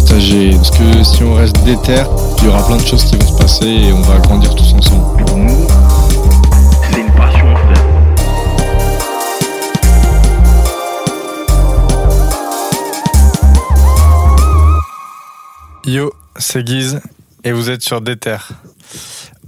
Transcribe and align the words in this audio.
partager. 0.00 0.50
Parce 0.50 0.70
que 0.70 1.04
si 1.04 1.22
on 1.22 1.34
reste 1.34 1.62
déter, 1.64 2.02
il 2.38 2.44
y 2.44 2.48
aura 2.48 2.66
plein 2.66 2.76
de 2.76 2.86
choses 2.86 3.04
qui 3.04 3.16
vont 3.16 3.26
se 3.26 3.38
passer 3.38 3.66
et 3.66 3.92
on 3.92 4.02
va 4.02 4.18
grandir 4.18 4.54
tous 4.54 4.72
ensemble. 4.74 5.24
Pour 5.24 5.36
nous, 5.36 5.66
c'est 6.90 7.00
une 7.00 7.12
passion, 7.12 7.56
frère. 7.56 7.86
Yo, 15.84 16.12
c'est 16.36 16.62
Guise 16.64 17.00
et 17.42 17.52
vous 17.52 17.70
êtes 17.70 17.82
sur 17.82 18.00
Déter. 18.00 18.36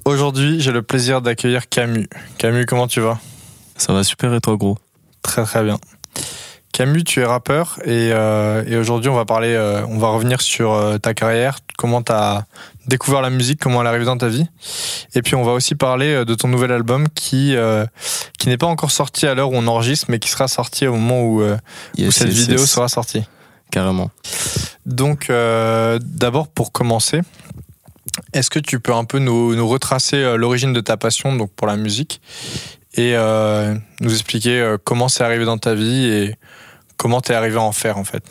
Aujourd'hui, 0.04 0.60
j'ai 0.60 0.72
le 0.72 0.82
plaisir 0.82 1.22
d'accueillir 1.22 1.68
Camus. 1.68 2.08
Camus, 2.38 2.66
comment 2.66 2.88
tu 2.88 3.00
vas? 3.00 3.18
Ça 3.76 3.92
va 3.92 4.02
super 4.02 4.34
et 4.34 4.40
toi 4.40 4.56
gros? 4.56 4.78
Très 5.22 5.44
très 5.44 5.62
bien. 5.62 5.78
Camus, 6.72 7.04
tu 7.04 7.20
es 7.20 7.24
rappeur 7.26 7.78
et, 7.84 8.12
euh, 8.12 8.64
et 8.66 8.78
aujourd'hui 8.78 9.10
on 9.10 9.14
va 9.14 9.26
parler, 9.26 9.52
euh, 9.52 9.84
on 9.88 9.98
va 9.98 10.08
revenir 10.08 10.40
sur 10.40 10.72
euh, 10.72 10.96
ta 10.96 11.12
carrière, 11.12 11.58
comment 11.76 12.02
tu 12.02 12.12
as 12.12 12.46
découvert 12.86 13.20
la 13.20 13.28
musique, 13.28 13.60
comment 13.60 13.82
elle 13.82 13.86
est 13.86 13.90
arrivée 13.90 14.06
dans 14.06 14.16
ta 14.16 14.28
vie. 14.28 14.46
Et 15.14 15.20
puis 15.20 15.34
on 15.34 15.42
va 15.42 15.52
aussi 15.52 15.74
parler 15.74 16.24
de 16.24 16.34
ton 16.34 16.48
nouvel 16.48 16.72
album 16.72 17.08
qui, 17.10 17.54
qui 18.38 18.48
n'est 18.48 18.56
pas 18.56 18.66
encore 18.66 18.90
sorti 18.90 19.26
à 19.26 19.34
l'heure 19.34 19.50
où 19.50 19.54
on 19.54 19.66
enregistre, 19.66 20.06
mais 20.08 20.18
qui 20.18 20.30
sera 20.30 20.48
sorti 20.48 20.86
au 20.86 20.94
moment 20.94 21.22
où, 21.22 21.44
cette 21.96 21.98
yes, 21.98 22.22
vidéo 22.22 22.60
yes. 22.60 22.70
sera 22.70 22.88
sortie. 22.88 23.22
Carrément. 23.70 24.10
Donc, 24.84 25.30
d'abord, 25.30 26.48
pour 26.48 26.72
commencer, 26.72 27.20
est-ce 28.32 28.50
que 28.50 28.58
tu 28.58 28.80
peux 28.80 28.94
un 28.94 29.04
peu 29.04 29.18
nous, 29.18 29.54
nous 29.54 29.68
retracer 29.68 30.36
l'origine 30.36 30.72
de 30.72 30.80
ta 30.80 30.96
passion 30.96 31.36
donc 31.36 31.52
pour 31.52 31.66
la 31.66 31.76
musique 31.76 32.20
et 32.94 33.14
nous 34.00 34.12
expliquer 34.12 34.76
comment 34.82 35.08
c'est 35.08 35.22
arrivé 35.22 35.44
dans 35.44 35.58
ta 35.58 35.74
vie 35.74 36.06
et 36.06 36.34
comment 36.96 37.20
t'es 37.20 37.34
arrivé 37.34 37.56
à 37.56 37.62
en 37.62 37.72
faire 37.72 37.98
en 37.98 38.04
fait? 38.04 38.22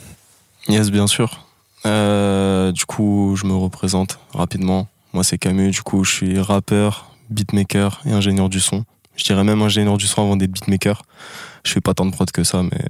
Yes, 0.67 0.91
bien 0.91 1.07
sûr. 1.07 1.45
Euh, 1.85 2.71
du 2.71 2.85
coup, 2.85 3.35
je 3.35 3.45
me 3.45 3.53
représente 3.55 4.19
rapidement. 4.33 4.87
Moi, 5.13 5.23
c'est 5.23 5.37
Camus. 5.37 5.71
Du 5.71 5.81
coup, 5.81 6.03
je 6.03 6.11
suis 6.11 6.39
rappeur, 6.39 7.11
beatmaker 7.29 8.01
et 8.05 8.11
ingénieur 8.11 8.49
du 8.49 8.59
son. 8.59 8.85
Je 9.15 9.23
dirais 9.23 9.43
même 9.43 9.61
ingénieur 9.61 9.97
du 9.97 10.07
son 10.07 10.21
avant 10.21 10.35
d'être 10.37 10.51
beatmaker. 10.51 11.01
Je 11.63 11.71
fais 11.71 11.81
pas 11.81 11.93
tant 11.93 12.05
de 12.05 12.11
prod 12.11 12.29
que 12.31 12.43
ça, 12.43 12.63
mais 12.63 12.85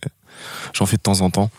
j'en 0.74 0.86
fais 0.86 0.98
de 0.98 1.02
temps 1.02 1.22
en 1.22 1.30
temps. 1.30 1.50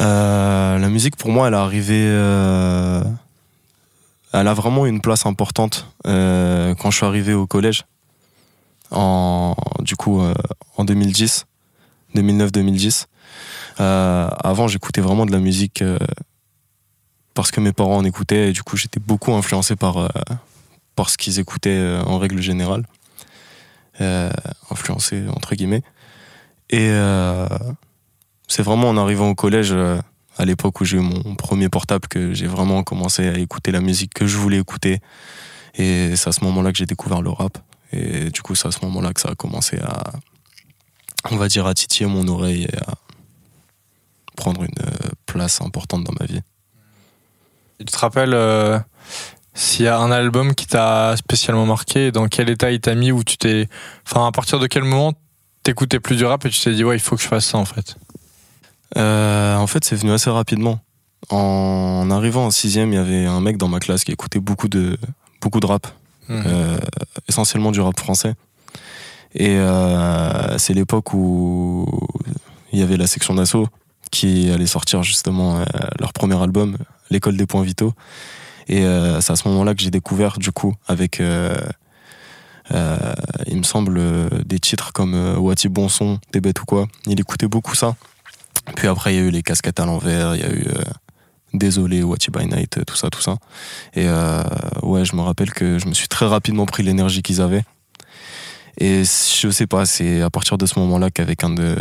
Euh, 0.00 0.78
la 0.78 0.88
musique, 0.88 1.16
pour 1.16 1.30
moi, 1.30 1.48
elle 1.48 1.54
est 1.54 1.56
arrivée. 1.56 2.06
euh, 2.08 3.02
elle 4.32 4.48
a 4.48 4.54
vraiment 4.54 4.86
une 4.86 5.00
place 5.00 5.26
importante 5.26 5.86
quand 6.04 6.90
je 6.90 6.96
suis 6.96 7.06
arrivé 7.06 7.34
au 7.34 7.46
collège. 7.46 7.84
En, 8.90 9.54
du 9.80 9.96
coup, 9.96 10.22
en 10.76 10.84
2010, 10.84 11.46
2009-2010. 12.14 13.06
Euh, 13.80 14.28
avant, 14.42 14.68
j'écoutais 14.68 15.00
vraiment 15.00 15.26
de 15.26 15.32
la 15.32 15.38
musique 15.38 15.82
euh, 15.82 15.98
parce 17.34 17.50
que 17.50 17.60
mes 17.60 17.72
parents 17.72 17.96
en 17.96 18.04
écoutaient 18.04 18.50
et 18.50 18.52
du 18.52 18.62
coup, 18.62 18.76
j'étais 18.76 19.00
beaucoup 19.00 19.32
influencé 19.32 19.76
par, 19.76 19.98
euh, 19.98 20.08
par 20.94 21.10
ce 21.10 21.16
qu'ils 21.16 21.38
écoutaient 21.38 22.00
en 22.06 22.18
règle 22.18 22.40
générale. 22.40 22.86
Influencé, 24.70 25.22
entre 25.28 25.54
guillemets. 25.54 25.82
Et 26.70 26.90
c'est 28.48 28.62
vraiment 28.62 28.88
en 28.88 28.96
arrivant 28.96 29.28
au 29.28 29.36
collège, 29.36 29.72
à 29.72 30.44
l'époque 30.44 30.80
où 30.80 30.84
j'ai 30.84 30.96
eu 30.96 31.00
mon 31.00 31.36
premier 31.36 31.68
portable, 31.68 32.08
que 32.08 32.34
j'ai 32.34 32.48
vraiment 32.48 32.82
commencé 32.82 33.28
à 33.28 33.38
écouter 33.38 33.70
la 33.70 33.80
musique 33.80 34.12
que 34.12 34.26
je 34.26 34.36
voulais 34.38 34.58
écouter. 34.58 34.98
Et 35.76 36.16
c'est 36.16 36.28
à 36.28 36.32
ce 36.32 36.44
moment-là 36.44 36.72
que 36.72 36.78
j'ai 36.78 36.86
découvert 36.86 37.22
le 37.22 37.30
rap. 37.30 37.58
Et 37.92 38.30
du 38.30 38.42
coup, 38.42 38.56
c'est 38.56 38.66
à 38.66 38.72
ce 38.72 38.84
moment-là 38.86 39.12
que 39.12 39.20
ça 39.20 39.28
a 39.28 39.34
commencé 39.36 39.78
à, 39.78 40.14
on 41.30 41.36
va 41.36 41.48
dire, 41.48 41.66
à 41.66 41.74
titiller 41.74 42.08
mon 42.08 42.26
oreille 42.28 42.64
et 42.64 42.78
à 42.78 42.94
prendre 44.36 44.62
une 44.62 44.70
euh, 44.80 45.10
place 45.26 45.60
importante 45.60 46.04
dans 46.04 46.14
ma 46.18 46.26
vie. 46.26 46.40
Et 47.80 47.84
tu 47.84 47.92
te 47.92 47.98
rappelles 47.98 48.34
euh, 48.34 48.78
s'il 49.54 49.84
y 49.84 49.88
a 49.88 49.98
un 49.98 50.10
album 50.10 50.54
qui 50.54 50.66
t'a 50.66 51.16
spécialement 51.16 51.66
marqué 51.66 52.12
dans 52.12 52.28
quel 52.28 52.50
état 52.50 52.70
il 52.70 52.80
t'a 52.80 52.94
mis 52.94 53.12
où 53.12 53.22
tu 53.24 53.36
t'es 53.36 53.68
enfin 54.06 54.26
à 54.26 54.32
partir 54.32 54.58
de 54.58 54.66
quel 54.66 54.84
moment 54.84 55.12
t'écoutais 55.62 56.00
plus 56.00 56.16
du 56.16 56.24
rap 56.24 56.44
et 56.44 56.50
tu 56.50 56.60
t'es 56.60 56.74
dit 56.74 56.84
ouais 56.84 56.96
il 56.96 57.00
faut 57.00 57.16
que 57.16 57.22
je 57.22 57.28
fasse 57.28 57.46
ça 57.46 57.58
en 57.58 57.64
fait? 57.64 57.96
Euh, 58.96 59.56
en 59.56 59.66
fait, 59.66 59.84
c'est 59.84 59.96
venu 59.96 60.12
assez 60.12 60.30
rapidement. 60.30 60.80
En 61.30 62.08
arrivant 62.10 62.46
en 62.46 62.50
sixième, 62.50 62.92
il 62.92 62.96
y 62.96 62.98
avait 62.98 63.26
un 63.26 63.40
mec 63.40 63.56
dans 63.56 63.68
ma 63.68 63.78
classe 63.78 64.04
qui 64.04 64.12
écoutait 64.12 64.40
beaucoup 64.40 64.68
de, 64.68 64.98
beaucoup 65.40 65.60
de 65.60 65.66
rap, 65.66 65.86
euh, 66.30 66.78
essentiellement 67.28 67.70
du 67.70 67.80
rap 67.80 67.98
français. 67.98 68.34
Et 69.34 69.56
euh, 69.56 70.58
c'est 70.58 70.74
l'époque 70.74 71.14
où 71.14 71.86
il 72.72 72.78
y 72.78 72.82
avait 72.82 72.96
la 72.96 73.06
section 73.06 73.34
d'assaut 73.34 73.68
qui 74.10 74.50
allait 74.50 74.66
sortir 74.66 75.02
justement 75.02 75.58
euh, 75.58 75.64
leur 75.98 76.12
premier 76.12 76.40
album, 76.40 76.76
L'école 77.10 77.36
des 77.36 77.46
points 77.46 77.62
vitaux. 77.62 77.92
Et 78.68 78.84
euh, 78.84 79.20
c'est 79.20 79.32
à 79.32 79.36
ce 79.36 79.46
moment-là 79.48 79.74
que 79.74 79.82
j'ai 79.82 79.90
découvert, 79.90 80.38
du 80.38 80.50
coup, 80.50 80.74
avec, 80.86 81.20
il 81.20 81.26
me 83.56 83.62
semble, 83.62 84.00
des 84.46 84.58
titres 84.58 84.92
comme 84.92 85.36
Wati 85.38 85.68
Bon 85.68 85.88
Son, 85.88 86.18
Des 86.32 86.40
bêtes 86.40 86.60
ou 86.60 86.64
quoi. 86.64 86.88
Il 87.06 87.20
écoutait 87.20 87.48
beaucoup 87.48 87.74
ça. 87.74 87.96
Puis 88.76 88.88
après, 88.88 89.14
il 89.14 89.18
y 89.18 89.20
a 89.20 89.24
eu 89.24 89.30
les 89.30 89.42
casquettes 89.42 89.80
à 89.80 89.84
l'envers, 89.84 90.36
il 90.36 90.40
y 90.40 90.44
a 90.44 90.52
eu 90.52 90.64
Désolé, 91.52 92.02
Wati 92.02 92.30
by 92.30 92.46
Night, 92.46 92.82
tout 92.86 92.96
ça, 92.96 93.10
tout 93.10 93.20
ça. 93.20 93.36
Et 93.94 94.06
ouais, 94.82 95.04
je 95.04 95.14
me 95.16 95.20
rappelle 95.20 95.52
que 95.52 95.78
je 95.78 95.86
me 95.86 95.92
suis 95.92 96.08
très 96.08 96.26
rapidement 96.26 96.64
pris 96.64 96.82
l'énergie 96.82 97.20
qu'ils 97.20 97.42
avaient. 97.42 97.64
Et 98.78 99.02
je 99.04 99.50
sais 99.50 99.66
pas, 99.66 99.84
c'est 99.86 100.22
à 100.22 100.30
partir 100.30 100.58
de 100.58 100.66
ce 100.66 100.78
moment-là 100.78 101.10
qu'avec 101.10 101.44
un 101.44 101.50
de, 101.50 101.76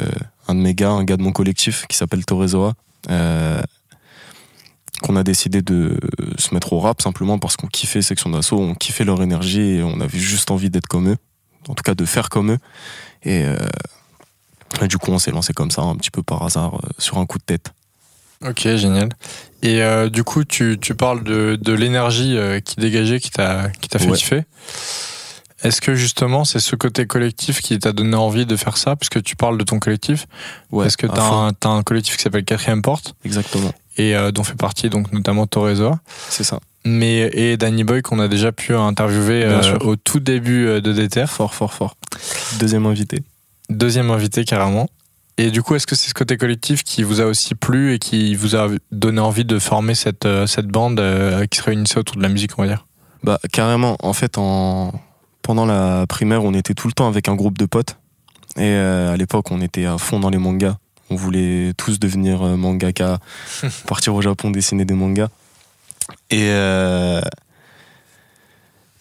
un 0.48 0.56
de 0.56 0.60
mes 0.60 0.74
gars, 0.76 0.90
un 0.92 1.04
gars 1.04 1.18
de 1.18 1.22
mon 1.24 1.32
collectif 1.32 1.86
qui 1.88 1.96
s'appelle 1.98 2.26
Torezoa, 2.26 2.74
euh, 3.10 3.62
qu'on 5.02 5.16
a 5.16 5.24
décidé 5.24 5.62
de 5.62 5.98
se 6.38 6.54
mettre 6.54 6.74
au 6.74 6.80
rap 6.80 7.02
simplement 7.02 7.40
parce 7.40 7.56
qu'on 7.56 7.68
kiffait 7.68 8.02
Section 8.02 8.30
d'Assaut, 8.30 8.60
on 8.60 8.76
kiffait 8.76 9.04
leur 9.06 9.22
énergie 9.22 9.62
et 9.78 9.84
on 9.84 10.00
avait 10.02 10.20
juste 10.20 10.52
envie 10.52 10.70
d'être 10.70 10.88
comme 10.88 11.10
eux, 11.10 11.18
en 11.70 11.74
tout 11.74 11.84
cas 11.84 11.96
de 11.96 12.06
faire 12.06 12.30
comme 12.30 12.52
eux. 12.52 12.60
Et, 13.24 13.44
euh, 13.46 13.56
et 14.82 14.88
du 14.88 14.98
coup, 14.98 15.12
on 15.12 15.18
s'est 15.20 15.32
lancé 15.32 15.54
comme 15.54 15.72
ça, 15.72 15.82
un 15.82 15.96
petit 15.96 16.12
peu 16.12 16.22
par 16.24 16.44
hasard, 16.44 16.76
euh, 16.76 16.90
sur 17.00 17.18
un 17.18 17.26
coup 17.26 17.38
de 17.40 17.44
tête. 17.44 17.72
ok 18.46 18.62
génial 18.76 19.10
et 19.64 19.82
euh, 19.84 20.10
du 20.10 20.24
coup 20.24 20.44
tu, 20.44 20.78
tu 20.82 20.96
parles 20.96 21.24
de, 21.24 21.56
de 21.62 21.74
l'énergie 21.74 22.36
qui 22.66 22.76
dégageait 22.78 23.20
qui 23.20 23.30
t'a 23.32 23.70
qui 23.80 23.88
t'a 23.90 24.00
fait 24.00 24.10
Ouais. 24.10 24.18
kiffer 24.18 24.44
est-ce 25.64 25.82
que 25.82 25.96
justement 25.96 26.46
c'est 26.46 26.60
ce 26.60 26.76
côté 26.76 27.06
collectif 27.06 27.62
qui 27.62 27.78
t'a 27.80 27.92
donné 27.92 28.16
envie 28.16 28.46
de 28.46 28.56
faire 28.56 28.78
ça 28.78 28.96
puisque 28.96 29.22
tu 29.22 29.36
parles 29.36 29.58
de 29.58 29.64
ton 29.64 29.80
collectif? 29.80 30.28
Ouais, 30.72 30.86
parce 30.86 30.96
que 30.96 31.08
t'as 31.08 31.70
un, 31.70 31.84
collectif 31.84 32.18
qui 32.18 32.24
s'appelle 32.24 32.44
Quatrième 32.44 32.82
Porte? 32.82 33.16
Exactement, 33.26 33.72
et 33.98 34.16
euh, 34.16 34.32
dont 34.32 34.44
fait 34.44 34.56
partie 34.56 34.90
donc 34.90 35.12
notamment 35.12 35.48
Torezoa 35.48 36.00
c'est 36.30 36.44
ça. 36.44 36.60
mais 36.86 37.30
et 37.34 37.58
Danny 37.58 37.84
Boy 37.84 38.02
qu'on 38.02 38.20
a 38.20 38.28
déjà 38.28 38.52
pu 38.52 38.76
interviewer 38.76 39.44
euh, 39.44 39.78
au 39.80 39.96
tout 39.96 40.20
début 40.20 40.68
euh, 40.68 40.82
de 40.82 40.94
Déter. 40.94 41.26
Fort, 41.28 41.54
fort, 41.54 41.74
fort. 41.74 41.96
Deuxième 42.60 42.86
invité. 42.86 43.24
deuxième 43.70 44.12
invité 44.12 44.46
carrément. 44.46 44.90
Et 45.38 45.50
du 45.50 45.64
coup 45.64 45.76
est-ce 45.76 45.88
que 45.88 45.96
c'est 45.96 46.10
ce 46.10 46.14
côté 46.14 46.38
collectif 46.38 46.84
qui 46.84 47.04
vous 47.04 47.22
a 47.22 47.26
aussi 47.26 47.56
plu 47.56 47.94
et 47.94 48.00
qui 48.00 48.36
vous 48.36 48.56
a 48.56 48.68
donné 48.92 49.20
envie 49.20 49.46
de 49.46 49.60
former 49.60 49.96
cette 49.96 50.28
cette 50.46 50.68
bande 50.68 51.02
qui 51.50 51.58
se 51.58 51.64
réunissait 51.64 51.98
autour 51.98 52.18
de 52.18 52.22
la 52.22 52.30
musique 52.30 52.58
on 52.58 52.64
va 52.64 52.68
dire? 52.68 52.86
Bah, 53.24 53.40
carrément. 53.52 53.98
En 54.00 54.14
fait, 54.14 54.38
en... 54.38 54.94
pendant 55.42 55.66
la 55.66 56.06
primaire, 56.08 56.44
on 56.44 56.54
était 56.54 56.74
tout 56.74 56.88
le 56.88 56.94
temps 56.94 57.08
avec 57.08 57.28
un 57.28 57.36
groupe 57.36 57.58
de 57.58 57.66
potes. 57.66 57.98
Et 58.58 58.62
euh, 58.64 59.14
à 59.14 59.18
l'époque, 59.18 59.52
on 59.52 59.62
était 59.62 59.86
à 59.86 59.98
fond 59.98 60.20
dans 60.20 60.30
les 60.30 60.38
mangas. 60.38 60.78
On 61.12 61.16
voulait 61.16 61.74
tous 61.76 62.00
devenir 62.00 62.42
euh, 62.42 62.56
mangaka, 62.56 63.20
partir 63.88 64.16
au 64.16 64.22
Japon 64.22 64.50
dessiner 64.50 64.86
des 64.86 64.94
mangas. 64.94 65.28
Et, 66.30 66.48
euh, 66.50 67.22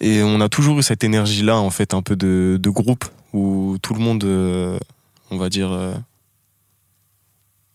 et 0.01 0.23
on 0.23 0.41
a 0.41 0.49
toujours 0.49 0.81
eu 0.81 0.83
cette 0.83 1.05
énergie-là, 1.05 1.57
en 1.57 1.71
fait, 1.71 1.95
un 1.95 2.03
peu 2.03 2.17
de, 2.17 2.59
de 2.61 2.71
groupe, 2.71 3.05
où 3.33 3.77
tout 3.81 3.95
le 3.95 4.01
monde, 4.01 4.25
euh, 4.25 4.77
on 5.31 5.37
va 5.37 5.49
dire, 5.49 5.71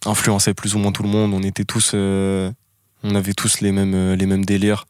influençait 0.06 0.54
plus 0.54 0.76
ou 0.76 0.80
moins 0.80 0.92
tout 0.92 1.04
le 1.04 1.10
monde. 1.10 1.34
On 1.34 1.42
était 1.42 1.64
tous, 1.64 1.94
on 1.94 3.16
avait 3.16 3.34
tous 3.34 3.62
les 3.62 3.72
mêmes, 3.72 4.14
les 4.14 4.26
mêmes 4.26 4.44
délires 4.44 4.86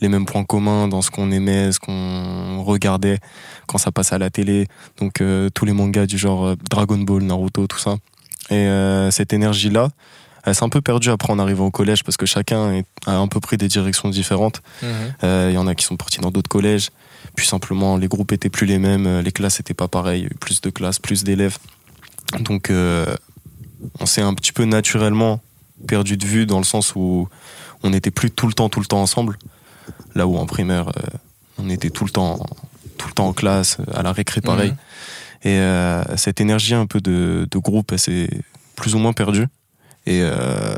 les 0.00 0.08
mêmes 0.08 0.26
points 0.26 0.44
communs 0.44 0.88
dans 0.88 1.02
ce 1.02 1.10
qu'on 1.10 1.30
aimait, 1.30 1.72
ce 1.72 1.80
qu'on 1.80 2.62
regardait 2.62 3.18
quand 3.66 3.78
ça 3.78 3.90
passait 3.90 4.14
à 4.14 4.18
la 4.18 4.30
télé. 4.30 4.66
Donc 4.98 5.20
euh, 5.20 5.50
tous 5.52 5.64
les 5.64 5.72
mangas 5.72 6.06
du 6.06 6.18
genre 6.18 6.46
euh, 6.46 6.56
Dragon 6.70 6.98
Ball, 6.98 7.22
Naruto, 7.22 7.66
tout 7.66 7.78
ça. 7.78 7.96
Et 8.50 8.54
euh, 8.54 9.10
cette 9.10 9.32
énergie-là, 9.32 9.90
Elle 10.44 10.54
s'est 10.54 10.64
un 10.64 10.68
peu 10.70 10.80
perdue 10.80 11.10
après 11.10 11.32
en 11.32 11.38
arrivant 11.38 11.66
au 11.66 11.70
collège 11.70 12.04
parce 12.04 12.16
que 12.16 12.24
chacun 12.24 12.82
a 13.06 13.16
un 13.16 13.28
peu 13.28 13.40
pris 13.40 13.56
des 13.56 13.68
directions 13.68 14.08
différentes. 14.08 14.62
Euh, 15.22 15.48
Il 15.50 15.54
y 15.54 15.58
en 15.58 15.66
a 15.66 15.74
qui 15.74 15.84
sont 15.84 15.96
partis 15.96 16.20
dans 16.20 16.30
d'autres 16.30 16.48
collèges. 16.48 16.90
Puis 17.34 17.46
simplement, 17.46 17.98
les 17.98 18.08
groupes 18.08 18.32
étaient 18.32 18.48
plus 18.48 18.66
les 18.66 18.78
mêmes, 18.78 19.20
les 19.20 19.32
classes 19.32 19.60
étaient 19.60 19.74
pas 19.74 19.88
pareilles, 19.88 20.20
il 20.20 20.24
y 20.24 20.26
a 20.26 20.30
eu 20.30 20.38
plus 20.38 20.60
de 20.60 20.70
classes, 20.70 20.98
plus 20.98 21.24
d'élèves. 21.24 21.58
Donc, 22.40 22.72
on 24.00 24.06
s'est 24.06 24.22
un 24.22 24.34
petit 24.34 24.52
peu 24.52 24.64
naturellement 24.64 25.40
perdu 25.86 26.16
de 26.16 26.24
vue 26.24 26.46
dans 26.46 26.58
le 26.58 26.64
sens 26.64 26.94
où 26.96 27.28
on 27.82 27.90
n'était 27.90 28.10
plus 28.10 28.30
tout 28.30 28.46
le 28.46 28.54
temps, 28.54 28.68
tout 28.68 28.80
le 28.80 28.86
temps 28.86 29.02
ensemble. 29.02 29.36
Là 30.14 30.26
où 30.26 30.36
en 30.36 30.46
primaire, 30.46 30.88
euh, 30.88 31.16
on 31.58 31.68
était 31.70 31.90
tout 31.90 32.04
le 32.04 32.10
temps, 32.10 32.38
tout 32.96 33.08
le 33.08 33.14
temps 33.14 33.28
en 33.28 33.32
classe, 33.32 33.78
à 33.94 34.02
la 34.02 34.12
récré 34.12 34.40
pareil. 34.40 34.70
Mhm. 34.70 34.76
Et 35.44 35.58
euh, 35.58 36.16
cette 36.16 36.40
énergie 36.40 36.74
un 36.74 36.86
peu 36.86 37.00
de, 37.00 37.46
de 37.50 37.58
groupe, 37.58 37.92
elle 37.92 37.98
s'est 37.98 38.28
plus 38.76 38.94
ou 38.94 38.98
moins 38.98 39.12
perdue. 39.12 39.46
Et 40.06 40.20
euh, 40.22 40.76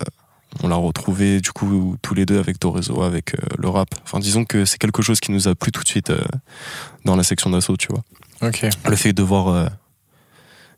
on 0.63 0.69
l'a 0.69 0.77
retrouvé 0.77 1.41
du 1.41 1.53
coup 1.53 1.97
tous 2.03 2.15
les 2.15 2.27
deux 2.27 2.39
avec 2.39 2.59
Torezo, 2.59 3.03
avec 3.03 3.35
euh, 3.35 3.39
le 3.59 3.69
rap. 3.69 3.89
Enfin, 4.03 4.19
disons 4.19 4.45
que 4.45 4.65
c'est 4.65 4.79
quelque 4.79 5.03
chose 5.03 5.21
qui 5.21 5.33
nous 5.33 5.49
a 5.49 5.55
plu 5.55 5.73
tout 5.73 5.83
de 5.83 5.89
suite 5.89 6.13
dans 7.05 7.17
la 7.17 7.23
section 7.23 7.51
d'assaut, 7.51 7.77
tu 7.77 7.89
vois. 7.89 8.03
Le 8.87 8.97
fait 8.97 9.13
de 9.13 9.23
voir. 9.23 9.71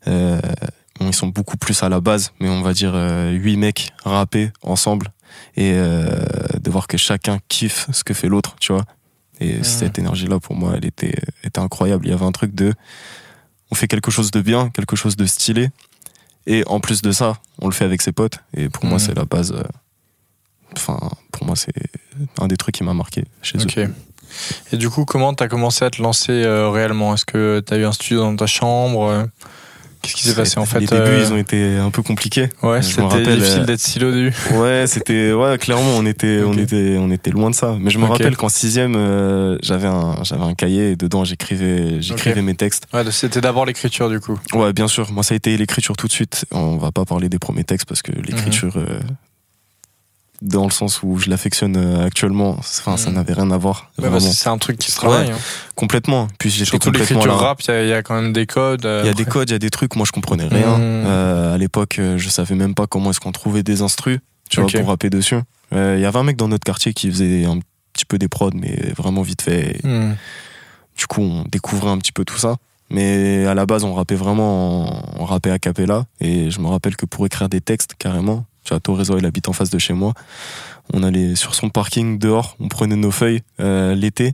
bon, 0.05 1.07
ils 1.07 1.15
sont 1.15 1.27
beaucoup 1.27 1.57
plus 1.57 1.81
à 1.83 1.89
la 1.89 1.99
base, 1.99 2.33
mais 2.39 2.49
on 2.49 2.61
va 2.61 2.73
dire 2.73 2.91
euh, 2.93 3.31
huit 3.31 3.57
mecs 3.57 3.93
rapper 4.03 4.51
ensemble 4.61 5.11
et 5.55 5.73
euh, 5.75 6.07
de 6.59 6.69
voir 6.71 6.87
que 6.87 6.97
chacun 6.97 7.39
kiffe 7.47 7.87
ce 7.91 8.03
que 8.03 8.13
fait 8.13 8.27
l'autre, 8.27 8.55
tu 8.59 8.73
vois. 8.73 8.83
Et 9.39 9.63
cette 9.63 9.99
énergie-là, 9.99 10.39
pour 10.39 10.55
moi, 10.55 10.73
elle 10.77 10.85
était, 10.85 11.15
était 11.43 11.59
incroyable. 11.59 12.05
Il 12.07 12.11
y 12.11 12.13
avait 12.13 12.25
un 12.25 12.31
truc 12.31 12.53
de. 12.55 12.73
On 13.71 13.75
fait 13.75 13.87
quelque 13.87 14.11
chose 14.11 14.31
de 14.31 14.41
bien, 14.41 14.69
quelque 14.69 14.95
chose 14.95 15.15
de 15.15 15.25
stylé. 15.25 15.69
Et 16.45 16.63
en 16.67 16.79
plus 16.79 17.01
de 17.01 17.11
ça, 17.11 17.37
on 17.59 17.67
le 17.67 17.73
fait 17.73 17.85
avec 17.85 18.01
ses 18.01 18.11
potes. 18.11 18.39
Et 18.55 18.69
pour 18.69 18.85
moi, 18.85 18.99
c'est 18.99 19.15
la 19.15 19.25
base. 19.25 19.51
euh, 19.51 19.63
Enfin, 20.75 20.99
pour 21.31 21.45
moi, 21.45 21.55
c'est 21.55 21.71
un 22.39 22.47
des 22.47 22.57
trucs 22.57 22.75
qui 22.75 22.83
m'a 22.83 22.93
marqué 22.93 23.25
chez 23.41 23.57
eux. 23.59 23.63
Ok. 23.63 23.79
Et 24.71 24.77
du 24.77 24.89
coup, 24.89 25.05
comment 25.05 25.33
t'as 25.33 25.47
commencé 25.47 25.85
à 25.85 25.89
te 25.91 26.01
lancer 26.01 26.31
euh, 26.31 26.69
réellement? 26.69 27.13
Est-ce 27.13 27.25
que 27.25 27.61
t'as 27.63 27.77
eu 27.77 27.85
un 27.85 27.91
studio 27.91 28.21
dans 28.21 28.35
ta 28.35 28.47
chambre? 28.47 29.27
Qu'est-ce 30.03 30.15
qui 30.15 30.23
s'est 30.27 30.35
passé 30.35 30.59
en 30.59 30.65
fait 30.65 30.79
Les 30.81 30.85
débuts, 30.85 31.01
euh, 31.01 31.23
ils 31.25 31.31
ont 31.33 31.37
été 31.37 31.77
un 31.77 31.89
peu 31.89 32.03
compliqués. 32.03 32.49
Ouais, 32.61 32.81
c'était 32.81 33.23
difficile 33.37 33.61
euh, 33.61 33.65
d'être 33.65 33.79
silo 33.79 34.11
début. 34.11 34.33
Ouais, 34.53 34.83
c'était 34.85 35.31
ouais, 35.31 35.57
clairement 35.57 35.95
on 35.97 36.05
était 36.05 36.41
on 36.45 36.53
était 36.57 36.97
on 36.99 37.09
était 37.09 37.31
loin 37.31 37.49
de 37.49 37.55
ça. 37.55 37.77
Mais 37.79 37.89
je 37.89 37.97
me 37.99 38.05
rappelle 38.05 38.35
qu'en 38.35 38.49
sixième, 38.49 38.95
euh, 38.97 39.57
j'avais 39.63 39.87
un 39.87 40.17
j'avais 40.23 40.43
un 40.43 40.53
cahier 40.55 40.91
et 40.91 40.95
dedans 40.97 41.23
j'écrivais 41.23 42.01
j'écrivais 42.01 42.41
mes 42.41 42.53
textes. 42.53 42.85
Ouais, 42.93 43.03
c'était 43.11 43.39
d'abord 43.41 43.65
l'écriture 43.65 44.09
du 44.09 44.19
coup. 44.19 44.37
Ouais, 44.53 44.73
bien 44.73 44.87
sûr. 44.89 45.09
Moi, 45.11 45.23
ça 45.23 45.33
a 45.33 45.37
été 45.37 45.55
l'écriture 45.57 45.95
tout 45.95 46.07
de 46.07 46.11
suite. 46.11 46.45
On 46.51 46.75
va 46.77 46.91
pas 46.91 47.05
parler 47.05 47.29
des 47.29 47.39
premiers 47.39 47.63
textes 47.63 47.87
parce 47.87 48.01
que 48.01 48.11
l'écriture, 48.11 48.75
Mhm. 48.75 48.85
euh, 48.89 48.99
dans 50.43 50.65
le 50.65 50.71
sens 50.71 51.01
où 51.03 51.17
je 51.17 51.29
l'affectionne 51.29 51.75
euh, 51.77 52.05
actuellement, 52.05 52.51
enfin, 52.59 52.97
ça 52.97 53.09
Mhm. 53.09 53.15
n'avait 53.15 53.33
rien 53.33 53.49
à 53.51 53.57
voir. 53.57 53.91
Ouais, 53.97 54.09
bah, 54.09 54.19
c'est 54.19 54.49
un 54.49 54.57
truc 54.57 54.77
qui 54.77 54.91
se 54.91 54.97
travaille. 54.97 55.31
hein. 55.31 55.37
complètement. 55.75 56.27
Puis 56.37 56.49
j'étais 56.51 56.77
complètement 56.77 57.25
là. 57.25 57.33
rap, 57.33 57.61
il 57.61 57.67
y 57.69 57.71
a- 57.73 57.83
il 57.83 57.89
y, 57.89 57.93
a 57.93 58.03
quand 58.03 58.13
même 58.15 58.33
des 58.33 58.45
codes. 58.45 58.85
euh, 58.85 59.01
Il 59.03 59.07
y 59.07 59.09
a 59.09 59.13
des 59.13 59.25
codes, 59.25 59.49
il 59.49 59.53
y 59.53 59.55
a 59.55 59.59
des 59.59 59.69
trucs, 59.71 59.95
moi 59.95 60.05
je 60.05 60.11
comprenais 60.11 60.47
rien. 60.47 60.79
Euh, 60.79 61.55
à 61.55 61.57
l'époque, 61.57 61.99
je 62.17 62.29
savais 62.29 62.55
même 62.55 62.75
pas 62.75 62.85
comment 62.87 63.09
est-ce 63.09 63.19
qu'on 63.19 63.31
trouvait 63.31 63.63
des 63.63 63.81
instrus, 63.81 64.19
tu 64.49 64.61
vois, 64.61 64.69
pour 64.69 64.87
rapper 64.87 65.09
dessus. 65.09 65.37
Euh, 65.73 65.95
Il 65.97 66.01
y 66.01 66.05
avait 66.05 66.19
un 66.19 66.23
mec 66.23 66.37
dans 66.37 66.47
notre 66.47 66.63
quartier 66.65 66.93
qui 66.93 67.09
faisait 67.09 67.45
un 67.45 67.59
petit 67.93 68.05
peu 68.05 68.17
des 68.17 68.27
prods, 68.27 68.51
mais 68.53 68.91
vraiment 68.97 69.21
vite 69.21 69.41
fait. 69.41 69.79
Hmm. 69.83 70.13
Du 70.97 71.07
coup, 71.07 71.21
on 71.21 71.43
découvrait 71.51 71.89
un 71.91 71.97
petit 71.97 72.11
peu 72.11 72.25
tout 72.25 72.37
ça. 72.37 72.57
Mais 72.91 73.47
à 73.47 73.55
la 73.55 73.65
base, 73.65 73.83
on 73.83 73.93
rappait 73.95 74.13
vraiment, 74.15 74.83
en- 74.87 75.03
on 75.21 75.25
rappait 75.25 75.49
a 75.49 75.57
cappella. 75.57 76.05
Et 76.19 76.51
je 76.51 76.59
me 76.59 76.67
rappelle 76.67 76.95
que 76.95 77.05
pour 77.07 77.25
écrire 77.25 77.49
des 77.49 77.61
textes, 77.61 77.93
carrément, 77.97 78.45
tu 78.63 78.69
vois, 78.69 78.79
Torezo, 78.79 79.17
il 79.17 79.25
habite 79.25 79.49
en 79.49 79.53
face 79.53 79.69
de 79.69 79.79
chez 79.79 79.93
moi. 79.93 80.13
On 80.93 81.03
allait 81.03 81.35
sur 81.35 81.55
son 81.55 81.69
parking 81.69 82.17
dehors, 82.19 82.55
on 82.59 82.67
prenait 82.67 82.95
nos 82.95 83.11
feuilles 83.11 83.41
euh, 83.59 83.95
l'été 83.95 84.33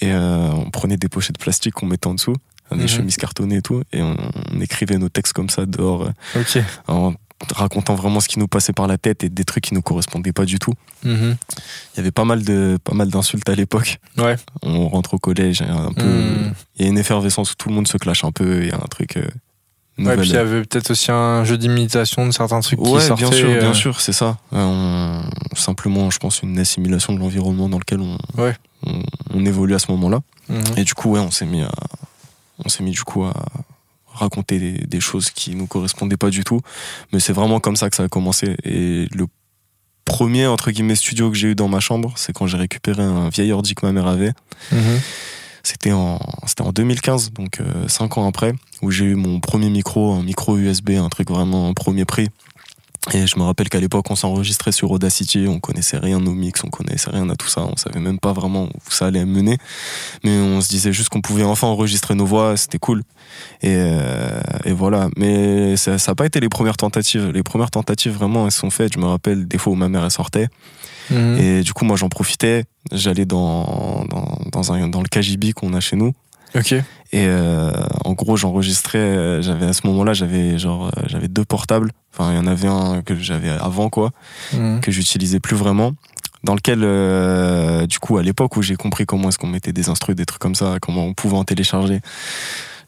et 0.00 0.12
euh, 0.12 0.50
on 0.52 0.70
prenait 0.70 0.96
des 0.96 1.08
pochettes 1.08 1.36
de 1.36 1.42
plastique 1.42 1.74
qu'on 1.74 1.86
mettait 1.86 2.06
en 2.08 2.14
dessous, 2.14 2.34
des 2.72 2.78
Mhm. 2.78 2.88
chemises 2.88 3.16
cartonnées 3.16 3.56
et 3.56 3.62
tout, 3.62 3.82
et 3.92 4.02
on, 4.02 4.16
on 4.52 4.60
écrivait 4.60 4.98
nos 4.98 5.08
textes 5.08 5.32
comme 5.32 5.48
ça 5.50 5.66
dehors, 5.66 6.02
euh, 6.02 6.40
Ok. 6.40 6.62
en 6.88 7.14
racontant 7.54 7.94
vraiment 7.94 8.18
ce 8.18 8.26
qui 8.28 8.40
nous 8.40 8.48
passait 8.48 8.72
par 8.72 8.88
la 8.88 8.98
tête 8.98 9.22
et 9.22 9.28
des 9.28 9.44
trucs 9.44 9.62
qui 9.64 9.74
nous 9.74 9.82
correspondaient 9.82 10.32
pas 10.32 10.44
du 10.44 10.58
tout. 10.58 10.74
Mhm. 11.04 11.36
Il 11.94 11.96
y 11.96 12.00
avait 12.00 12.10
pas 12.10 12.24
mal 12.24 12.42
de 12.42 12.78
pas 12.82 12.94
mal 12.94 13.08
d'insultes 13.10 13.48
à 13.48 13.54
l'époque. 13.54 13.98
Ouais. 14.16 14.34
On 14.62 14.88
rentre 14.88 15.14
au 15.14 15.18
collège, 15.18 15.60
il 15.60 15.68
y 15.68 15.70
a 15.70 15.74
un 15.76 15.92
peu, 15.92 16.02
Hmm. 16.04 16.52
il 16.76 16.82
y 16.82 16.84
a 16.86 16.88
une 16.88 16.98
effervescence 16.98 17.52
où 17.52 17.54
tout 17.54 17.68
le 17.68 17.76
monde 17.76 17.86
se 17.86 17.96
clash 17.96 18.24
un 18.24 18.32
peu, 18.32 18.62
il 18.64 18.68
y 18.68 18.72
a 18.72 18.76
un 18.76 18.88
truc. 18.90 19.16
euh, 19.16 19.28
Ouais, 19.98 20.16
puis 20.16 20.28
il 20.28 20.34
y 20.34 20.36
avait 20.36 20.62
peut-être 20.64 20.90
aussi 20.92 21.10
un 21.10 21.44
jeu 21.44 21.58
d'imitation 21.58 22.26
de 22.26 22.30
certains 22.32 22.60
trucs 22.60 22.80
qui 22.80 22.88
Ouais, 22.88 23.00
sortaient. 23.00 23.24
bien 23.24 23.32
sûr, 23.32 23.50
euh, 23.50 23.58
bien 23.60 23.74
sûr, 23.74 24.00
c'est 24.00 24.12
ça. 24.12 24.38
Euh, 24.52 24.62
on- 24.62 25.22
simplement, 25.56 26.10
je 26.10 26.18
pense, 26.18 26.42
une 26.42 26.58
assimilation 26.58 27.12
de 27.12 27.18
l'environnement 27.18 27.68
dans 27.68 27.78
lequel 27.78 28.00
on, 28.00 28.16
Ouais. 28.40 28.54
on, 28.86 29.02
on 29.34 29.44
évolue 29.44 29.74
à 29.74 29.78
ce 29.78 29.90
moment-là. 29.92 30.20
mhm. 30.48 30.62
Et 30.76 30.84
du 30.84 30.94
coup, 30.94 31.10
ouais, 31.10 31.20
on 31.20 31.30
s'est 31.30 31.46
mis 31.46 31.62
à, 31.62 31.70
on 32.64 32.68
s'est 32.68 32.82
mis 32.84 32.92
du 32.92 33.02
coup 33.02 33.24
à 33.24 33.34
raconter 34.12 34.58
des, 34.58 34.72
des 34.86 35.00
choses 35.00 35.30
qui 35.30 35.54
nous 35.54 35.66
correspondaient 35.66 36.16
pas 36.16 36.30
du 36.30 36.44
tout. 36.44 36.60
Mais 37.12 37.20
c'est 37.20 37.32
vraiment 37.32 37.60
comme 37.60 37.76
ça 37.76 37.88
que 37.90 37.96
ça 37.96 38.04
a 38.04 38.08
commencé. 38.08 38.56
Et 38.64 39.06
le 39.12 39.26
premier, 40.04 40.46
entre 40.46 40.70
guillemets, 40.70 40.94
studio 40.96 41.30
que 41.30 41.36
j'ai 41.36 41.48
eu 41.48 41.54
dans 41.54 41.68
ma 41.68 41.80
chambre, 41.80 42.12
c'est 42.16 42.32
quand 42.32 42.46
j'ai 42.46 42.56
récupéré 42.56 43.02
un 43.02 43.28
vieil 43.28 43.52
ordi 43.52 43.74
que 43.74 43.84
ma 43.86 43.92
mère 43.92 44.06
avait. 44.06 44.32
Mhm. 44.72 45.00
C'était 45.68 45.92
en, 45.92 46.18
c'était 46.46 46.62
en 46.62 46.72
2015, 46.72 47.32
donc 47.32 47.60
5 47.88 48.16
ans 48.16 48.26
après, 48.26 48.54
où 48.80 48.90
j'ai 48.90 49.04
eu 49.04 49.16
mon 49.16 49.38
premier 49.38 49.68
micro, 49.68 50.14
un 50.14 50.22
micro 50.22 50.56
USB, 50.56 50.92
un 50.92 51.10
truc 51.10 51.30
vraiment 51.30 51.74
premier 51.74 52.06
prix. 52.06 52.28
Et 53.12 53.26
je 53.26 53.38
me 53.38 53.44
rappelle 53.44 53.68
qu'à 53.68 53.80
l'époque, 53.80 54.10
on 54.10 54.16
s'enregistrait 54.16 54.72
sur 54.72 54.90
Audacity, 54.90 55.46
on 55.46 55.60
connaissait 55.60 55.98
rien 55.98 56.24
aux 56.24 56.32
mix, 56.32 56.62
on 56.64 56.68
connaissait 56.68 57.10
rien 57.10 57.28
à 57.30 57.36
tout 57.36 57.48
ça, 57.48 57.62
on 57.62 57.76
savait 57.76 58.00
même 58.00 58.18
pas 58.18 58.32
vraiment 58.32 58.64
où 58.64 58.90
ça 58.90 59.06
allait 59.06 59.26
mener. 59.26 59.56
Mais 60.24 60.38
on 60.38 60.62
se 60.62 60.68
disait 60.68 60.92
juste 60.92 61.10
qu'on 61.10 61.20
pouvait 61.20 61.44
enfin 61.44 61.68
enregistrer 61.68 62.14
nos 62.14 62.26
voix, 62.26 62.56
c'était 62.56 62.78
cool. 62.78 63.02
Et, 63.62 63.74
euh, 63.76 64.40
et 64.64 64.72
voilà. 64.72 65.08
Mais 65.16 65.76
ça 65.76 65.96
n'a 65.96 66.14
pas 66.14 66.26
été 66.26 66.40
les 66.40 66.48
premières 66.48 66.76
tentatives. 66.78 67.30
Les 67.30 67.42
premières 67.42 67.70
tentatives, 67.70 68.12
vraiment, 68.12 68.46
elles 68.46 68.52
sont 68.52 68.70
faites. 68.70 68.94
Je 68.94 68.98
me 68.98 69.06
rappelle 69.06 69.46
des 69.46 69.58
fois 69.58 69.72
où 69.72 69.76
ma 69.76 69.88
mère, 69.88 70.10
sortait. 70.10 70.48
Mhm. 71.10 71.38
Et 71.38 71.62
du 71.62 71.72
coup, 71.72 71.84
moi, 71.84 71.96
j'en 71.96 72.08
profitais. 72.08 72.64
J'allais 72.92 73.24
dans, 73.26 74.04
dans, 74.08 74.38
dans, 74.50 74.72
un, 74.72 74.88
dans 74.88 75.00
le 75.02 75.08
KGB 75.08 75.52
qu'on 75.52 75.72
a 75.74 75.80
chez 75.80 75.96
nous. 75.96 76.12
Ok. 76.54 76.72
Et 76.72 76.82
euh, 77.14 77.72
en 78.04 78.12
gros, 78.12 78.36
j'enregistrais. 78.36 78.98
euh, 78.98 79.42
J'avais 79.42 79.66
à 79.66 79.72
ce 79.72 79.86
moment-là, 79.86 80.12
j'avais 80.14 80.58
genre, 80.58 80.86
euh, 80.86 81.02
j'avais 81.06 81.28
deux 81.28 81.44
portables. 81.44 81.90
Enfin, 82.14 82.32
il 82.32 82.36
y 82.36 82.38
en 82.38 82.46
avait 82.46 82.68
un 82.68 83.02
que 83.02 83.14
j'avais 83.16 83.50
avant, 83.50 83.88
quoi, 83.90 84.10
Mhm. 84.54 84.80
que 84.80 84.90
j'utilisais 84.90 85.40
plus 85.40 85.56
vraiment. 85.56 85.92
Dans 86.44 86.54
lequel, 86.54 86.80
euh, 86.82 87.86
du 87.86 87.98
coup, 87.98 88.16
à 88.16 88.22
l'époque 88.22 88.56
où 88.56 88.62
j'ai 88.62 88.76
compris 88.76 89.06
comment 89.06 89.28
est-ce 89.28 89.38
qu'on 89.38 89.48
mettait 89.48 89.72
des 89.72 89.88
instrus, 89.88 90.14
des 90.16 90.24
trucs 90.24 90.40
comme 90.40 90.54
ça, 90.54 90.76
comment 90.80 91.04
on 91.04 91.12
pouvait 91.12 91.36
en 91.36 91.44
télécharger, 91.44 92.00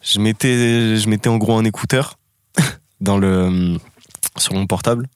je 0.03 0.21
mettais, 0.21 0.97
je 0.97 1.09
mettais 1.09 1.29
en 1.29 1.37
gros 1.37 1.57
un 1.59 1.65
écouteur 1.65 2.19
dans 3.01 3.19
le 3.19 3.77
sur 4.39 4.55
mon 4.55 4.67
portable. 4.67 5.09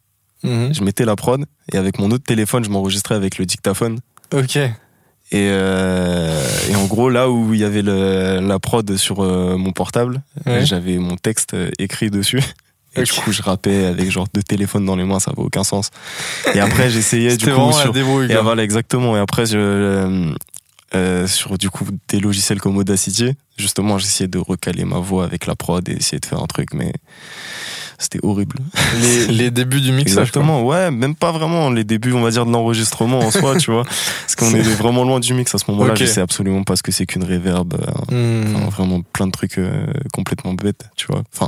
Mhm. 0.44 0.74
Je 0.74 0.82
mettais 0.84 1.04
la 1.04 1.16
prod 1.16 1.44
et 1.72 1.76
avec 1.78 1.98
mon 1.98 2.10
autre 2.10 2.24
téléphone, 2.24 2.64
je 2.64 2.70
m'enregistrais 2.70 3.14
avec 3.16 3.38
le 3.38 3.46
dictaphone. 3.46 3.98
Ok. 4.32 4.56
Et, 4.56 4.70
euh, 5.32 6.46
et 6.70 6.76
en 6.76 6.84
gros, 6.84 7.08
là 7.10 7.30
où 7.30 7.54
il 7.54 7.60
y 7.60 7.64
avait 7.64 7.82
le- 7.82 8.40
la 8.46 8.58
prod 8.58 8.96
sur 8.96 9.20
euh, 9.24 9.56
mon 9.56 9.72
portable, 9.72 10.22
Ouais. 10.46 10.64
j'avais 10.66 10.98
mon 10.98 11.16
texte 11.16 11.54
euh, 11.54 11.70
écrit 11.78 12.10
dessus. 12.10 12.40
Et 12.96 13.02
du 13.02 13.12
coup, 13.12 13.32
je 13.32 13.42
rappais 13.42 13.86
avec 13.86 14.08
genre 14.10 14.28
deux 14.32 14.42
téléphones 14.44 14.84
dans 14.84 14.94
les 14.94 15.02
mains, 15.04 15.18
ça 15.18 15.32
avait 15.32 15.42
aucun 15.42 15.64
sens. 15.64 15.90
Et 16.54 16.60
après, 16.60 16.90
j'essayais 16.90 17.36
du 17.36 17.46
coup 17.46 17.72
sur. 17.72 17.92
débrouille. 17.92 18.30
Et 18.30 18.36
voilà, 18.36 18.62
exactement. 18.62 19.16
Et 19.16 19.18
après, 19.18 19.46
je, 19.46 19.56
euh, 19.58 20.32
euh, 20.94 21.26
sur 21.26 21.58
du 21.58 21.70
coup 21.70 21.84
des 22.08 22.20
logiciels 22.20 22.60
comme 22.60 22.76
Audacity, 22.76 23.32
justement, 23.58 23.98
j'essayais 23.98 24.28
de 24.28 24.38
recaler 24.38 24.84
ma 24.84 24.98
voix 24.98 25.24
avec 25.24 25.46
la 25.46 25.56
prod 25.56 25.88
et 25.88 25.92
essayer 25.92 26.20
de 26.20 26.26
faire 26.26 26.40
un 26.40 26.46
truc, 26.46 26.72
mais 26.72 26.92
c'était 27.98 28.18
horrible. 28.22 28.56
les, 29.00 29.26
les 29.28 29.50
débuts 29.50 29.80
du 29.80 29.92
mixage. 29.92 30.18
Exactement, 30.28 30.62
ouais, 30.64 30.90
même 30.90 31.14
pas 31.14 31.32
vraiment 31.32 31.70
les 31.70 31.84
débuts, 31.84 32.12
on 32.12 32.20
va 32.22 32.30
dire, 32.30 32.46
de 32.46 32.50
l'enregistrement 32.52 33.20
en 33.20 33.30
soi, 33.30 33.56
tu 33.56 33.70
vois. 33.70 33.84
Parce 33.84 34.34
qu'on 34.36 34.50
est 34.54 34.62
vraiment 34.62 35.04
loin 35.04 35.20
du 35.20 35.34
mix 35.34 35.54
à 35.54 35.58
ce 35.58 35.70
moment-là. 35.70 35.94
Je 35.94 36.04
sais 36.04 36.20
absolument 36.20 36.62
pas 36.64 36.76
ce 36.76 36.82
que 36.82 36.92
c'est 36.92 37.06
qu'une 37.06 37.24
reverb. 37.24 37.74
euh, 38.12 38.44
enfin, 38.54 38.66
vraiment 38.70 39.00
plein 39.12 39.26
de 39.26 39.32
trucs 39.32 39.58
euh, 39.58 39.86
complètement 40.12 40.54
bêtes, 40.54 40.88
tu 40.96 41.06
vois. 41.06 41.22
Enfin, 41.34 41.46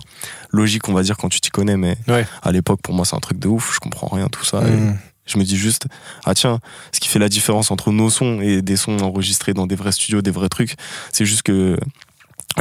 logique, 0.50 0.88
on 0.88 0.92
va 0.92 1.02
dire, 1.02 1.16
quand 1.16 1.28
tu 1.28 1.40
t'y 1.40 1.50
connais, 1.50 1.76
mais 1.76 1.96
Ouais. 2.08 2.26
à 2.42 2.52
l'époque, 2.52 2.80
pour 2.82 2.94
moi, 2.94 3.04
c'est 3.04 3.16
un 3.16 3.20
truc 3.20 3.38
de 3.38 3.48
ouf. 3.48 3.72
Je 3.74 3.80
comprends 3.80 4.08
rien, 4.14 4.28
tout 4.28 4.44
ça. 4.44 4.58
Et 4.66 4.70
Mhm. 4.70 4.96
je 5.26 5.38
me 5.38 5.44
dis 5.44 5.56
juste, 5.56 5.86
ah 6.24 6.34
tiens, 6.34 6.60
ce 6.92 7.00
qui 7.00 7.08
fait 7.08 7.18
la 7.18 7.28
différence 7.28 7.70
entre 7.70 7.90
nos 7.90 8.10
sons 8.10 8.40
et 8.40 8.62
des 8.62 8.76
sons 8.76 8.98
enregistrés 9.00 9.54
dans 9.54 9.66
des 9.66 9.74
vrais 9.74 9.92
studios, 9.92 10.22
des 10.22 10.30
vrais 10.30 10.48
trucs, 10.48 10.76
c'est 11.12 11.26
juste 11.26 11.42
que 11.42 11.76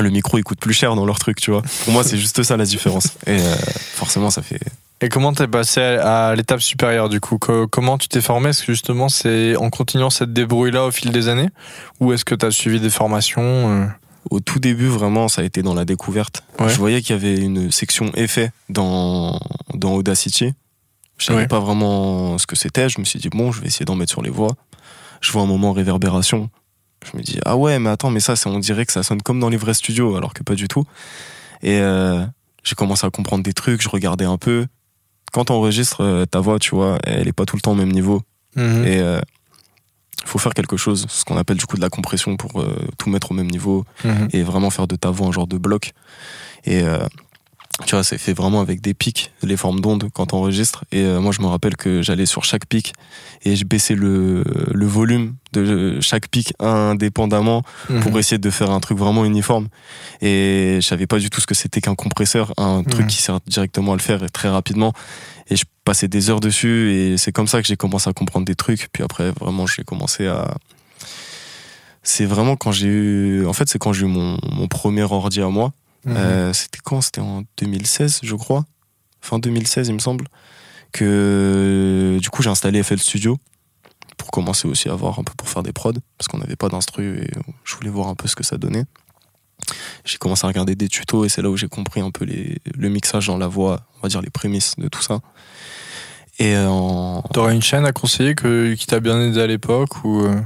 le 0.02 0.10
micro 0.10 0.38
il 0.38 0.44
coûte 0.44 0.60
plus 0.60 0.74
cher 0.74 0.96
dans 0.96 1.06
leur 1.06 1.20
truc, 1.20 1.40
tu 1.40 1.52
vois. 1.52 1.62
Pour 1.84 1.94
moi, 1.94 2.04
c'est 2.04 2.18
juste 2.18 2.44
ça 2.44 2.58
la 2.58 2.66
différence. 2.66 3.08
Et 3.28 3.40
euh, 3.40 3.56
forcément, 3.94 4.30
ça 4.30 4.42
fait. 4.42 4.60
Et 5.02 5.10
comment 5.10 5.34
t'es 5.34 5.48
passé 5.48 5.82
à, 5.82 6.34
l'étape 6.36 6.62
supérieure 6.62 7.10
du 7.10 7.20
coup? 7.20 7.38
Co- 7.38 7.68
Comment 7.68 7.98
tu 7.98 8.08
t'es 8.08 8.22
formé? 8.22 8.50
Est-ce 8.50 8.62
que 8.64 8.72
justement 8.74 9.10
c'est 9.10 9.56
en 9.58 9.70
continuant 9.70 10.10
cette 10.10 10.32
débrouille-là 10.34 10.86
au 10.86 10.92
fil 10.92 11.12
des 11.12 11.28
années? 11.28 11.50
Ou 12.00 12.14
est-ce 12.14 12.24
que 12.26 12.34
t'as 12.36 12.52
suivi 12.52 12.80
des 12.80 12.90
formations 12.90 13.42
euh? 13.44 13.86
Au 14.32 14.40
tout 14.40 14.58
début, 14.60 14.88
vraiment, 14.88 15.28
ça 15.28 15.42
a 15.44 15.46
été 15.46 15.62
dans 15.62 15.76
la 15.76 15.86
découverte. 15.86 16.44
Ouais. 16.60 16.68
Je 16.70 16.78
voyais 16.78 17.02
qu'il 17.04 17.16
y 17.16 17.20
avait 17.20 17.38
une 17.38 17.72
section 17.72 18.12
effet 18.16 18.52
dans, 18.70 19.40
dans 19.76 19.94
Audacity. 19.94 20.54
Je 21.20 21.26
savais 21.26 21.42
Ouais. 21.42 21.48
pas 21.48 21.60
vraiment 21.60 22.38
ce 22.40 22.48
que 22.48 22.56
c'était. 22.56 22.90
Je 22.90 23.00
me 23.00 23.06
suis 23.06 23.20
dit, 23.20 23.30
bon, 23.30 23.52
je 23.52 23.62
vais 23.62 23.68
essayer 23.68 23.86
d'en 23.86 23.96
mettre 23.96 24.12
sur 24.12 24.24
les 24.24 24.32
voix. 24.32 24.56
Je 25.22 25.32
vois 25.32 25.44
un 25.44 25.46
moment 25.46 25.74
réverbération. 25.74 26.50
Je 27.12 27.18
me 27.18 27.22
dis, 27.24 27.40
ah 27.46 27.56
ouais, 27.56 27.80
mais 27.80 27.90
attends, 27.90 28.10
mais 28.10 28.20
ça, 28.20 28.36
c'est- 28.36 28.50
on 28.50 28.60
dirait 28.60 28.86
que 28.86 28.92
ça 28.92 29.04
sonne 29.04 29.22
comme 29.22 29.40
dans 29.40 29.50
les 29.50 29.58
vrais 29.58 29.74
studios, 29.74 30.16
alors 30.16 30.34
que 30.34 30.44
pas 30.44 30.56
du 30.56 30.68
tout. 30.68 30.84
Et 31.62 31.80
euh, 31.80 32.26
j'ai 32.64 32.76
commencé 32.76 33.06
à 33.06 33.10
comprendre 33.10 33.44
des 33.44 33.54
trucs, 33.54 33.82
je 33.82 33.90
regardais 33.90 34.26
un 34.26 34.38
peu. 34.38 34.66
Quand 35.32 35.46
t'enregistres 35.46 36.02
euh, 36.02 36.26
ta 36.26 36.40
voix, 36.40 36.60
tu 36.60 36.74
vois, 36.76 36.98
elle 37.04 37.28
est 37.28 37.34
pas 37.34 37.46
tout 37.46 37.56
le 37.56 37.62
temps 37.62 37.72
au 37.74 37.76
même 37.76 37.92
niveau. 37.92 38.22
Mhm. 38.56 38.86
Et 38.88 38.98
il 39.00 40.28
faut 40.28 40.40
faire 40.40 40.54
quelque 40.54 40.78
chose, 40.78 41.06
ce 41.10 41.24
qu'on 41.26 41.38
appelle 41.38 41.58
du 41.58 41.66
coup 41.66 41.76
de 41.76 41.82
la 41.82 41.90
compression 41.90 42.36
pour 42.38 42.60
euh, 42.62 42.76
tout 42.98 43.10
mettre 43.10 43.32
au 43.32 43.34
même 43.36 43.50
niveau 43.52 43.86
Mhm. 44.04 44.30
et 44.32 44.44
vraiment 44.44 44.70
faire 44.72 44.88
de 44.88 44.96
ta 44.96 45.10
voix 45.12 45.28
un 45.28 45.32
genre 45.32 45.48
de 45.48 45.58
bloc. 45.58 45.92
Et 46.64 46.82
euh, 46.82 47.06
tu 47.86 47.92
vois, 47.96 48.04
c'est 48.06 48.18
fait 48.18 48.32
vraiment 48.34 48.62
avec 48.62 48.80
des 48.80 48.94
pics, 48.94 49.32
les 49.44 49.58
formes 49.58 49.82
d'ondes 49.82 50.08
quand 50.14 50.34
on 50.34 50.38
enregistre. 50.38 50.86
Et 50.94 51.02
euh, 51.02 51.20
moi, 51.20 51.32
je 51.34 51.42
me 51.42 51.48
rappelle 51.48 51.76
que 51.76 52.02
j'allais 52.02 52.26
sur 52.26 52.46
chaque 52.46 52.66
pic 52.68 52.94
et 53.44 53.56
je 53.58 53.66
baissais 53.66 53.96
le, 53.96 54.44
le 54.74 54.86
volume 54.86 55.36
de 55.52 56.00
chaque 56.00 56.30
pic 56.30 56.54
indépendamment 56.60 57.64
pour 58.02 58.12
Mhm. 58.14 58.18
essayer 58.18 58.38
de 58.38 58.50
faire 58.50 58.72
un 58.72 58.80
truc 58.80 58.98
vraiment 58.98 59.26
uniforme. 59.26 59.68
Et 60.22 60.78
je 60.82 60.86
savais 60.88 61.06
pas 61.06 61.20
du 61.20 61.30
tout 61.30 61.42
ce 61.42 61.48
que 61.48 61.54
c'était 61.56 61.82
qu'un 61.82 61.96
compresseur, 61.96 62.54
un 62.58 62.82
truc 62.84 63.04
Mhm. 63.04 63.08
qui 63.08 63.18
sert 63.22 63.40
directement 63.46 63.92
à 63.92 63.96
le 63.98 64.02
faire 64.02 64.22
très 64.32 64.48
rapidement. 64.50 64.94
Et 65.50 65.58
je 65.58 65.66
passais 65.84 66.08
des 66.08 66.30
heures 66.30 66.40
dessus 66.40 66.92
et 66.94 67.18
c'est 67.18 67.32
comme 67.34 67.48
ça 67.48 67.62
que 67.62 67.68
j'ai 67.68 67.76
commencé 67.78 68.10
à 68.10 68.14
comprendre 68.14 68.46
des 68.46 68.56
trucs. 68.56 68.88
Puis 68.94 69.04
après, 69.04 69.32
vraiment, 69.32 69.68
j'ai 69.68 69.84
commencé 69.84 70.28
à. 70.28 70.56
C'est 72.04 72.26
vraiment 72.26 72.56
quand 72.56 72.72
j'ai 72.72 72.88
eu. 72.88 73.46
En 73.46 73.54
fait, 73.54 73.68
c'est 73.68 73.80
quand 73.80 73.92
j'ai 73.94 74.04
eu 74.06 74.10
mon, 74.10 74.38
mon 74.52 74.68
premier 74.68 75.04
ordi 75.04 75.42
à 75.42 75.50
moi. 75.50 75.72
Mhm. 76.06 76.18
Euh, 76.18 76.54
c'était 76.54 76.80
quand? 76.84 77.02
C'était 77.02 77.22
en 77.22 77.44
2016, 77.58 78.20
je 78.24 78.36
crois. 78.36 78.66
Fin 79.22 79.40
2016, 79.40 79.88
il 79.88 79.94
me 79.94 80.00
semble. 80.00 80.28
Que 80.92 82.18
du 82.22 82.30
coup, 82.30 82.42
j'ai 82.42 82.50
installé 82.50 82.82
FL 82.82 83.00
Studio 83.00 83.38
pour 84.18 84.32
commencer 84.32 84.68
aussi 84.68 84.88
à 84.88 84.96
voir 84.96 85.20
un 85.20 85.24
peu 85.24 85.34
pour 85.38 85.50
faire 85.50 85.62
des 85.62 85.74
prods 85.74 85.92
parce 86.18 86.30
qu'on 86.30 86.38
n'avait 86.38 86.56
pas 86.56 86.70
d'instru 86.70 87.20
et 87.22 87.32
je 87.66 87.76
voulais 87.76 87.90
voir 87.90 88.08
un 88.08 88.16
peu 88.16 88.30
ce 88.30 88.36
que 88.36 88.44
ça 88.46 88.58
donnait. 88.58 88.86
J'ai 90.06 90.18
commencé 90.18 90.46
à 90.46 90.48
regarder 90.48 90.76
des 90.76 90.88
tutos 90.88 91.26
et 91.26 91.30
c'est 91.30 91.42
là 91.42 91.50
où 91.50 91.58
j'ai 91.58 91.68
compris 91.68 92.00
un 92.00 92.12
peu 92.12 92.24
les, 92.24 92.60
le 92.78 92.90
mixage 92.90 93.28
dans 93.28 93.38
la 93.38 93.48
voix, 93.48 93.82
on 93.98 94.02
va 94.04 94.10
dire 94.10 94.22
les 94.22 94.30
prémices 94.30 94.76
de 94.78 94.88
tout 94.88 95.02
ça. 95.02 95.20
Et 96.40 96.56
euh, 96.56 96.68
en... 96.68 97.22
T'aurais 97.34 97.56
une 97.56 97.62
chaîne 97.62 97.86
à 97.86 97.92
conseiller 97.92 98.36
que, 98.36 98.74
qui 98.76 98.88
t'a 98.88 99.00
bien 99.00 99.20
aidé 99.20 99.42
à 99.42 99.48
l'époque 99.48 100.04
ou, 100.04 100.22
euh, 100.22 100.40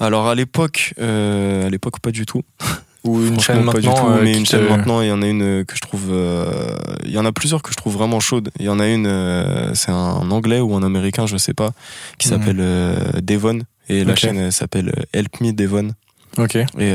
alors 0.00 0.28
à 0.28 0.34
l'époque, 0.34 0.94
euh, 0.98 1.66
à 1.66 1.70
l'époque 1.70 2.00
pas 2.00 2.10
du 2.10 2.26
tout. 2.26 2.42
ou 3.04 3.20
une 3.26 3.40
chaîne 3.40 3.64
pas 3.66 3.78
du 3.80 3.86
maintenant 3.88 3.94
tout, 3.94 4.10
euh, 4.12 4.20
mais 4.22 4.36
une 4.36 4.46
chaîne 4.46 4.68
maintenant, 4.68 5.00
il 5.00 5.08
y 5.08 5.12
en 5.12 5.22
a 5.22 5.26
une 5.26 5.42
euh, 5.42 5.64
que 5.64 5.74
je 5.74 5.80
trouve. 5.80 6.06
euh, 6.10 6.76
Il 7.04 7.10
y 7.10 7.18
en 7.18 7.24
a 7.24 7.32
plusieurs 7.32 7.60
que 7.62 7.70
je 7.72 7.76
trouve 7.76 7.94
vraiment 7.94 8.20
chaudes. 8.20 8.50
Il 8.60 8.64
y 8.66 8.68
en 8.68 8.78
a 8.78 8.86
une, 8.88 9.06
euh, 9.06 9.74
c'est 9.74 9.90
un 9.90 10.30
anglais 10.30 10.60
ou 10.60 10.74
un 10.76 10.82
américain, 10.84 11.26
je 11.26 11.36
sais 11.36 11.54
pas, 11.54 11.72
qui 12.18 12.28
Mhm. 12.28 12.34
s'appelle 12.38 13.22
Devon. 13.24 13.60
Et 13.88 14.04
la 14.04 14.14
chaîne 14.14 14.36
elle 14.38 14.52
s'appelle 14.52 14.92
Help 15.12 15.40
Me 15.40 15.52
Devon. 15.52 15.90
Ok. 16.38 16.54
Et 16.78 16.92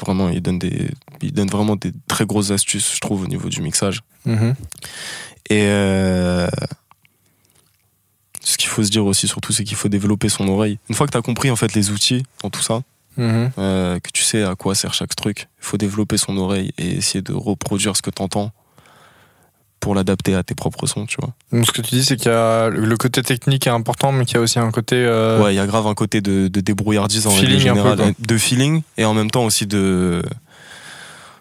vraiment, 0.00 0.28
il 0.30 0.40
donne, 0.40 0.58
des, 0.58 0.88
il 1.20 1.32
donne 1.32 1.48
vraiment 1.50 1.76
des 1.76 1.92
très 2.08 2.24
grosses 2.26 2.50
astuces, 2.52 2.92
je 2.94 3.00
trouve, 3.00 3.24
au 3.24 3.26
niveau 3.26 3.48
du 3.48 3.60
mixage. 3.60 4.00
Mhm. 4.26 4.54
Et 5.50 5.66
ce 8.42 8.56
qu'il 8.56 8.68
faut 8.70 8.82
se 8.82 8.90
dire 8.90 9.04
aussi, 9.04 9.28
surtout, 9.28 9.52
c'est 9.52 9.64
qu'il 9.64 9.76
faut 9.76 9.88
développer 9.88 10.28
son 10.28 10.48
oreille. 10.48 10.78
Une 10.88 10.94
fois 10.94 11.06
que 11.06 11.12
tu 11.12 11.18
as 11.18 11.22
compris 11.22 11.50
en 11.50 11.56
fait 11.56 11.74
les 11.74 11.90
outils 11.90 12.22
dans 12.42 12.50
tout 12.50 12.62
ça, 12.62 12.82
Mhm. 13.16 13.50
euh, 13.58 13.98
que 14.00 14.10
tu 14.12 14.22
sais 14.22 14.42
à 14.42 14.54
quoi 14.54 14.74
sert 14.74 14.94
chaque 14.94 15.14
truc. 15.16 15.48
Il 15.60 15.64
faut 15.66 15.76
développer 15.76 16.16
son 16.16 16.36
oreille 16.36 16.72
et 16.78 16.96
essayer 16.98 17.22
de 17.22 17.32
reproduire 17.32 17.96
ce 17.96 18.02
que 18.02 18.10
tu 18.10 18.22
entends 18.22 18.52
pour 19.80 19.94
l'adapter 19.94 20.34
à 20.34 20.42
tes 20.42 20.54
propres 20.54 20.86
sons, 20.86 21.06
tu 21.06 21.16
vois. 21.20 21.32
Donc 21.52 21.66
ce 21.66 21.72
que 21.72 21.80
tu 21.80 21.94
dis, 21.94 22.04
c'est 22.04 22.16
qu'il 22.16 22.30
y 22.30 22.34
a 22.34 22.68
le 22.68 22.96
côté 22.98 23.22
technique 23.22 23.66
est 23.66 23.70
important, 23.70 24.12
mais 24.12 24.26
qu'il 24.26 24.34
y 24.34 24.38
a 24.38 24.42
aussi 24.42 24.58
un 24.58 24.70
côté. 24.70 24.96
euh, 24.96 25.42
Ouais, 25.42 25.54
il 25.54 25.56
y 25.56 25.60
a 25.60 25.66
grave 25.66 25.86
un 25.86 25.94
côté 25.94 26.20
de, 26.20 26.48
de 26.48 26.60
débrouillardise 26.60 27.26
en 27.26 27.30
Feeling 27.30 27.70
règle 27.70 28.02
un 28.02 28.12
peu, 28.12 28.14
de 28.18 28.36
feeling 28.38 28.82
et 28.98 29.04
en 29.06 29.14
même 29.14 29.30
temps 29.30 29.44
aussi 29.46 29.66
de 29.66 30.22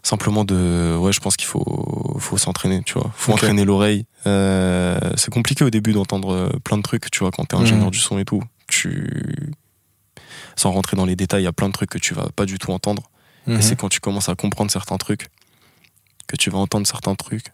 simplement 0.03 0.45
de 0.45 0.95
ouais, 0.97 1.11
je 1.11 1.19
pense 1.19 1.35
qu'il 1.35 1.47
faut 1.47 2.15
faut 2.19 2.37
s'entraîner, 2.37 2.81
tu 2.85 2.93
vois. 2.93 3.11
Faut 3.15 3.33
Ok. 3.33 3.39
entraîner 3.39 3.65
l'oreille. 3.65 4.05
Euh, 4.25 4.97
c'est 5.15 5.31
compliqué 5.31 5.65
au 5.65 5.69
début 5.69 5.91
d'entendre 5.93 6.57
plein 6.63 6.77
de 6.77 6.81
trucs, 6.83 7.11
tu 7.11 7.19
vois, 7.19 7.31
quand 7.31 7.43
t'es 7.45 7.55
ingénieur 7.57 7.85
Mhm. 7.87 7.91
du 7.91 7.99
son 7.99 8.17
et 8.19 8.25
tout. 8.25 8.41
Tu 8.67 9.51
sans 10.59 10.71
rentrer 10.71 10.97
dans 10.97 11.05
les 11.05 11.15
détails, 11.15 11.41
il 11.41 11.45
y 11.45 11.47
a 11.47 11.53
plein 11.53 11.67
de 11.67 11.73
trucs 11.73 11.89
que 11.89 11.97
tu 11.97 12.13
vas 12.13 12.27
pas 12.35 12.45
du 12.45 12.59
tout 12.59 12.71
entendre. 12.71 13.03
mhm. 13.47 13.57
Et 13.57 13.61
c'est 13.61 13.75
quand 13.75 13.89
tu 13.89 13.99
commences 13.99 14.29
à 14.29 14.35
comprendre 14.35 14.71
certains 14.71 14.97
trucs 14.97 15.27
que 16.27 16.35
tu 16.35 16.49
vas 16.49 16.59
entendre 16.59 16.85
certains 16.85 17.15
trucs, 17.15 17.47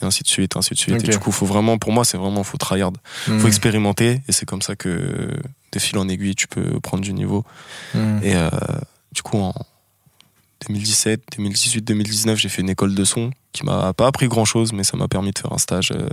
et 0.00 0.04
ainsi 0.04 0.22
de 0.22 0.28
suite, 0.28 0.56
ainsi 0.56 0.74
de 0.74 0.78
suite. 0.78 1.04
Et 1.04 1.08
du 1.08 1.18
coup, 1.18 1.32
faut 1.32 1.46
vraiment, 1.46 1.78
pour 1.78 1.92
moi, 1.92 2.04
c'est 2.04 2.16
vraiment, 2.16 2.44
faut 2.44 2.58
tryhard. 2.58 2.92
Mhm. 3.26 3.40
Faut 3.40 3.48
expérimenter, 3.48 4.20
et 4.28 4.32
c'est 4.32 4.46
comme 4.46 4.62
ça 4.62 4.76
que, 4.76 5.36
de 5.72 5.78
fil 5.78 5.98
en 5.98 6.08
aiguille, 6.08 6.34
tu 6.34 6.46
peux 6.46 6.78
prendre 6.80 7.02
du 7.02 7.12
niveau. 7.12 7.44
Mhm. 7.94 8.20
Et 8.22 8.36
euh, 8.36 8.50
du 9.12 9.22
coup, 9.22 9.38
en 9.38 9.54
2017, 10.68 11.22
2018, 11.36 11.82
2019, 11.82 12.38
j'ai 12.38 12.48
fait 12.48 12.62
une 12.62 12.70
école 12.70 12.94
de 12.94 13.04
son 13.04 13.30
qui 13.52 13.64
m'a 13.64 13.92
pas 13.92 14.06
appris 14.06 14.28
grand 14.28 14.44
chose, 14.44 14.72
mais 14.72 14.84
ça 14.84 14.96
m'a 14.96 15.08
permis 15.08 15.32
de 15.32 15.38
faire 15.38 15.52
un 15.52 15.58
stage 15.58 15.92
euh, 15.92 16.08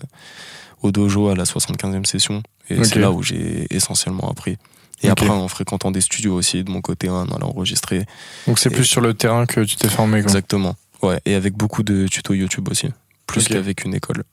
au 0.81 0.91
dojo 0.91 1.29
à 1.29 1.35
la 1.35 1.43
75e 1.43 2.05
session. 2.05 2.41
Et 2.69 2.83
c'est 2.83 2.99
là 2.99 3.11
où 3.11 3.21
j'ai 3.21 3.67
essentiellement 3.69 4.29
appris. 4.29 4.57
Et 5.03 5.09
après, 5.09 5.29
en 5.29 5.47
fréquentant 5.47 5.91
des 5.91 6.01
studios 6.01 6.33
aussi, 6.33 6.63
de 6.63 6.71
mon 6.71 6.81
côté, 6.81 7.07
en 7.09 7.25
allant 7.27 7.49
enregistrer. 7.49 8.05
Donc 8.47 8.57
c'est 8.59 8.71
Et- 8.71 8.75
plus 8.75 8.85
sur 8.85 9.01
le 9.01 9.13
terrain 9.13 9.45
que 9.45 9.61
tu 9.61 9.75
t'es 9.75 9.89
formé. 9.89 10.21
Quoi. 10.21 10.29
Exactement. 10.31 10.75
Ouais, 11.03 11.19
et 11.25 11.35
avec 11.35 11.53
beaucoup 11.53 11.83
de 11.83 12.07
tutos 12.07 12.33
YouTube 12.33 12.67
aussi. 12.71 12.87
Plus 13.27 13.47
qu'avec 13.47 13.83
une 13.85 13.93
école. 13.93 14.23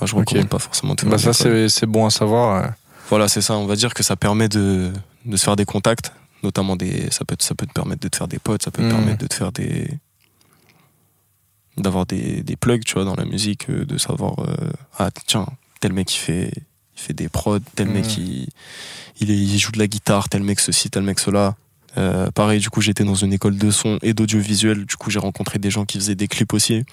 Moi, 0.00 0.06
je 0.06 0.14
Ok. 0.14 0.20
recommande 0.28 0.48
pas 0.48 0.58
forcément 0.60 0.94
de 0.94 1.00
faire 1.00 1.10
Bah 1.10 1.18
ça 1.18 1.32
c'est 1.32 1.86
bon 1.86 2.06
à 2.06 2.10
savoir. 2.10 2.72
Voilà, 3.08 3.28
c'est 3.28 3.40
ça. 3.40 3.54
On 3.56 3.66
va 3.66 3.74
dire 3.76 3.94
que 3.94 4.02
ça 4.02 4.14
permet 4.14 4.48
de, 4.48 4.92
de 5.24 5.36
se 5.36 5.44
faire 5.44 5.56
des 5.56 5.64
contacts, 5.64 6.12
notamment 6.42 6.76
des. 6.76 7.10
Ça 7.10 7.24
peut, 7.24 7.36
ça 7.40 7.54
peut 7.54 7.66
te 7.66 7.72
permettre 7.72 8.02
de 8.02 8.08
te 8.08 8.16
faire 8.16 8.28
des 8.28 8.38
potes, 8.38 8.62
ça 8.62 8.70
peut 8.70 8.82
te 8.82 8.86
Mhm. 8.88 8.92
permettre 8.92 9.18
de 9.18 9.26
te 9.26 9.34
faire 9.34 9.50
des. 9.52 9.88
d'avoir 11.76 12.06
des, 12.06 12.42
des 12.42 12.56
plugs, 12.56 12.84
tu 12.84 12.94
vois, 12.94 13.04
dans 13.04 13.16
la 13.16 13.24
musique, 13.24 13.68
euh, 13.70 13.84
de 13.84 13.98
savoir. 13.98 14.34
euh, 14.40 14.56
ah, 14.98 15.10
tiens, 15.26 15.46
tel 15.80 15.92
mec 15.92 16.14
il 16.14 16.18
fait, 16.18 16.50
il 16.96 17.00
fait 17.02 17.12
des 17.12 17.28
prods, 17.28 17.58
tel 17.74 17.88
mec 17.88 18.04
Mhm. 18.06 18.24
il, 18.24 18.48
il, 19.20 19.30
est- 19.30 19.36
il 19.36 19.58
joue 19.58 19.72
de 19.72 19.78
la 19.78 19.86
guitare, 19.86 20.28
tel 20.28 20.42
mec 20.42 20.60
ceci, 20.60 20.90
tel 20.90 21.02
mec 21.02 21.18
cela. 21.18 21.54
Euh, 21.98 22.30
pareil, 22.30 22.60
du 22.60 22.68
coup, 22.68 22.82
j'étais 22.82 23.04
dans 23.04 23.14
une 23.14 23.32
école 23.32 23.56
de 23.56 23.70
son 23.70 23.98
et 24.02 24.12
d'audiovisuel. 24.12 24.84
Du 24.84 24.96
coup, 24.96 25.08
j'ai 25.10 25.18
rencontré 25.18 25.58
des 25.58 25.70
gens 25.70 25.86
qui 25.86 25.96
faisaient 25.98 26.14
des 26.14 26.28
clips 26.28 26.52
aussi. 26.52 26.84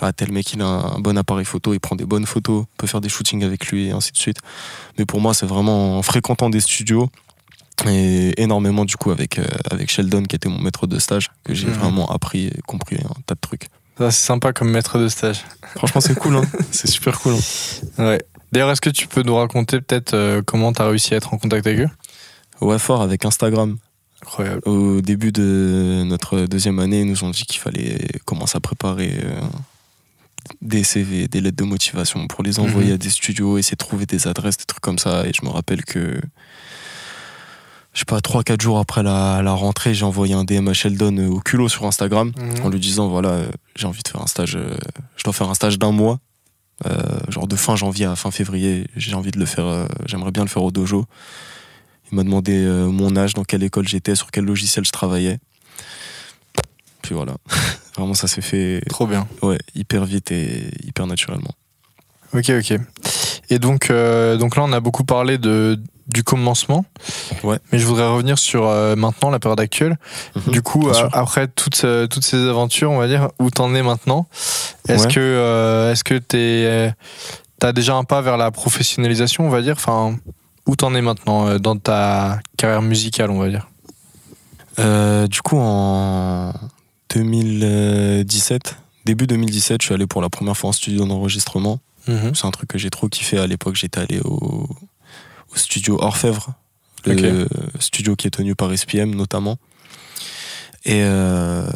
Ah, 0.00 0.12
tel 0.12 0.30
mec, 0.30 0.52
il 0.52 0.60
a 0.60 0.66
un 0.66 0.98
bon 1.00 1.16
appareil 1.16 1.46
photo, 1.46 1.72
il 1.72 1.80
prend 1.80 1.96
des 1.96 2.04
bonnes 2.04 2.26
photos, 2.26 2.66
peut 2.76 2.86
faire 2.86 3.00
des 3.00 3.08
shootings 3.08 3.44
avec 3.44 3.68
lui 3.68 3.86
et 3.86 3.92
ainsi 3.92 4.12
de 4.12 4.18
suite. 4.18 4.36
Mais 4.98 5.06
pour 5.06 5.22
moi, 5.22 5.32
c'est 5.32 5.46
vraiment 5.46 5.96
en 5.98 6.02
fréquentant 6.02 6.50
des 6.50 6.60
studios 6.60 7.08
et 7.86 8.40
énormément, 8.42 8.84
du 8.84 8.96
coup, 8.96 9.10
avec, 9.10 9.38
euh, 9.38 9.46
avec 9.70 9.90
Sheldon, 9.90 10.22
qui 10.24 10.36
était 10.36 10.50
mon 10.50 10.58
maître 10.60 10.86
de 10.86 10.98
stage, 10.98 11.30
que 11.44 11.54
j'ai 11.54 11.66
Mhm. 11.68 11.72
vraiment 11.72 12.10
appris 12.10 12.48
et 12.48 12.60
compris 12.66 12.96
un 12.96 13.14
tas 13.26 13.34
de 13.34 13.40
trucs. 13.40 13.68
C'est 13.98 14.10
sympa 14.10 14.52
comme 14.52 14.70
maître 14.70 14.98
de 14.98 15.08
stage. 15.08 15.44
Franchement, 15.76 16.00
c'est 16.00 16.14
cool, 16.18 16.36
hein. 16.36 16.42
c'est 16.72 16.88
super 16.90 17.18
cool. 17.20 17.34
hein. 17.98 18.04
Ouais. 18.04 18.22
D'ailleurs, 18.52 18.70
est-ce 18.70 18.80
que 18.80 18.90
tu 18.90 19.06
peux 19.08 19.22
nous 19.22 19.34
raconter 19.34 19.80
peut-être 19.80 20.14
euh, 20.14 20.42
comment 20.44 20.72
t'as 20.72 20.86
réussi 20.88 21.14
à 21.14 21.16
être 21.16 21.32
en 21.34 21.38
contact 21.38 21.66
avec 21.66 21.80
eux? 21.80 21.88
Ouais, 22.60 22.78
fort 22.78 23.02
avec 23.02 23.24
Instagram. 23.24 23.78
Incroyable. 24.22 24.60
Au 24.66 25.00
début 25.00 25.32
de 25.32 26.02
notre 26.06 26.40
deuxième 26.46 26.78
année, 26.78 27.00
ils 27.00 27.06
nous 27.08 27.24
ont 27.24 27.30
dit 27.30 27.44
qu'il 27.44 27.60
fallait 27.60 27.98
commencer 28.24 28.56
à 28.56 28.60
préparer 28.60 29.18
euh, 29.24 29.40
des 30.60 30.84
CV, 30.84 31.26
des 31.28 31.40
lettres 31.40 31.56
de 31.56 31.64
motivation 31.64 32.26
pour 32.28 32.44
les 32.44 32.58
envoyer 32.60 32.88
Mhm. 32.90 32.94
à 32.94 32.98
des 32.98 33.10
studios, 33.10 33.58
essayer 33.58 33.74
de 33.74 33.78
trouver 33.84 34.06
des 34.06 34.28
adresses, 34.28 34.58
des 34.58 34.64
trucs 34.64 34.82
comme 34.82 34.98
ça. 34.98 35.26
Et 35.26 35.32
je 35.32 35.44
me 35.44 35.50
rappelle 35.50 35.84
que, 35.84 36.20
je 37.94 37.98
sais 37.98 38.04
pas, 38.04 38.20
3-4 38.20 38.60
jours 38.60 38.78
après 38.78 39.02
la, 39.02 39.40
la 39.42 39.52
rentrée, 39.52 39.92
j'ai 39.94 40.04
envoyé 40.04 40.34
un 40.34 40.44
DM 40.44 40.68
à 40.68 40.72
Sheldon 40.72 41.16
euh, 41.18 41.28
au 41.28 41.40
culot 41.40 41.68
sur 41.68 41.84
Instagram 41.86 42.32
en 42.62 42.68
lui 42.68 42.78
disant 42.80 43.08
voilà, 43.08 43.42
j'ai 43.76 43.86
envie 43.86 44.02
de 44.02 44.08
faire 44.08 44.22
un 44.22 44.26
stage, 44.26 44.56
je 45.16 45.24
dois 45.24 45.32
faire 45.32 45.48
un 45.50 45.54
stage 45.54 45.78
d'un 45.78 45.90
mois. 45.92 46.18
Euh, 46.86 47.00
genre 47.28 47.46
de 47.46 47.56
fin 47.56 47.76
janvier 47.76 48.06
à 48.06 48.16
fin 48.16 48.30
février, 48.30 48.86
j'ai 48.96 49.14
envie 49.14 49.30
de 49.30 49.38
le 49.38 49.46
faire, 49.46 49.66
euh, 49.66 49.86
j'aimerais 50.06 50.30
bien 50.30 50.42
le 50.42 50.48
faire 50.48 50.62
au 50.62 50.70
dojo. 50.70 51.06
Il 52.10 52.16
m'a 52.16 52.24
demandé 52.24 52.52
euh, 52.52 52.86
mon 52.88 53.16
âge, 53.16 53.34
dans 53.34 53.44
quelle 53.44 53.62
école 53.62 53.88
j'étais, 53.88 54.14
sur 54.14 54.30
quel 54.30 54.44
logiciel 54.44 54.84
je 54.84 54.90
travaillais. 54.90 55.38
Puis 57.02 57.14
voilà. 57.14 57.36
Vraiment, 57.96 58.14
ça 58.14 58.26
s'est 58.26 58.42
fait 58.42 58.82
Trop 58.88 59.06
bien. 59.06 59.26
ouais, 59.42 59.58
hyper 59.74 60.04
vite 60.04 60.30
et 60.32 60.70
hyper 60.84 61.06
naturellement. 61.06 61.54
Ok, 62.34 62.50
ok. 62.50 62.78
Et 63.50 63.58
donc, 63.58 63.90
euh, 63.90 64.36
donc 64.36 64.56
là, 64.56 64.62
on 64.64 64.72
a 64.72 64.80
beaucoup 64.80 65.04
parlé 65.04 65.36
de, 65.36 65.78
du 66.08 66.22
commencement. 66.24 66.84
Ouais. 67.42 67.58
Mais 67.72 67.78
je 67.78 67.86
voudrais 67.86 68.06
revenir 68.08 68.38
sur 68.38 68.66
euh, 68.66 68.96
maintenant, 68.96 69.30
la 69.30 69.38
période 69.38 69.60
actuelle. 69.60 69.98
Mhm, 70.36 70.52
Du 70.52 70.62
coup, 70.62 70.88
euh, 70.88 71.08
après 71.12 71.48
toutes, 71.48 71.84
euh, 71.84 72.06
toutes 72.06 72.24
ces 72.24 72.48
aventures, 72.48 72.90
on 72.90 72.98
va 72.98 73.06
dire, 73.08 73.28
où 73.38 73.50
t'en 73.50 73.74
es 73.74 73.82
maintenant, 73.82 74.26
est-ce 74.88 75.04
Ouais. 75.06 75.12
que 75.14 75.90
est-ce 75.92 76.04
que 76.04 76.14
t'es, 76.18 76.92
t'as 77.58 77.72
déjà 77.72 77.94
un 77.94 78.04
pas 78.04 78.20
vers 78.20 78.36
la 78.36 78.50
professionnalisation, 78.50 79.46
on 79.46 79.50
va 79.50 79.62
dire? 79.62 79.74
Enfin, 79.76 80.16
où 80.66 80.76
t'en 80.76 80.94
es 80.94 81.00
maintenant 81.02 81.58
dans 81.58 81.76
ta 81.76 82.40
carrière 82.56 82.82
musicale, 82.82 83.30
on 83.30 83.38
va 83.38 83.48
dire? 83.48 83.68
Du 85.28 85.42
coup, 85.42 85.58
en 85.58 86.52
2017, 87.14 88.76
début 89.04 89.26
2017, 89.26 89.80
je 89.82 89.86
suis 89.86 89.94
allé 89.94 90.06
pour 90.06 90.22
la 90.22 90.28
première 90.30 90.56
fois 90.56 90.70
en 90.70 90.72
studio 90.72 91.04
d'enregistrement. 91.06 91.78
Mhm. 92.08 92.34
C'est 92.34 92.46
un 92.46 92.50
truc 92.50 92.68
que 92.68 92.78
j'ai 92.78 92.90
trop 92.90 93.08
kiffé 93.08 93.38
à 93.38 93.46
l'époque. 93.46 93.76
J'étais 93.76 94.00
allé 94.00 94.20
au, 94.24 94.68
au 95.52 95.56
studio 95.56 95.98
Orfèvre, 96.00 96.52
le 97.06 97.46
studio 97.80 98.16
qui 98.16 98.26
est 98.26 98.30
tenu 98.30 98.54
par 98.54 98.76
SPM 98.76 99.14
notamment. 99.14 99.58
Et 100.84 101.02
euh, 101.02 101.68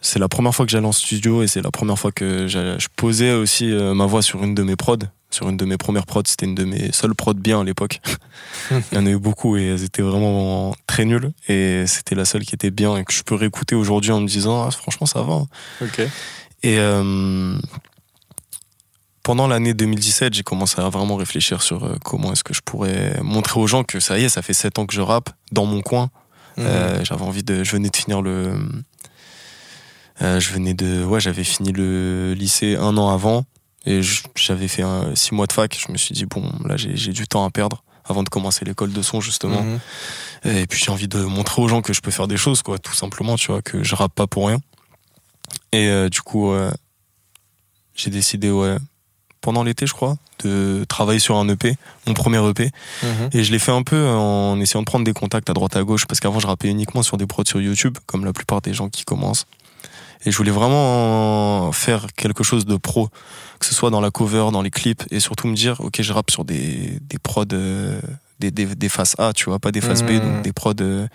c'est 0.00 0.18
la 0.18 0.28
première 0.28 0.54
fois 0.54 0.66
que 0.66 0.72
j'allais 0.72 0.86
en 0.86 0.92
studio 0.92 1.42
et 1.42 1.46
c'est 1.46 1.62
la 1.62 1.70
première 1.70 1.98
fois 1.98 2.12
que 2.12 2.46
je 2.46 2.86
posais 2.96 3.32
aussi 3.32 3.70
euh, 3.70 3.94
ma 3.94 4.06
voix 4.06 4.22
sur 4.22 4.42
une 4.42 4.54
de 4.54 4.62
mes 4.62 4.76
prods. 4.76 4.98
Sur 5.30 5.48
une 5.48 5.56
de 5.56 5.64
mes 5.64 5.76
premières 5.76 6.06
prods, 6.06 6.22
c'était 6.26 6.46
une 6.46 6.54
de 6.54 6.64
mes 6.64 6.92
seules 6.92 7.14
prods 7.14 7.34
bien 7.34 7.60
à 7.60 7.64
l'époque. 7.64 8.00
Il 8.70 8.82
y 8.92 8.98
en 8.98 9.06
a 9.06 9.10
eu 9.10 9.18
beaucoup 9.18 9.56
et 9.56 9.64
elles 9.66 9.82
étaient 9.82 10.02
vraiment 10.02 10.76
très 10.86 11.04
nulles. 11.04 11.32
Et 11.48 11.86
c'était 11.88 12.14
la 12.14 12.24
seule 12.24 12.44
qui 12.44 12.54
était 12.54 12.70
bien 12.70 12.96
et 12.96 13.04
que 13.04 13.12
je 13.12 13.22
peux 13.22 13.34
réécouter 13.34 13.74
aujourd'hui 13.74 14.12
en 14.12 14.20
me 14.20 14.28
disant, 14.28 14.62
ah, 14.62 14.70
franchement, 14.70 15.06
ça 15.06 15.22
va. 15.22 15.34
hein. 15.34 15.46
Ok. 15.82 16.00
Et 16.62 16.78
euh, 16.78 17.56
pendant 19.24 19.48
l'année 19.48 19.74
2017, 19.74 20.34
j'ai 20.34 20.42
commencé 20.42 20.80
à 20.80 20.88
vraiment 20.90 21.16
réfléchir 21.16 21.62
sur 21.62 21.84
euh, 21.84 21.96
comment 22.04 22.32
est-ce 22.32 22.44
que 22.44 22.54
je 22.54 22.60
pourrais 22.60 23.18
montrer 23.22 23.58
aux 23.58 23.66
gens 23.66 23.82
que 23.82 23.98
ça 23.98 24.18
y 24.18 24.24
est, 24.24 24.28
ça 24.28 24.42
fait 24.42 24.52
7 24.52 24.78
ans 24.78 24.86
que 24.86 24.94
je 24.94 25.00
rappe 25.00 25.30
dans 25.50 25.64
mon 25.64 25.80
coin. 25.80 26.10
Mhm. 26.58 26.64
Euh, 26.66 27.04
j'avais 27.04 27.24
envie 27.24 27.42
de. 27.42 27.64
Je 27.64 27.72
venais 27.72 27.88
de 27.88 27.96
finir 27.96 28.20
le. 28.20 28.54
euh, 30.20 30.38
je 30.38 30.52
venais 30.52 30.74
de. 30.74 31.02
Ouais, 31.04 31.20
j'avais 31.20 31.42
fini 31.42 31.72
le 31.72 32.34
lycée 32.34 32.76
un 32.76 32.96
an 32.98 33.08
avant 33.08 33.46
et 33.86 34.02
j'avais 34.36 34.68
fait 34.68 34.82
un, 34.82 35.14
six 35.14 35.34
mois 35.34 35.46
de 35.46 35.52
fac. 35.52 35.74
Je 35.74 35.90
me 35.90 35.96
suis 35.96 36.14
dit, 36.14 36.26
bon, 36.26 36.52
là, 36.66 36.76
j'ai 36.76 37.12
du 37.12 37.26
temps 37.26 37.46
à 37.46 37.50
perdre 37.50 37.82
avant 38.04 38.22
de 38.22 38.28
commencer 38.28 38.66
l'école 38.66 38.92
de 38.92 39.02
son, 39.02 39.22
justement. 39.22 39.62
Mhm. 39.62 39.80
Et 40.56 40.66
puis 40.66 40.78
j'ai 40.78 40.90
envie 40.90 41.08
de 41.08 41.20
montrer 41.20 41.62
aux 41.62 41.68
gens 41.68 41.80
que 41.80 41.94
je 41.94 42.02
peux 42.02 42.10
faire 42.10 42.28
des 42.28 42.36
choses, 42.36 42.60
quoi, 42.60 42.78
tout 42.78 42.92
simplement, 42.92 43.36
tu 43.36 43.50
vois, 43.50 43.62
que 43.62 43.82
je 43.82 43.94
rappe 43.94 44.14
pas 44.14 44.26
pour 44.26 44.48
rien. 44.48 44.58
Et 45.72 45.88
euh, 45.88 46.10
du 46.10 46.20
coup, 46.20 46.54
j'ai 47.94 48.10
décidé, 48.10 48.50
ouais, 48.50 48.76
pendant 49.44 49.62
l'été, 49.62 49.86
je 49.86 49.92
crois, 49.92 50.16
de 50.42 50.84
travailler 50.88 51.18
sur 51.20 51.36
un 51.36 51.46
EP, 51.50 51.76
mon 52.06 52.14
premier 52.14 52.40
EP. 52.48 52.70
Mhm. 53.02 53.28
Et 53.32 53.44
je 53.44 53.52
l'ai 53.52 53.58
fait 53.58 53.72
un 53.72 53.82
peu 53.82 54.08
en 54.08 54.58
essayant 54.58 54.80
de 54.80 54.86
prendre 54.86 55.04
des 55.04 55.12
contacts 55.12 55.50
à 55.50 55.52
droite 55.52 55.76
à 55.76 55.82
gauche, 55.84 56.06
parce 56.06 56.18
qu'avant, 56.18 56.40
je 56.40 56.46
rappais 56.46 56.68
uniquement 56.68 57.02
sur 57.02 57.18
des 57.18 57.26
prods 57.26 57.44
sur 57.44 57.60
YouTube, 57.60 57.98
comme 58.06 58.24
la 58.24 58.32
plupart 58.32 58.62
des 58.62 58.72
gens 58.72 58.88
qui 58.88 59.04
commencent. 59.04 59.44
Et 60.24 60.30
je 60.32 60.36
voulais 60.38 60.50
vraiment 60.50 61.70
faire 61.72 62.06
quelque 62.16 62.42
chose 62.42 62.64
de 62.64 62.76
pro, 62.76 63.10
que 63.60 63.66
ce 63.66 63.74
soit 63.74 63.90
dans 63.90 64.00
la 64.00 64.10
cover, 64.10 64.48
dans 64.50 64.62
les 64.62 64.70
clips, 64.70 65.04
et 65.10 65.20
surtout 65.20 65.46
me 65.48 65.54
dire, 65.54 65.80
ok, 65.80 66.00
je 66.00 66.12
rappe 66.14 66.30
sur 66.30 66.46
des, 66.46 66.98
des 67.02 67.18
prods, 67.18 67.44
euh, 67.52 68.00
des, 68.40 68.50
des, 68.50 68.64
des 68.64 68.88
faces 68.88 69.14
A, 69.18 69.34
tu 69.34 69.44
vois, 69.50 69.58
pas 69.58 69.70
des 69.72 69.82
faces 69.82 70.02
B, 70.02 70.12
Mhm. 70.12 70.20
donc 70.20 70.42
des 70.42 70.52
prods 70.54 70.72
euh, 70.80 71.06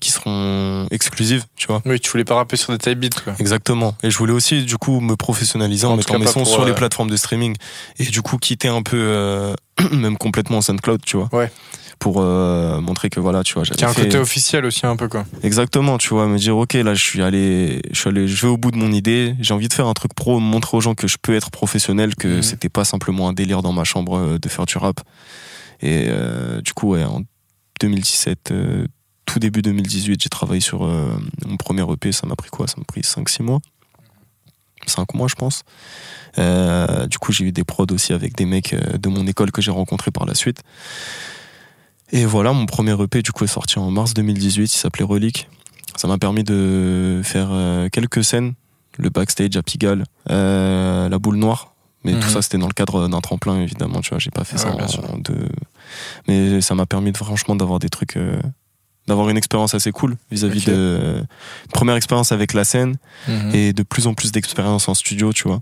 qui 0.00 0.10
seront 0.10 0.86
exclusives, 0.90 1.44
tu 1.56 1.66
vois. 1.66 1.82
Oui, 1.84 2.00
tu 2.00 2.10
voulais 2.10 2.24
pas 2.24 2.34
rapper 2.34 2.56
sur 2.56 2.72
des 2.72 2.78
type 2.78 2.98
beats, 2.98 3.20
quoi. 3.22 3.34
Exactement. 3.38 3.94
Et 4.02 4.10
je 4.10 4.16
voulais 4.18 4.32
aussi, 4.32 4.64
du 4.64 4.76
coup, 4.78 5.00
me 5.00 5.14
professionnaliser 5.14 5.86
en, 5.86 5.92
En 5.92 5.96
mettant 5.96 6.18
mes 6.18 6.26
sons 6.26 6.44
sur 6.44 6.64
les 6.64 6.72
euh, 6.72 6.74
plateformes 6.74 7.10
de 7.10 7.16
streaming. 7.16 7.54
Et 7.98 8.04
du 8.06 8.22
coup, 8.22 8.38
quitter 8.38 8.68
un 8.68 8.82
peu, 8.82 8.96
euh, 8.98 9.54
même 9.92 10.16
complètement 10.16 10.60
SoundCloud, 10.62 11.02
tu 11.04 11.18
vois. 11.18 11.28
Ouais. 11.32 11.52
Pour 11.98 12.22
euh, 12.22 12.80
montrer 12.80 13.10
que 13.10 13.20
voilà, 13.20 13.42
tu 13.44 13.52
vois, 13.54 13.64
j'avais 13.64 13.84
un 13.84 13.92
fait... 13.92 14.04
côté 14.04 14.16
officiel 14.16 14.64
aussi, 14.64 14.86
un 14.86 14.96
peu, 14.96 15.06
quoi. 15.06 15.26
Exactement, 15.42 15.98
tu 15.98 16.08
vois, 16.08 16.26
me 16.26 16.38
dire, 16.38 16.56
ok, 16.56 16.72
là, 16.72 16.94
je 16.94 17.02
suis 17.02 17.22
allé, 17.22 17.82
je 17.92 18.00
suis 18.00 18.08
allé, 18.08 18.26
je 18.26 18.40
vais 18.40 18.48
au 18.48 18.56
bout 18.56 18.70
de 18.70 18.78
mon 18.78 18.90
idée, 18.90 19.34
j'ai 19.40 19.52
envie 19.52 19.68
de 19.68 19.72
faire 19.74 19.86
un 19.86 19.92
truc 19.92 20.14
pro, 20.14 20.40
montrer 20.40 20.78
aux 20.78 20.80
gens 20.80 20.94
que 20.94 21.06
je 21.06 21.18
peux 21.20 21.34
être 21.34 21.50
professionnel, 21.50 22.14
que 22.16 22.36
Mhm. 22.36 22.42
c'était 22.42 22.70
pas 22.70 22.86
simplement 22.86 23.28
un 23.28 23.34
délire 23.34 23.60
dans 23.60 23.72
ma 23.72 23.84
chambre 23.84 24.38
de 24.38 24.48
faire 24.48 24.64
du 24.64 24.78
rap. 24.78 25.00
Et 25.82 26.08
du 26.64 26.72
coup, 26.72 26.92
ouais, 26.92 27.04
en 27.04 27.20
2017, 27.80 28.50
euh, 28.50 28.86
tout 29.32 29.38
début 29.38 29.62
2018, 29.62 30.22
j'ai 30.22 30.28
travaillé 30.28 30.60
sur 30.60 30.84
euh, 30.84 31.08
mon 31.46 31.56
premier 31.56 31.82
EP, 31.92 32.12
ça 32.12 32.26
m'a 32.26 32.34
pris 32.36 32.50
quoi? 32.50 32.66
Ça 32.66 32.74
m'a 32.78 32.84
pris 32.84 33.00
5-6 33.02 33.42
mois 33.42 33.60
5 34.86 35.14
mois, 35.14 35.28
je 35.28 35.34
pense. 35.34 35.62
Euh, 36.38 37.06
du 37.06 37.18
coup, 37.18 37.32
j'ai 37.32 37.44
eu 37.44 37.52
des 37.52 37.64
prods 37.64 37.86
aussi 37.92 38.12
avec 38.12 38.34
des 38.34 38.46
mecs 38.46 38.72
euh, 38.72 38.96
de 38.98 39.08
mon 39.08 39.26
école 39.26 39.52
que 39.52 39.60
j'ai 39.62 39.70
rencontrés 39.70 40.10
par 40.10 40.24
la 40.26 40.34
suite. 40.34 40.62
Et 42.12 42.24
voilà, 42.24 42.52
mon 42.52 42.66
premier 42.66 43.00
EP, 43.00 43.22
du 43.22 43.30
coup, 43.30 43.44
est 43.44 43.48
sorti 43.48 43.78
en 43.78 43.90
mars 43.90 44.14
2018. 44.14 44.62
Il 44.74 44.76
s'appelait 44.76 45.04
Relique. 45.04 45.48
Ça 45.96 46.08
m'a 46.08 46.18
permis 46.18 46.42
de 46.44 47.20
faire 47.22 47.50
quelques 47.92 48.24
scènes. 48.24 48.54
Le 48.98 49.10
backstage 49.10 49.56
à 49.56 49.62
Pigalle, 49.62 50.04
euh, 50.30 51.08
la 51.08 51.18
boule 51.18 51.36
noire. 51.36 51.74
Mais 52.02 52.12
Mhm. 52.14 52.20
tout 52.20 52.28
ça, 52.28 52.42
c'était 52.42 52.58
dans 52.58 52.66
le 52.66 52.72
cadre 52.72 53.06
d'un 53.06 53.20
tremplin, 53.20 53.60
évidemment. 53.60 54.00
Tu 54.00 54.10
vois, 54.10 54.18
j'ai 54.18 54.30
pas 54.30 54.44
fait 54.44 54.56
Ouais, 54.56 54.88
ça 54.88 55.00
en-. 55.00 55.20
Mais 56.26 56.60
ça 56.62 56.74
m'a 56.74 56.86
permis 56.86 57.12
de, 57.12 57.16
franchement 57.16 57.54
d'avoir 57.54 57.78
des 57.78 57.90
trucs. 57.90 58.16
Euh, 59.06 59.06
d'avoir 59.08 59.28
une 59.28 59.36
expérience 59.36 59.74
assez 59.74 59.92
cool 59.92 60.16
vis-à-vis 60.30 60.64
de. 60.64 61.18
Une 61.20 61.72
première 61.72 61.96
expérience 61.96 62.32
avec 62.32 62.52
la 62.52 62.64
scène 62.64 62.96
Mhm. 63.28 63.54
et 63.54 63.72
de 63.72 63.82
plus 63.82 64.06
en 64.06 64.14
plus 64.14 64.32
d'expérience 64.32 64.88
en 64.88 64.94
studio, 64.94 65.32
tu 65.32 65.44
vois. 65.48 65.60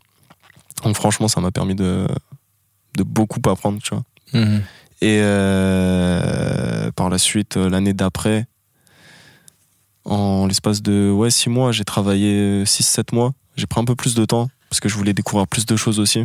Donc 0.85 0.95
franchement, 0.97 1.29
ça 1.29 1.41
m'a 1.41 1.51
permis 1.51 1.75
de, 1.75 2.07
de 2.97 3.03
beaucoup 3.03 3.41
apprendre, 3.49 3.81
tu 3.83 3.95
vois. 3.95 4.05
Mhm. 4.33 4.63
Et 5.01 5.19
euh, 5.23 6.91
par 6.93 7.09
la 7.09 7.19
suite, 7.19 7.57
euh, 7.57 7.69
l'année 7.71 7.93
d'après, 7.95 8.47
en 10.05 10.47
l'espace 10.47 10.83
de 10.83 11.11
ouais, 11.11 11.31
6 11.31 11.51
mois, 11.51 11.73
j'ai 11.73 11.85
travaillé 11.85 12.65
6-7 12.65 13.15
mois. 13.15 13.33
J'ai 13.57 13.67
pris 13.67 13.81
un 13.81 13.85
peu 13.85 13.95
plus 13.95 14.15
de 14.15 14.25
temps 14.25 14.49
parce 14.71 14.81
que 14.81 14.89
je 14.89 14.95
voulais 14.97 15.13
découvrir 15.13 15.47
plus 15.47 15.67
de 15.67 15.77
choses 15.77 15.99
aussi. 16.01 16.25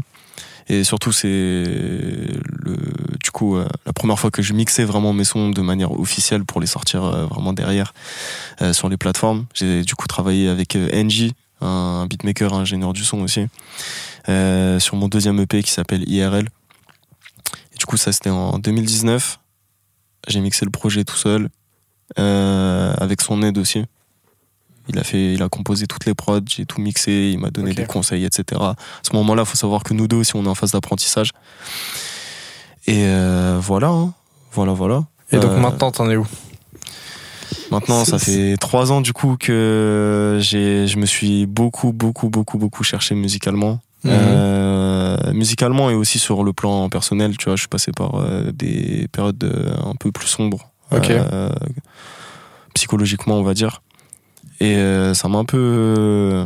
Et 0.70 0.84
surtout, 0.84 1.12
c'est 1.12 1.28
le, 1.28 2.78
coup 3.34 3.58
euh, 3.58 3.68
la 3.86 3.92
première 3.92 4.18
fois 4.18 4.32
que 4.32 4.42
je 4.42 4.54
mixais 4.54 4.86
vraiment 4.86 5.12
mes 5.12 5.26
sons 5.26 5.50
de 5.50 5.62
manière 5.62 5.92
officielle 5.92 6.46
pour 6.46 6.62
les 6.62 6.68
sortir 6.68 7.04
euh, 7.04 7.26
vraiment 7.26 7.52
derrière 7.52 7.94
euh, 8.62 8.72
sur 8.72 8.88
les 8.88 8.96
plateformes. 8.96 9.46
J'ai 9.54 9.82
du 9.82 9.96
coup 9.96 10.08
travaillé 10.08 10.48
avec 10.48 10.76
NJ, 10.76 11.32
un 11.60 12.06
beatmaker, 12.06 12.54
un 12.54 12.62
ingénieur 12.62 12.94
du 12.94 13.04
son 13.04 13.20
aussi, 13.20 13.48
sur 14.80 14.96
mon 14.96 15.10
deuxième 15.10 15.38
EP 15.42 15.62
qui 15.62 15.72
s'appelle 15.72 16.10
IRL. 16.10 16.48
Et 17.74 17.78
du 17.78 17.86
coup, 17.86 17.98
ça 17.98 18.14
c'était 18.14 18.30
en 18.30 18.60
2019. 18.60 19.40
J'ai 20.28 20.40
mixé 20.40 20.64
le 20.64 20.72
projet 20.72 21.04
tout 21.04 21.18
seul, 21.18 21.50
euh, 22.20 22.94
avec 22.98 23.22
son 23.22 23.42
aide 23.42 23.58
aussi. 23.58 23.84
Il 24.90 25.00
a 25.00 25.04
fait, 25.04 25.34
il 25.34 25.42
a 25.42 25.50
composé 25.50 25.88
toutes 25.88 26.06
les 26.06 26.14
prods, 26.14 26.42
j'ai 26.46 26.66
tout 26.66 26.82
mixé, 26.82 27.32
il 27.34 27.40
m'a 27.40 27.50
donné 27.50 27.74
des 27.74 27.86
conseils, 27.86 28.26
etc. 28.26 28.60
À 28.62 28.76
ce 29.02 29.16
moment-là, 29.16 29.44
il 29.44 29.46
faut 29.46 29.56
savoir 29.56 29.84
que 29.84 29.94
nous 29.94 30.08
deux 30.08 30.18
aussi, 30.18 30.36
on 30.36 30.44
est 30.44 30.50
en 30.50 30.56
phase 30.56 30.72
d'apprentissage. 30.72 31.32
Et 32.88 33.06
euh, 33.06 33.60
voilà, 33.62 33.88
hein. 33.88 34.14
voilà, 34.52 34.74
voilà. 34.74 35.04
Et 35.32 35.38
donc 35.40 35.52
Euh, 35.52 35.60
maintenant, 35.60 35.92
t'en 35.92 36.10
es 36.10 36.16
où? 36.18 36.28
Maintenant, 37.72 38.06
ça 38.06 38.20
fait 38.20 38.56
trois 38.58 38.92
ans 38.92 39.02
du 39.02 39.14
coup 39.14 39.36
que 39.40 40.38
j'ai, 40.42 40.86
je 40.88 40.98
me 40.98 41.06
suis 41.06 41.46
beaucoup, 41.48 41.92
beaucoup, 41.92 42.30
beaucoup, 42.30 42.58
beaucoup 42.58 42.84
cherché 42.84 43.16
musicalement. 43.16 43.80
Mhm. 44.04 44.12
Euh, 44.14 45.34
musicalement 45.34 45.90
et 45.90 45.94
aussi 45.96 46.20
sur 46.20 46.44
le 46.44 46.52
plan 46.54 46.90
personnel, 46.90 47.38
tu 47.38 47.46
vois, 47.46 47.56
je 47.56 47.62
suis 47.62 47.70
passé 47.70 47.92
par 47.94 48.16
euh, 48.16 48.52
des 48.52 49.08
périodes 49.12 49.42
euh, 49.46 49.74
un 49.86 49.96
peu 49.96 50.12
plus 50.12 50.28
sombres, 50.28 50.70
Ok. 50.92 51.10
euh, 51.10 51.50
psychologiquement, 52.74 53.36
on 53.36 53.44
va 53.44 53.54
dire. 53.54 53.82
Et 54.60 54.76
euh, 54.76 55.14
ça 55.14 55.30
m'a 55.30 55.38
un 55.40 55.46
peu, 55.46 55.58
euh, 55.58 56.46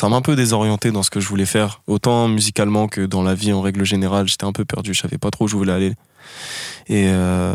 ça 0.00 0.08
m'a 0.08 0.16
un 0.16 0.22
peu 0.22 0.34
désorienté 0.34 0.92
dans 0.92 1.02
ce 1.02 1.10
que 1.10 1.20
je 1.20 1.28
voulais 1.28 1.44
faire, 1.44 1.82
autant 1.86 2.26
musicalement 2.26 2.88
que 2.88 3.02
dans 3.02 3.22
la 3.22 3.34
vie 3.34 3.52
en 3.52 3.60
règle 3.60 3.84
générale. 3.84 4.26
J'étais 4.26 4.46
un 4.46 4.52
peu 4.52 4.64
perdu, 4.64 4.94
je 4.94 5.00
savais 5.02 5.18
pas 5.18 5.30
trop 5.30 5.44
où 5.44 5.48
je 5.48 5.56
voulais 5.56 5.74
aller. 5.74 5.92
Et 6.86 7.08
euh, 7.08 7.54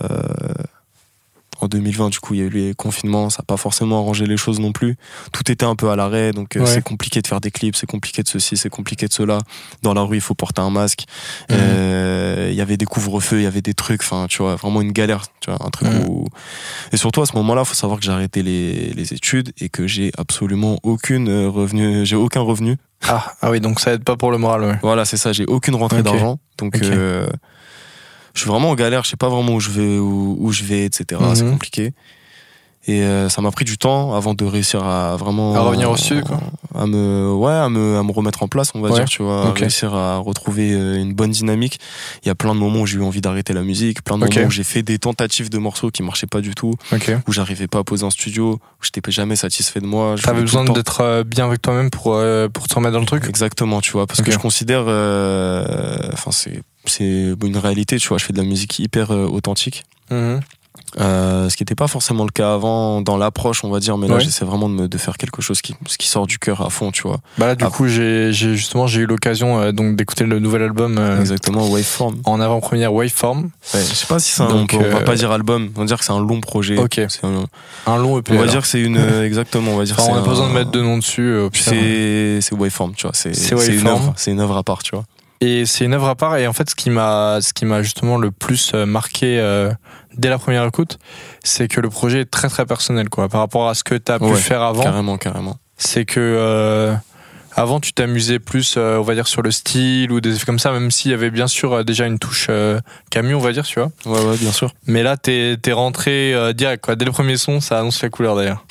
en 1.62 1.68
2020, 1.68 2.10
du 2.10 2.20
coup, 2.20 2.34
il 2.34 2.40
y 2.40 2.44
a 2.44 2.46
eu 2.46 2.50
les 2.50 2.74
confinements, 2.74 3.30
ça 3.30 3.42
n'a 3.42 3.46
pas 3.46 3.58
forcément 3.58 4.00
arrangé 4.00 4.26
les 4.26 4.38
choses 4.38 4.60
non 4.60 4.72
plus. 4.72 4.98
Tout 5.32 5.50
était 5.52 5.66
un 5.66 5.76
peu 5.76 5.90
à 5.90 5.96
l'arrêt, 5.96 6.32
donc 6.32 6.56
euh, 6.56 6.62
Ouais. 6.62 6.66
c'est 6.68 6.84
compliqué 6.84 7.22
de 7.22 7.28
faire 7.28 7.42
des 7.42 7.52
clips, 7.52 7.76
c'est 7.76 7.86
compliqué 7.86 8.24
de 8.24 8.28
ceci, 8.28 8.58
c'est 8.58 8.70
compliqué 8.70 9.08
de 9.08 9.14
cela. 9.14 9.40
Dans 9.82 9.94
la 9.94 10.02
rue, 10.02 10.18
il 10.18 10.22
faut 10.22 10.36
porter 10.36 10.62
un 10.62 10.70
masque. 10.70 11.06
Mhm. 11.50 11.58
Euh, 11.60 12.50
Il 12.52 12.56
y 12.56 12.62
avait 12.62 12.78
des 12.78 12.86
couvre-feux, 12.86 13.40
il 13.40 13.44
y 13.44 13.48
avait 13.48 13.62
des 13.62 13.74
trucs, 13.74 14.02
enfin, 14.02 14.28
tu 14.30 14.42
vois, 14.42 14.56
vraiment 14.56 14.82
une 14.82 14.92
galère, 14.92 15.24
tu 15.42 15.50
vois, 15.52 15.66
un 15.66 15.70
truc 15.70 15.90
où. 16.08 16.28
Et 16.92 16.98
surtout 16.98 17.22
à 17.22 17.26
ce 17.26 17.36
moment-là, 17.38 17.62
il 17.64 17.68
faut 17.68 17.74
savoir 17.74 18.00
que 18.00 18.06
j'ai 18.06 18.12
arrêté 18.12 18.44
les, 18.44 18.92
les 18.94 19.14
études 19.14 19.52
et 19.60 19.70
que 19.70 19.88
j'ai 19.88 20.12
absolument 20.18 20.78
aucune 20.84 21.28
euh, 21.30 21.50
revenu, 21.50 22.06
j'ai 22.06 22.16
aucun 22.16 22.42
revenu. 22.42 22.78
Ah, 23.08 23.34
ah 23.42 23.52
oui, 23.52 23.60
donc 23.60 23.80
ça 23.80 23.94
aide 23.94 24.04
pas 24.04 24.16
pour 24.16 24.32
le 24.32 24.38
moral, 24.38 24.64
ouais. 24.64 24.80
Voilà, 24.82 25.06
c'est 25.06 25.18
ça, 25.18 25.32
j'ai 25.34 25.46
aucune 25.46 25.76
rentrée 25.76 26.02
d'argent, 26.04 26.40
donc. 26.58 26.78
Euh, 26.82 27.28
je 28.36 28.42
suis 28.42 28.50
vraiment 28.50 28.70
en 28.70 28.76
galère, 28.76 29.04
je 29.04 29.10
sais 29.10 29.18
pas 29.18 29.30
vraiment 29.30 29.54
où 29.54 29.60
je 29.60 29.72
vais, 29.72 29.98
où, 29.98 30.38
où 30.40 30.52
je 30.52 30.64
vais, 30.64 30.86
etc. 30.86 31.20
Mhm. 31.24 31.36
C'est 31.36 31.50
compliqué. 31.50 31.94
Et 32.88 33.02
euh, 33.02 33.30
ça 33.30 33.42
m'a 33.42 33.50
pris 33.50 33.66
du 33.66 33.80
temps 33.80 34.14
avant 34.14 34.36
de 34.36 34.46
réussir 34.46 34.84
à 34.84 35.16
vraiment 35.16 35.56
À 35.56 35.62
revenir 35.62 35.90
au 35.90 35.98
sud, 35.98 36.24
quoi. 36.24 36.40
à 36.76 36.86
me 36.86 37.34
ouais 37.34 37.52
à 37.52 37.68
me 37.68 37.98
à 37.98 38.04
me 38.04 38.12
remettre 38.12 38.44
en 38.44 38.48
place 38.48 38.74
on 38.76 38.80
va 38.82 38.90
Ouais. 38.90 38.96
dire 39.00 39.06
tu 39.06 39.24
vois 39.24 39.50
Ok. 39.50 39.58
à 39.58 39.60
réussir 39.62 39.96
à 39.96 40.18
retrouver 40.18 40.72
euh, 40.72 41.02
une 41.02 41.16
bonne 41.16 41.32
dynamique 41.32 41.80
il 42.24 42.28
y 42.28 42.30
a 42.30 42.36
plein 42.36 42.54
de 42.54 42.60
moments 42.60 42.82
où 42.82 42.86
j'ai 42.86 42.98
eu 42.98 43.02
envie 43.02 43.22
d'arrêter 43.22 43.54
la 43.54 43.64
musique 43.64 44.04
plein 44.04 44.20
de 44.20 44.26
Ok. 44.26 44.36
moments 44.36 44.48
où 44.50 44.52
j'ai 44.52 44.64
fait 44.64 44.84
des 44.84 45.00
tentatives 45.00 45.50
de 45.50 45.58
morceaux 45.58 45.90
qui 45.90 46.04
marchaient 46.04 46.28
pas 46.28 46.42
du 46.42 46.54
tout 46.54 46.76
Ok. 46.94 47.12
où 47.28 47.32
j'arrivais 47.32 47.66
pas 47.66 47.80
à 47.80 47.84
poser 47.84 48.06
en 48.06 48.12
studio 48.12 48.60
où 48.60 48.84
j'étais 48.84 49.02
jamais 49.12 49.36
satisfait 49.36 49.80
de 49.80 49.88
moi 49.88 50.14
T'avais 50.22 50.42
besoin 50.42 50.64
d'être 50.64 51.02
euh, 51.02 51.24
bien 51.24 51.48
avec 51.48 51.64
toi-même 51.64 51.90
pour, 51.90 52.14
euh, 52.14 52.50
pour 52.50 52.68
te 52.68 52.76
remettre 52.76 52.94
dans 52.94 53.00
le 53.00 53.08
truc? 53.08 53.26
Exactement 53.28 53.82
tu 53.82 53.94
vois 53.94 54.06
parce 54.06 54.22
que 54.22 54.30
je 54.32 54.38
considère 54.38 54.84
euh, 54.88 55.98
enfin 56.14 56.30
c'est 56.30 56.62
c'est 56.92 57.34
une 57.44 57.58
réalité 57.58 57.98
tu 58.00 58.08
vois 58.10 58.18
je 58.18 58.26
fais 58.26 58.34
de 58.34 58.38
la 58.40 58.44
musique 58.48 58.80
hyper 58.80 59.12
euh, 59.12 59.26
authentique 59.28 59.84
Mhm. 60.12 60.40
Euh, 61.00 61.50
ce 61.50 61.58
qui 61.58 61.64
n'était 61.64 61.76
pas 61.76 61.88
forcément 61.88 62.24
le 62.24 62.30
cas 62.30 62.54
avant 62.54 63.02
dans 63.02 63.18
l'approche, 63.18 63.64
on 63.66 63.70
va 63.70 63.80
dire, 63.80 63.98
mais 63.98 64.08
là 64.08 64.16
Ouais. 64.16 64.22
j'essaie 64.22 64.46
vraiment 64.46 64.70
de, 64.70 64.74
me, 64.76 64.88
de 64.88 64.98
faire 64.98 65.18
quelque 65.18 65.42
chose 65.42 65.62
qui, 65.62 65.76
qui 65.98 66.08
sort 66.08 66.26
du 66.28 66.38
cœur 66.38 66.62
à 66.62 66.70
fond, 66.70 66.92
tu 66.92 67.02
vois. 67.04 67.20
Bah 67.38 67.48
là, 67.48 67.56
du 67.56 67.66
Ah. 67.66 67.70
coup, 67.70 67.88
j'ai 67.88 68.32
justement 68.32 68.88
j'ai 68.88 69.02
eu 69.02 69.06
l'occasion 69.06 69.60
euh, 69.60 69.72
donc 69.74 69.96
d'écouter 69.98 70.24
le 70.26 70.40
nouvel 70.40 70.62
album 70.62 70.98
euh, 70.98 71.20
Exactement, 71.20 71.68
Waveform. 71.68 72.22
en 72.26 72.40
avant-première 72.40 72.94
Waveform, 72.94 73.50
Ouais, 73.74 73.80
je 73.82 73.94
sais 73.96 74.06
pas 74.06 74.20
si 74.20 74.32
c'est 74.34 74.44
un. 74.44 74.48
Donc, 74.48 74.74
on 74.78 74.84
va 74.90 75.02
pas 75.02 75.16
dire 75.16 75.32
album, 75.32 75.70
on 75.76 75.80
va 75.82 75.86
dire 75.86 75.98
que 75.98 76.06
c'est 76.06 76.14
un 76.14 76.20
long 76.24 76.40
projet. 76.40 76.78
Ok. 76.78 77.02
C'est 77.10 77.26
un- 77.26 77.46
un 77.88 77.98
long 77.98 78.18
EP. 78.20 78.32
on 78.32 78.36
va 78.36 78.42
alors. 78.44 78.52
dire 78.54 78.62
que 78.62 78.68
c'est 78.68 78.82
une. 78.82 78.98
exactement, 79.24 79.72
on 79.72 79.78
va 79.78 79.84
dire 79.86 79.96
Enfin, 80.00 80.12
on 80.12 80.16
n'a 80.16 80.22
pas 80.22 80.30
besoin 80.30 80.48
de 80.50 80.54
mettre 80.54 80.72
de 80.72 80.82
nom 80.82 80.98
dessus. 80.98 81.36
C'est 81.54 82.40
c'est 82.42 82.54
Waveform, 82.56 82.94
tu 82.96 83.04
vois. 83.08 83.12
C'est 83.14 83.32
une 83.74 83.88
œuvre, 83.88 84.14
c'est 84.18 84.32
une 84.32 84.40
œuvre 84.40 84.56
à 84.58 84.64
part, 84.64 84.84
tu 84.84 84.92
vois. 84.96 85.06
Et 85.42 85.66
c'est 85.66 85.86
une 85.86 85.94
œuvre 85.94 86.08
à 86.08 86.16
part. 86.16 86.38
Et 86.38 86.48
en 86.48 86.54
fait, 86.54 86.70
ce 86.70 86.76
qui 86.76 86.90
m'a, 86.90 87.40
ce 87.42 87.54
qui 87.54 87.66
m'a 87.66 87.82
justement 87.82 88.18
le 88.18 88.32
plus 88.32 88.72
euh, 88.74 88.86
marqué 88.86 89.40
euh, 89.40 89.72
dès 90.18 90.30
la 90.30 90.38
première 90.38 90.66
écoute, 90.66 90.98
c'est 91.44 91.68
que 91.68 91.82
le 91.82 91.90
projet 91.90 92.22
est 92.22 92.32
très 92.32 92.48
très 92.48 92.66
personnel, 92.66 93.10
quoi, 93.10 93.28
par 93.30 93.42
rapport 93.42 93.68
à 93.68 93.76
ce 93.76 93.84
que 93.84 93.96
tu 93.96 94.12
as 94.12 94.20
pu 94.20 94.34
faire 94.36 94.62
avant. 94.62 94.84
Carrément, 94.84 95.18
carrément. 95.18 95.58
C'est 95.78 96.06
que 96.06 96.20
euh, 96.20 96.96
avant, 97.54 97.82
tu 97.82 97.92
t'amusais 97.92 98.40
plus, 98.40 98.76
euh, 98.78 98.98
on 98.98 99.02
va 99.02 99.14
dire, 99.14 99.28
sur 99.28 99.42
le 99.42 99.52
style 99.52 100.12
ou 100.12 100.22
des 100.22 100.36
effets 100.36 100.46
comme 100.46 100.60
ça, 100.60 100.72
même 100.72 100.90
s'il 100.90 101.12
y 101.12 101.14
avait 101.14 101.32
bien 101.32 101.48
sûr 101.48 101.84
déjà 101.84 102.06
une 102.06 102.18
touche 102.18 102.50
Camus, 103.12 103.36
on 103.36 103.40
va 103.40 103.52
dire, 103.52 103.66
tu 103.66 103.80
vois. 103.80 103.92
Ouais, 104.06 104.26
ouais, 104.26 104.38
bien 104.38 104.54
sûr. 104.54 104.72
Mais 104.88 105.04
là, 105.04 105.18
t'es 105.18 105.58
es 105.64 105.72
rentré 105.74 106.54
direct, 106.54 106.84
quoi. 106.84 106.96
Dès 106.96 107.06
le 107.06 107.12
premier 107.12 107.36
son, 107.36 107.60
ça 107.60 107.80
annonce 107.80 108.02
la 108.02 108.10
couleur 108.10 108.36
d'ailleurs. 108.38 108.66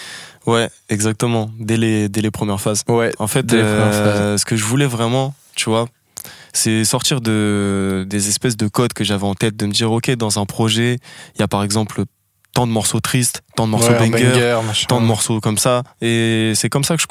Ouais, 0.46 0.68
exactement. 0.88 1.50
Dès 1.58 1.76
les, 1.76 2.08
dès 2.08 2.20
les 2.20 2.30
premières 2.30 2.60
phases. 2.60 2.84
Ouais. 2.88 3.12
En 3.18 3.26
fait, 3.26 3.44
Dès 3.44 3.56
les 3.56 3.62
premières 3.62 4.38
ce 4.38 4.44
que 4.44 4.56
je 4.56 4.64
voulais 4.64 4.86
vraiment, 4.86 5.34
tu 5.54 5.70
vois, 5.70 5.86
c'est 6.54 6.84
sortir 6.84 7.20
de, 7.20 8.06
des 8.08 8.28
espèces 8.28 8.56
de 8.56 8.68
codes 8.68 8.94
que 8.94 9.04
j'avais 9.04 9.26
en 9.26 9.34
tête, 9.34 9.56
de 9.56 9.66
me 9.66 9.72
dire, 9.72 9.92
ok, 9.92 10.10
dans 10.12 10.38
un 10.38 10.46
projet, 10.46 10.98
il 11.36 11.40
y 11.40 11.42
a 11.42 11.48
par 11.48 11.62
exemple 11.62 12.04
tant 12.52 12.68
de 12.68 12.72
morceaux 12.72 13.00
tristes, 13.00 13.42
tant 13.56 13.66
de 13.66 13.72
morceaux 13.72 13.88
Ouais, 13.88 13.98
banger, 13.98 14.56
tant 14.86 15.00
de 15.00 15.06
morceaux 15.06 15.40
comme 15.40 15.58
ça 15.58 15.82
et 16.00 16.52
c'est 16.54 16.68
comme 16.68 16.84
ça 16.84 16.96
que 16.96 17.02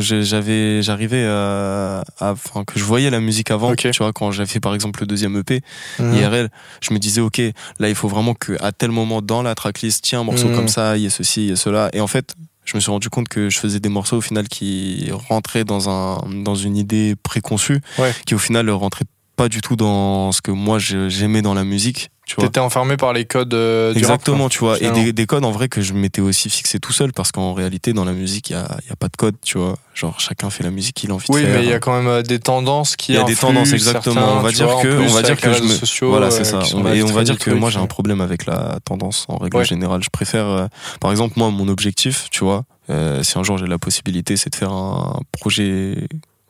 je 0.00 0.22
j'avais 0.22 0.82
j'arrivais 0.82 1.24
à, 1.26 2.04
à- 2.20 2.30
enfin 2.30 2.62
que 2.62 2.78
je 2.78 2.84
voyais 2.84 3.10
la 3.10 3.18
musique 3.18 3.50
avant 3.50 3.74
tu 3.74 3.90
vois 3.98 4.12
quand 4.12 4.30
j'avais 4.30 4.46
fait 4.48 4.60
par 4.60 4.72
exemple 4.72 5.00
le 5.00 5.08
deuxième 5.08 5.36
EP 5.36 5.62
Mhm. 5.98 6.14
IRL 6.14 6.48
je 6.80 6.94
me 6.94 7.00
disais 7.00 7.20
ok 7.20 7.42
là 7.80 7.88
il 7.88 7.96
faut 7.96 8.06
vraiment 8.06 8.34
que 8.34 8.52
à 8.62 8.70
tel 8.70 8.92
moment 8.92 9.20
dans 9.20 9.42
la 9.42 9.56
tracklist 9.56 10.04
tiens 10.04 10.20
un 10.20 10.24
morceau 10.24 10.46
Mhm. 10.48 10.54
comme 10.54 10.68
ça 10.68 10.96
il 10.96 11.02
y 11.02 11.06
a 11.06 11.10
ceci 11.10 11.42
il 11.46 11.48
y 11.48 11.52
a 11.52 11.56
cela 11.56 11.90
et 11.92 12.00
en 12.00 12.06
fait 12.06 12.32
je 12.64 12.76
me 12.76 12.80
suis 12.80 12.90
rendu 12.90 13.10
compte 13.10 13.28
que 13.28 13.50
je 13.50 13.58
faisais 13.58 13.80
des 13.80 13.88
morceaux 13.88 14.16
au 14.16 14.20
final 14.20 14.48
qui 14.48 15.10
rentraient 15.28 15.64
dans 15.64 15.88
un 15.90 16.18
dans 16.42 16.54
une 16.54 16.76
idée 16.76 17.14
préconçue 17.22 17.80
Ouais. 17.98 18.12
qui 18.26 18.34
au 18.34 18.38
final 18.38 18.70
rentraient 18.70 19.04
pas 19.36 19.48
du 19.48 19.60
tout 19.60 19.76
dans 19.76 20.32
ce 20.32 20.40
que 20.42 20.50
moi 20.50 20.78
j'aimais 20.78 21.42
dans 21.42 21.54
la 21.54 21.64
musique 21.64 22.10
tu 22.26 22.36
T'étais 22.36 22.58
enfermé 22.60 22.96
par 22.96 23.12
les 23.12 23.26
codes 23.26 23.52
euh, 23.52 23.92
du 23.92 23.98
Exactement, 23.98 24.48
tu 24.48 24.60
vois. 24.60 24.80
Et 24.82 24.90
des, 24.92 25.12
des 25.12 25.26
codes 25.26 25.44
en 25.44 25.50
vrai 25.50 25.68
que 25.68 25.82
je 25.82 25.92
m'étais 25.92 26.22
aussi 26.22 26.48
fixé 26.48 26.78
tout 26.80 26.92
seul 26.94 27.12
parce 27.12 27.32
qu'en 27.32 27.52
réalité, 27.52 27.92
dans 27.92 28.06
la 28.06 28.14
musique, 28.14 28.48
il 28.48 28.56
n'y 28.56 28.62
a, 28.62 28.78
y 28.88 28.92
a 28.92 28.96
pas 28.96 29.08
de 29.08 29.16
code, 29.18 29.34
tu 29.44 29.58
vois. 29.58 29.76
Genre, 29.92 30.18
chacun 30.18 30.48
fait 30.48 30.64
la 30.64 30.70
musique 30.70 30.94
qu'il 30.96 31.10
a 31.10 31.14
envie 31.14 31.26
Oui, 31.28 31.42
de 31.42 31.46
faire. 31.46 31.56
mais 31.58 31.64
il 31.66 31.68
y 31.68 31.74
a 31.74 31.80
quand 31.80 31.94
même 31.94 32.06
euh, 32.08 32.22
des 32.22 32.38
tendances 32.38 32.96
qui 32.96 33.12
Il 33.12 33.16
y 33.16 33.18
a 33.18 33.24
des 33.24 33.36
tendances, 33.36 33.74
exactement. 33.74 34.14
certains, 34.14 34.38
on 34.38 34.40
va 34.40 34.52
dire 34.52 34.68
vois, 34.70 34.82
que, 34.82 34.96
plus 34.96 35.04
on 35.10 35.12
va 35.12 35.20
dire 35.20 35.36
que 35.38 35.52
je 35.52 35.62
me, 35.64 35.68
sociaux, 35.68 36.08
voilà, 36.08 36.28
euh, 36.28 36.30
c'est 36.30 36.44
ça. 36.44 36.60
et 36.94 37.02
on 37.02 37.12
va 37.12 37.24
dire 37.24 37.36
que 37.36 37.50
trucs. 37.50 37.60
moi, 37.60 37.68
j'ai 37.68 37.78
un 37.78 37.86
problème 37.86 38.22
avec 38.22 38.46
la 38.46 38.78
tendance 38.86 39.26
en 39.28 39.36
règle 39.36 39.58
Ouais. 39.58 39.64
générale. 39.66 40.02
Je 40.02 40.08
préfère, 40.08 40.46
euh, 40.46 40.66
par 41.00 41.10
exemple, 41.10 41.34
moi, 41.36 41.50
mon 41.50 41.68
objectif, 41.68 42.28
tu 42.30 42.42
vois, 42.42 42.64
euh, 42.88 43.22
si 43.22 43.38
un 43.38 43.42
jour 43.42 43.58
j'ai 43.58 43.66
la 43.66 43.78
possibilité, 43.78 44.38
c'est 44.38 44.48
de 44.48 44.56
faire 44.56 44.72
un 44.72 45.20
projet, 45.30 46.06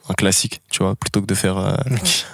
un 0.09 0.15
classique, 0.15 0.61
tu 0.71 0.83
vois, 0.83 0.95
plutôt 0.97 1.21
que 1.23 1.27
de 1.27 1.35
faire 1.35 1.57
euh, 1.57 1.75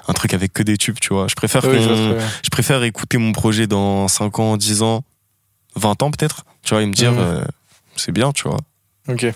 un 0.08 0.12
truc 0.12 0.34
avec 0.34 0.52
que 0.52 0.62
des 0.62 0.76
tubes, 0.76 0.98
tu 1.00 1.12
vois. 1.14 1.28
Je 1.28 1.34
préfère 1.34 1.64
Oui, 1.64 1.78
je 1.80 2.48
préfère 2.50 2.82
écouter 2.82 3.16
mon 3.18 3.32
projet 3.32 3.66
dans 3.66 4.08
5 4.08 4.38
ans, 4.40 4.56
10 4.56 4.82
ans, 4.82 5.04
20 5.76 6.02
ans 6.02 6.10
peut-être, 6.10 6.44
tu 6.62 6.74
vois, 6.74 6.82
et 6.82 6.86
me 6.86 6.92
dire, 6.92 7.12
Mhm. 7.12 7.18
euh, 7.20 7.44
c'est 7.96 8.12
bien, 8.12 8.32
tu 8.32 8.44
vois. 8.48 8.58
Ok. 9.08 9.26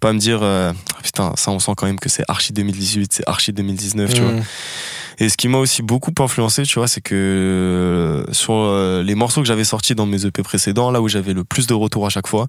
Pas 0.00 0.12
me 0.12 0.18
dire, 0.18 0.40
euh, 0.42 0.72
Ah, 0.96 1.00
putain, 1.02 1.32
ça 1.36 1.50
on 1.50 1.58
sent 1.58 1.72
quand 1.76 1.86
même 1.86 1.98
que 1.98 2.08
c'est 2.08 2.24
archi 2.28 2.52
2018, 2.52 3.12
c'est 3.12 3.28
archi 3.28 3.52
2019, 3.52 4.12
tu 4.12 4.20
vois. 4.22 4.32
Mhm. 4.32 4.42
Et 5.20 5.28
ce 5.28 5.36
qui 5.36 5.48
m'a 5.48 5.58
aussi 5.58 5.82
beaucoup 5.82 6.12
influencé, 6.20 6.62
tu 6.64 6.78
vois, 6.78 6.86
c'est 6.88 7.00
que 7.00 8.24
sur 8.32 8.72
les 9.02 9.14
morceaux 9.16 9.40
que 9.40 9.46
j'avais 9.48 9.64
sortis 9.64 9.94
dans 9.96 10.06
mes 10.06 10.26
EP 10.26 10.42
précédents, 10.42 10.90
là 10.92 11.00
où 11.00 11.08
j'avais 11.08 11.32
le 11.32 11.42
plus 11.44 11.66
de 11.66 11.74
retours 11.74 12.06
à 12.06 12.08
chaque 12.10 12.26
fois, 12.28 12.46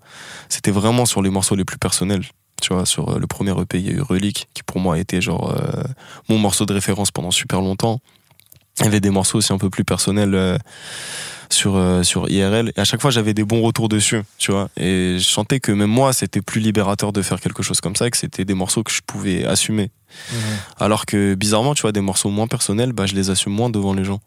c'était 0.49 0.69
vraiment 0.71 1.05
sur 1.05 1.21
les 1.23 1.29
morceaux 1.31 1.55
les 1.55 1.65
plus 1.65 1.77
personnels. 1.79 2.23
Tu 2.61 2.73
vois, 2.73 2.85
sur 2.85 3.09
euh, 3.09 3.19
le 3.19 3.27
premier 3.27 3.51
EP, 3.59 3.79
il 3.79 3.87
y 3.87 3.89
a 3.89 3.93
eu 3.93 4.01
Relique, 4.01 4.49
qui 4.53 4.63
pour 4.63 4.79
moi 4.79 4.95
a 4.95 4.97
été 4.97 5.21
genre 5.21 5.51
euh, 5.51 5.83
mon 6.29 6.37
morceau 6.37 6.65
de 6.65 6.73
référence 6.73 7.11
pendant 7.11 7.31
super 7.31 7.61
longtemps. 7.61 7.99
Il 8.79 8.85
y 8.85 8.87
avait 8.87 9.01
des 9.01 9.09
morceaux 9.09 9.39
aussi 9.39 9.51
un 9.51 9.57
peu 9.57 9.69
plus 9.69 9.83
personnels 9.83 10.33
euh, 10.35 10.57
sur, 11.49 11.75
euh, 11.75 12.03
sur 12.03 12.29
IRL. 12.29 12.71
Et 12.75 12.79
à 12.79 12.85
chaque 12.85 13.01
fois, 13.01 13.11
j'avais 13.11 13.33
des 13.33 13.43
bons 13.43 13.61
retours 13.61 13.89
dessus, 13.89 14.21
tu 14.37 14.51
vois. 14.51 14.69
Et 14.77 15.17
je 15.19 15.27
sentais 15.27 15.59
que 15.59 15.71
même 15.71 15.89
moi, 15.89 16.13
c'était 16.13 16.41
plus 16.41 16.61
libérateur 16.61 17.11
de 17.11 17.21
faire 17.21 17.41
quelque 17.41 17.61
chose 17.61 17.81
comme 17.81 17.95
ça, 17.95 18.07
et 18.07 18.11
que 18.11 18.17
c'était 18.17 18.45
des 18.45 18.53
morceaux 18.53 18.83
que 18.83 18.91
je 18.91 19.01
pouvais 19.05 19.45
assumer. 19.45 19.91
Alors 20.79 21.05
que 21.05 21.35
bizarrement, 21.35 21.75
tu 21.75 21.81
vois, 21.81 21.91
des 21.91 22.01
morceaux 22.01 22.29
moins 22.29 22.47
personnels, 22.47 22.93
bah, 22.93 23.05
je 23.05 23.15
les 23.15 23.29
assume 23.29 23.53
moins 23.53 23.69
devant 23.69 23.93
les 23.93 24.05
gens. 24.05 24.21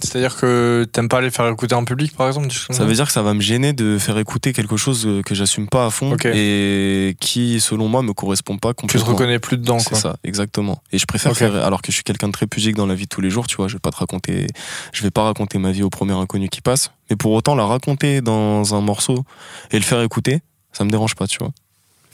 C'est-à-dire 0.00 0.36
que 0.36 0.86
t'aimes 0.92 1.08
pas 1.08 1.20
les 1.20 1.30
faire 1.30 1.48
écouter 1.48 1.74
en 1.74 1.84
public, 1.84 2.16
par 2.16 2.28
exemple 2.28 2.48
Ça 2.70 2.84
veut 2.84 2.92
dire 2.94 3.06
que 3.06 3.12
ça 3.12 3.22
va 3.22 3.34
me 3.34 3.40
gêner 3.40 3.72
de 3.72 3.98
faire 3.98 4.16
écouter 4.18 4.52
quelque 4.52 4.76
chose 4.76 5.06
euh, 5.06 5.22
que 5.22 5.34
j'assume 5.34 5.66
pas 5.68 5.86
à 5.86 5.90
fond 5.90 6.16
et 6.24 7.16
qui, 7.18 7.58
selon 7.60 7.88
moi, 7.88 8.02
me 8.02 8.12
correspond 8.12 8.58
pas 8.58 8.70
Tu 8.70 8.74
te 8.76 8.80
complètement. 8.82 9.12
reconnais 9.12 9.38
plus 9.40 9.56
dedans, 9.58 9.80
C'est 9.80 9.90
quoi. 9.90 9.98
ça, 9.98 10.16
exactement. 10.22 10.80
Et 10.92 10.98
je 10.98 11.06
préfère 11.06 11.36
faire, 11.36 11.54
alors 11.56 11.82
que 11.82 11.90
je 11.90 11.94
suis 11.96 12.04
quelqu'un 12.04 12.28
de 12.28 12.32
très 12.32 12.46
pudique 12.46 12.76
dans 12.76 12.86
la 12.86 12.94
vie 12.94 13.04
de 13.04 13.08
tous 13.08 13.20
les 13.20 13.30
jours, 13.30 13.48
tu 13.48 13.56
vois, 13.56 13.66
je 13.66 13.72
vais 13.74 13.80
pas 13.80 13.90
te 13.90 13.96
raconter, 13.96 14.46
je 14.92 15.02
vais 15.02 15.10
pas 15.10 15.24
raconter 15.24 15.58
ma 15.58 15.72
vie 15.72 15.82
au 15.82 15.90
premier 15.90 16.12
inconnu 16.12 16.48
qui 16.48 16.60
passe, 16.60 16.92
mais 17.10 17.16
pour 17.16 17.32
autant 17.32 17.54
la 17.56 17.66
raconter 17.66 18.20
dans 18.20 18.74
un 18.76 18.80
morceau 18.80 19.24
et 19.72 19.76
le 19.78 19.84
faire 19.84 20.00
écouter, 20.02 20.42
ça 20.72 20.84
me 20.84 20.90
dérange 20.90 21.16
pas, 21.16 21.26
tu 21.26 21.38
vois. 21.38 21.50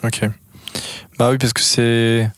Ok. 0.04 0.22
Bah 1.18 1.28
oui, 1.30 1.38
parce 1.38 1.52
que 1.52 1.60
c'est 1.60 2.30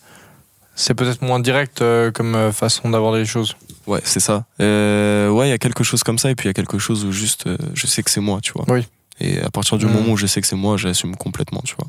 c'est 0.75 0.93
peut-être 0.95 1.23
moins 1.23 1.41
direct 1.41 1.81
euh, 1.81 2.11
comme 2.11 2.35
euh, 2.35 2.53
façon 2.53 2.91
d'aborder 2.91 3.21
les 3.21 3.25
choses. 3.25 3.57
Ouais, 3.87 4.01
c'est 4.05 4.21
ça. 4.21 4.47
Euh, 4.61 5.29
ouais, 5.31 5.47
il 5.49 5.51
y 5.51 5.55
a 5.55 5.59
quelque 5.59 5.85
chose 5.85 6.03
comme 6.03 6.19
ça, 6.19 6.31
et 6.31 6.35
puis 6.35 6.47
il 6.47 6.49
y 6.49 6.51
a 6.51 6.55
quelque 6.55 6.79
chose 6.79 7.05
où 7.05 7.13
juste, 7.13 7.47
euh, 7.47 7.57
je 7.75 7.87
sais 7.87 8.03
que 8.03 8.11
c'est 8.11 8.21
moi, 8.21 8.41
tu 8.41 8.53
vois. 8.53 8.65
Oui. 8.69 8.85
Et 9.21 9.41
à 9.41 9.51
partir 9.51 9.79
du 9.79 9.87
Mm. 9.87 9.93
moment 9.93 10.13
où 10.13 10.17
je 10.17 10.27
sais 10.27 10.41
que 10.41 10.47
c'est 10.47 10.57
moi, 10.57 10.77
j'assume 10.77 11.15
complètement, 11.17 11.61
tu 11.65 11.75
vois. 11.77 11.89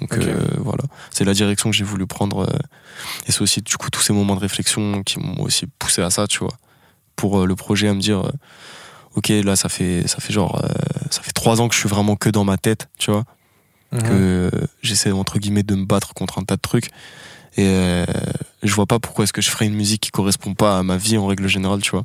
Donc 0.00 0.12
euh, 0.18 0.44
voilà, 0.58 0.84
c'est 1.10 1.24
la 1.24 1.34
direction 1.34 1.70
que 1.70 1.76
j'ai 1.76 1.84
voulu 1.84 2.06
prendre. 2.06 2.40
euh, 2.40 2.58
et 3.26 3.32
c'est 3.32 3.42
aussi 3.42 3.62
du 3.62 3.76
coup 3.76 3.90
tous 3.90 4.00
ces 4.00 4.12
moments 4.12 4.34
de 4.34 4.40
réflexion 4.40 5.02
qui 5.04 5.18
m'ont 5.20 5.40
aussi 5.42 5.66
poussé 5.78 6.02
à 6.02 6.10
ça, 6.10 6.26
tu 6.26 6.40
vois. 6.40 6.52
Pour 7.16 7.40
euh, 7.40 7.46
le 7.46 7.54
projet, 7.54 7.88
à 7.88 7.94
me 7.94 8.00
dire, 8.00 8.22
ok, 9.14 9.28
là 9.28 9.54
ça 9.56 9.68
fait 9.68 10.06
ça 10.08 10.18
fait 10.18 10.32
genre 10.32 10.60
ça 11.10 11.22
fait 11.22 11.32
trois 11.32 11.60
ans 11.60 11.68
que 11.68 11.74
je 11.74 11.80
suis 11.80 11.88
vraiment 11.88 12.16
que 12.16 12.28
dans 12.28 12.44
ma 12.44 12.56
tête, 12.56 12.88
tu 12.98 13.10
vois 13.12 13.24
Mhm. 13.92 14.02
que 14.02 14.50
j'essaie 14.82 15.12
entre 15.12 15.38
guillemets 15.38 15.62
de 15.62 15.76
me 15.76 15.84
battre 15.84 16.14
contre 16.14 16.38
un 16.40 16.42
tas 16.42 16.56
de 16.56 16.60
trucs 16.60 16.88
et 17.56 17.66
euh, 17.66 18.04
je 18.62 18.74
vois 18.74 18.86
pas 18.86 18.98
pourquoi 18.98 19.24
est-ce 19.24 19.32
que 19.32 19.42
je 19.42 19.50
ferais 19.50 19.66
une 19.66 19.74
musique 19.74 20.00
qui 20.02 20.10
correspond 20.10 20.54
pas 20.54 20.78
à 20.78 20.82
ma 20.82 20.96
vie 20.96 21.18
en 21.18 21.26
règle 21.26 21.48
générale 21.48 21.80
tu 21.80 21.90
vois. 21.90 22.04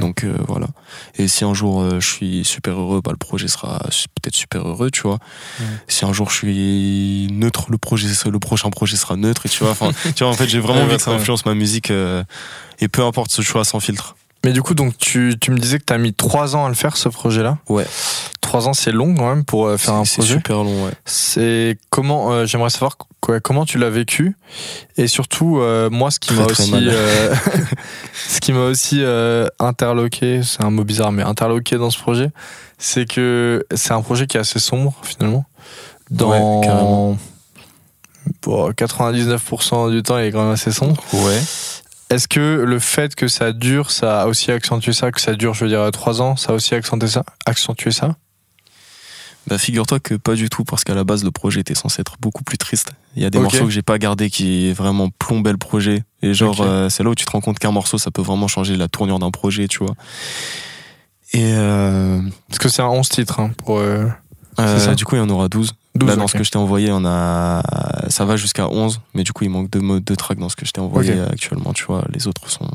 Donc 0.00 0.24
euh, 0.24 0.36
voilà. 0.46 0.68
Et 1.16 1.28
si 1.28 1.44
un 1.44 1.54
jour 1.54 1.80
euh, 1.80 2.00
je 2.00 2.06
suis 2.06 2.44
super 2.44 2.78
heureux 2.78 3.00
bah 3.02 3.10
le 3.10 3.16
projet 3.16 3.48
sera 3.48 3.78
peut-être 3.80 4.34
super 4.34 4.66
heureux 4.66 4.90
tu 4.90 5.02
vois. 5.02 5.18
Si 5.88 6.04
un 6.04 6.12
jour 6.12 6.30
je 6.30 6.36
suis 6.36 7.28
neutre 7.32 7.66
le 7.70 7.78
projet 7.78 8.08
le 8.26 8.38
prochain 8.38 8.70
projet 8.70 8.96
sera 8.96 9.16
neutre 9.16 9.46
et 9.46 9.48
tu 9.48 9.64
vois. 9.64 9.72
Enfin 9.72 9.90
tu 10.14 10.24
vois 10.24 10.32
en 10.32 10.36
fait 10.36 10.48
j'ai 10.48 10.60
vraiment 10.60 10.82
envie 10.82 10.96
que 10.96 11.02
ça 11.02 11.10
influence 11.10 11.46
ma 11.46 11.54
musique 11.54 11.90
euh, 11.90 12.22
et 12.78 12.88
peu 12.88 13.02
importe 13.02 13.30
ce 13.30 13.42
choix 13.42 13.64
sans 13.64 13.80
filtre 13.80 14.16
Mais 14.44 14.52
du 14.52 14.60
coup, 14.62 14.74
donc 14.74 14.96
tu, 14.98 15.36
tu 15.40 15.50
me 15.52 15.58
disais 15.58 15.78
que 15.78 15.84
t'as 15.84 15.98
mis 15.98 16.12
trois 16.12 16.56
ans 16.56 16.66
à 16.66 16.68
le 16.68 16.74
faire 16.74 16.96
ce 16.96 17.08
projet-là. 17.08 17.58
Ouais. 17.68 17.86
Trois 18.40 18.66
ans, 18.68 18.74
c'est 18.74 18.90
long 18.90 19.14
quand 19.14 19.28
même 19.28 19.44
pour 19.44 19.66
euh, 19.66 19.76
faire 19.76 19.94
un 19.94 20.04
c'est 20.04 20.10
c'est 20.14 20.16
projet. 20.22 20.34
super 20.34 20.56
long 20.64 20.84
ouais 20.86 20.92
C'est 21.04 21.78
comment 21.90 22.32
euh, 22.32 22.44
J'aimerais 22.44 22.70
savoir 22.70 22.96
quoi, 23.20 23.38
comment 23.40 23.64
tu 23.64 23.78
l'as 23.78 23.88
vécu 23.88 24.36
et 24.96 25.06
surtout 25.06 25.58
euh, 25.60 25.88
moi 25.90 26.10
ce 26.10 26.18
qui 26.18 26.34
m'a 26.34 26.44
aussi 26.44 26.72
euh, 26.74 27.34
ce 28.28 28.40
qui 28.40 28.52
m'a 28.52 28.64
aussi 28.64 28.98
euh, 29.00 29.46
interloqué, 29.60 30.42
c'est 30.42 30.62
un 30.64 30.70
mot 30.70 30.82
bizarre 30.84 31.12
mais 31.12 31.22
interloqué 31.22 31.76
dans 31.78 31.90
ce 31.90 31.98
projet, 31.98 32.30
c'est 32.78 33.06
que 33.08 33.64
c'est 33.74 33.92
un 33.92 34.02
projet 34.02 34.26
qui 34.26 34.36
est 34.36 34.40
assez 34.40 34.58
sombre 34.58 34.94
finalement. 35.02 35.44
Dans 36.10 36.30
Ouais, 36.30 36.66
carrément. 36.66 37.16
Bon, 38.42 38.70
99% 38.70 39.90
du 39.92 40.02
temps, 40.02 40.18
il 40.18 40.26
est 40.26 40.30
quand 40.32 40.42
même 40.42 40.52
assez 40.52 40.72
sombre. 40.72 41.00
ouais 41.12 41.40
Est-ce 42.12 42.28
que 42.28 42.62
le 42.66 42.78
fait 42.78 43.14
que 43.14 43.26
ça 43.26 43.52
dure, 43.52 43.90
ça 43.90 44.22
a 44.22 44.26
aussi 44.26 44.50
accentué 44.50 44.92
ça, 44.92 45.10
que 45.12 45.20
ça 45.20 45.34
dure, 45.34 45.54
je 45.54 45.64
veux 45.64 45.70
dire, 45.70 45.90
trois 45.92 46.20
ans, 46.20 46.36
ça 46.36 46.52
a 46.52 46.54
aussi 46.54 46.74
accentué 46.74 47.08
ça, 47.08 47.24
accentué 47.46 47.90
ça? 47.90 48.16
Bah 49.46 49.58
figure-toi 49.58 49.98
que 49.98 50.14
pas 50.14 50.34
du 50.34 50.48
tout 50.48 50.62
parce 50.62 50.84
qu'à 50.84 50.94
la 50.94 51.04
base 51.04 51.24
le 51.24 51.32
projet 51.32 51.60
était 51.60 51.74
censé 51.74 52.00
être 52.00 52.16
beaucoup 52.20 52.44
plus 52.44 52.58
triste. 52.58 52.92
Il 53.16 53.22
y 53.22 53.26
a 53.26 53.30
des 53.30 53.40
morceaux 53.40 53.64
que 53.64 53.70
j'ai 53.70 53.82
pas 53.82 53.98
gardés 53.98 54.30
qui 54.30 54.72
vraiment 54.72 55.08
plombaient 55.10 55.50
le 55.50 55.58
projet 55.58 56.04
et 56.22 56.32
genre 56.32 56.60
euh, 56.60 56.88
c'est 56.88 57.02
là 57.02 57.10
où 57.10 57.14
tu 57.16 57.24
te 57.24 57.30
rends 57.32 57.40
compte 57.40 57.58
qu'un 57.58 57.72
morceau 57.72 57.98
ça 57.98 58.12
peut 58.12 58.22
vraiment 58.22 58.46
changer 58.46 58.76
la 58.76 58.86
tournure 58.86 59.18
d'un 59.18 59.32
projet, 59.32 59.66
tu 59.66 59.78
vois. 59.78 59.96
Et 61.32 61.54
euh, 61.54 62.20
Parce 62.48 62.58
que 62.58 62.68
c'est 62.68 62.82
un 62.82 62.88
11 62.88 63.08
titres 63.08 63.40
hein, 63.40 63.50
pour 63.58 63.78
euh, 63.78 64.06
euh, 64.60 64.78
ça 64.78 64.94
du 64.94 65.04
coup 65.04 65.16
il 65.16 65.18
y 65.18 65.22
en 65.22 65.30
aura 65.30 65.48
12. 65.48 65.72
12. 65.94 66.08
Là 66.08 66.16
dans 66.16 66.26
ce 66.28 66.36
que 66.36 66.44
je 66.44 66.50
t'ai 66.50 66.58
envoyé, 66.58 66.90
on 66.92 67.04
a 67.04 67.62
ça 68.08 68.24
va 68.24 68.36
jusqu'à 68.36 68.68
11 68.68 69.00
mais 69.14 69.24
du 69.24 69.32
coup 69.32 69.44
il 69.44 69.50
manque 69.50 69.68
deux 69.70 69.80
modes 69.80 70.04
de 70.04 70.14
tracks 70.14 70.38
dans 70.38 70.48
ce 70.48 70.56
que 70.56 70.64
je 70.66 70.72
t'ai 70.72 70.80
envoyé 70.80 71.12
euh, 71.12 71.28
actuellement, 71.30 71.72
tu 71.72 71.84
vois. 71.84 72.04
Les 72.12 72.26
autres 72.26 72.48
sont 72.50 72.68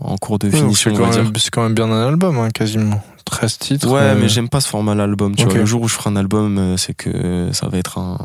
en 0.00 0.16
cours 0.16 0.38
de 0.38 0.48
finition, 0.50 0.94
c'est 0.94 1.00
on 1.02 1.06
va 1.06 1.10
dire. 1.10 1.30
c'est 1.36 1.50
quand 1.50 1.62
même 1.62 1.74
bien 1.74 1.90
un 1.90 2.08
album, 2.08 2.38
hein, 2.38 2.48
quasiment. 2.50 3.02
13 3.26 3.58
titres. 3.58 3.88
Ouais, 3.88 4.00
euh, 4.00 4.16
mais 4.18 4.28
j'aime 4.28 4.48
pas 4.48 4.60
ce 4.60 4.68
format 4.68 4.94
l'album. 4.94 5.34
Tu 5.36 5.44
Ok. 5.44 5.50
vois, 5.50 5.58
le 5.60 5.66
jour 5.66 5.82
où 5.82 5.88
je 5.88 5.94
ferai 5.94 6.10
un 6.10 6.16
album, 6.16 6.58
euh, 6.58 6.76
c'est 6.76 6.94
que 6.94 7.50
ça 7.52 7.68
va 7.68 7.78
être 7.78 7.98
un, 7.98 8.18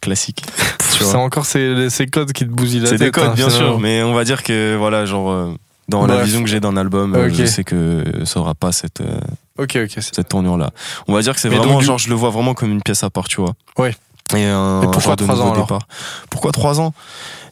classique. 0.00 0.42
C'est 0.80 1.14
encore 1.16 1.44
ces, 1.44 1.90
ces 1.90 2.06
codes 2.06 2.32
qui 2.32 2.44
te 2.44 2.50
bousillent 2.50 2.80
la 2.80 2.86
C'est 2.88 2.96
tête. 2.96 3.08
des 3.08 3.10
codes, 3.10 3.30
hein, 3.30 3.34
bien 3.34 3.50
sûr, 3.50 3.78
mais 3.78 4.02
on 4.02 4.14
va 4.14 4.24
dire 4.24 4.42
que 4.42 4.74
voilà, 4.76 5.04
genre 5.04 5.54
dans 5.88 6.06
la 6.06 6.22
vision 6.22 6.42
que 6.42 6.48
j'ai 6.48 6.60
d'un 6.60 6.76
album, 6.76 7.14
euh, 7.14 7.28
Ok. 7.28 7.34
je 7.34 7.44
sais 7.44 7.64
que 7.64 8.04
ça 8.24 8.40
aura 8.40 8.54
pas 8.54 8.72
cette 8.72 9.00
euh, 9.00 9.20
cette 10.00 10.28
tournure 10.28 10.56
là. 10.56 10.70
On 11.08 11.14
va 11.14 11.22
dire 11.22 11.34
que 11.34 11.40
c'est 11.40 11.48
vraiment 11.48 11.74
donc, 11.74 11.82
genre 11.82 11.98
je 11.98 12.08
le 12.08 12.14
vois 12.14 12.30
vraiment 12.30 12.54
comme 12.54 12.70
une 12.70 12.82
pièce 12.82 13.02
à 13.04 13.10
part, 13.10 13.28
tu 13.28 13.40
vois. 13.40 13.54
Ouais. 13.78 13.94
Et 14.34 14.44
un, 14.44 14.80
pourquoi 14.92 15.14
trois 15.14 15.40
ans, 15.40 15.52
alors 15.52 15.66
départ. 15.66 15.86
Pourquoi 16.30 16.50
trois 16.50 16.80
ans? 16.80 16.92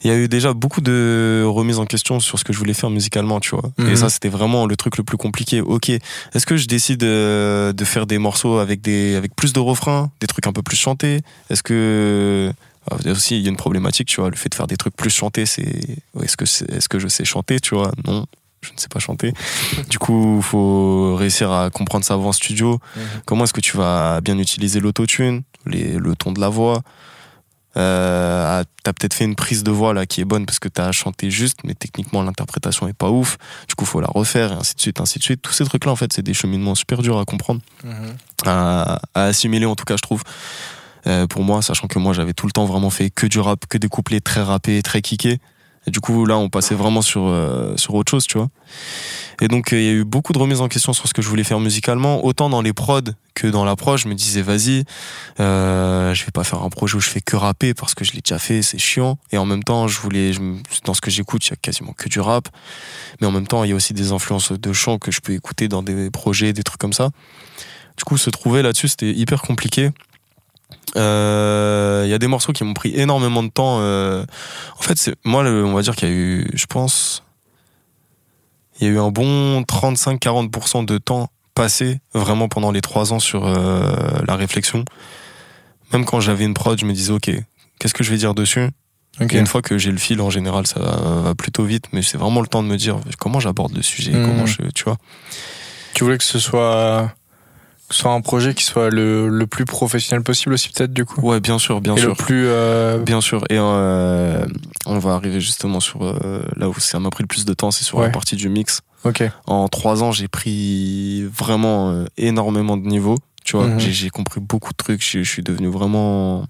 Il 0.02 0.10
y 0.10 0.12
a 0.12 0.16
eu 0.16 0.28
déjà 0.28 0.52
beaucoup 0.52 0.80
de 0.80 1.44
remises 1.46 1.78
en 1.78 1.86
question 1.86 2.20
sur 2.20 2.38
ce 2.38 2.44
que 2.44 2.52
je 2.52 2.58
voulais 2.58 2.74
faire 2.74 2.90
musicalement, 2.90 3.40
tu 3.40 3.50
vois. 3.50 3.70
Mhm. 3.78 3.90
Et 3.90 3.96
ça, 3.96 4.10
c'était 4.10 4.28
vraiment 4.28 4.66
le 4.66 4.76
truc 4.76 4.98
le 4.98 5.04
plus 5.04 5.16
compliqué. 5.16 5.60
Ok, 5.60 5.88
est-ce 5.88 6.44
que 6.46 6.56
je 6.56 6.66
décide 6.66 7.04
euh, 7.04 7.72
de 7.72 7.84
faire 7.84 8.06
des 8.06 8.18
morceaux 8.18 8.58
avec 8.58 8.82
des 8.82 9.14
avec 9.14 9.34
plus 9.36 9.52
de 9.52 9.60
refrains, 9.60 10.10
des 10.20 10.26
trucs 10.26 10.46
un 10.46 10.52
peu 10.52 10.62
plus 10.62 10.76
chantés? 10.76 11.20
Est-ce 11.48 11.62
que 11.62 12.52
aussi 13.06 13.36
il 13.38 13.42
y 13.42 13.46
a 13.46 13.50
une 13.50 13.56
problématique, 13.56 14.08
tu 14.08 14.20
vois, 14.20 14.30
le 14.30 14.36
fait 14.36 14.48
de 14.48 14.54
faire 14.54 14.66
des 14.66 14.76
trucs 14.76 14.96
plus 14.96 15.10
chantés, 15.10 15.46
c'est 15.46 15.62
est-ce 16.22 16.36
que 16.36 16.44
est-ce 16.44 16.88
que 16.88 16.98
je 16.98 17.08
sais 17.08 17.24
chanter, 17.24 17.60
tu 17.60 17.74
vois? 17.74 17.90
Non. 18.06 18.26
Je 18.62 18.72
ne 18.72 18.78
sais 18.78 18.88
pas 18.88 18.98
chanter. 18.98 19.32
Du 19.90 19.98
coup, 19.98 20.40
faut 20.42 21.14
réussir 21.16 21.52
à 21.52 21.68
comprendre 21.70 22.04
sa 22.04 22.16
voix 22.16 22.28
en 22.28 22.32
studio. 22.32 22.80
Mhm. 22.96 23.02
Comment 23.26 23.44
est-ce 23.44 23.52
que 23.52 23.60
tu 23.60 23.76
vas 23.76 24.20
bien 24.22 24.38
utiliser 24.38 24.80
l'autotune, 24.80 25.42
les- 25.66 25.98
le 25.98 26.16
ton 26.16 26.32
de 26.32 26.40
la 26.40 26.48
voix? 26.48 26.80
Euh, 27.76 28.60
ah, 28.60 28.64
T'as 28.84 28.92
peut-être 28.92 29.14
fait 29.14 29.24
une 29.24 29.34
prise 29.34 29.64
de 29.64 29.70
voix 29.70 29.94
là 29.94 30.04
qui 30.06 30.20
est 30.20 30.24
bonne 30.26 30.44
parce 30.46 30.58
que 30.58 30.68
t'as 30.68 30.92
chanté 30.92 31.30
juste, 31.30 31.58
mais 31.64 31.74
techniquement 31.74 32.22
l'interprétation 32.22 32.86
est 32.86 32.92
pas 32.92 33.10
ouf. 33.10 33.38
Du 33.68 33.74
coup, 33.74 33.84
faut 33.86 34.00
la 34.00 34.06
refaire 34.08 34.52
et 34.52 34.56
ainsi 34.56 34.74
de 34.74 34.80
suite, 34.80 35.00
ainsi 35.00 35.18
de 35.18 35.24
suite. 35.24 35.40
Tous 35.42 35.52
ces 35.52 35.64
trucs-là, 35.64 35.90
en 35.90 35.96
fait, 35.96 36.12
c'est 36.12 36.22
des 36.22 36.34
cheminements 36.34 36.74
super 36.74 37.00
durs 37.02 37.18
à 37.18 37.24
comprendre, 37.24 37.60
Mhm. 37.82 38.16
à, 38.46 39.00
à 39.14 39.24
assimiler 39.24 39.64
en 39.66 39.74
tout 39.74 39.84
cas, 39.86 39.96
je 39.96 40.02
trouve. 40.02 40.22
Euh, 41.06 41.26
pour 41.26 41.42
moi, 41.42 41.62
sachant 41.62 41.86
que 41.86 41.98
moi 41.98 42.12
j'avais 42.12 42.32
tout 42.32 42.46
le 42.46 42.52
temps 42.52 42.64
vraiment 42.64 42.90
fait 42.90 43.10
que 43.10 43.26
du 43.26 43.40
rap, 43.40 43.66
que 43.68 43.78
des 43.78 43.88
couplets 43.88 44.20
très 44.20 44.42
rappés, 44.42 44.82
très 44.82 45.02
kickés. 45.02 45.38
Du 45.86 46.00
coup, 46.00 46.24
là, 46.24 46.38
on 46.38 46.48
passait 46.48 46.74
vraiment 46.74 47.02
sur, 47.02 47.26
euh, 47.26 47.76
sur 47.76 47.94
autre 47.94 48.10
chose, 48.10 48.26
tu 48.26 48.38
vois. 48.38 48.48
Et 49.42 49.48
donc, 49.48 49.72
euh, 49.72 49.80
il 49.80 49.84
y 49.84 49.88
a 49.88 49.92
eu 49.92 50.04
beaucoup 50.04 50.32
de 50.32 50.38
remises 50.38 50.62
en 50.62 50.68
question 50.68 50.94
sur 50.94 51.06
ce 51.06 51.12
que 51.12 51.20
je 51.20 51.28
voulais 51.28 51.44
faire 51.44 51.60
musicalement, 51.60 52.24
autant 52.24 52.48
dans 52.48 52.62
les 52.62 52.72
prods 52.72 53.02
que 53.34 53.46
dans 53.46 53.66
l'approche. 53.66 54.04
Je 54.04 54.08
me 54.08 54.14
disais, 54.14 54.40
vas-y, 54.40 54.84
euh, 55.40 56.14
je 56.14 56.24
vais 56.24 56.30
pas 56.30 56.44
faire 56.44 56.62
un 56.62 56.70
projet 56.70 56.96
où 56.96 57.00
je 57.00 57.10
fais 57.10 57.20
que 57.20 57.36
rapper 57.36 57.74
parce 57.74 57.94
que 57.94 58.02
je 58.02 58.12
l'ai 58.12 58.22
déjà 58.22 58.38
fait, 58.38 58.62
c'est 58.62 58.78
chiant. 58.78 59.18
Et 59.30 59.36
en 59.36 59.44
même 59.44 59.62
temps, 59.62 59.86
je 59.86 60.00
voulais, 60.00 60.32
dans 60.86 60.94
ce 60.94 61.02
que 61.02 61.10
j'écoute, 61.10 61.46
il 61.46 61.50
y 61.50 61.52
a 61.52 61.56
quasiment 61.56 61.92
que 61.92 62.08
du 62.08 62.20
rap. 62.20 62.48
Mais 63.20 63.26
en 63.26 63.32
même 63.32 63.46
temps, 63.46 63.62
il 63.64 63.70
y 63.70 63.72
a 63.74 63.76
aussi 63.76 63.92
des 63.92 64.12
influences 64.12 64.52
de 64.52 64.72
chant 64.72 64.98
que 64.98 65.12
je 65.12 65.20
peux 65.20 65.34
écouter 65.34 65.68
dans 65.68 65.82
des 65.82 66.10
projets, 66.10 66.54
des 66.54 66.62
trucs 66.62 66.80
comme 66.80 66.94
ça. 66.94 67.10
Du 67.98 68.04
coup, 68.04 68.16
se 68.16 68.30
trouver 68.30 68.62
là-dessus, 68.62 68.88
c'était 68.88 69.12
hyper 69.12 69.42
compliqué. 69.42 69.90
Euh, 70.96 72.02
Il 72.06 72.10
y 72.10 72.14
a 72.14 72.18
des 72.18 72.26
morceaux 72.28 72.52
qui 72.52 72.64
m'ont 72.64 72.74
pris 72.74 72.92
énormément 72.94 73.42
de 73.42 73.48
temps. 73.48 73.78
euh. 73.80 74.24
En 74.78 74.82
fait, 74.82 74.96
c'est 74.98 75.14
moi, 75.24 75.42
le- 75.42 75.64
on 75.64 75.72
va 75.74 75.82
dire 75.82 75.96
qu'il 75.96 76.08
y 76.08 76.12
a 76.12 76.14
eu, 76.14 76.50
je 76.54 76.66
pense, 76.66 77.22
il 78.80 78.86
y 78.86 78.90
a 78.90 78.92
eu 78.92 78.98
un 78.98 79.10
bon 79.10 79.62
35-40% 79.62 80.84
de 80.84 80.98
temps 80.98 81.28
passé 81.54 81.98
vraiment 82.12 82.48
pendant 82.48 82.72
les 82.72 82.80
trois 82.80 83.12
ans 83.12 83.20
sur 83.20 83.46
euh, 83.46 83.92
la 84.26 84.36
réflexion. 84.36 84.84
Même 85.92 86.04
quand 86.04 86.20
j'avais 86.20 86.44
une 86.44 86.54
prod, 86.54 86.78
je 86.78 86.84
me 86.84 86.92
disais, 86.92 87.12
ok, 87.12 87.30
qu'est-ce 87.78 87.94
que 87.94 88.02
je 88.04 88.10
vais 88.10 88.16
dire 88.16 88.34
dessus? 88.34 88.68
Et 89.20 89.38
une 89.38 89.46
fois 89.46 89.62
que 89.62 89.78
j'ai 89.78 89.92
le 89.92 89.96
fil, 89.98 90.20
en 90.20 90.28
général, 90.30 90.66
ça 90.66 90.80
va, 90.80 91.20
va 91.20 91.34
plutôt 91.36 91.62
vite. 91.64 91.84
Mais 91.92 92.02
c'est 92.02 92.18
vraiment 92.18 92.40
le 92.40 92.48
temps 92.48 92.64
de 92.64 92.68
me 92.68 92.76
dire 92.76 92.98
comment 93.20 93.38
j'aborde 93.38 93.72
le 93.76 93.82
sujet, 93.82 94.10
Mhm. 94.12 94.26
comment 94.26 94.46
je, 94.46 94.62
tu 94.74 94.82
vois. 94.84 94.96
Tu 95.94 96.02
voulais 96.02 96.18
que 96.18 96.24
ce 96.24 96.40
soit, 96.40 97.12
soit 97.90 98.12
un 98.12 98.20
projet 98.20 98.54
qui 98.54 98.64
soit 98.64 98.90
le, 98.90 99.28
le 99.28 99.46
plus 99.46 99.64
professionnel 99.64 100.22
possible 100.22 100.54
aussi, 100.54 100.68
peut-être, 100.70 100.92
du 100.92 101.04
coup 101.04 101.20
Ouais, 101.20 101.40
bien 101.40 101.58
sûr, 101.58 101.80
bien 101.80 101.94
Et 101.96 102.00
sûr. 102.00 102.08
le 102.10 102.14
plus. 102.14 102.46
euh, 102.48 102.98
Bien 102.98 103.20
sûr, 103.20 103.44
et 103.50 103.56
euh, 103.58 104.44
on 104.86 104.98
va 104.98 105.12
arriver 105.14 105.40
justement 105.40 105.80
sur 105.80 106.02
euh, 106.02 106.42
là 106.56 106.68
où 106.68 106.74
ça 106.80 106.98
m'a 107.00 107.10
pris 107.10 107.22
le 107.22 107.28
plus 107.28 107.44
de 107.44 107.54
temps, 107.54 107.70
c'est 107.70 107.84
sur 107.84 107.98
Ouais. 107.98 108.04
la 108.06 108.10
partie 108.10 108.36
du 108.36 108.48
mix. 108.48 108.80
Ok. 109.04 109.22
En 109.46 109.68
trois 109.68 110.02
ans, 110.02 110.12
j'ai 110.12 110.28
pris 110.28 111.24
vraiment 111.24 111.90
euh, 111.90 112.04
énormément 112.16 112.76
de 112.76 112.86
niveaux. 112.86 113.18
Tu 113.44 113.56
vois, 113.56 113.66
Mhm. 113.66 113.78
j'ai 113.78 113.92
j'ai 113.92 114.08
compris 114.10 114.40
beaucoup 114.40 114.72
de 114.72 114.76
trucs. 114.78 115.04
Je, 115.04 115.22
je 115.22 115.28
suis 115.30 115.42
devenu 115.42 115.68
vraiment, 115.68 116.46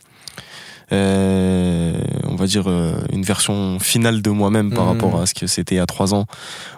euh, 0.93 1.93
on 2.25 2.37
va 2.37 2.47
dire, 2.47 2.65
euh, 2.69 2.95
une 3.13 3.23
version 3.25 3.79
finale 3.81 4.23
de 4.23 4.31
moi-même 4.31 4.73
par 4.73 4.85
Mhm. 4.85 4.91
rapport 4.91 5.21
à 5.21 5.27
ce 5.27 5.35
que 5.35 5.47
c'était 5.47 5.75
il 5.75 5.79
y 5.79 5.81
a 5.81 5.87
trois 5.87 6.15
ans. 6.15 6.27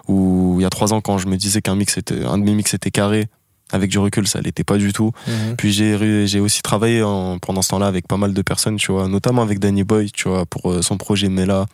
Où 0.07 0.55
il 0.59 0.63
y 0.63 0.65
a 0.65 0.69
trois 0.69 0.93
ans, 0.93 1.01
quand 1.01 1.17
je 1.19 1.27
me 1.27 1.37
disais 1.37 1.61
qu'un 1.61 1.75
mix 1.75 1.97
était, 1.97 2.25
un 2.25 2.37
de 2.37 2.43
mes 2.43 2.55
mix 2.55 2.73
était 2.73 2.91
carré, 2.91 3.27
avec 3.71 3.89
du 3.89 3.99
recul, 3.99 4.27
ça 4.27 4.39
l'était 4.41 4.63
pas 4.63 4.77
du 4.77 4.93
tout. 4.93 5.11
Mhm. 5.27 5.55
Puis 5.57 5.71
j'ai 5.73 6.39
aussi 6.39 6.61
travaillé 6.61 7.03
en- 7.03 7.37
pendant 7.39 7.61
ce 7.61 7.69
temps-là 7.69 7.87
avec 7.87 8.07
pas 8.07 8.17
mal 8.17 8.33
de 8.33 8.41
personnes, 8.41 8.77
tu 8.77 8.91
vois, 8.91 9.07
notamment 9.07 9.41
avec 9.41 9.59
Danny 9.59 9.83
Boy, 9.83 10.11
tu 10.11 10.29
vois, 10.29 10.45
pour 10.45 10.71
euh, 10.71 10.81
son 10.81 10.97
projet 10.97 11.29
Mela, 11.29 11.65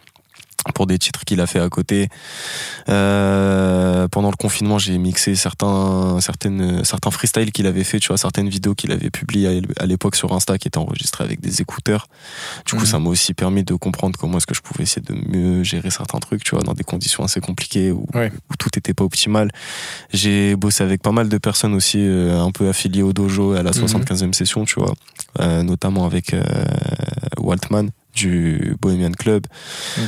pour 0.76 0.88
des 0.88 0.98
titres 0.98 1.26
qu'il 1.26 1.42
a 1.42 1.48
fait 1.48 1.60
à 1.60 1.70
côté. 1.70 2.10
Euh, 2.90 4.08
pendant 4.10 4.30
le 4.30 4.36
confinement, 4.36 4.78
j'ai 4.78 4.98
mixé 4.98 5.36
certains 5.36 6.20
certaines 6.22 6.84
certains 6.84 7.12
freestyles 7.12 7.52
qu'il 7.52 7.68
avait 7.68 7.84
fait, 7.84 8.00
tu 8.00 8.08
vois, 8.10 8.18
certaines 8.18 8.50
vidéos 8.50 8.76
qu'il 8.76 8.92
avait 8.92 9.10
publiées 9.10 9.62
à- 9.80 9.86
l'époque 9.86 10.16
sur 10.16 10.34
Insta 10.34 10.58
qui 10.58 10.68
étaient 10.68 10.78
enregistrées 10.78 11.24
avec 11.24 11.40
des 11.42 11.62
écouteurs. 11.62 12.08
Du 12.66 12.74
coup, 12.76 12.82
Mhm. 12.82 12.86
ça 12.86 13.00
m'a 13.00 13.10
aussi 13.10 13.34
permis 13.34 13.64
de 13.64 13.74
comprendre 13.76 14.18
comment 14.20 14.38
est-ce 14.38 14.48
que 14.48 14.56
je 14.56 14.62
pouvais 14.62 14.84
essayer 14.84 15.02
de 15.02 15.14
mieux 15.14 15.64
gérer 15.64 15.90
certains 15.92 16.20
trucs, 16.20 16.44
tu 16.44 16.56
vois, 16.56 16.64
dans 16.64 16.74
des 16.74 16.84
conditions 16.84 17.24
assez 17.24 17.40
compliquées 17.42 17.92
où, 17.92 18.06
Ouais. 18.14 18.32
où 18.52 18.56
tout 18.58 18.70
était 18.78 18.94
pas 18.94 19.04
optimal. 19.04 19.52
J'ai 20.12 20.56
bossé 20.56 20.84
avec 20.84 21.02
pas 21.02 21.12
mal 21.12 21.30
de 21.30 21.38
personnes 21.38 21.74
aussi 21.74 21.98
euh, 22.00 22.42
un 22.42 22.52
peu 22.52 22.70
affiliées 22.70 23.02
au 23.04 23.14
dojo 23.14 23.54
à 23.54 23.64
la 23.64 23.72
Mhm. 23.72 23.88
75e 23.88 24.34
session, 24.34 24.66
tu 24.66 24.80
vois, 24.80 24.94
Euh, 25.40 25.64
notamment 25.64 26.06
avec 26.06 26.34
euh, 26.36 26.44
Waltman 27.40 27.90
du 28.14 28.76
Bohemian 28.82 29.12
Club, 29.12 29.46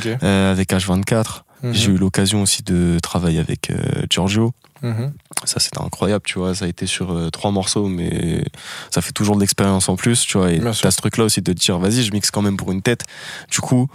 euh, 0.06 0.52
avec 0.52 0.72
H24. 0.72 1.42
Mhm. 1.62 1.74
J'ai 1.74 1.90
eu 1.90 1.96
l'occasion 1.96 2.42
aussi 2.42 2.62
de 2.62 2.98
travailler 3.02 3.38
avec 3.38 3.70
euh, 3.70 4.04
Giorgio. 4.10 4.52
Mhm. 4.82 5.12
Ça, 5.44 5.58
c'était 5.58 5.80
incroyable, 5.80 6.22
tu 6.26 6.38
vois. 6.38 6.54
Ça 6.54 6.66
a 6.66 6.68
été 6.68 6.86
sur 6.86 7.12
euh, 7.12 7.30
trois 7.30 7.50
morceaux, 7.50 7.88
mais 7.88 8.44
ça 8.90 9.00
fait 9.00 9.12
toujours 9.12 9.36
de 9.36 9.40
l'expérience 9.40 9.88
en 9.88 9.96
plus, 9.96 10.26
tu 10.26 10.38
vois. 10.38 10.52
Et 10.52 10.60
t'as 10.60 10.90
ce 10.90 10.96
truc-là 10.96 11.24
aussi 11.24 11.40
de 11.40 11.52
te 11.52 11.58
dire, 11.58 11.78
vas-y, 11.78 12.02
je 12.02 12.12
mixe 12.12 12.30
quand 12.30 12.42
même 12.42 12.56
pour 12.56 12.72
une 12.72 12.82
tête. 12.82 13.04
Du 13.50 13.60
coup, 13.60 13.88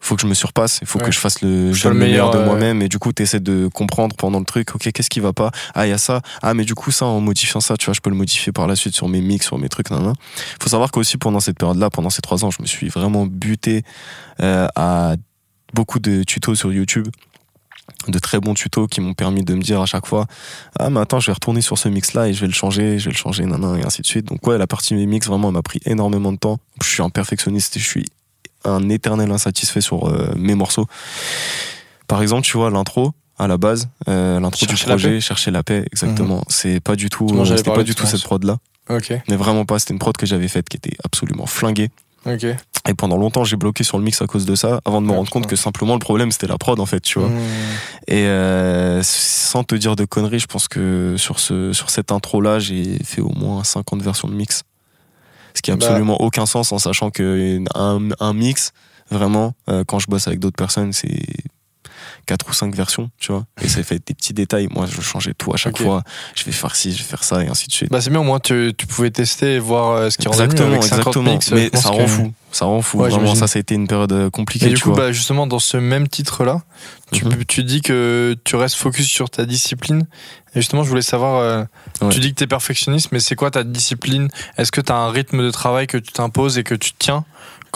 faut 0.00 0.14
que 0.14 0.22
je 0.22 0.26
me 0.26 0.34
surpasse, 0.34 0.78
il 0.82 0.86
faut 0.86 0.98
Ouais. 0.98 1.06
que 1.06 1.10
je 1.10 1.18
fasse 1.18 1.40
le, 1.42 1.72
Je 1.72 1.88
le 1.88 1.94
le 1.94 2.00
meilleur, 2.00 2.28
meilleur, 2.28 2.42
de 2.42 2.48
moi-même. 2.48 2.82
Et 2.82 2.88
du 2.88 2.98
coup, 2.98 3.12
t'essaies 3.12 3.40
de 3.40 3.68
comprendre 3.68 4.14
pendant 4.16 4.38
le 4.38 4.44
truc, 4.44 4.74
ok, 4.74 4.92
qu'est-ce 4.92 5.10
qui 5.10 5.20
va 5.20 5.32
pas? 5.32 5.50
Ah, 5.74 5.86
il 5.86 5.90
y 5.90 5.92
a 5.92 5.98
ça. 5.98 6.20
Ah, 6.42 6.54
mais 6.54 6.64
du 6.64 6.74
coup, 6.74 6.90
ça, 6.92 7.06
en 7.06 7.20
modifiant 7.20 7.60
ça, 7.60 7.76
tu 7.76 7.86
vois, 7.86 7.94
je 7.94 8.00
peux 8.00 8.10
le 8.10 8.16
modifier 8.16 8.52
par 8.52 8.66
la 8.66 8.76
suite 8.76 8.94
sur 8.94 9.08
mes 9.08 9.20
mix, 9.20 9.46
sur 9.46 9.58
mes 9.58 9.68
trucs, 9.68 9.90
nan, 9.90 10.02
nan. 10.04 10.14
Faut 10.60 10.68
savoir 10.68 10.90
qu'aussi, 10.92 11.16
pendant 11.16 11.40
cette 11.40 11.58
période-là, 11.58 11.90
pendant 11.90 12.10
ces 12.10 12.22
trois 12.22 12.44
ans, 12.44 12.50
je 12.50 12.62
me 12.62 12.66
suis 12.66 12.88
vraiment 12.88 13.26
buté 13.26 13.82
euh, 14.40 14.68
à 14.76 15.14
beaucoup 15.74 15.98
de 15.98 16.22
tutos 16.22 16.54
sur 16.54 16.72
YouTube 16.72 17.08
de 18.08 18.18
très 18.18 18.40
bons 18.40 18.54
tutos 18.54 18.86
qui 18.88 19.00
m'ont 19.00 19.14
permis 19.14 19.44
de 19.44 19.54
me 19.54 19.60
dire 19.62 19.80
à 19.80 19.86
chaque 19.86 20.06
fois 20.06 20.26
ah 20.78 20.90
mais 20.90 21.00
attends 21.00 21.20
je 21.20 21.26
vais 21.26 21.32
retourner 21.32 21.60
sur 21.60 21.78
ce 21.78 21.88
mix 21.88 22.14
là 22.14 22.28
et 22.28 22.32
je 22.34 22.40
vais 22.40 22.46
le 22.48 22.52
changer 22.52 22.98
je 22.98 23.06
vais 23.06 23.12
le 23.12 23.16
changer 23.16 23.44
nan, 23.46 23.60
nan, 23.60 23.78
et 23.78 23.84
ainsi 23.84 24.02
de 24.02 24.06
suite 24.06 24.26
donc 24.26 24.44
ouais 24.46 24.58
la 24.58 24.66
partie 24.66 24.94
mix 24.94 25.26
vraiment 25.28 25.48
elle 25.48 25.54
m'a 25.54 25.62
pris 25.62 25.80
énormément 25.86 26.32
de 26.32 26.36
temps 26.38 26.58
je 26.82 26.88
suis 26.88 27.02
un 27.02 27.10
perfectionniste 27.10 27.76
et 27.76 27.80
je 27.80 27.86
suis 27.88 28.04
un 28.66 28.88
éternel 28.88 29.30
insatisfait 29.30 29.80
sur 29.80 30.08
euh, 30.08 30.32
mes 30.36 30.54
morceaux 30.54 30.86
par 32.08 32.22
exemple 32.22 32.42
tu 32.42 32.56
vois 32.56 32.70
l'intro 32.70 33.12
à 33.38 33.46
la 33.46 33.56
base 33.58 33.88
euh, 34.08 34.40
l'intro 34.40 34.66
du 34.66 34.74
la 34.74 34.78
projet 34.86 35.10
paix. 35.10 35.20
chercher 35.20 35.50
la 35.50 35.62
paix 35.62 35.84
exactement 35.92 36.42
c'est 36.48 36.80
pas 36.80 36.96
du 36.96 37.08
tout 37.10 37.28
euh, 37.34 37.44
c'était 37.56 37.72
pas 37.72 37.82
du 37.84 37.94
tout 37.94 38.06
cette 38.06 38.22
prod 38.22 38.42
là 38.44 38.58
Ok. 38.88 39.12
mais 39.28 39.36
vraiment 39.36 39.64
pas 39.64 39.78
c'était 39.78 39.92
une 39.94 39.98
prod 39.98 40.16
que 40.16 40.26
j'avais 40.26 40.48
faite 40.48 40.68
qui 40.68 40.76
était 40.76 40.96
absolument 41.04 41.46
flinguée 41.46 41.90
Ok. 42.24 42.44
et 42.44 42.94
pendant 42.94 43.16
longtemps 43.16 43.44
j'ai 43.44 43.56
bloqué 43.56 43.82
sur 43.84 43.98
le 43.98 44.04
mix 44.04 44.22
à 44.22 44.26
cause 44.26 44.46
de 44.46 44.54
ça 44.54 44.80
avant 44.84 45.00
de 45.02 45.06
me 45.06 45.12
Ah, 45.12 45.16
rendre 45.16 45.30
compte 45.30 45.46
que 45.46 45.56
simplement 45.56 45.94
le 45.94 45.98
problème 46.00 46.30
c'était 46.32 46.46
la 46.46 46.56
prod 46.58 46.78
en 46.80 46.86
fait 46.86 47.00
tu 47.00 47.18
vois 47.18 47.28
Mhm. 47.28 47.40
et 48.08 48.26
euh, 48.26 49.00
sans 49.02 49.64
te 49.64 49.74
dire 49.74 49.96
de 49.96 50.04
conneries, 50.04 50.38
je 50.40 50.46
pense 50.46 50.68
que 50.68 51.14
sur, 51.18 51.38
ce, 51.40 51.72
sur 51.72 51.88
cette 51.90 52.10
intro-là, 52.12 52.58
j'ai 52.58 52.98
fait 53.04 53.20
au 53.22 53.30
moins 53.32 53.62
50 53.64 54.02
versions 54.02 54.28
de 54.28 54.34
mix. 54.34 54.62
Ce 55.56 55.62
qui 55.62 55.70
a 55.70 55.76
Bah. 55.76 55.86
absolument 55.86 56.20
aucun 56.20 56.46
sens 56.46 56.70
en 56.72 56.78
sachant 56.78 57.10
que 57.10 57.60
un, 57.74 58.08
un 58.20 58.32
mix, 58.34 58.72
vraiment, 59.10 59.54
euh, 59.68 59.84
quand 59.84 59.98
je 59.98 60.06
bosse 60.08 60.28
avec 60.28 60.38
d'autres 60.38 60.56
personnes, 60.56 60.92
c'est 60.92 61.24
quatre 62.26 62.48
ou 62.50 62.52
cinq 62.52 62.74
versions, 62.74 63.10
tu 63.18 63.32
vois. 63.32 63.44
Et 63.62 63.68
ça 63.68 63.82
fait 63.82 64.00
des 64.04 64.12
petits 64.14 64.34
détails. 64.34 64.68
Moi, 64.70 64.86
je 64.86 65.00
changeais 65.00 65.32
tout 65.32 65.52
à 65.54 65.56
chaque 65.56 65.78
fois. 65.78 66.02
Je 66.34 66.44
vais 66.44 66.52
faire 66.52 66.74
ci, 66.76 66.92
je 66.92 66.98
vais 66.98 67.04
faire 67.04 67.22
ça, 67.24 67.42
et 67.44 67.48
ainsi 67.48 67.68
de 67.68 67.72
suite. 67.72 67.90
Bah, 67.90 68.00
c'est 68.00 68.10
bien, 68.10 68.20
au 68.20 68.24
moins, 68.24 68.40
tu, 68.40 68.72
tu 68.76 68.86
pouvais 68.86 69.10
tester 69.10 69.54
et 69.54 69.58
voir 69.58 69.92
euh, 69.96 70.10
ce 70.10 70.18
qui 70.18 70.28
revenait 70.28 70.44
exactement, 70.44 70.70
avec 70.72 70.82
50 70.82 70.98
exactement. 70.98 71.32
mix, 71.32 71.50
Mais 71.52 71.70
ça 71.72 71.88
que- 71.90 71.94
rend 71.94 72.06
fou. 72.06 72.32
Ça 72.52 72.64
rend 72.64 72.80
fou. 72.82 72.98
Ouais, 72.98 73.10
vraiment, 73.10 73.34
ça, 73.34 73.46
ça 73.46 73.58
a 73.58 73.60
été 73.60 73.74
une 73.74 73.86
période 73.86 74.12
euh, 74.12 74.30
compliquée, 74.30 74.66
Et 74.66 74.70
du 74.70 74.74
tu 74.76 74.82
coup, 74.84 74.90
vois. 74.94 75.06
bah, 75.06 75.12
justement, 75.12 75.46
dans 75.46 75.58
ce 75.58 75.76
même 75.76 76.08
titre-là, 76.08 76.62
tu, 77.12 77.24
Mhm. 77.26 77.44
tu 77.46 77.64
dis 77.64 77.80
que 77.82 78.34
tu 78.44 78.56
restes 78.56 78.76
focus 78.76 79.06
sur 79.06 79.28
ta 79.30 79.44
discipline. 79.46 80.06
Et 80.54 80.60
justement, 80.60 80.82
je 80.82 80.88
voulais 80.88 81.02
savoir, 81.02 81.40
euh, 81.40 81.64
Ouais. 82.00 82.08
tu 82.08 82.18
dis 82.20 82.30
que 82.30 82.36
tu 82.38 82.44
es 82.44 82.46
perfectionniste, 82.46 83.08
mais 83.12 83.20
c'est 83.20 83.34
quoi 83.36 83.50
ta 83.50 83.62
discipline? 83.62 84.28
Est-ce 84.56 84.72
que 84.72 84.80
tu 84.80 84.90
as 84.90 84.96
un 84.96 85.10
rythme 85.10 85.42
de 85.42 85.50
travail 85.50 85.86
que 85.86 85.98
tu 85.98 86.12
t'imposes 86.12 86.56
et 86.58 86.64
que 86.64 86.74
tu 86.74 86.92
tiens? 86.98 87.24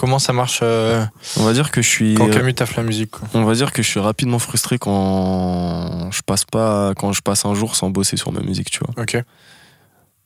Comment 0.01 0.17
ça 0.17 0.33
marche 0.33 0.61
euh, 0.63 1.05
On 1.37 1.43
va 1.43 1.53
dire 1.53 1.69
que 1.69 1.83
je 1.83 1.87
suis. 1.87 2.15
quand 2.15 2.27
Camus 2.31 2.55
taffe 2.55 2.75
la 2.75 2.81
musique 2.81 3.11
quoi. 3.11 3.27
On 3.35 3.43
va 3.43 3.53
dire 3.53 3.71
que 3.71 3.83
je 3.83 3.87
suis 3.87 3.99
rapidement 3.99 4.39
frustré 4.39 4.79
quand 4.79 6.09
je 6.11 6.21
passe 6.23 6.43
pas, 6.43 6.93
quand 6.97 7.13
je 7.13 7.21
passe 7.21 7.45
un 7.45 7.53
jour 7.53 7.75
sans 7.75 7.91
bosser 7.91 8.17
sur 8.17 8.31
ma 8.31 8.39
musique, 8.39 8.71
tu 8.71 8.79
vois. 8.79 9.03
Ok. 9.03 9.21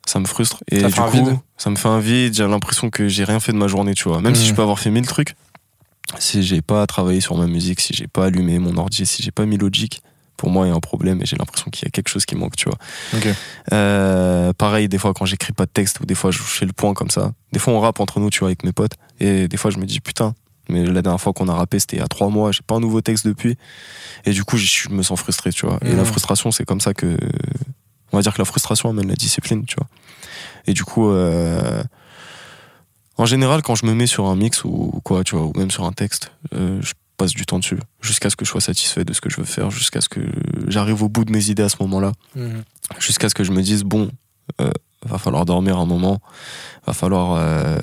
Ça 0.07 0.19
me 0.21 0.25
frustre. 0.25 0.63
Et 0.71 0.79
Ça 0.79 0.87
du 0.87 0.93
coup, 0.93 1.09
vide. 1.25 1.37
ça 1.57 1.69
me 1.69 1.75
fait 1.75 1.89
un 1.89 1.99
vide. 1.99 2.33
J'ai 2.35 2.47
l'impression 2.47 2.89
que 2.89 3.09
j'ai 3.09 3.25
rien 3.25 3.41
fait 3.41 3.51
de 3.51 3.57
ma 3.57 3.67
journée, 3.67 3.93
tu 3.95 4.07
vois. 4.07 4.21
Même 4.21 4.33
si 4.35 4.43
Mhm. 4.43 4.47
je 4.49 4.53
peux 4.53 4.61
avoir 4.61 4.79
fait 4.79 4.91
mille 4.91 5.05
trucs, 5.07 5.35
si 6.19 6.41
j'ai 6.41 6.61
pas 6.61 6.87
travaillé 6.87 7.19
sur 7.19 7.35
ma 7.35 7.45
musique, 7.47 7.81
si 7.81 7.93
j'ai 7.93 8.07
pas 8.07 8.25
allumé 8.27 8.59
mon 8.59 8.77
ordi, 8.77 9.05
si 9.05 9.23
j'ai 9.23 9.31
pas 9.31 9.45
mis 9.45 9.57
Logic, 9.57 10.01
pour 10.37 10.49
moi, 10.49 10.65
il 10.65 10.69
y 10.69 10.71
a 10.73 10.75
un 10.75 10.79
problème 10.79 11.21
et 11.21 11.25
j'ai 11.25 11.35
l'impression 11.37 11.69
qu'il 11.71 11.85
y 11.85 11.87
a 11.87 11.91
quelque 11.91 12.09
chose 12.09 12.25
qui 12.25 12.35
manque, 12.35 12.55
tu 12.55 12.65
vois. 12.69 12.77
Euh, 13.73 14.53
pareil, 14.53 14.87
des 14.89 14.97
fois, 14.97 15.13
quand 15.13 15.25
j'écris 15.25 15.53
pas 15.53 15.65
de 15.65 15.71
texte 15.71 15.99
ou 16.01 16.05
des 16.05 16.15
fois, 16.15 16.31
je 16.31 16.39
fais 16.39 16.65
le 16.65 16.73
point 16.73 16.93
comme 16.93 17.09
ça. 17.09 17.31
Des 17.51 17.59
fois, 17.59 17.73
on 17.73 17.79
rappe 17.79 17.99
entre 17.99 18.19
nous, 18.19 18.29
tu 18.29 18.39
vois, 18.39 18.49
avec 18.49 18.63
mes 18.63 18.71
potes. 18.71 18.93
Et 19.19 19.47
des 19.47 19.57
fois, 19.57 19.71
je 19.71 19.77
me 19.77 19.85
dis, 19.85 19.99
putain, 20.01 20.33
mais 20.69 20.83
la 20.85 21.01
dernière 21.01 21.21
fois 21.21 21.31
qu'on 21.33 21.47
a 21.47 21.53
rappé, 21.53 21.79
c'était 21.79 21.97
il 21.97 21.99
y 21.99 22.03
a 22.03 22.07
trois 22.07 22.29
mois, 22.29 22.51
j'ai 22.51 22.61
pas 22.65 22.75
un 22.75 22.79
nouveau 22.79 23.01
texte 23.01 23.25
depuis. 23.27 23.57
Et 24.25 24.31
du 24.31 24.43
coup, 24.43 24.57
je 24.57 24.89
me 24.89 25.03
sens 25.03 25.19
frustré, 25.19 25.51
tu 25.51 25.65
vois. 25.65 25.77
Et 25.85 25.91
Mhm. 25.91 25.97
la 25.97 26.05
frustration, 26.05 26.51
c'est 26.51 26.65
comme 26.65 26.81
ça 26.81 26.93
que. 26.93 27.17
On 28.11 28.17
va 28.17 28.21
dire 28.21 28.33
que 28.33 28.39
la 28.41 28.45
frustration 28.45 28.89
amène 28.89 29.07
la 29.07 29.15
discipline, 29.15 29.65
tu 29.65 29.75
vois. 29.77 29.87
Et 30.67 30.73
du 30.73 30.83
coup, 30.83 31.09
euh, 31.09 31.83
en 33.17 33.25
général, 33.25 33.61
quand 33.61 33.75
je 33.75 33.85
me 33.85 33.93
mets 33.93 34.07
sur 34.07 34.25
un 34.27 34.35
mix 34.35 34.63
ou 34.63 34.99
quoi, 35.03 35.23
tu 35.23 35.35
vois, 35.35 35.45
ou 35.45 35.53
même 35.55 35.71
sur 35.71 35.85
un 35.85 35.91
texte, 35.91 36.31
euh, 36.53 36.79
je 36.81 36.93
passe 37.15 37.31
du 37.31 37.45
temps 37.45 37.59
dessus 37.59 37.77
jusqu'à 38.01 38.29
ce 38.29 38.35
que 38.35 38.45
je 38.45 38.49
sois 38.51 38.61
satisfait 38.61 39.03
de 39.05 39.13
ce 39.13 39.21
que 39.21 39.29
je 39.29 39.37
veux 39.37 39.45
faire, 39.45 39.71
jusqu'à 39.71 40.01
ce 40.01 40.09
que 40.09 40.21
j'arrive 40.67 41.01
au 41.03 41.09
bout 41.09 41.25
de 41.25 41.31
mes 41.31 41.49
idées 41.49 41.63
à 41.63 41.69
ce 41.69 41.77
moment-là 41.81 42.11
Mhm. 42.35 42.63
jusqu'à 42.99 43.29
ce 43.29 43.35
que 43.35 43.43
je 43.43 43.51
me 43.51 43.61
dise 43.61 43.83
bon, 43.83 44.11
euh, 44.61 44.69
va 45.05 45.17
falloir 45.17 45.45
dormir 45.45 45.77
un 45.77 45.85
moment, 45.85 46.19
va 46.85 46.93
falloir 46.93 47.33
euh, 47.37 47.77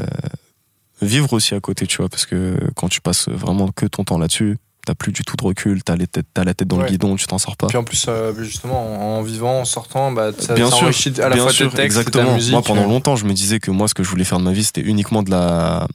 vivre 1.01 1.33
aussi 1.33 1.55
à 1.55 1.61
côté, 1.61 1.87
tu 1.87 1.97
vois, 1.99 2.09
parce 2.09 2.27
que 2.27 2.57
quand 2.77 2.89
tu 2.89 3.01
passes 3.01 3.29
vraiment 3.29 3.69
que 3.69 3.87
ton 3.87 4.05
temps 4.05 4.19
là-dessus, 4.19 4.57
t'as 4.85 4.95
plus 4.95 5.13
du 5.13 5.23
tout 5.23 5.37
de 5.37 5.45
recul, 5.45 5.83
t'as 5.85 5.95
les 5.97 6.07
têtes- 6.09 6.27
t'as 6.35 6.43
la 6.45 6.55
tête 6.55 6.67
dans 6.69 6.77
Ouais. 6.79 6.85
le 6.85 6.89
guidon, 6.91 7.15
tu 7.17 7.27
t'en 7.27 7.39
sors 7.39 7.57
pas. 7.57 7.69
Puis 7.69 7.77
en 7.77 7.85
plus, 7.85 8.07
euh, 8.09 8.33
justement, 8.43 9.17
en, 9.17 9.19
en 9.19 9.23
vivant, 9.23 9.61
en 9.61 9.65
sortant, 9.65 10.11
bah, 10.13 10.31
ça, 10.37 10.55
bien 10.55 10.69
ça 10.71 10.77
sûr, 10.77 10.85
enrichit 10.87 11.21
à 11.21 11.29
la 11.29 11.35
bien 11.37 11.45
fois 11.45 11.53
sûr, 11.53 11.71
tes 11.71 11.77
textes, 11.77 11.99
exactement. 11.99 12.27
ta 12.31 12.35
musique. 12.35 12.53
Moi, 12.53 12.63
pendant 12.63 12.83
euh, 12.83 12.87
longtemps, 12.89 13.15
je 13.17 13.25
me 13.25 13.33
disais 13.33 13.61
que 13.61 13.71
moi, 13.71 13.87
ce 13.89 13.95
que 13.95 14.03
je 14.03 14.09
voulais 14.09 14.25
faire 14.25 14.39
de 14.41 14.45
ma 14.45 14.53
vie, 14.53 14.65
c'était 14.65 14.81
uniquement 14.81 15.23
de 15.23 15.31
la, 15.31 15.87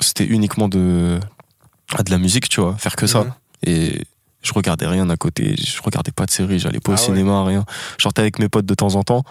c'était 0.00 0.24
uniquement 0.26 0.68
de, 0.68 1.18
ah, 1.96 2.02
de 2.02 2.10
la 2.10 2.18
musique, 2.18 2.48
tu 2.48 2.60
vois, 2.60 2.76
faire 2.78 2.96
que 2.96 3.06
ça. 3.06 3.26
Et 3.66 4.02
je 4.42 4.52
regardais 4.52 4.86
rien 4.86 5.08
à 5.08 5.16
côté, 5.16 5.54
je 5.56 5.80
regardais 5.82 6.12
pas 6.12 6.26
de 6.26 6.30
séries, 6.30 6.58
j'allais 6.58 6.78
pas 6.80 6.92
au 6.92 6.94
Ah 6.96 7.00
ouais. 7.00 7.04
cinéma, 7.06 7.44
rien. 7.44 7.64
Je 7.96 8.02
sortais 8.02 8.20
avec 8.20 8.38
mes 8.38 8.50
potes 8.50 8.66
de 8.66 8.74
temps 8.74 8.94
en 8.94 9.02
temps, 9.02 9.24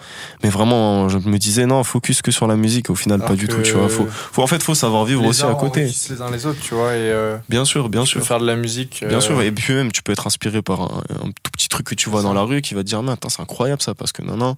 mais 0.43 0.49
vraiment, 0.49 1.07
je 1.07 1.19
me 1.19 1.37
disais 1.37 1.67
non, 1.67 1.83
focus 1.83 2.23
que 2.23 2.31
sur 2.31 2.47
la 2.47 2.55
musique. 2.55 2.89
Au 2.89 2.95
final, 2.95 3.19
Alors 3.19 3.29
pas 3.29 3.35
du 3.35 3.47
tout, 3.47 3.61
tu 3.61 3.73
vois. 3.73 3.89
Faut, 3.89 4.07
faut, 4.09 4.41
en 4.41 4.47
fait, 4.47 4.63
faut 4.63 4.73
savoir 4.73 5.05
vivre 5.05 5.21
les 5.21 5.27
aussi 5.27 5.43
à 5.43 5.53
côté. 5.53 5.85
les 6.09 6.21
uns 6.21 6.31
les 6.31 6.45
autres, 6.47 6.59
tu 6.61 6.73
vois, 6.73 6.95
et 6.95 7.11
euh, 7.11 7.37
Bien 7.47 7.63
sûr, 7.63 7.89
bien 7.89 8.05
sûr. 8.05 8.25
faire 8.25 8.39
de 8.39 8.47
la 8.47 8.55
musique. 8.55 9.03
Bien 9.07 9.17
euh, 9.17 9.21
sûr, 9.21 9.39
et 9.43 9.51
puis 9.51 9.73
même, 9.73 9.91
tu 9.91 10.01
peux 10.01 10.11
être 10.13 10.25
inspiré 10.25 10.63
par 10.63 10.81
un, 10.81 11.03
un 11.23 11.27
tout 11.43 11.51
petit 11.51 11.69
truc 11.69 11.85
que 11.85 11.95
tu 11.95 12.09
vois 12.09 12.23
dans 12.23 12.29
ça. 12.29 12.35
la 12.35 12.41
rue 12.41 12.61
qui 12.63 12.73
va 12.73 12.81
te 12.81 12.87
dire, 12.87 13.03
mais 13.03 13.11
attends, 13.11 13.29
c'est 13.29 13.41
incroyable 13.41 13.83
ça, 13.83 13.93
parce 13.93 14.13
que 14.13 14.23
non, 14.23 14.35
non. 14.35 14.55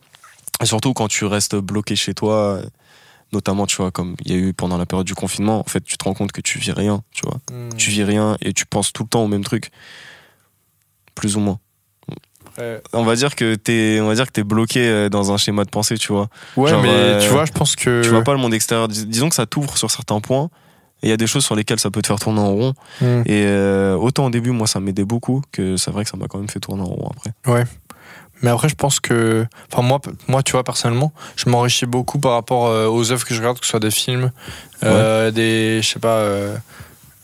Et 0.61 0.65
surtout 0.65 0.93
quand 0.93 1.09
tu 1.09 1.25
restes 1.25 1.55
bloqué 1.57 1.97
chez 1.97 2.13
toi, 2.13 2.61
notamment, 3.33 3.65
tu 3.65 3.75
vois, 3.77 3.91
comme 3.91 4.15
il 4.25 4.31
y 4.31 4.35
a 4.35 4.37
eu 4.37 4.53
pendant 4.53 4.77
la 4.77 4.85
période 4.85 5.05
du 5.07 5.15
confinement, 5.15 5.59
en 5.59 5.63
fait, 5.63 5.83
tu 5.83 5.97
te 5.97 6.03
rends 6.05 6.13
compte 6.13 6.31
que 6.31 6.41
tu 6.41 6.59
vis 6.59 6.71
rien, 6.71 7.03
tu 7.11 7.23
vois. 7.25 7.39
hmm, 7.51 7.69
Tu 7.77 7.89
vis 7.89 8.03
rien 8.03 8.37
et 8.41 8.53
tu 8.53 8.65
penses 8.65 8.93
tout 8.93 9.03
le 9.03 9.09
temps 9.09 9.23
au 9.23 9.27
même 9.27 9.43
truc. 9.43 9.71
Plus 11.15 11.35
ou 11.37 11.39
moins. 11.39 11.59
On 12.93 13.03
va 13.03 13.15
dire 13.15 13.35
que 13.35 13.55
t'es, 13.55 13.99
on 14.01 14.07
va 14.07 14.15
dire 14.15 14.27
que 14.27 14.31
t'es 14.31 14.43
bloqué 14.43 14.87
euh, 14.87 15.09
dans 15.09 15.33
un 15.33 15.37
schéma 15.37 15.65
de 15.65 15.69
pensée, 15.69 15.97
tu 15.97 16.13
vois. 16.13 16.29
Ouais, 16.55 16.69
Genre, 16.71 16.81
mais 16.81 16.89
euh, 16.89 17.21
tu 17.21 17.27
vois, 17.29 17.43
je 17.45 17.51
pense 17.51 17.75
que. 17.75 18.01
Tu 18.01 18.09
vois 18.09 18.23
pas 18.23 18.31
le 18.31 18.39
monde 18.39 18.53
extérieur. 18.53 18.87
Dis- 18.87 19.05
disons 19.05 19.27
que 19.27 19.35
ça 19.35 19.45
t'ouvre 19.45 19.77
sur 19.77 19.91
certains 19.91 20.21
points. 20.21 20.49
Et 21.03 21.07
il 21.07 21.09
y 21.09 21.13
a 21.13 21.17
des 21.17 21.27
choses 21.27 21.43
sur 21.43 21.55
lesquelles 21.55 21.79
ça 21.81 21.91
peut 21.91 22.01
te 22.01 22.07
faire 22.07 22.17
tourner 22.19 22.39
en 22.39 22.53
rond. 22.53 22.73
Hmm. 23.01 23.21
Et 23.25 23.43
euh, 23.45 23.95
autant 23.97 24.27
au 24.27 24.29
début, 24.29 24.51
moi, 24.51 24.67
ça 24.67 24.79
m'aidait 24.79 25.03
beaucoup 25.03 25.41
que 25.51 25.75
c'est 25.75 25.91
vrai 25.91 26.05
que 26.05 26.09
ça 26.09 26.15
m'a 26.15 26.27
quand 26.27 26.37
même 26.39 26.49
fait 26.49 26.61
tourner 26.61 26.83
en 26.83 26.85
rond 26.85 27.11
après. 27.13 27.31
Mais 28.41 28.49
après, 28.49 28.69
je 28.69 28.75
pense 28.75 28.99
que. 28.99 29.45
Enfin, 29.71 29.81
moi, 29.81 29.99
moi 30.27 30.43
tu 30.43 30.51
vois, 30.53 30.63
personnellement, 30.63 31.13
je 31.35 31.49
m'enrichis 31.49 31.85
beaucoup 31.85 32.19
par 32.19 32.33
rapport 32.33 32.67
euh, 32.67 32.87
aux 32.87 33.11
œuvres 33.11 33.25
que 33.25 33.33
je 33.33 33.39
regarde, 33.39 33.59
que 33.59 33.65
ce 33.65 33.71
soit 33.71 33.79
des 33.79 33.91
films, 33.91 34.31
euh, 34.83 35.31
des. 35.31 35.81
Je 35.81 35.87
sais 35.87 35.99
pas. 35.99 36.17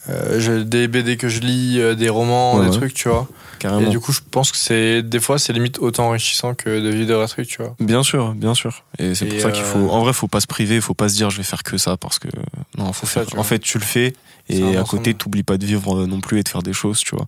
euh, 0.10 0.40
je- 0.40 0.64
des 0.64 0.88
BD 0.88 1.16
que 1.18 1.30
je 1.30 1.40
lis, 1.42 1.80
des 1.96 2.10
romans, 2.10 2.56
Ouais, 2.56 2.66
des 2.66 2.72
ouais. 2.72 2.78
trucs, 2.78 2.94
tu 2.94 3.08
vois. 3.10 3.28
Carrément. 3.60 3.86
Et 3.86 3.90
du 3.92 4.00
coup, 4.00 4.12
je 4.12 4.22
pense 4.32 4.52
que 4.52 4.58
c'est. 4.58 5.04
Des 5.04 5.20
fois, 5.20 5.38
c'est 5.38 5.54
limite 5.54 5.78
autant 5.80 6.08
enrichissant 6.08 6.56
que 6.56 6.70
de 6.82 6.90
vivre 6.90 7.14
vrais 7.14 7.28
trucs, 7.28 7.48
tu 7.48 7.62
vois. 7.62 7.76
Bien 7.80 8.02
sûr, 8.02 8.34
bien 8.34 8.56
sûr. 8.56 8.84
Et 8.98 9.14
c'est 9.14 9.26
Et 9.26 9.30
pour 9.30 9.42
ça 9.42 9.52
qu'il 9.52 9.64
faut. 9.64 9.90
En 9.92 10.00
vrai, 10.00 10.14
faut 10.14 10.28
pas 10.28 10.40
se 10.40 10.48
priver, 10.48 10.82
faut 10.82 10.96
pas 10.96 11.08
se 11.10 11.16
dire 11.16 11.30
je 11.30 11.38
vais 11.38 11.44
faire 11.44 11.62
que 11.62 11.78
ça 11.78 11.98
parce 11.98 12.18
que. 12.18 12.30
Non, 12.78 12.92
faut 12.94 13.06
ça, 13.06 13.22
faire. 13.22 13.26
tu 13.28 13.38
en 13.38 13.44
fait, 13.44 13.60
tu 13.60 13.78
le 13.78 13.84
fais 13.84 14.14
et 14.50 14.76
un 14.76 14.82
à 14.82 14.84
côté, 14.86 15.14
t'oublies 15.14 15.44
pas 15.44 15.58
de 15.58 15.66
vivre 15.66 16.06
non 16.08 16.20
plus 16.20 16.40
et 16.40 16.44
de 16.44 16.50
faire 16.50 16.64
des 16.64 16.74
choses, 16.74 17.00
tu 17.02 17.16
vois. 17.16 17.28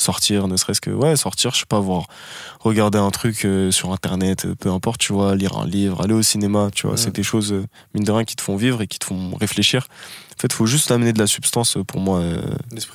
Sortir, 0.00 0.48
ne 0.48 0.56
serait-ce 0.56 0.80
que. 0.80 0.90
Ouais, 0.90 1.14
sortir, 1.14 1.52
je 1.52 1.60
sais 1.60 1.66
pas, 1.68 1.78
voir. 1.78 2.06
Regarder 2.60 2.98
un 2.98 3.10
truc 3.10 3.44
euh, 3.44 3.70
sur 3.70 3.92
internet, 3.92 4.46
euh, 4.46 4.54
peu 4.54 4.70
importe, 4.70 4.98
tu 5.00 5.12
vois, 5.12 5.36
lire 5.36 5.58
un 5.58 5.66
livre, 5.66 6.00
aller 6.02 6.14
au 6.14 6.22
cinéma, 6.22 6.70
tu 6.74 6.86
vois. 6.86 6.96
C'est 6.96 7.14
des 7.14 7.22
choses, 7.22 7.52
euh, 7.52 7.66
mine 7.94 8.04
de 8.04 8.10
rien, 8.12 8.24
qui 8.24 8.34
te 8.34 8.40
font 8.42 8.56
vivre 8.56 8.80
et 8.80 8.86
qui 8.86 8.98
te 8.98 9.04
font 9.04 9.34
réfléchir. 9.38 9.86
En 10.38 10.40
fait, 10.40 10.52
faut 10.54 10.64
juste 10.66 10.90
amener 10.90 11.12
de 11.12 11.18
la 11.18 11.26
substance 11.26 11.76
pour 11.86 12.00
moi, 12.00 12.20
euh, 12.20 12.40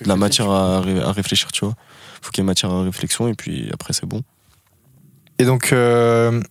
de 0.01 0.07
la 0.07 0.15
matière 0.15 0.49
à, 0.49 0.81
ré- 0.81 0.99
à 1.01 1.11
réfléchir, 1.11 1.51
tu 1.51 1.63
vois. 1.63 1.75
Faut 2.23 2.31
qu'il 2.31 2.41
y 2.41 2.43
ait 2.43 2.47
matière 2.47 2.71
à 2.71 2.81
réflexion 2.83 3.27
et 3.27 3.35
puis 3.35 3.69
après, 3.71 3.93
c'est 3.93 4.07
bon. 4.07 4.23
Et 5.37 5.45
donc, 5.45 5.71
euh, 5.73 6.41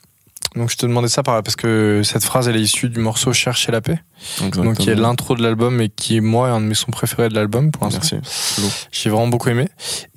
donc, 0.56 0.70
je 0.70 0.76
te 0.76 0.86
demandais 0.86 1.08
ça 1.08 1.22
par- 1.22 1.42
parce 1.42 1.56
que 1.56 2.02
cette 2.04 2.24
phrase, 2.24 2.48
elle 2.48 2.56
est 2.56 2.60
issue 2.60 2.88
du 2.88 3.00
morceau 3.00 3.32
Chercher 3.32 3.72
la 3.72 3.80
paix. 3.80 3.98
Donc, 4.52 4.76
qui 4.78 4.90
est 4.90 4.94
l'intro 4.94 5.34
de 5.34 5.42
l'album 5.42 5.80
et 5.80 5.88
qui, 5.88 6.20
moi, 6.20 6.48
est 6.48 6.52
un 6.52 6.60
de 6.60 6.66
mes 6.66 6.74
sons 6.74 6.90
préférés 6.92 7.28
de 7.28 7.34
l'album 7.34 7.70
pour 7.70 7.84
l'instant. 7.84 8.00
Merci. 8.22 8.78
J'ai 8.92 9.10
vraiment 9.10 9.28
beaucoup 9.28 9.48
aimé. 9.50 9.68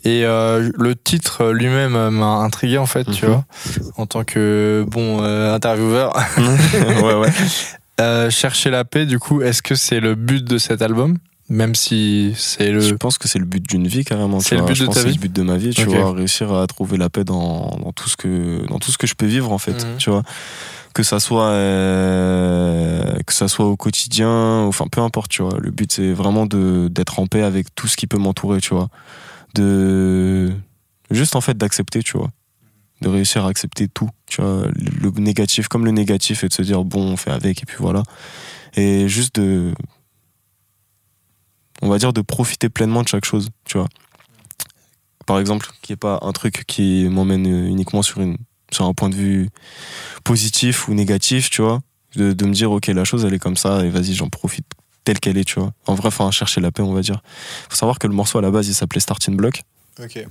Et 0.03 0.23
euh, 0.25 0.69
le 0.77 0.95
titre 0.95 1.47
lui-même 1.51 1.95
euh, 1.95 2.09
m'a 2.11 2.35
intrigué, 2.37 2.77
en 2.77 2.85
fait, 2.85 3.03
tu 3.11 3.25
Mhm. 3.25 3.31
vois, 3.31 3.45
en 3.97 4.05
tant 4.05 4.23
que 4.23 4.85
bon 4.87 5.23
euh, 5.23 5.53
intervieweur. 5.53 6.15
ouais, 7.03 7.15
ouais. 7.15 7.29
Euh, 7.99 8.29
Chercher 8.29 8.69
la 8.69 8.85
paix, 8.85 9.05
du 9.05 9.17
coup, 9.19 9.41
est-ce 9.41 9.61
que 9.61 9.73
c'est 9.75 9.99
le 9.99 10.15
but 10.15 10.43
de 10.45 10.57
cet 10.57 10.81
album? 10.81 11.17
Même 11.49 11.75
si 11.75 12.33
c'est 12.35 12.77
Je 12.79 12.89
le. 12.91 12.97
pense 12.97 13.17
que 13.17 13.27
c'est 13.29 13.39
le 13.39 13.45
but 13.45 13.63
d'une 13.63 13.87
vie 13.87 14.03
carrément. 14.03 14.41
C'est 14.41 14.55
le 14.55 14.61
vois. 14.61 14.67
but 14.71 14.75
Je 14.75 14.81
de 14.81 14.85
pense 14.87 14.95
ta 14.95 15.01
que 15.01 15.07
c'est 15.07 15.11
vie 15.13 15.17
le 15.17 15.21
but 15.29 15.33
de 15.33 15.41
ma 15.43 15.55
vie, 15.57 15.69
tu 15.69 15.83
Ok. 15.87 15.95
vois, 15.95 16.11
réussir 16.13 16.53
à 16.53 16.67
trouver 16.67 16.97
la 16.97 17.09
paix 17.09 17.23
dans, 17.23 17.77
dans 17.81 17.93
tout 17.93 18.09
ce 18.09 18.17
que 18.17 18.65
dans 18.67 18.79
tout 18.79 18.91
ce 18.91 18.97
que 18.97 19.07
je 19.07 19.15
peux 19.15 19.25
vivre 19.27 19.51
en 19.53 19.57
fait, 19.57 19.71
Mhm. 19.85 19.97
tu 19.97 20.09
vois. 20.09 20.23
Que 20.93 21.03
ça 21.03 21.19
soit 21.21 21.49
euh, 21.51 23.17
que 23.25 23.33
ça 23.33 23.47
soit 23.47 23.65
au 23.65 23.77
quotidien, 23.77 24.29
enfin 24.63 24.87
peu 24.91 24.99
importe, 25.01 25.31
tu 25.31 25.41
vois. 25.41 25.57
Le 25.59 25.71
but 25.71 25.91
c'est 25.91 26.11
vraiment 26.11 26.45
de 26.47 26.89
d'être 26.91 27.19
en 27.19 27.27
paix 27.27 27.43
avec 27.43 27.73
tout 27.75 27.87
ce 27.87 27.95
qui 27.95 28.07
peut 28.07 28.17
m'entourer, 28.17 28.59
tu 28.59 28.73
vois. 28.73 28.89
De 29.55 30.51
juste 31.11 31.35
en 31.35 31.41
fait 31.41 31.57
d'accepter, 31.57 32.03
tu 32.03 32.17
vois. 32.17 32.29
De 33.01 33.09
réussir 33.09 33.45
à 33.45 33.49
accepter 33.49 33.87
tout, 33.87 34.09
tu 34.25 34.41
vois, 34.41 34.63
le 34.73 35.09
négatif 35.21 35.67
comme 35.67 35.85
le 35.85 35.91
négatif 35.91 36.43
et 36.43 36.47
de 36.49 36.53
se 36.53 36.63
dire 36.63 36.83
bon, 36.83 37.01
on 37.13 37.15
fait 37.17 37.31
avec 37.31 37.61
et 37.61 37.65
puis 37.65 37.77
voilà. 37.79 38.03
Et 38.75 39.07
juste 39.07 39.35
de 39.39 39.71
on 41.81 41.89
va 41.89 41.97
dire 41.97 42.13
de 42.13 42.21
profiter 42.21 42.69
pleinement 42.69 43.03
de 43.03 43.07
chaque 43.07 43.25
chose, 43.25 43.49
tu 43.65 43.77
vois. 43.77 43.87
Par 45.25 45.39
exemple, 45.39 45.67
qu'il 45.81 45.93
n'y 45.93 45.95
ait 45.95 45.97
pas 45.97 46.19
un 46.21 46.31
truc 46.31 46.63
qui 46.67 47.07
m'emmène 47.09 47.45
uniquement 47.45 48.01
sur, 48.01 48.21
une, 48.21 48.37
sur 48.71 48.85
un 48.85 48.93
point 48.93 49.09
de 49.09 49.15
vue 49.15 49.49
positif 50.23 50.87
ou 50.87 50.93
négatif, 50.93 51.49
tu 51.49 51.61
vois. 51.61 51.81
De, 52.15 52.33
de 52.33 52.45
me 52.45 52.53
dire, 52.53 52.71
ok, 52.71 52.87
la 52.87 53.03
chose, 53.03 53.25
elle 53.25 53.33
est 53.33 53.39
comme 53.39 53.57
ça, 53.57 53.83
et 53.83 53.89
vas-y, 53.89 54.13
j'en 54.13 54.29
profite 54.29 54.65
telle 55.03 55.19
qu'elle 55.19 55.37
est, 55.37 55.43
tu 55.43 55.59
vois. 55.59 55.71
En 55.85 55.95
vrai, 55.95 56.07
enfin, 56.07 56.31
chercher 56.31 56.61
la 56.61 56.71
paix, 56.71 56.81
on 56.81 56.93
va 56.93 57.01
dire. 57.01 57.21
faut 57.69 57.75
savoir 57.75 57.99
que 57.99 58.07
le 58.07 58.13
morceau, 58.13 58.37
à 58.37 58.41
la 58.41 58.51
base, 58.51 58.67
il 58.67 58.73
s'appelait 58.73 58.99
Starting 58.99 59.35
Block. 59.35 59.63
Ok. 60.01 60.25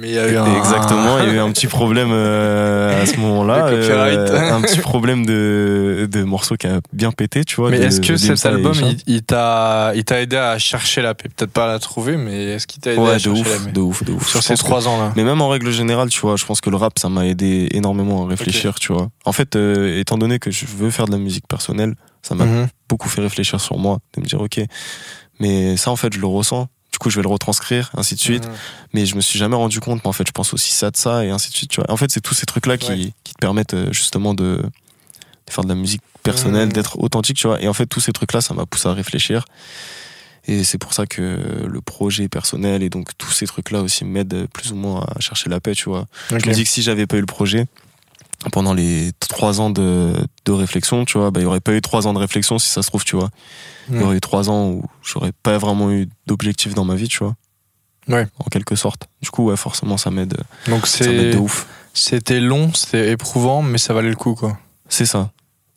Mais 0.00 0.10
il 0.10 0.14
y 0.14 0.18
a 0.18 0.28
eu 0.30 0.36
un. 0.36 0.56
Exactement, 0.56 1.18
il 1.18 1.26
y 1.26 1.30
a 1.30 1.32
eu 1.34 1.38
un 1.38 1.50
petit 1.52 1.66
problème 1.66 2.10
euh, 2.12 3.02
à 3.02 3.04
ce 3.06 3.16
moment-là. 3.16 3.66
Euh, 3.66 4.52
un 4.52 4.60
petit 4.62 4.78
problème 4.78 5.26
de, 5.26 6.08
de 6.10 6.22
morceau 6.22 6.54
qui 6.56 6.68
a 6.68 6.80
bien 6.92 7.10
pété, 7.10 7.44
tu 7.44 7.56
vois. 7.56 7.70
Mais 7.70 7.78
est-ce 7.78 8.00
que 8.00 8.16
cet 8.16 8.46
album, 8.46 8.74
il, 9.08 9.22
t'a, 9.24 9.92
il 9.96 10.04
t'a 10.04 10.20
aidé 10.20 10.36
à 10.36 10.56
chercher 10.58 11.02
la 11.02 11.14
paix 11.14 11.28
Peut-être 11.34 11.50
pas 11.50 11.64
à 11.64 11.66
la 11.66 11.78
trouver, 11.80 12.16
mais 12.16 12.44
est-ce 12.44 12.68
qu'il 12.68 12.80
t'a 12.80 12.92
aidé 12.92 13.00
à 13.00 13.04
Ouais, 13.04 13.14
de 13.14 13.18
chercher 13.18 13.40
ouf, 13.40 13.58
la 13.58 13.64
paix 13.66 13.72
de 13.72 13.80
ouf, 13.80 14.04
de 14.04 14.12
ouf. 14.12 14.28
Sur 14.28 14.40
Je 14.40 14.46
ces 14.46 14.54
que- 14.54 14.58
trois 14.60 14.86
ans-là? 14.86 15.12
Mais 15.16 15.24
même 15.24 15.40
en 15.40 15.48
règle 15.48 15.70
générale, 15.72 16.08
tu 16.10 16.20
vois, 16.20 16.36
je 16.36 16.44
pense 16.44 16.60
que 16.60 16.70
le 16.70 16.76
rap, 16.76 16.96
ça 16.98 17.08
m'a 17.08 17.26
aidé 17.26 17.68
énormément 17.72 18.24
à 18.24 18.28
réfléchir, 18.28 18.76
tu 18.78 18.92
vois. 18.92 19.08
En 19.24 19.32
fait, 19.32 19.56
euh, 19.56 19.98
étant 19.98 20.16
donné 20.16 20.38
que 20.38 20.52
je 20.52 20.64
veux 20.66 20.90
faire 20.90 21.06
de 21.06 21.12
la 21.12 21.18
musique 21.18 21.48
personnelle, 21.48 21.94
ça 22.22 22.36
m'a 22.36 22.44
Mhm. 22.44 22.68
beaucoup 22.88 23.08
fait 23.08 23.20
réfléchir 23.20 23.60
sur 23.60 23.78
moi, 23.78 23.98
de 24.16 24.20
me 24.20 24.26
dire, 24.26 24.40
ok, 24.40 24.60
mais 25.40 25.76
ça, 25.76 25.90
en 25.90 25.96
fait, 25.96 26.12
je 26.12 26.20
le 26.20 26.26
ressens. 26.26 26.68
Du 26.98 27.04
coup, 27.04 27.10
je 27.10 27.16
vais 27.16 27.22
le 27.22 27.28
retranscrire, 27.28 27.92
ainsi 27.96 28.16
de 28.16 28.20
suite. 28.20 28.44
Mhm. 28.48 28.52
Mais 28.92 29.06
je 29.06 29.14
me 29.14 29.20
suis 29.20 29.38
jamais 29.38 29.54
rendu 29.54 29.78
compte, 29.78 30.00
mais 30.02 30.08
en 30.08 30.12
fait, 30.12 30.26
je 30.26 30.32
pense 30.32 30.52
aussi 30.52 30.72
ça 30.72 30.90
de 30.90 30.96
ça, 30.96 31.24
et 31.24 31.30
ainsi 31.30 31.48
de 31.50 31.54
suite, 31.56 31.70
tu 31.70 31.80
vois. 31.80 31.88
En 31.92 31.96
fait, 31.96 32.10
c'est 32.10 32.20
tous 32.20 32.34
ces 32.34 32.44
trucs-là 32.44 32.76
qui, 32.76 32.90
Ouais. 32.90 33.12
qui 33.22 33.34
te 33.34 33.38
permettent 33.38 33.74
euh, 33.74 33.92
justement 33.92 34.34
de, 34.34 34.56
de 35.46 35.52
faire 35.52 35.62
de 35.62 35.68
la 35.68 35.76
musique 35.76 36.02
personnelle, 36.24 36.66
Mhm. 36.66 36.72
d'être 36.72 36.98
authentique, 36.98 37.36
tu 37.36 37.46
vois. 37.46 37.62
Et 37.62 37.68
en 37.68 37.72
fait, 37.72 37.86
tous 37.86 38.00
ces 38.00 38.10
trucs-là, 38.12 38.40
ça 38.40 38.52
m'a 38.52 38.66
poussé 38.66 38.88
à 38.88 38.94
réfléchir. 38.94 39.44
Et 40.48 40.64
c'est 40.64 40.78
pour 40.78 40.92
ça 40.92 41.06
que 41.06 41.20
le 41.70 41.80
projet 41.82 42.28
personnel 42.28 42.82
et 42.82 42.88
donc 42.88 43.10
tous 43.16 43.30
ces 43.30 43.46
trucs-là 43.46 43.80
aussi 43.82 44.04
m'aident 44.04 44.48
plus 44.52 44.72
ou 44.72 44.74
moins 44.76 45.06
à 45.14 45.20
chercher 45.20 45.48
la 45.50 45.60
paix, 45.60 45.74
tu 45.76 45.88
vois. 45.88 46.06
Ok. 46.32 46.40
Je 46.42 46.48
me 46.48 46.52
dis 46.54 46.64
que 46.64 46.70
si 46.70 46.82
j'avais 46.82 47.06
pas 47.06 47.16
eu 47.16 47.20
le 47.20 47.26
projet, 47.26 47.66
pendant 48.52 48.72
les 48.74 49.10
trois 49.18 49.60
ans 49.60 49.70
de, 49.70 50.12
de 50.44 50.52
réflexion, 50.52 51.04
tu 51.04 51.18
vois, 51.18 51.30
bah, 51.30 51.40
il 51.40 51.42
y 51.42 51.46
aurait 51.46 51.60
pas 51.60 51.72
eu 51.72 51.80
trois 51.80 52.06
ans 52.06 52.14
de 52.14 52.18
réflexion 52.18 52.58
si 52.58 52.68
ça 52.68 52.82
se 52.82 52.88
trouve, 52.88 53.04
tu 53.04 53.16
vois. 53.16 53.30
Il 53.90 54.00
y 54.00 54.02
aurait 54.02 54.16
eu 54.16 54.20
trois 54.20 54.48
ans 54.50 54.68
où 54.68 54.84
j'aurais 55.02 55.32
pas 55.42 55.58
vraiment 55.58 55.90
eu 55.90 56.08
d'objectif 56.26 56.74
dans 56.74 56.84
ma 56.84 56.94
vie, 56.94 57.08
tu 57.08 57.18
vois. 57.18 57.34
Ouais. 58.06 58.26
En 58.38 58.44
quelque 58.44 58.74
sorte. 58.76 59.08
Du 59.22 59.30
coup, 59.30 59.46
ouais, 59.46 59.56
forcément, 59.56 59.96
ça 59.96 60.10
m'aide, 60.10 60.36
Donc 60.66 60.86
c'est 60.86 61.36
ouf. 61.36 61.66
c'était 61.94 62.40
long, 62.40 62.72
c'était 62.74 63.10
éprouvant, 63.12 63.60
mais 63.62 63.78
ça 63.78 63.92
valait 63.94 64.08
le 64.10 64.16
coup 64.16 64.34
quoi. 64.34 64.58
C'est 64.88 65.04
ça. 65.06 65.30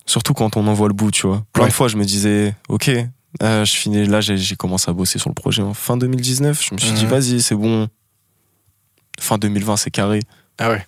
Surtout 0.06 0.34
quand 0.34 0.56
on 0.58 0.68
en 0.68 0.74
voit 0.74 0.88
le 0.88 0.94
bout, 0.94 1.12
tu 1.12 1.28
vois. 1.28 1.44
Plein 1.54 1.64
Ouais. 1.64 1.70
de 1.70 1.74
fois, 1.74 1.88
je 1.88 1.98
me 1.98 2.04
disais, 2.06 2.56
ok, 2.70 2.90
euh, 3.44 3.66
je 3.66 3.72
finis, 3.74 4.06
là, 4.06 4.20
j'ai 4.22 4.38
j'ai 4.38 4.56
commencé 4.56 4.90
à 4.90 4.94
bosser 4.94 5.20
sur 5.20 5.30
le 5.30 5.34
projet 5.36 5.62
en 5.62 5.74
fin 5.74 5.96
2019. 5.98 6.62
Je 6.64 6.74
me 6.76 6.80
suis 6.80 6.92
dit, 6.94 7.04
Mhm. 7.06 7.10
vas-y, 7.10 7.42
c'est 7.42 7.56
bon. 7.56 7.88
Fin 9.20 9.38
2020, 9.38 9.78
c'est 9.78 9.92
carré. 9.92 10.20
Ah 10.58 10.70
ouais. 10.70 10.86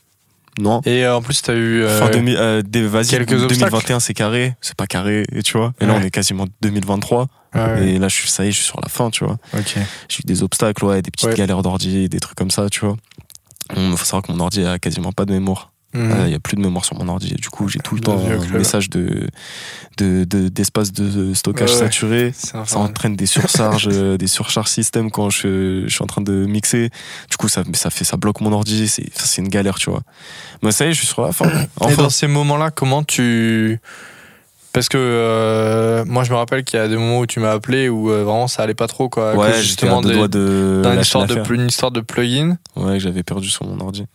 Non. 0.59 0.81
Et 0.85 1.03
euh, 1.05 1.15
en 1.15 1.21
plus 1.21 1.41
t'as 1.41 1.53
eu 1.55 1.81
euh, 1.83 1.99
Fin 1.99 2.09
2000, 2.09 2.37
euh, 2.37 2.61
des- 2.61 2.85
vas-y, 2.87 3.07
quelques 3.07 3.35
2021, 3.47 3.99
c'est 3.99 4.13
carré. 4.13 4.55
C'est 4.61 4.75
pas 4.75 4.85
carré, 4.87 5.23
et 5.31 5.41
tu 5.43 5.57
vois. 5.57 5.73
Et 5.81 5.85
là, 5.85 5.93
Ouais. 5.93 5.99
on 6.01 6.05
est 6.05 6.11
quasiment 6.11 6.45
2023. 6.61 7.27
ah 7.53 7.73
ouais, 7.73 7.89
Et 7.93 7.99
là, 7.99 8.07
je 8.07 8.15
suis, 8.15 8.29
ça 8.29 8.45
y 8.45 8.49
est, 8.49 8.51
je 8.51 8.57
suis 8.57 8.65
sur 8.65 8.79
la 8.81 8.87
fin, 8.89 9.09
tu 9.09 9.25
vois. 9.25 9.37
ok. 9.57 9.75
J'ai 10.09 10.19
eu 10.19 10.25
des 10.25 10.43
obstacles, 10.43 10.85
ouais, 10.85 11.01
des 11.01 11.11
petites 11.11 11.29
Ouais. 11.29 11.35
galères 11.35 11.61
d'ordi, 11.63 12.07
des 12.09 12.19
trucs 12.19 12.37
comme 12.37 12.51
ça, 12.51 12.69
tu 12.69 12.81
vois. 12.81 12.95
Il 13.75 13.97
faut 13.97 14.05
savoir 14.05 14.21
que 14.23 14.31
mon 14.31 14.39
ordi 14.39 14.63
a 14.65 14.77
quasiment 14.79 15.11
pas 15.11 15.25
de 15.25 15.33
mémoire. 15.33 15.71
Mhm. 15.93 16.11
Euh, 16.11 16.23
Il 16.27 16.31
y 16.31 16.35
a 16.35 16.39
plus 16.39 16.55
de 16.55 16.61
mémoire 16.61 16.85
sur 16.85 16.95
mon 16.97 17.07
ordi. 17.07 17.33
Du 17.35 17.49
coup, 17.49 17.67
j'ai 17.67 17.79
tout 17.79 17.95
le 17.95 18.01
temps 18.01 18.17
un 18.25 18.37
club. 18.39 18.57
message 18.57 18.89
de, 18.89 19.27
de, 19.97 20.23
de- 20.23 20.49
d'espace 20.49 20.91
de 20.91 21.33
stockage 21.33 21.69
Ouais, 21.71 21.77
saturé. 21.77 22.33
Ça 22.35 22.79
entraîne 22.79 23.15
des 23.15 23.25
surcharges, 23.27 23.87
euh, 23.91 24.17
des 24.17 24.27
surcharges 24.27 24.69
système 24.69 25.11
quand 25.11 25.29
je, 25.29 25.83
je 25.85 25.93
suis 25.93 26.03
en 26.03 26.07
train 26.07 26.21
de 26.21 26.45
mixer. 26.45 26.89
Du 27.29 27.37
coup, 27.37 27.47
ça, 27.47 27.63
ça 27.73 27.89
fait, 27.89 28.03
ça 28.05 28.17
bloque 28.17 28.41
mon 28.41 28.51
ordi. 28.53 28.87
C'est, 28.87 29.37
une 29.37 29.49
galère, 29.49 29.75
tu 29.75 29.89
vois. 29.89 30.01
Mais 30.63 30.71
ça 30.71 30.85
y 30.85 30.89
est, 30.89 30.93
je 30.93 30.97
suis 30.99 31.07
sur 31.07 31.21
la 31.21 31.31
fin. 31.31 31.45
Et 31.47 31.67
Enfin, 31.79 31.95
dans 32.03 32.09
ces 32.09 32.27
moments-là, 32.27 32.71
comment 32.71 33.03
tu. 33.03 33.79
Parce 34.71 34.89
que 34.89 34.97
euh, 34.99 36.03
moi, 36.05 36.23
je 36.23 36.31
me 36.31 36.35
rappelle 36.37 36.63
qu'il 36.63 36.79
y 36.79 36.81
a 36.81 36.87
des 36.87 36.95
moments 36.97 37.19
où 37.19 37.27
tu 37.27 37.39
m'as 37.39 37.51
appelé 37.51 37.89
où 37.89 38.09
euh, 38.09 38.23
vraiment 38.23 38.47
ça 38.47 38.63
allait 38.63 38.73
pas 38.73 38.87
trop, 38.87 39.07
quoi. 39.09 39.35
ouais, 39.35 39.51
des- 40.01 40.15
de 40.27 40.81
lâcher 40.95 41.01
histoire 41.01 41.27
de, 41.27 41.53
une 41.53 41.67
histoire 41.67 41.91
de 41.91 42.01
plugin. 42.01 42.57
Ouais, 42.75 42.93
que 42.93 42.99
j'avais 42.99 43.21
perdu 43.21 43.49
sur 43.49 43.65
mon 43.67 43.79
ordi. 43.79 44.05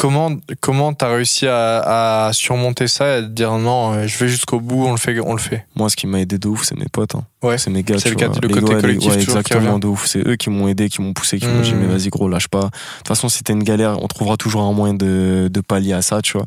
Comment 0.00 0.30
comment 0.60 0.92
t'as 0.94 1.12
réussi 1.12 1.48
à, 1.48 2.26
à 2.28 2.32
surmonter 2.32 2.86
ça 2.86 3.08
et 3.08 3.12
à 3.14 3.20
te 3.22 3.26
dire 3.26 3.52
non, 3.58 4.06
je 4.06 4.16
vais 4.18 4.28
jusqu'au 4.28 4.60
bout, 4.60 4.86
on 4.86 4.92
le 4.92 4.96
fait, 4.96 5.18
on 5.18 5.32
le 5.32 5.40
fait. 5.40 5.66
Moi, 5.74 5.90
ce 5.90 5.96
qui 5.96 6.06
m'a 6.06 6.20
aidé 6.20 6.38
de 6.38 6.46
ouf, 6.46 6.62
c'est 6.62 6.78
mes 6.78 6.86
potes. 6.86 7.16
hein. 7.16 7.24
Ouais. 7.42 7.58
C'est 7.58 7.70
mes 7.70 7.82
gars. 7.82 7.98
C'est 7.98 8.10
le 8.10 8.14
cas- 8.14 8.28
le 8.40 8.46
Les 8.46 8.54
côté 8.54 8.66
gars, 8.66 8.74
les- 8.76 8.80
collectif 8.80 9.10
ouais, 9.10 9.16
toujours 9.18 9.34
qui 9.34 9.38
exactement, 9.40 9.70
revient. 9.74 9.80
de 9.80 9.86
ouf. 9.88 10.06
C'est 10.06 10.24
eux 10.24 10.36
qui 10.36 10.50
m'ont 10.50 10.68
aidé, 10.68 10.88
qui 10.88 11.02
m'ont 11.02 11.14
poussé, 11.14 11.40
qui 11.40 11.46
m'ont 11.48 11.62
dit, 11.62 11.74
Mmh. 11.74 11.78
mais 11.80 11.86
vas-y, 11.86 12.10
gros, 12.10 12.28
lâche 12.28 12.46
pas. 12.46 12.60
De 12.66 12.70
toute 12.98 13.08
façon, 13.08 13.28
si 13.28 13.42
t'as 13.42 13.54
une 13.54 13.64
galère, 13.64 14.00
on 14.00 14.06
trouvera 14.06 14.36
toujours 14.36 14.62
un 14.62 14.72
moyen 14.72 14.94
de, 14.94 15.50
de 15.52 15.60
pallier 15.60 15.94
à 15.94 16.02
ça, 16.02 16.22
tu 16.22 16.34
vois. 16.34 16.46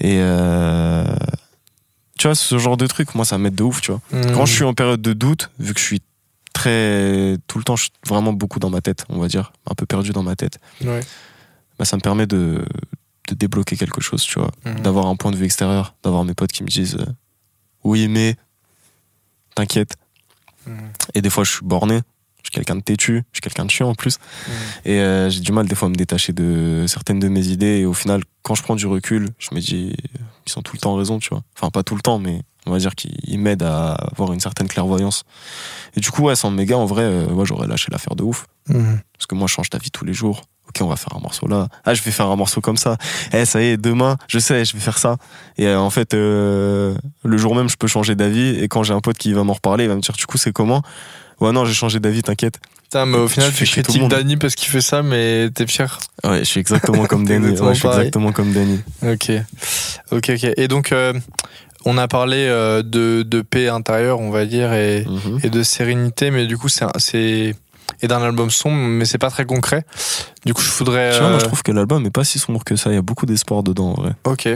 Et, 0.00 0.16
euh, 0.20 1.04
tu 2.18 2.28
vois, 2.28 2.34
ce 2.34 2.56
genre 2.56 2.78
de 2.78 2.86
truc, 2.86 3.14
moi, 3.14 3.26
ça 3.26 3.36
m'aide 3.36 3.54
de 3.56 3.62
ouf, 3.62 3.82
tu 3.82 3.90
vois. 3.92 4.00
Hmm. 4.10 4.32
Quand 4.32 4.46
je 4.46 4.54
suis 4.54 4.64
en 4.64 4.72
période 4.72 5.02
de 5.02 5.12
doute, 5.12 5.50
vu 5.58 5.74
que 5.74 5.80
je 5.80 5.84
suis 5.84 6.00
très, 6.54 7.36
tout 7.46 7.58
le 7.58 7.64
temps, 7.64 7.76
je 7.76 7.82
suis 7.84 7.92
vraiment 8.08 8.32
beaucoup 8.32 8.58
dans 8.58 8.70
ma 8.70 8.80
tête, 8.80 9.04
on 9.10 9.18
va 9.18 9.28
dire, 9.28 9.52
un 9.70 9.74
peu 9.74 9.84
perdu 9.84 10.12
dans 10.12 10.22
ma 10.22 10.34
tête, 10.34 10.58
Ouais. 10.82 11.00
Bah, 11.84 11.88
ça 11.90 11.96
me 11.96 12.00
permet 12.00 12.26
de, 12.26 12.64
de 13.28 13.34
débloquer 13.34 13.76
quelque 13.76 14.00
chose, 14.00 14.22
tu 14.22 14.38
vois 14.38 14.50
Mhm. 14.64 14.80
d'avoir 14.80 15.06
un 15.06 15.16
point 15.16 15.30
de 15.30 15.36
vue 15.36 15.44
extérieur, 15.44 15.94
d'avoir 16.02 16.24
mes 16.24 16.32
potes 16.34 16.50
qui 16.52 16.62
me 16.62 16.68
disent 16.68 16.96
euh, 16.98 17.04
oui 17.84 18.08
mais 18.08 18.36
t'inquiète. 19.54 19.96
Mhm. 20.66 20.90
Et 21.14 21.20
des 21.20 21.28
fois 21.30 21.44
je 21.44 21.52
suis 21.52 21.64
borné, 21.66 22.00
je 22.44 22.50
suis 22.50 22.52
quelqu'un 22.52 22.76
de 22.76 22.82
têtu, 22.82 23.24
je 23.32 23.38
suis 23.38 23.40
quelqu'un 23.40 23.64
de 23.64 23.70
chiant 23.70 23.88
en 23.88 23.94
plus. 23.94 24.18
Mhm. 24.18 24.54
Et 24.84 25.00
euh, 25.00 25.30
j'ai 25.30 25.40
du 25.40 25.50
mal 25.50 25.66
des 25.66 25.74
fois 25.74 25.86
à 25.86 25.90
me 25.90 25.96
détacher 25.96 26.32
de 26.32 26.84
certaines 26.86 27.18
de 27.18 27.28
mes 27.28 27.48
idées. 27.48 27.78
Et 27.78 27.86
au 27.86 27.94
final, 27.94 28.22
quand 28.42 28.54
je 28.54 28.62
prends 28.62 28.76
du 28.76 28.86
recul, 28.86 29.30
je 29.38 29.54
me 29.54 29.60
dis 29.60 29.96
ils 30.46 30.52
sont 30.52 30.62
tout 30.62 30.76
le 30.76 30.80
temps 30.80 30.94
raison, 30.94 31.18
tu 31.18 31.30
vois. 31.30 31.42
Enfin 31.56 31.70
pas 31.70 31.82
tout 31.82 31.96
le 31.96 32.02
temps, 32.02 32.18
mais 32.18 32.42
on 32.66 32.70
va 32.70 32.78
dire 32.78 32.94
qu'ils 32.94 33.16
ils 33.24 33.38
m'aident 33.38 33.62
à 33.62 33.94
avoir 33.94 34.32
une 34.32 34.40
certaine 34.40 34.68
clairvoyance. 34.68 35.24
Et 35.96 36.00
du 36.00 36.10
coup 36.10 36.22
ouais, 36.22 36.36
sans 36.36 36.50
mes 36.50 36.66
gars, 36.66 36.78
en 36.78 36.86
vrai, 36.86 37.02
euh, 37.02 37.26
ouais, 37.26 37.46
j'aurais 37.46 37.66
lâché 37.66 37.88
l'affaire 37.90 38.14
de 38.14 38.22
ouf. 38.22 38.46
Hmm. 38.68 38.96
Parce 39.14 39.26
que 39.26 39.34
moi, 39.34 39.46
je 39.46 39.54
change 39.54 39.70
ta 39.70 39.78
vie 39.78 39.90
tous 39.90 40.04
les 40.04 40.14
jours. 40.14 40.42
Ok, 40.68 40.80
on 40.80 40.86
va 40.86 40.96
faire 40.96 41.14
un 41.14 41.20
morceau 41.20 41.46
là. 41.46 41.68
Ah, 41.84 41.94
je 41.94 42.02
vais 42.02 42.10
faire 42.10 42.26
un 42.26 42.36
morceau 42.36 42.60
comme 42.60 42.78
ça. 42.78 42.96
Eh, 43.32 43.44
ça 43.44 43.62
y 43.62 43.66
est, 43.66 43.76
demain, 43.76 44.16
je 44.28 44.38
sais, 44.38 44.64
je 44.64 44.72
vais 44.72 44.80
faire 44.80 44.98
ça. 44.98 45.16
Et 45.58 45.66
euh, 45.66 45.78
en 45.78 45.90
fait, 45.90 46.14
euh, 46.14 46.96
le 47.22 47.36
jour 47.36 47.54
même, 47.54 47.68
je 47.68 47.76
peux 47.76 47.86
changer 47.86 48.14
d'avis. 48.14 48.58
Et 48.60 48.68
quand 48.68 48.82
j'ai 48.82 48.94
un 48.94 49.00
pote 49.00 49.18
qui 49.18 49.32
va 49.34 49.44
m'en 49.44 49.52
reparler, 49.52 49.84
il 49.84 49.88
va 49.88 49.96
me 49.96 50.00
dire, 50.00 50.14
du 50.14 50.26
coup, 50.26 50.38
c'est 50.38 50.52
comment? 50.52 50.82
Ouais, 51.40 51.52
non, 51.52 51.64
j'ai 51.64 51.74
changé 51.74 52.00
d'avis, 52.00 52.22
t'inquiète. 52.22 52.58
Putain, 52.84 53.06
mais 53.06 53.16
au 53.18 53.28
final, 53.28 53.50
Tu 53.52 53.64
tu 53.64 53.70
critiques. 53.70 54.08
Dany 54.08 54.36
parce 54.36 54.54
qu'il 54.54 54.68
fait 54.68 54.80
ça, 54.80 55.02
mais 55.02 55.50
t'es 55.50 55.66
fier. 55.66 55.98
Ouais, 56.22 56.40
je 56.40 56.44
suis 56.44 56.60
exactement 56.60 57.06
comme 57.06 57.24
T'es 57.26 57.34
Danny. 57.34 57.46
exactement 57.46 57.68
Ouais, 57.68 57.74
je 57.74 57.78
suis 57.80 57.88
pareil. 57.88 58.00
exactement 58.02 58.32
comme 58.32 58.52
Danny. 58.52 58.80
Ok, 59.02 59.30
ok, 60.12 60.30
ok. 60.30 60.50
Et 60.56 60.68
donc, 60.68 60.92
euh, 60.92 61.12
on 61.84 61.98
a 61.98 62.06
parlé 62.08 62.46
euh, 62.48 62.82
de, 62.82 63.22
de 63.22 63.40
paix 63.42 63.68
intérieure, 63.68 64.20
on 64.20 64.30
va 64.30 64.46
dire, 64.46 64.72
et, 64.72 65.04
Mhm. 65.06 65.40
et 65.42 65.50
de 65.50 65.62
sérénité, 65.62 66.30
mais 66.30 66.46
du 66.46 66.56
coup, 66.56 66.68
c'est 66.68 67.54
et 68.02 68.08
d'un 68.08 68.22
album 68.22 68.50
sombre, 68.50 68.76
mais 68.76 69.04
c'est 69.04 69.18
pas 69.18 69.30
très 69.30 69.44
concret. 69.44 69.84
Du 70.44 70.52
coup, 70.54 70.62
je 70.62 70.70
voudrais. 70.72 71.12
Tu 71.12 71.18
vois, 71.18 71.28
moi, 71.28 71.36
euh, 71.36 71.40
je 71.40 71.44
trouve 71.46 71.62
que 71.62 71.72
l'album 71.72 72.04
est 72.06 72.10
pas 72.10 72.24
si 72.24 72.38
sombre 72.38 72.62
que 72.64 72.76
ça. 72.76 72.90
Il 72.90 72.94
y 72.94 72.98
a 72.98 73.02
beaucoup 73.02 73.24
d'espoir 73.26 73.62
dedans, 73.62 73.92
en 73.92 73.94
vrai. 73.94 74.12
Ok. 74.24 74.48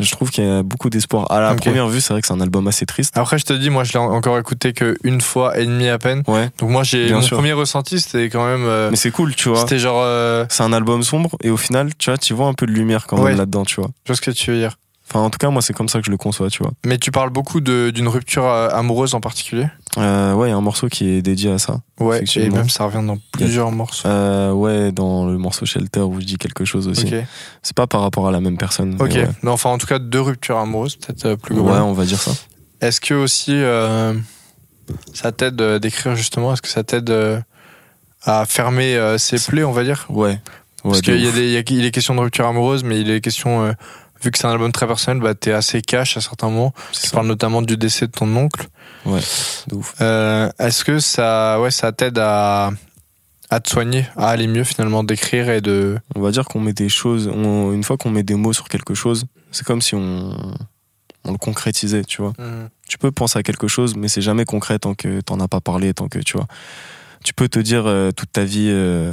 Je 0.00 0.10
trouve 0.12 0.30
qu'il 0.30 0.44
y 0.44 0.48
a 0.50 0.62
beaucoup 0.62 0.90
d'espoir. 0.90 1.30
À 1.30 1.40
la 1.40 1.54
première 1.54 1.88
vue, 1.88 2.00
c'est 2.00 2.12
vrai 2.12 2.20
que 2.20 2.26
c'est 2.26 2.32
un 2.34 2.40
album 2.40 2.66
assez 2.68 2.86
triste. 2.86 3.16
Après, 3.16 3.38
je 3.38 3.44
te 3.44 3.52
dis, 3.52 3.70
moi, 3.70 3.84
je 3.84 3.92
l'ai 3.92 3.98
encore 3.98 4.38
écouté 4.38 4.72
qu'une 4.72 5.20
fois 5.20 5.58
et 5.58 5.66
demie 5.66 5.88
à 5.88 5.98
peine. 5.98 6.22
Ouais. 6.26 6.50
Donc 6.58 6.70
moi, 6.70 6.82
j'ai 6.82 7.12
mon 7.12 7.22
sûr. 7.22 7.36
premier 7.36 7.52
ressenti, 7.52 8.00
c'était 8.00 8.28
quand 8.30 8.44
même. 8.46 8.64
euh, 8.64 8.88
Mais 8.90 8.96
c'est 8.96 9.10
cool, 9.10 9.34
tu 9.34 9.48
vois. 9.48 9.60
c'était 9.60 9.78
genre. 9.78 10.00
euh, 10.02 10.44
C'est 10.48 10.62
un 10.62 10.72
album 10.72 11.02
sombre. 11.02 11.36
Et 11.42 11.50
au 11.50 11.56
final, 11.56 11.90
tu 11.98 12.10
vois, 12.10 12.18
tu 12.18 12.34
vois 12.34 12.46
un 12.46 12.54
peu 12.54 12.66
de 12.66 12.72
lumière 12.72 13.06
quand 13.06 13.18
Ouais. 13.18 13.30
même 13.30 13.38
là-dedans, 13.38 13.64
tu 13.64 13.76
vois. 13.80 13.90
je 14.04 14.12
vois 14.12 14.16
ce 14.16 14.20
que 14.22 14.30
tu 14.30 14.50
veux 14.50 14.58
dire. 14.58 14.76
Enfin, 15.12 15.24
en 15.24 15.30
tout 15.30 15.38
cas, 15.38 15.50
moi, 15.50 15.60
c'est 15.60 15.72
comme 15.72 15.88
ça 15.88 15.98
que 15.98 16.06
je 16.06 16.10
le 16.12 16.16
conçois, 16.16 16.48
tu 16.50 16.62
vois. 16.62 16.70
Mais 16.86 16.96
tu 16.96 17.10
parles 17.10 17.30
beaucoup 17.30 17.60
d'une 17.60 18.06
rupture 18.06 18.44
euh, 18.46 18.68
amoureuse 18.70 19.14
en 19.14 19.20
particulier? 19.20 19.66
Euh, 19.98 20.34
ouais, 20.34 20.48
il 20.48 20.50
y 20.50 20.54
a 20.54 20.56
un 20.56 20.60
morceau 20.60 20.86
qui 20.88 21.08
est 21.08 21.20
dédié 21.22 21.50
à 21.50 21.58
ça. 21.58 21.80
Ouais. 21.98 22.22
Et 22.36 22.48
même 22.48 22.68
ça 22.70 22.84
revient 22.84 23.04
dans 23.04 23.18
plusieurs 23.32 23.72
morceaux. 23.72 24.06
Euh, 24.08 24.52
ouais, 24.52 24.92
dans 24.92 25.26
le 25.26 25.36
morceau 25.36 25.66
Shelter 25.66 26.00
où 26.02 26.20
je 26.20 26.26
dis 26.26 26.36
quelque 26.38 26.64
chose 26.64 26.86
aussi. 26.86 27.06
Ok. 27.12 27.24
C'est 27.62 27.74
pas 27.76 27.88
par 27.88 28.02
rapport 28.02 28.28
à 28.28 28.30
la 28.30 28.40
même 28.40 28.56
personne. 28.56 28.94
mais 28.96 29.02
Ok. 29.02 29.10
Ouais. 29.14 29.28
Mais 29.42 29.50
enfin, 29.50 29.70
en 29.70 29.78
tout 29.78 29.88
cas, 29.88 29.98
deux 29.98 30.20
ruptures 30.20 30.58
amoureuses, 30.58 30.94
peut-être 30.94 31.26
euh, 31.26 31.36
plus 31.36 31.54
Ouais, 31.56 31.60
globalement. 31.62 31.90
on 31.90 31.92
va 31.94 32.04
dire 32.04 32.20
ça. 32.20 32.30
Est-ce 32.80 33.00
que 33.00 33.14
aussi 33.14 33.52
euh, 33.52 34.14
ça 35.12 35.32
t'aide 35.32 35.60
euh, 35.60 35.78
d'écrire 35.80 36.14
justement? 36.14 36.52
Est-ce 36.52 36.62
que 36.62 36.68
ça 36.68 36.84
t'aide 36.84 37.10
euh, 37.10 37.40
à 38.24 38.46
fermer 38.46 38.94
euh, 38.96 39.18
ses 39.18 39.38
plaies, 39.38 39.64
on 39.64 39.72
va 39.72 39.82
dire? 39.82 40.06
Ouais. 40.08 40.30
ouais 40.30 40.38
Parce 40.84 41.00
qu'il 41.02 41.16
y 41.16 41.24
y 41.24 41.56
a- 41.56 41.62
il 41.68 41.84
est 41.84 41.90
question 41.90 42.14
de 42.14 42.20
rupture 42.20 42.46
amoureuse, 42.46 42.84
mais 42.84 43.00
il 43.00 43.10
est 43.10 43.20
question, 43.20 43.64
euh, 43.64 43.72
vu 44.22 44.30
que 44.30 44.38
c'est 44.38 44.46
un 44.46 44.52
album 44.52 44.72
très 44.72 44.86
personnel, 44.86 45.22
bah, 45.22 45.34
t'es 45.34 45.52
assez 45.52 45.82
cash 45.82 46.16
à 46.16 46.20
certains 46.20 46.48
moments. 46.50 46.72
Tu 46.92 47.00
ça, 47.00 47.10
parles 47.12 47.26
notamment 47.26 47.62
du 47.62 47.76
décès 47.76 48.06
de 48.06 48.12
ton 48.12 48.34
oncle. 48.36 48.68
de 49.06 49.74
ouf. 49.74 49.94
Euh, 50.00 50.50
Est-ce 50.58 50.84
que 50.84 50.98
ça, 50.98 51.60
ouais, 51.60 51.70
ça 51.70 51.92
t'aide 51.92 52.18
à, 52.18 52.70
à 53.50 53.60
te 53.60 53.70
soigner, 53.70 54.06
à 54.16 54.28
aller 54.28 54.46
mieux 54.46 54.64
finalement, 54.64 55.04
d'écrire 55.04 55.48
et 55.50 55.60
de. 55.60 55.98
On 56.14 56.20
va 56.20 56.30
dire 56.30 56.44
qu'on 56.44 56.60
met 56.60 56.72
des 56.74 56.88
choses. 56.88 57.28
on- 57.28 57.72
une 57.72 57.84
fois 57.84 57.96
qu'on 57.96 58.10
met 58.10 58.22
des 58.22 58.34
mots 58.34 58.52
sur 58.52 58.68
quelque 58.68 58.94
chose, 58.94 59.24
c'est 59.52 59.64
comme 59.66 59.80
si 59.82 59.94
on, 59.94 60.36
on 61.24 61.32
le 61.32 61.38
concrétisait, 61.38 62.04
tu 62.04 62.22
vois. 62.22 62.32
tu 62.88 62.98
peux 62.98 63.10
penser 63.12 63.38
à 63.38 63.42
quelque 63.42 63.68
chose, 63.68 63.94
mais 63.96 64.08
c'est 64.08 64.22
jamais 64.22 64.44
concret 64.44 64.78
tant 64.78 64.94
que 64.94 65.20
t'en 65.20 65.38
as 65.40 65.48
pas 65.48 65.60
parlé, 65.60 65.92
tant 65.94 66.08
que 66.08 66.18
tu 66.18 66.36
vois. 66.36 66.46
Tu 67.24 67.34
peux 67.34 67.48
te 67.48 67.58
dire 67.58 67.84
euh, 67.86 68.10
toute 68.12 68.32
ta 68.32 68.44
vie, 68.44 68.68
euh, 68.70 69.12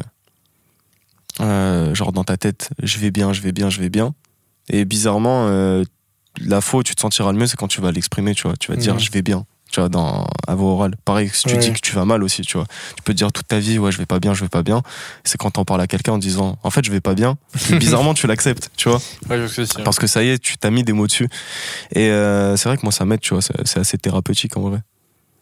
genre 1.93 2.11
dans 2.11 2.23
ta 2.23 2.37
tête, 2.37 2.69
je 2.81 2.97
vais 2.99 3.11
bien, 3.11 3.33
je 3.33 3.41
vais 3.41 3.51
bien, 3.51 3.69
je 3.69 3.79
vais 3.79 3.89
bien. 3.89 4.13
Et 4.69 4.85
bizarrement, 4.85 5.47
euh, 5.47 5.83
la 6.39 6.61
fois 6.61 6.81
où 6.81 6.83
tu 6.83 6.93
te 6.95 7.01
sentiras 7.01 7.31
le 7.31 7.37
mieux, 7.37 7.47
c'est 7.47 7.57
quand 7.57 7.67
tu 7.67 7.81
vas 7.81 7.91
l'exprimer, 7.91 8.35
tu 8.35 8.43
vois. 8.43 8.55
Tu 8.57 8.69
vas 8.71 8.75
te 8.77 8.81
dire, 8.81 8.99
je 8.99 9.09
vais 9.11 9.21
bien, 9.21 9.45
tu 9.71 9.79
vois, 9.79 9.89
dans, 9.89 10.27
à 10.47 10.55
voix 10.55 10.71
orale. 10.71 10.95
Pareil, 11.05 11.29
si 11.33 11.43
tu 11.43 11.53
Ouais. 11.53 11.57
dis 11.57 11.71
que 11.73 11.79
tu 11.79 11.95
vas 11.95 12.05
mal 12.05 12.21
aussi, 12.23 12.41
tu 12.43 12.57
vois. 12.57 12.67
Tu 12.95 13.01
peux 13.03 13.13
te 13.13 13.17
dire 13.17 13.31
toute 13.31 13.47
ta 13.47 13.59
vie, 13.59 13.79
ouais, 13.79 13.91
je 13.91 13.97
vais 13.97 14.05
pas 14.05 14.19
bien, 14.19 14.33
je 14.33 14.41
vais 14.43 14.49
pas 14.49 14.63
bien. 14.63 14.81
C'est 15.23 15.37
quand 15.37 15.51
t'en 15.51 15.65
parles 15.65 15.81
à 15.81 15.87
quelqu'un 15.87 16.13
en 16.13 16.17
disant, 16.17 16.57
en 16.63 16.69
fait, 16.69 16.85
je 16.85 16.91
vais 16.91 17.01
pas 17.01 17.15
bien. 17.15 17.37
Bizarrement, 17.71 18.13
tu 18.13 18.27
l'acceptes, 18.27 18.69
tu 18.77 18.89
vois. 18.89 18.99
Ouais, 19.29 19.39
parce 19.39 19.53
que 19.55 19.65
si, 19.65 19.71
hein. 19.79 19.83
Parce 19.83 19.97
que 19.99 20.05
ça 20.07 20.23
y 20.23 20.29
est, 20.29 20.37
tu 20.39 20.57
t'as 20.57 20.69
mis 20.69 20.83
des 20.83 20.93
mots 20.93 21.07
dessus. 21.07 21.27
Et 21.93 22.09
euh, 22.11 22.55
c'est 22.57 22.69
vrai 22.69 22.77
que 22.77 22.83
moi, 22.83 22.91
ça 22.91 23.05
m'aide, 23.05 23.21
tu 23.21 23.33
vois, 23.33 23.41
c'est 23.41 23.79
assez 23.79 23.97
thérapeutique 23.97 24.57
en 24.57 24.61
vrai. 24.69 24.79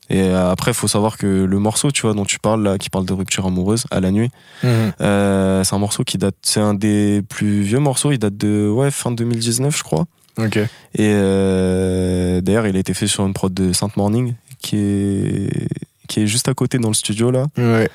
Et 0.09 0.21
euh, 0.21 0.51
après, 0.51 0.71
il 0.71 0.75
faut 0.75 0.87
savoir 0.87 1.17
que 1.17 1.25
le 1.25 1.59
morceau, 1.59 1.91
tu 1.91 2.03
vois, 2.03 2.13
dont 2.13 2.25
tu 2.25 2.37
parles 2.39 2.61
là, 2.63 2.77
qui 2.77 2.89
parle 2.91 3.05
de 3.05 3.13
rupture 3.13 3.45
amoureuse 3.47 3.85
à 3.91 3.99
la 3.99 4.11
nuit, 4.11 4.29
Mhm. 4.63 4.69
euh, 5.01 5.63
c'est 5.63 5.75
un 5.75 5.79
morceau 5.79 6.03
qui 6.03 6.17
date, 6.19 6.35
c'est 6.43 6.59
un 6.59 6.73
des 6.75 7.21
plus 7.27 7.61
vieux 7.61 7.79
morceaux, 7.79 8.11
il 8.11 8.19
date 8.19 8.37
de 8.37 8.69
ouais, 8.69 8.91
fin 8.91 9.11
2019, 9.11 9.75
je 9.75 9.83
crois. 9.83 10.05
Ok. 10.37 10.57
Et 10.57 10.67
euh, 10.99 12.41
d'ailleurs, 12.41 12.67
il 12.67 12.75
a 12.75 12.79
été 12.79 12.93
fait 12.93 13.07
sur 13.07 13.25
une 13.25 13.33
prod 13.33 13.53
de 13.53 13.73
Saint 13.73 13.89
Morning, 13.95 14.33
qui 14.61 14.77
est, 14.77 15.67
qui 16.07 16.21
est 16.21 16.27
juste 16.27 16.49
à 16.49 16.53
côté 16.53 16.77
dans 16.77 16.89
le 16.89 16.93
studio 16.93 17.31
là. 17.31 17.45
Ouais. 17.57 17.89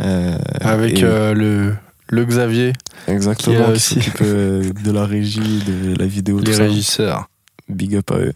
Euh, 0.00 0.38
Avec 0.60 0.98
et- 0.98 1.02
le, 1.02 1.74
le 2.08 2.24
Xavier, 2.24 2.72
exactement, 3.06 3.66
qui 3.66 3.72
aussi- 3.72 3.98
de 4.20 4.90
la 4.92 5.04
régie, 5.04 5.62
de 5.66 5.96
la 5.98 6.06
vidéo, 6.06 6.38
tout 6.40 6.46
les 6.46 6.56
ça. 6.56 6.62
régisseurs. 6.62 7.28
big 7.68 7.94
up 7.96 8.10
à 8.12 8.16
eux. 8.18 8.32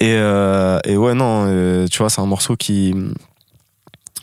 Et, 0.00 0.14
euh, 0.14 0.78
et 0.84 0.96
ouais, 0.96 1.14
non, 1.14 1.44
euh, 1.46 1.86
tu 1.88 1.98
vois, 1.98 2.10
c'est 2.10 2.20
un 2.20 2.26
morceau 2.26 2.56
qui. 2.56 2.94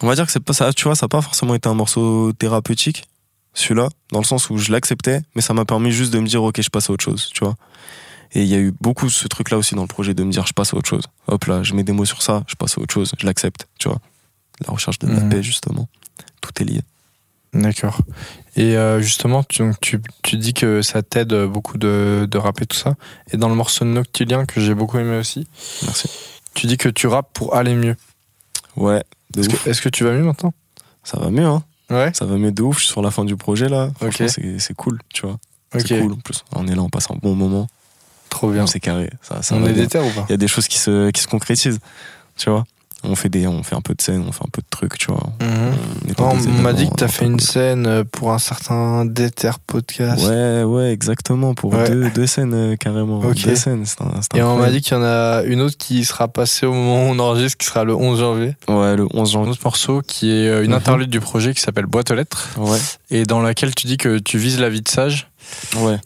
On 0.02 0.08
va 0.08 0.16
dire 0.16 0.26
que 0.26 0.32
c'est 0.32 0.40
pas 0.44 0.54
ça, 0.54 0.74
tu 0.74 0.84
vois, 0.84 0.96
ça 0.96 1.06
n'a 1.06 1.10
pas 1.10 1.22
forcément 1.22 1.56
été 1.56 1.68
un 1.70 1.74
morceau 1.74 2.32
thérapeutique. 2.34 3.06
celui-là, 3.54 3.90
dans 4.12 4.20
le 4.20 4.24
sens 4.26 4.52
où 4.52 4.58
je 4.60 4.72
l'acceptais, 4.72 5.22
mais 5.36 5.42
ça 5.42 5.54
m'a 5.56 5.66
permis 5.66 5.92
juste 5.92 6.14
de 6.14 6.20
me 6.20 6.28
dire, 6.28 6.44
ok, 6.44 6.62
je 6.62 6.70
passe 6.70 6.90
à 6.92 6.94
autre 6.94 7.04
chose, 7.04 7.30
tu 7.34 7.44
vois. 7.44 7.56
Et 8.34 8.44
il 8.44 8.48
y 8.48 8.54
a 8.54 8.60
eu 8.60 8.72
beaucoup 8.82 9.10
ce 9.10 9.28
truc-là 9.28 9.58
aussi 9.58 9.74
dans 9.74 9.82
le 9.82 9.88
projet 9.88 10.14
de 10.14 10.24
me 10.24 10.32
dire, 10.32 10.46
je 10.46 10.54
passe 10.54 10.74
à 10.76 10.78
autre 10.78 10.88
chose. 10.88 11.06
Hop 11.28 11.46
là, 11.46 11.64
je 11.64 11.74
mets 11.74 11.84
des 11.84 11.92
mots 11.94 12.06
sur 12.06 12.22
ça, 12.22 12.44
je 12.48 12.54
passe 12.56 12.78
à 12.78 12.82
autre 12.82 12.94
chose, 12.94 13.14
je 13.18 13.26
l'accepte, 13.26 13.68
tu 13.80 13.88
vois. 13.90 13.98
La 14.68 14.72
recherche 14.74 15.00
de 15.00 15.08
la 15.08 15.22
Mhm. 15.22 15.30
paix, 15.30 15.42
justement. 15.42 15.88
Tout 16.42 16.52
est 16.62 16.66
lié. 16.66 16.82
D'accord. 17.58 18.00
Et 18.56 18.76
euh, 18.78 19.02
justement, 19.02 19.44
tu, 19.44 19.62
donc, 19.64 19.80
tu, 19.82 20.00
tu 20.24 20.38
dis 20.38 20.54
que 20.54 20.82
ça 20.82 21.02
t'aide 21.04 21.34
beaucoup 21.46 21.78
de, 21.78 22.28
de 22.30 22.38
rapper 22.38 22.66
tout 22.66 22.78
ça. 22.78 22.96
Et 23.32 23.38
dans 23.38 23.50
le 23.50 23.56
morceau 23.56 23.84
Noctilien 23.86 24.46
que 24.46 24.62
j'ai 24.62 24.74
beaucoup 24.74 24.98
aimé 24.98 25.18
aussi, 25.18 25.48
Merci. 25.84 26.10
tu 26.54 26.68
dis 26.68 26.78
que 26.78 26.90
tu 26.90 27.08
rappes 27.08 27.30
pour 27.34 27.56
aller 27.56 27.76
mieux. 27.76 27.96
Ouais, 28.76 29.04
Est-ce 29.66 29.82
que, 29.82 29.90
tu 29.90 30.04
vas 30.04 30.12
mieux 30.12 30.24
maintenant? 30.24 30.54
Ça 31.04 31.20
va 31.20 31.30
mieux, 31.30 31.46
hein. 31.46 31.64
Ouais. 31.90 32.12
Ça 32.14 32.26
va 32.26 32.36
mieux 32.38 32.52
de 32.52 32.62
ouf. 32.62 32.78
Je 32.78 32.84
suis 32.86 32.92
sur 32.92 33.02
la 33.02 33.12
fin 33.12 33.26
du 33.26 33.36
projet, 33.36 33.70
là. 33.70 33.90
Franchement, 34.00 34.26
Ok. 34.28 34.60
c'est- 34.60 34.74
cool, 34.76 35.00
tu 35.14 35.22
vois. 35.26 35.38
Ok. 35.74 35.82
C'est 35.88 36.00
cool, 36.02 36.14
en 36.14 36.18
plus. 36.18 36.44
On 36.56 36.68
est 36.68 36.76
là, 36.76 36.82
on 36.82 36.90
passe 36.90 37.10
un 37.10 37.16
bon 37.22 37.34
moment. 37.36 37.68
Trop 38.30 38.52
bien. 38.52 38.68
C'est 38.68 38.80
carré. 38.80 39.10
Ça, 39.22 39.42
ça 39.42 39.56
On 39.56 39.66
est 39.66 39.74
déter 39.74 40.00
ou 40.00 40.10
pas? 40.12 40.26
Il 40.30 40.32
y 40.32 40.34
a 40.34 40.38
des 40.38 40.48
choses 40.48 40.68
qui 40.68 40.78
se, 40.78 41.10
qui 41.12 41.22
se 41.22 41.28
concrétisent. 41.28 41.80
Tu 42.36 42.50
vois 42.50 42.66
on 43.08 43.16
fait, 43.16 43.30
des, 43.30 43.48
on 43.48 43.64
fait 43.64 43.76
un 43.76 43.82
peu 43.82 43.94
de 43.96 44.02
scène, 44.02 44.24
on 44.28 44.32
fait 44.32 44.44
un 44.44 44.50
peu 44.52 44.62
de 44.62 44.68
trucs, 44.70 44.98
tu 44.98 45.08
vois. 45.08 45.24
Mhm. 45.42 46.16
On, 46.20 46.62
m'a 46.62 46.74
dit 46.74 46.90
que 46.90 46.96
t'as 46.96 47.08
fait 47.08 47.26
une 47.26 47.40
scène 47.40 47.86
euh, 47.88 48.04
pour 48.04 48.32
un 48.32 48.40
certain 48.40 49.06
Déter 49.06 49.52
podcast. 49.66 50.26
Ouais, 50.28 50.64
ouais, 50.64 50.92
exactement. 50.92 51.54
Pour 51.54 51.74
Ouais. 51.74 51.90
deux, 51.90 52.10
deux 52.10 52.28
scènes, 52.28 52.54
euh, 52.54 52.76
carrément. 52.76 53.20
Ok. 53.20 53.44
Deux 53.46 53.56
scènes. 53.56 53.86
c'est 53.86 54.02
un- 54.02 54.22
c'est 54.22 54.38
Et 54.40 54.44
on 54.44 54.58
m'a 54.58 54.70
dit 54.70 54.82
qu'il 54.82 54.96
y 54.96 55.00
en 55.00 55.04
a 55.04 55.44
une 55.44 55.62
autre 55.62 55.78
qui 55.78 56.06
sera 56.06 56.28
passée 56.28 56.66
au 56.66 56.74
moment 56.74 57.08
où 57.08 57.14
on 57.14 57.20
enregistre, 57.20 57.58
qui 57.58 57.66
sera 57.68 57.84
le 57.84 57.96
11 57.96 58.20
janvier. 58.20 58.56
Ouais, 58.68 58.96
le 58.96 59.08
11 59.14 59.30
Un 59.30 59.32
janvier. 59.34 59.52
autre 59.52 59.62
morceau 59.64 60.02
qui 60.06 60.30
est 60.32 60.48
euh, 60.50 60.64
une 60.64 60.72
Mhm. 60.72 60.78
interlude 60.78 61.10
du 61.10 61.20
projet 61.20 61.54
qui 61.54 61.62
s'appelle 61.62 61.86
Boîte 61.86 62.12
aux 62.12 62.16
lettres 62.16 62.50
Ouais, 62.58 62.80
et 63.12 63.24
dans 63.24 63.42
laquelle 63.42 63.74
tu 63.76 63.88
dis 63.88 63.98
que 63.98 64.18
tu 64.20 64.38
vises 64.38 64.60
la 64.60 64.70
vie 64.70 64.82
de 64.82 64.90
sage. 64.90 65.30
ouais. 65.78 65.98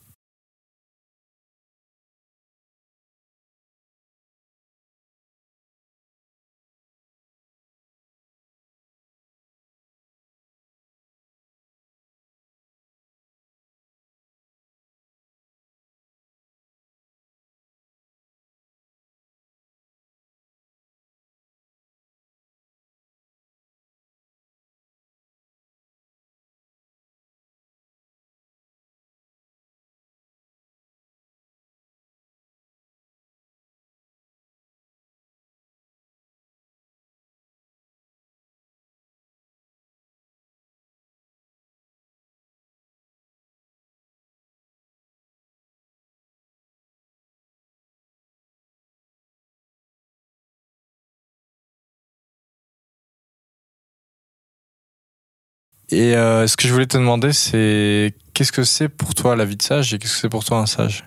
Et 55.92 56.16
euh, 56.16 56.48
ce 56.48 56.56
que 56.56 56.68
je 56.68 56.74
voulais 56.74 56.88
te 56.88 56.98
demander, 56.98 57.34
c'est 57.34 58.14
qu'est-ce 58.34 58.54
que 58.54 58.64
c'est 58.64 58.88
pour 58.88 59.14
toi 59.14 59.36
la 59.36 59.44
vie 59.44 59.58
de 59.58 59.62
sage 59.62 59.94
et 59.94 60.00
qu'est-ce 60.00 60.14
que 60.14 60.20
c'est 60.22 60.30
pour 60.30 60.46
toi 60.46 60.60
un 60.60 60.66
sage? 60.66 61.04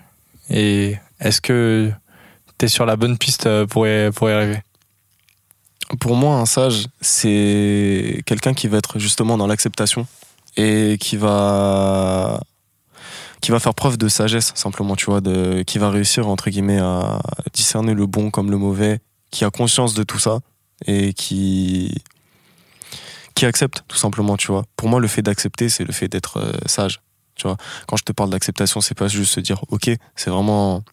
Et 0.49 0.95
est-ce 1.19 1.41
que 1.41 1.91
t'es 2.59 2.67
sur 2.67 2.85
la 2.85 2.95
bonne 2.95 3.17
piste 3.17 3.47
euh, 3.47 3.65
pour 3.65 3.87
y, 3.87 4.11
pour 4.11 4.29
y 4.29 4.33
arriver? 4.33 4.61
Pour 5.99 6.15
moi, 6.15 6.35
un 6.35 6.45
sage, 6.45 6.87
c'est 7.01 8.21
quelqu'un 8.25 8.53
qui 8.53 8.67
va 8.67 8.77
être 8.77 8.99
justement 8.99 9.37
dans 9.37 9.47
l'acceptation 9.47 10.07
et 10.55 10.97
qui 10.99 11.17
va 11.17 12.39
qui 13.41 13.51
va 13.51 13.59
faire 13.59 13.75
preuve 13.75 13.97
de 13.97 14.07
sagesse 14.07 14.53
simplement, 14.55 14.95
tu 14.95 15.05
vois, 15.05 15.21
de 15.21 15.63
qui 15.63 15.77
va 15.77 15.89
réussir 15.89 16.27
entre 16.27 16.49
guillemets 16.49 16.79
à 16.79 17.19
discerner 17.53 17.93
le 17.93 18.05
bon 18.07 18.31
comme 18.31 18.49
le 18.49 18.57
mauvais, 18.57 18.99
qui 19.31 19.45
a 19.45 19.49
conscience 19.49 19.93
de 19.93 20.03
tout 20.03 20.17
ça 20.19 20.39
et 20.87 21.13
qui 21.13 21.93
qui 23.35 23.45
accepte 23.45 23.83
tout 23.87 23.97
simplement, 23.97 24.37
tu 24.37 24.47
vois. 24.51 24.63
Pour 24.77 24.87
moi, 24.89 24.99
le 24.99 25.07
fait 25.07 25.21
d'accepter, 25.21 25.69
c'est 25.69 25.83
le 25.83 25.91
fait 25.93 26.07
d'être 26.07 26.37
euh, 26.37 26.53
sage, 26.65 27.01
tu 27.35 27.47
vois. 27.47 27.57
Quand 27.87 27.97
je 27.97 28.03
te 28.03 28.11
parle 28.11 28.29
d'acceptation, 28.29 28.81
c'est 28.81 28.95
pas 28.97 29.07
juste 29.07 29.33
se 29.33 29.39
dire 29.41 29.63
OK, 29.69 29.89
c'est 30.15 30.29
vraiment 30.29 30.83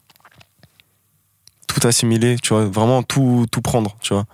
tout 1.67 1.87
assimiler, 1.87 2.37
tu 2.43 2.51
vois, 2.51 2.65
vraiment 2.67 3.03
tout 3.03 3.47
tout 3.51 3.63
prendre, 3.63 3.97
tu 4.01 4.13
vois 4.15 4.27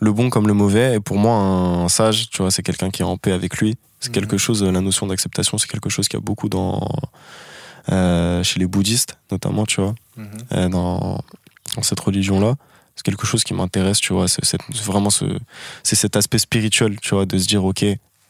le 0.00 0.12
bon 0.12 0.30
comme 0.30 0.48
le 0.48 0.54
mauvais. 0.54 0.96
Et 0.96 1.00
pour 1.00 1.16
moi, 1.16 1.34
un 1.36 1.88
sage, 1.88 2.28
tu 2.30 2.38
vois, 2.42 2.50
c'est 2.50 2.64
quelqu'un 2.64 2.90
qui 2.90 3.02
est 3.02 3.04
en 3.04 3.16
paix 3.16 3.30
avec 3.30 3.58
lui. 3.58 3.76
C'est 4.00 4.08
Mhm. 4.08 4.14
quelque 4.14 4.36
chose, 4.36 4.64
la 4.64 4.80
notion 4.80 5.06
d'acceptation, 5.06 5.58
c'est 5.58 5.68
quelque 5.68 5.90
chose 5.90 6.08
qu'il 6.08 6.18
y 6.18 6.22
a 6.22 6.24
beaucoup 6.24 6.48
dans, 6.48 6.88
euh, 7.92 8.42
chez 8.42 8.58
les 8.58 8.66
bouddhistes, 8.66 9.16
notamment, 9.30 9.64
tu 9.64 9.80
vois, 9.80 9.94
euh, 10.52 10.68
dans, 10.68 11.20
dans 11.76 11.82
cette 11.82 12.00
religion-là. 12.00 12.56
C'est 12.96 13.04
quelque 13.04 13.26
chose 13.26 13.42
qui 13.44 13.54
m'intéresse, 13.54 13.98
tu 13.98 14.12
vois. 14.12 14.28
C'est 14.28 14.58
vraiment 14.84 15.10
ce, 15.10 15.24
c'est 15.82 15.96
cet 15.96 16.16
aspect 16.16 16.38
spirituel, 16.38 16.98
tu 17.00 17.14
vois, 17.14 17.24
de 17.26 17.38
se 17.38 17.46
dire, 17.46 17.64
ok, 17.64 17.84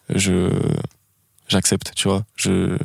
je, 0.09 0.51
j'accepte, 1.49 1.93
tu 1.95 2.09
vois. 2.09 2.25
Je, 2.37 2.77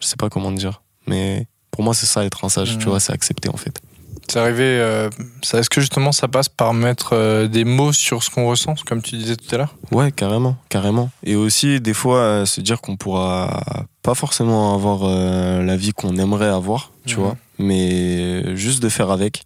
je 0.00 0.06
sais 0.06 0.16
pas 0.16 0.28
comment 0.28 0.50
dire, 0.52 0.82
mais 1.06 1.46
pour 1.70 1.82
moi, 1.84 1.94
c'est 1.94 2.06
ça 2.06 2.24
être 2.24 2.44
un 2.44 2.48
sage, 2.48 2.76
tu 2.78 2.86
vois, 2.86 3.00
c'est 3.00 3.12
accepter 3.12 3.48
en 3.48 3.56
fait. 3.56 3.80
C'est 4.28 4.38
arrivé. 4.38 4.62
euh, 4.64 5.10
ça- 5.42 5.58
Est-ce 5.58 5.68
que 5.70 5.80
justement 5.80 6.12
ça 6.12 6.28
passe 6.28 6.48
par 6.48 6.74
mettre 6.74 7.12
euh, 7.14 7.48
des 7.48 7.64
mots 7.64 7.92
sur 7.92 8.22
ce 8.22 8.30
qu'on 8.30 8.46
ressent, 8.48 8.74
comme 8.86 9.02
tu 9.02 9.16
disais 9.16 9.36
tout 9.36 9.52
à 9.54 9.58
l'heure? 9.58 9.74
Ouais, 9.90 10.12
carrément, 10.12 10.56
carrément. 10.68 11.10
Et 11.24 11.34
aussi, 11.34 11.80
des 11.80 11.94
fois, 11.94 12.18
euh, 12.18 12.46
se 12.46 12.60
dire 12.60 12.80
qu'on 12.80 12.96
pourra 12.96 13.62
pas 14.02 14.14
forcément 14.14 14.74
avoir 14.74 15.00
euh, 15.04 15.62
la 15.62 15.76
vie 15.76 15.92
qu'on 15.92 16.16
aimerait 16.18 16.46
avoir, 16.48 16.92
tu 17.06 17.16
Mhm. 17.16 17.22
vois, 17.22 17.36
mais 17.58 18.56
juste 18.56 18.82
de 18.82 18.88
faire 18.88 19.10
avec 19.10 19.44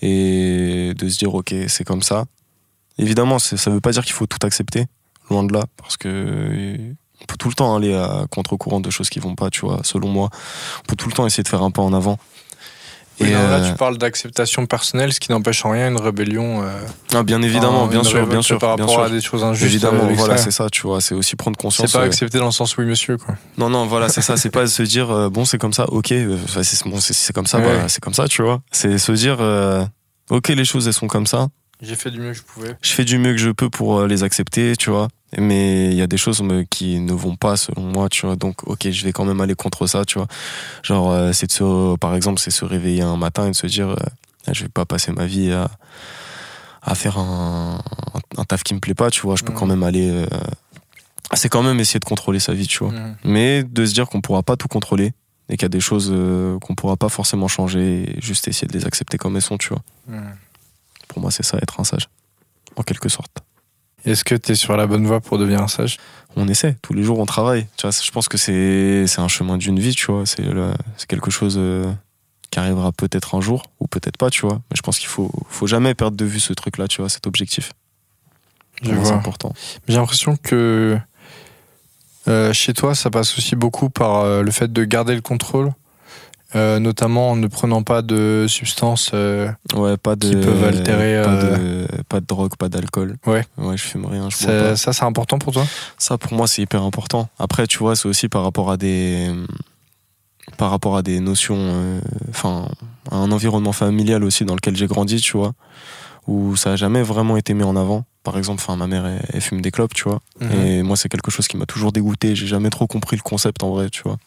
Et 0.00 0.92
de 0.96 1.08
se 1.08 1.18
dire, 1.18 1.34
ok, 1.34 1.54
c'est 1.68 1.84
comme 1.84 2.02
ça. 2.02 2.24
Évidemment, 2.98 3.38
ça 3.38 3.70
veut 3.70 3.80
pas 3.80 3.92
dire 3.92 4.04
qu'il 4.04 4.12
faut 4.12 4.26
tout 4.26 4.44
accepter, 4.44 4.86
loin 5.30 5.44
de 5.44 5.52
là, 5.52 5.64
parce 5.76 5.96
que 5.96 6.76
on 7.20 7.24
peut 7.24 7.36
tout 7.38 7.48
le 7.48 7.54
temps 7.54 7.76
aller 7.76 7.94
à 7.94 8.26
contre-courant 8.30 8.80
de 8.80 8.90
choses 8.90 9.08
qui 9.08 9.20
vont 9.20 9.34
pas, 9.34 9.48
tu 9.48 9.60
vois, 9.60 9.80
selon 9.84 10.08
moi. 10.08 10.28
On 10.80 10.86
peut 10.86 10.96
tout 10.96 11.08
le 11.08 11.14
temps 11.14 11.26
essayer 11.26 11.42
de 11.42 11.48
faire 11.48 11.62
un 11.62 11.70
pas 11.70 11.82
en 11.82 11.92
avant. 11.92 12.18
Et 13.28 13.32
là, 13.32 13.38
euh, 13.38 13.70
tu 13.70 13.76
parles 13.76 13.98
d'acceptation 13.98 14.66
personnelle, 14.66 15.12
ce 15.12 15.20
qui 15.20 15.30
n'empêche 15.32 15.64
en 15.64 15.70
rien 15.70 15.88
une 15.88 16.00
rébellion. 16.00 16.62
euh, 16.62 16.70
ah, 17.14 17.22
bien 17.22 17.40
évidemment, 17.42 17.82
en- 17.84 17.86
bien 17.86 18.04
sûr, 18.04 18.26
bien 18.26 18.42
sûr, 18.42 18.58
Par 18.58 18.70
rapport 18.70 18.90
sûr. 18.90 19.02
à 19.02 19.08
des 19.10 19.20
choses 19.20 19.44
injustes. 19.44 19.66
Évidemment, 19.66 20.04
euh, 20.08 20.14
voilà, 20.14 20.36
c'est 20.36 20.50
ça, 20.50 20.68
tu 20.70 20.82
vois, 20.82 21.00
c'est 21.00 21.14
aussi 21.14 21.36
prendre 21.36 21.56
conscience. 21.56 21.90
C'est 21.90 21.98
pas 21.98 22.04
euh, 22.04 22.06
accepté 22.08 22.38
dans 22.38 22.46
le 22.46 22.52
sens 22.52 22.76
oui, 22.76 22.84
monsieur, 22.84 23.16
quoi. 23.16 23.34
Non, 23.58 23.68
non, 23.70 23.86
voilà, 23.86 24.08
c'est 24.08 24.22
ça. 24.22 24.36
C'est 24.36 24.50
pas 24.50 24.66
se 24.66 24.82
dire, 24.82 25.10
euh, 25.10 25.28
bon, 25.28 25.44
c'est 25.44 25.58
comme 25.58 25.72
ça, 25.72 25.84
ok, 25.88 26.12
enfin, 26.44 26.62
c'est 26.62 26.84
bon, 26.84 26.98
comme 27.34 27.46
ça, 27.46 27.58
Ouais. 27.58 27.64
bah, 27.64 27.88
c'est 27.88 28.00
comme 28.02 28.14
ça, 28.14 28.28
tu 28.28 28.42
vois. 28.42 28.60
C'est 28.70 28.98
se 28.98 29.12
dire, 29.12 29.36
euh, 29.40 29.84
ok, 30.30 30.48
les 30.48 30.64
choses, 30.64 30.86
elles 30.86 30.92
sont 30.94 31.06
comme 31.08 31.26
ça. 31.26 31.48
J'ai 31.80 31.96
fait 31.96 32.10
du 32.12 32.20
mieux 32.20 32.30
que 32.30 32.38
je 32.38 32.42
pouvais. 32.42 32.76
Je 32.80 32.92
fais 32.92 33.04
du 33.04 33.18
mieux 33.18 33.32
que 33.32 33.38
je 33.38 33.50
peux 33.50 33.68
pour 33.68 33.98
euh, 34.00 34.06
les 34.06 34.22
accepter, 34.22 34.76
tu 34.76 34.90
vois. 34.90 35.08
Mais 35.38 35.86
il 35.90 35.94
y 35.94 36.02
a 36.02 36.06
des 36.06 36.18
choses 36.18 36.42
me- 36.42 36.62
qui 36.64 36.98
ne 37.00 37.12
vont 37.12 37.36
pas 37.36 37.56
selon 37.56 37.82
moi, 37.82 38.08
tu 38.10 38.26
vois. 38.26 38.36
Donc, 38.36 38.66
ok, 38.68 38.90
je 38.90 39.04
vais 39.04 39.12
quand 39.12 39.24
même 39.24 39.40
aller 39.40 39.54
contre 39.54 39.86
ça, 39.86 40.04
tu 40.04 40.18
vois. 40.18 40.28
Genre, 40.82 41.10
euh, 41.10 41.32
c'est 41.32 41.46
de 41.46 41.52
se, 41.52 41.96
par 41.96 42.14
exemple, 42.14 42.38
c'est 42.40 42.50
se 42.50 42.64
réveiller 42.66 43.02
un 43.02 43.16
matin 43.16 43.46
et 43.46 43.50
de 43.50 43.56
se 43.56 43.66
dire, 43.66 43.88
euh, 43.90 44.52
je 44.52 44.62
vais 44.64 44.68
pas 44.68 44.84
passer 44.84 45.10
ma 45.12 45.24
vie 45.26 45.50
à, 45.52 45.70
à 46.82 46.94
faire 46.94 47.16
un, 47.18 47.80
un 48.36 48.44
taf 48.44 48.62
qui 48.62 48.74
me 48.74 48.80
plaît 48.80 48.94
pas, 48.94 49.10
tu 49.10 49.22
vois. 49.22 49.36
Je 49.36 49.42
peux 49.44 49.52
Mhm. 49.52 49.58
quand 49.58 49.66
même 49.66 49.82
aller. 49.82 50.10
euh, 50.10 50.26
c'est 51.34 51.48
quand 51.48 51.62
même 51.62 51.80
essayer 51.80 51.98
de 52.00 52.04
contrôler 52.04 52.40
sa 52.40 52.52
vie, 52.52 52.66
tu 52.66 52.80
vois 52.84 52.92
Mhm. 52.92 53.16
mais 53.24 53.62
de 53.64 53.86
se 53.86 53.94
dire 53.94 54.06
qu'on 54.08 54.20
pourra 54.20 54.42
pas 54.42 54.56
tout 54.56 54.68
contrôler 54.68 55.14
et 55.48 55.56
qu'il 55.56 55.62
y 55.62 55.64
a 55.64 55.70
des 55.70 55.80
choses 55.80 56.10
euh, 56.12 56.58
qu'on 56.58 56.74
pourra 56.74 56.96
pas 56.98 57.08
forcément 57.08 57.48
changer 57.48 58.16
et 58.16 58.20
juste 58.20 58.48
essayer 58.48 58.68
de 58.68 58.72
les 58.76 58.84
accepter 58.84 59.16
comme 59.16 59.34
elles 59.36 59.40
sont, 59.42 59.56
tu 59.56 59.70
vois. 59.70 59.82
Mhm. 60.08 60.34
Pour 61.08 61.22
moi, 61.22 61.30
c'est 61.30 61.42
ça 61.42 61.56
être 61.62 61.80
un 61.80 61.84
sage, 61.84 62.08
en 62.76 62.82
quelque 62.82 63.08
sorte. 63.08 63.38
Est-ce 64.04 64.24
que 64.24 64.34
tu 64.34 64.52
es 64.52 64.54
sur 64.54 64.76
la 64.76 64.86
bonne 64.86 65.06
voie 65.06 65.20
pour 65.20 65.38
devenir 65.38 65.62
un 65.62 65.68
sage? 65.68 65.98
On 66.36 66.48
essaie, 66.48 66.76
tous 66.82 66.94
les 66.94 67.02
jours 67.02 67.18
on 67.18 67.26
travaille. 67.26 67.66
Tu 67.76 67.86
vois, 67.86 67.90
je 67.90 68.10
pense 68.10 68.28
que 68.28 68.38
c'est 68.38 69.06
c'est 69.06 69.20
un 69.20 69.28
chemin 69.28 69.58
d'une 69.58 69.78
vie, 69.78 69.94
tu 69.94 70.06
vois. 70.10 70.24
C'est 70.26 70.42
quelque 71.06 71.30
chose 71.30 71.56
euh, 71.58 71.92
qui 72.50 72.58
arrivera 72.58 72.90
peut-être 72.92 73.34
un 73.34 73.40
jour 73.40 73.64
ou 73.80 73.86
peut-être 73.86 74.16
pas, 74.16 74.30
tu 74.30 74.42
vois. 74.42 74.60
Mais 74.70 74.76
je 74.76 74.82
pense 74.82 74.98
qu'il 74.98 75.08
faut 75.08 75.30
faut 75.48 75.66
jamais 75.66 75.94
perdre 75.94 76.16
de 76.16 76.24
vue 76.24 76.40
ce 76.40 76.52
truc-là, 76.52 76.88
tu 76.88 77.00
vois, 77.00 77.08
cet 77.08 77.26
objectif. 77.26 77.72
Je 78.82 78.90
C'est 79.04 79.12
important. 79.12 79.52
J'ai 79.86 79.96
l'impression 79.96 80.36
que 80.36 80.98
euh, 82.28 82.52
chez 82.52 82.72
toi, 82.72 82.94
ça 82.94 83.10
passe 83.10 83.36
aussi 83.38 83.56
beaucoup 83.56 83.90
par 83.90 84.18
euh, 84.18 84.42
le 84.42 84.50
fait 84.50 84.72
de 84.72 84.84
garder 84.84 85.14
le 85.14 85.20
contrôle 85.20 85.72
euh, 86.54 86.78
notamment 86.78 87.30
en 87.30 87.36
ne 87.36 87.46
prenant 87.46 87.82
pas 87.82 88.02
de 88.02 88.46
substances. 88.48 89.10
euh, 89.14 89.50
Ouais, 89.74 89.96
pas 89.96 90.16
de. 90.16 90.28
Qui 90.28 90.36
peuvent 90.36 90.64
altérer, 90.64 91.22
Pas, 91.24 91.36
de, 91.42 91.86
pas 92.08 92.20
de 92.20 92.26
drogue, 92.26 92.56
pas 92.58 92.68
d'alcool. 92.68 93.16
Ouais. 93.26 93.44
Ouais, 93.58 93.76
je 93.76 93.82
fume 93.82 94.06
rien. 94.06 94.28
Je 94.30 94.36
bois 94.44 94.54
ça, 94.58 94.62
pas. 94.70 94.76
ça, 94.76 94.92
c'est 94.92 95.04
important 95.04 95.38
pour 95.38 95.52
toi? 95.52 95.64
Ça, 95.98 96.18
pour 96.18 96.32
moi, 96.34 96.46
c'est 96.46 96.62
hyper 96.62 96.82
important. 96.82 97.28
Après, 97.38 97.66
tu 97.66 97.78
vois, 97.78 97.96
c'est 97.96 98.08
aussi 98.08 98.28
par 98.28 98.42
rapport 98.42 98.70
à 98.70 98.76
des. 98.76 99.30
Par 100.58 100.70
rapport 100.70 100.96
à 100.96 101.02
des 101.02 101.20
notions. 101.20 101.56
euh, 101.58 102.00
Enfin, 102.30 102.68
à 103.10 103.16
un 103.16 103.30
environnement 103.32 103.72
familial 103.72 104.24
aussi 104.24 104.44
dans 104.44 104.54
lequel 104.54 104.76
j'ai 104.76 104.86
grandi, 104.86 105.20
tu 105.20 105.36
vois. 105.36 105.52
Où 106.28 106.54
ça 106.56 106.72
a 106.72 106.76
jamais 106.76 107.02
vraiment 107.02 107.36
été 107.36 107.52
mis 107.54 107.64
en 107.64 107.74
avant. 107.76 108.04
Par 108.22 108.38
exemple, 108.38 108.62
enfin, 108.62 108.76
ma 108.76 108.86
mère, 108.86 109.04
elle, 109.06 109.20
elle 109.32 109.40
fume 109.40 109.60
des 109.60 109.70
clopes, 109.72 109.94
tu 109.94 110.04
vois. 110.04 110.20
Mhm. 110.40 110.64
Et 110.66 110.82
moi, 110.84 110.96
c'est 110.96 111.08
quelque 111.08 111.30
chose 111.32 111.48
qui 111.48 111.56
m'a 111.56 111.66
toujours 111.66 111.90
dégoûté. 111.90 112.36
J'ai 112.36 112.46
jamais 112.46 112.70
trop 112.70 112.86
compris 112.86 113.16
le 113.16 113.22
concept 113.22 113.62
en 113.64 113.70
vrai, 113.70 113.90
tu 113.90 114.02
vois. 114.04 114.18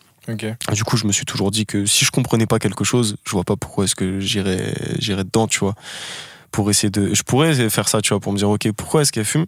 Du 0.73 0.84
coup, 0.84 0.97
je 0.97 1.05
me 1.05 1.11
suis 1.11 1.26
toujours 1.26 1.51
dit 1.51 1.65
que 1.65 1.86
si 1.86 2.05
je 2.05 2.11
comprenais 2.11 2.45
pas 2.45 2.59
quelque 2.59 2.84
chose, 2.84 3.15
je 3.26 3.32
vois 3.32 3.43
pas 3.43 3.55
pourquoi 3.55 3.86
est-ce 3.86 3.95
que 3.95 4.19
j'irais 4.19 4.73
j'irais 4.99 5.23
dedans, 5.23 5.47
tu 5.47 5.59
vois. 5.59 5.76
Pour 6.51 6.69
essayer 6.69 6.89
de 6.89 7.13
je 7.13 7.23
pourrais 7.23 7.69
faire 7.69 7.88
ça, 7.88 8.01
tu 8.01 8.09
vois, 8.09 8.19
pour 8.19 8.32
me 8.32 8.38
dire 8.38 8.49
OK, 8.49 8.71
pourquoi 8.71 9.01
est-ce 9.01 9.11
qu'elle 9.11 9.26
fume? 9.26 9.45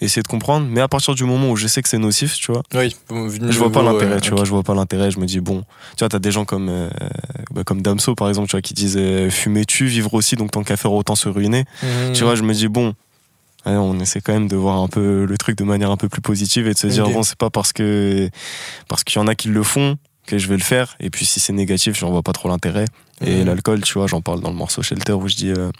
Essayer 0.00 0.22
de 0.22 0.28
comprendre, 0.28 0.66
mais 0.68 0.80
à 0.80 0.88
partir 0.88 1.14
du 1.14 1.22
moment 1.22 1.50
où 1.50 1.56
je 1.56 1.68
sais 1.68 1.80
que 1.80 1.88
c'est 1.88 1.98
nocif, 1.98 2.34
tu 2.34 2.50
vois, 2.50 2.64
Oui, 2.74 2.96
je 3.08 3.56
vois 3.56 3.70
pas 3.70 3.82
l'intérêt, 3.84 4.20
tu 4.20 4.32
vois, 4.32 4.44
je 4.44 4.50
vois 4.50 4.64
pas 4.64 4.74
l'intérêt, 4.74 5.12
je 5.12 5.20
me 5.20 5.26
dis 5.26 5.38
bon, 5.38 5.62
tu 5.96 6.00
vois, 6.00 6.08
t'as 6.08 6.18
des 6.18 6.32
gens 6.32 6.44
comme 6.44 6.68
euh, 6.68 6.90
bah, 7.52 7.62
comme 7.62 7.82
Damso 7.82 8.16
par 8.16 8.28
exemple, 8.28 8.48
tu 8.48 8.52
vois, 8.52 8.62
qui 8.62 8.74
disent 8.74 8.96
euh, 8.98 9.30
fumer 9.30 9.64
tu, 9.64 9.86
vivre 9.86 10.12
aussi, 10.14 10.34
donc 10.34 10.50
tant 10.50 10.64
qu'à 10.64 10.76
faire 10.76 10.92
autant 10.92 11.14
se 11.14 11.28
ruiner. 11.28 11.64
Mhm. 11.84 12.14
Tu 12.14 12.24
vois, 12.24 12.34
je 12.34 12.42
me 12.42 12.52
dis 12.52 12.66
bon, 12.66 12.94
ouais, 13.66 13.72
on 13.76 13.98
essaie 14.00 14.20
quand 14.20 14.32
même 14.32 14.48
de 14.48 14.56
voir 14.56 14.78
un 14.78 14.88
peu 14.88 15.24
le 15.24 15.38
truc 15.38 15.56
de 15.56 15.64
manière 15.64 15.90
un 15.90 15.96
peu 15.96 16.08
plus 16.08 16.20
positive 16.22 16.66
et 16.68 16.72
de 16.74 16.78
se 16.78 16.86
dire 16.88 17.04
bon, 17.14 17.22
c'est 17.22 17.36
pas 17.38 17.50
parce 17.50 17.72
que 17.72 18.28
parce 18.88 19.04
qu'il 19.04 19.20
y 19.20 19.22
en 19.24 19.26
a 19.28 19.34
qui 19.34 19.48
le 19.48 19.62
font 19.62 19.96
que 20.26 20.38
je 20.38 20.48
vais 20.48 20.56
le 20.56 20.62
faire. 20.62 20.94
Et 21.00 21.10
puis 21.10 21.24
si 21.26 21.40
c'est 21.40 21.52
négatif, 21.52 21.98
j'en 21.98 22.10
vois 22.10 22.22
pas 22.22 22.32
trop 22.32 22.48
l'intérêt. 22.48 22.84
Et 23.20 23.40
Mhm. 23.40 23.46
l'alcool, 23.46 23.80
tu 23.82 23.94
vois, 23.94 24.06
j'en 24.06 24.20
parle 24.20 24.40
dans 24.40 24.50
le 24.50 24.56
morceau 24.56 24.82
Shelter 24.82 25.12
où 25.14 25.28
je 25.28 25.36
dis 25.36 25.50
euh, 25.50 25.70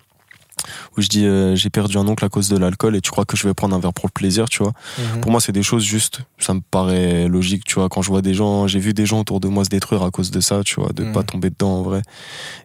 où 0.96 1.00
je 1.02 1.08
dis 1.08 1.24
euh, 1.26 1.56
j'ai 1.56 1.70
perdu 1.70 1.96
un 1.96 2.06
oncle 2.06 2.24
à 2.24 2.28
cause 2.28 2.48
de 2.48 2.56
l'alcool 2.56 2.94
et 2.94 3.00
tu 3.00 3.10
crois 3.10 3.24
que 3.24 3.36
je 3.36 3.48
vais 3.48 3.54
prendre 3.54 3.74
un 3.74 3.80
verre 3.80 3.92
pour 3.92 4.06
le 4.06 4.12
plaisir, 4.12 4.48
tu 4.48 4.62
vois. 4.62 4.72
Mhm. 4.98 5.20
Pour 5.20 5.32
moi, 5.32 5.40
c'est 5.40 5.50
des 5.52 5.62
choses 5.64 5.82
juste, 5.82 6.20
ça 6.38 6.54
me 6.54 6.60
paraît 6.60 7.26
logique, 7.26 7.64
tu 7.64 7.74
vois. 7.76 7.88
Quand 7.88 8.02
je 8.02 8.08
vois 8.10 8.22
des 8.22 8.34
gens, 8.34 8.66
j'ai 8.68 8.78
vu 8.78 8.92
des 8.94 9.06
gens 9.06 9.18
autour 9.20 9.40
de 9.40 9.48
moi 9.48 9.64
se 9.64 9.70
détruire 9.70 10.02
à 10.04 10.10
cause 10.10 10.30
de 10.30 10.40
ça, 10.40 10.62
tu 10.64 10.80
vois, 10.80 10.92
de 10.92 11.02
Mhm. 11.04 11.12
pas 11.12 11.22
tomber 11.24 11.50
dedans 11.50 11.78
en 11.78 11.82
vrai. 11.82 12.02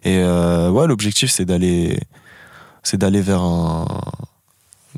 Et 0.04 0.18
euh, 0.18 0.70
ouais, 0.70 0.86
l'objectif, 0.86 1.30
c'est 1.30 1.44
d'aller, 1.44 1.98
c'est 2.84 2.98
d'aller 2.98 3.20
vers 3.22 3.40
un, 3.42 3.86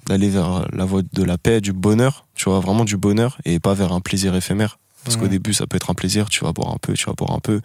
d'aller 0.06 0.28
vers 0.28 0.66
la 0.72 0.84
voie 0.84 1.02
de 1.12 1.22
la 1.22 1.38
paix, 1.38 1.60
du 1.60 1.72
bonheur, 1.72 2.26
tu 2.34 2.48
vois, 2.48 2.60
vraiment 2.60 2.84
du 2.84 2.96
bonheur 2.96 3.38
et 3.44 3.58
pas 3.60 3.74
vers 3.74 3.92
un 3.92 4.00
plaisir 4.00 4.34
éphémère. 4.34 4.78
Parce 5.04 5.16
qu'au 5.16 5.28
début, 5.28 5.54
ça 5.54 5.66
peut 5.66 5.76
être 5.76 5.90
un 5.90 5.94
plaisir, 5.94 6.28
tu 6.28 6.44
vas 6.44 6.52
boire 6.52 6.72
un 6.74 6.76
peu, 6.76 6.92
tu 6.92 7.06
vas 7.06 7.14
boire 7.14 7.32
un 7.32 7.38
peu, 7.38 7.62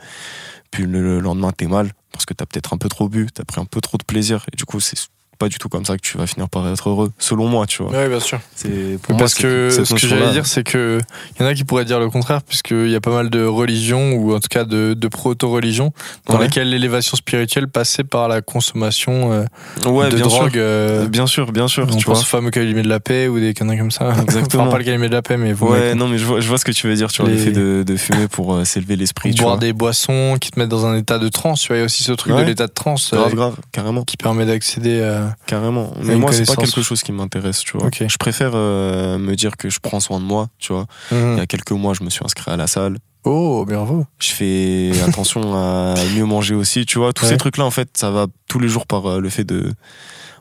puis 0.72 0.84
le, 0.84 1.02
le 1.02 1.20
lendemain, 1.20 1.52
t'es 1.52 1.68
mal 1.68 1.92
parce 2.14 2.26
que 2.26 2.34
t'as 2.34 2.46
peut-être 2.46 2.74
un 2.74 2.78
peu 2.78 2.88
trop 2.88 3.10
bu, 3.10 3.28
t'as 3.34 3.44
pris 3.44 3.60
un 3.60 3.66
peu 3.66 3.82
trop 3.82 3.98
de 3.98 4.04
plaisir, 4.04 4.46
et 4.54 4.56
du 4.56 4.64
coup, 4.64 4.80
c'est 4.80 4.98
pas 5.38 5.50
du 5.50 5.58
tout 5.58 5.70
comme 5.70 5.86
ça 5.86 5.96
que 5.98 6.02
tu 6.02 6.18
vas 6.18 6.28
finir 6.28 6.50
par 6.50 6.68
être 6.68 6.90
heureux, 6.90 7.12
selon 7.20 7.48
moi, 7.48 7.66
tu 7.68 7.84
vois. 7.84 7.92
Ouais, 7.92 8.08
bien 8.10 8.20
sûr. 8.20 8.40
C'est 8.56 9.00
pour 9.02 9.12
moi, 9.12 9.20
Parce 9.20 9.34
que 9.36 9.70
cette 9.70 9.86
ce 9.86 9.94
que 9.94 10.00
j'allais 10.08 10.32
dire, 10.32 10.46
c'est 10.46 10.64
que 10.64 11.00
il 11.38 11.42
y 11.44 11.46
en 11.46 11.48
a 11.50 11.54
qui 11.54 11.64
pourraient 11.64 11.86
dire 11.86 12.00
le 12.00 12.10
contraire, 12.10 12.42
puisqu'il 12.44 12.90
y 12.90 12.96
a 12.96 13.02
pas 13.02 13.12
mal 13.12 13.30
de 13.30 13.44
religions, 13.46 14.14
ou 14.14 14.34
en 14.34 14.40
tout 14.40 14.48
cas 14.50 14.64
de, 14.64 14.94
de 14.94 15.08
proto-religions, 15.08 15.92
dans 16.28 16.38
Ouais. 16.38 16.46
lesquelles 16.46 16.70
l'élévation 16.70 17.16
spirituelle 17.18 17.68
passait 17.68 18.04
par 18.04 18.28
la 18.28 18.42
consommation 18.42 19.32
euh, 19.32 19.46
ouais, 19.90 20.10
de 20.10 20.16
bien 20.18 20.26
drogue. 20.26 20.52
sûr. 20.54 20.62
euh, 20.62 21.08
Bien 21.08 21.28
sûr, 21.28 21.52
bien 21.52 21.68
sûr, 21.68 21.84
on 21.84 21.96
tu 21.96 22.06
pense 22.06 22.18
vois. 22.18 22.20
au 22.20 22.24
fameux 22.24 22.52
calumet 22.52 22.82
de 22.84 22.90
la 22.90 23.00
paix 23.00 23.28
ou 23.28 23.40
des 23.40 23.54
conneries 23.54 23.78
comme 23.78 23.92
ça. 23.92 24.14
Exactement. 24.22 24.64
enfin, 24.64 24.72
pas 24.72 24.78
le 24.80 24.84
calumet 24.84 25.10
de 25.10 25.14
la 25.14 25.22
paix, 25.22 25.38
mais 25.38 25.54
vous 25.54 25.68
Ouais, 25.68 25.96
non, 25.96 26.08
mais 26.08 26.18
je 26.18 26.26
vois, 26.26 26.40
je 26.40 26.48
vois 26.48 26.58
ce 26.58 26.66
que 26.66 26.72
tu 26.72 26.88
veux 26.88 26.96
dire, 26.96 27.12
tu 27.12 27.22
vois, 27.22 27.30
Les- 27.32 27.38
le 27.38 27.44
fait 27.44 27.52
de, 27.52 27.84
de 27.84 27.96
fumer 27.96 28.28
pour 28.28 28.54
euh, 28.56 28.64
s'élever 28.66 28.96
l'esprit, 28.96 29.34
tu 29.34 29.42
boire 29.42 29.56
vois. 29.56 29.60
des 29.62 29.74
boissons 29.74 30.38
qui 30.40 30.52
te 30.52 30.60
mettent 30.60 30.70
dans 30.70 30.86
un 30.86 30.96
état 30.98 31.20
de 31.20 31.28
transe. 31.30 31.62
Tu 31.62 31.68
vois, 31.70 31.78
il 31.78 31.80
y 31.80 31.82
a 31.84 31.86
aussi 31.86 32.04
ce 32.04 32.12
truc 32.12 32.34
Ouais. 32.34 32.42
de 32.42 32.48
l'état 32.48 32.68
de 32.68 32.72
transe 32.74 33.14
euh, 33.14 33.18
Grave, 33.18 33.34
grave, 33.36 33.56
carrément, 33.72 34.04
qui 34.04 34.18
permet 34.18 34.46
d'accéder 34.46 35.02
à. 35.02 35.25
Carrément. 35.46 35.92
Mais 36.02 36.16
moi, 36.16 36.32
c'est 36.32 36.46
pas 36.46 36.56
quelque 36.56 36.82
chose 36.82 37.02
qui 37.04 37.12
m'intéresse, 37.12 37.60
tu 37.62 37.78
vois. 37.78 37.90
Je 37.94 38.18
préfère 38.18 38.52
euh, 38.56 39.18
me 39.18 39.36
dire 39.36 39.58
que 39.58 39.70
je 39.70 39.80
prends 39.80 40.00
soin 40.00 40.20
de 40.20 40.26
moi, 40.26 40.48
tu 40.60 40.74
vois. 40.74 40.86
Il 41.12 41.18
Mhm. 41.18 41.38
y 41.38 41.40
a 41.42 41.46
quelques 41.48 41.72
mois, 41.72 41.94
je 41.94 42.04
me 42.04 42.10
suis 42.10 42.24
inscrit 42.24 42.52
à 42.52 42.58
la 42.58 42.68
salle. 42.68 42.98
Oh, 43.24 43.66
bravo. 43.68 44.06
Je 44.20 44.32
fais 44.32 44.92
attention 45.04 45.56
à 45.56 45.96
mieux 46.16 46.26
manger 46.26 46.54
aussi, 46.56 46.86
tu 46.86 47.00
vois. 47.00 47.12
Tous 47.14 47.24
Ouais. 47.26 47.32
ces 47.32 47.38
trucs-là, 47.38 47.66
en 47.66 47.72
fait, 47.72 47.90
ça 47.98 48.12
va 48.12 48.28
tous 48.48 48.60
les 48.60 48.68
jours 48.68 48.86
par 48.86 49.06
euh, 49.08 49.20
le 49.20 49.30
fait 49.30 49.44
de. 49.44 49.74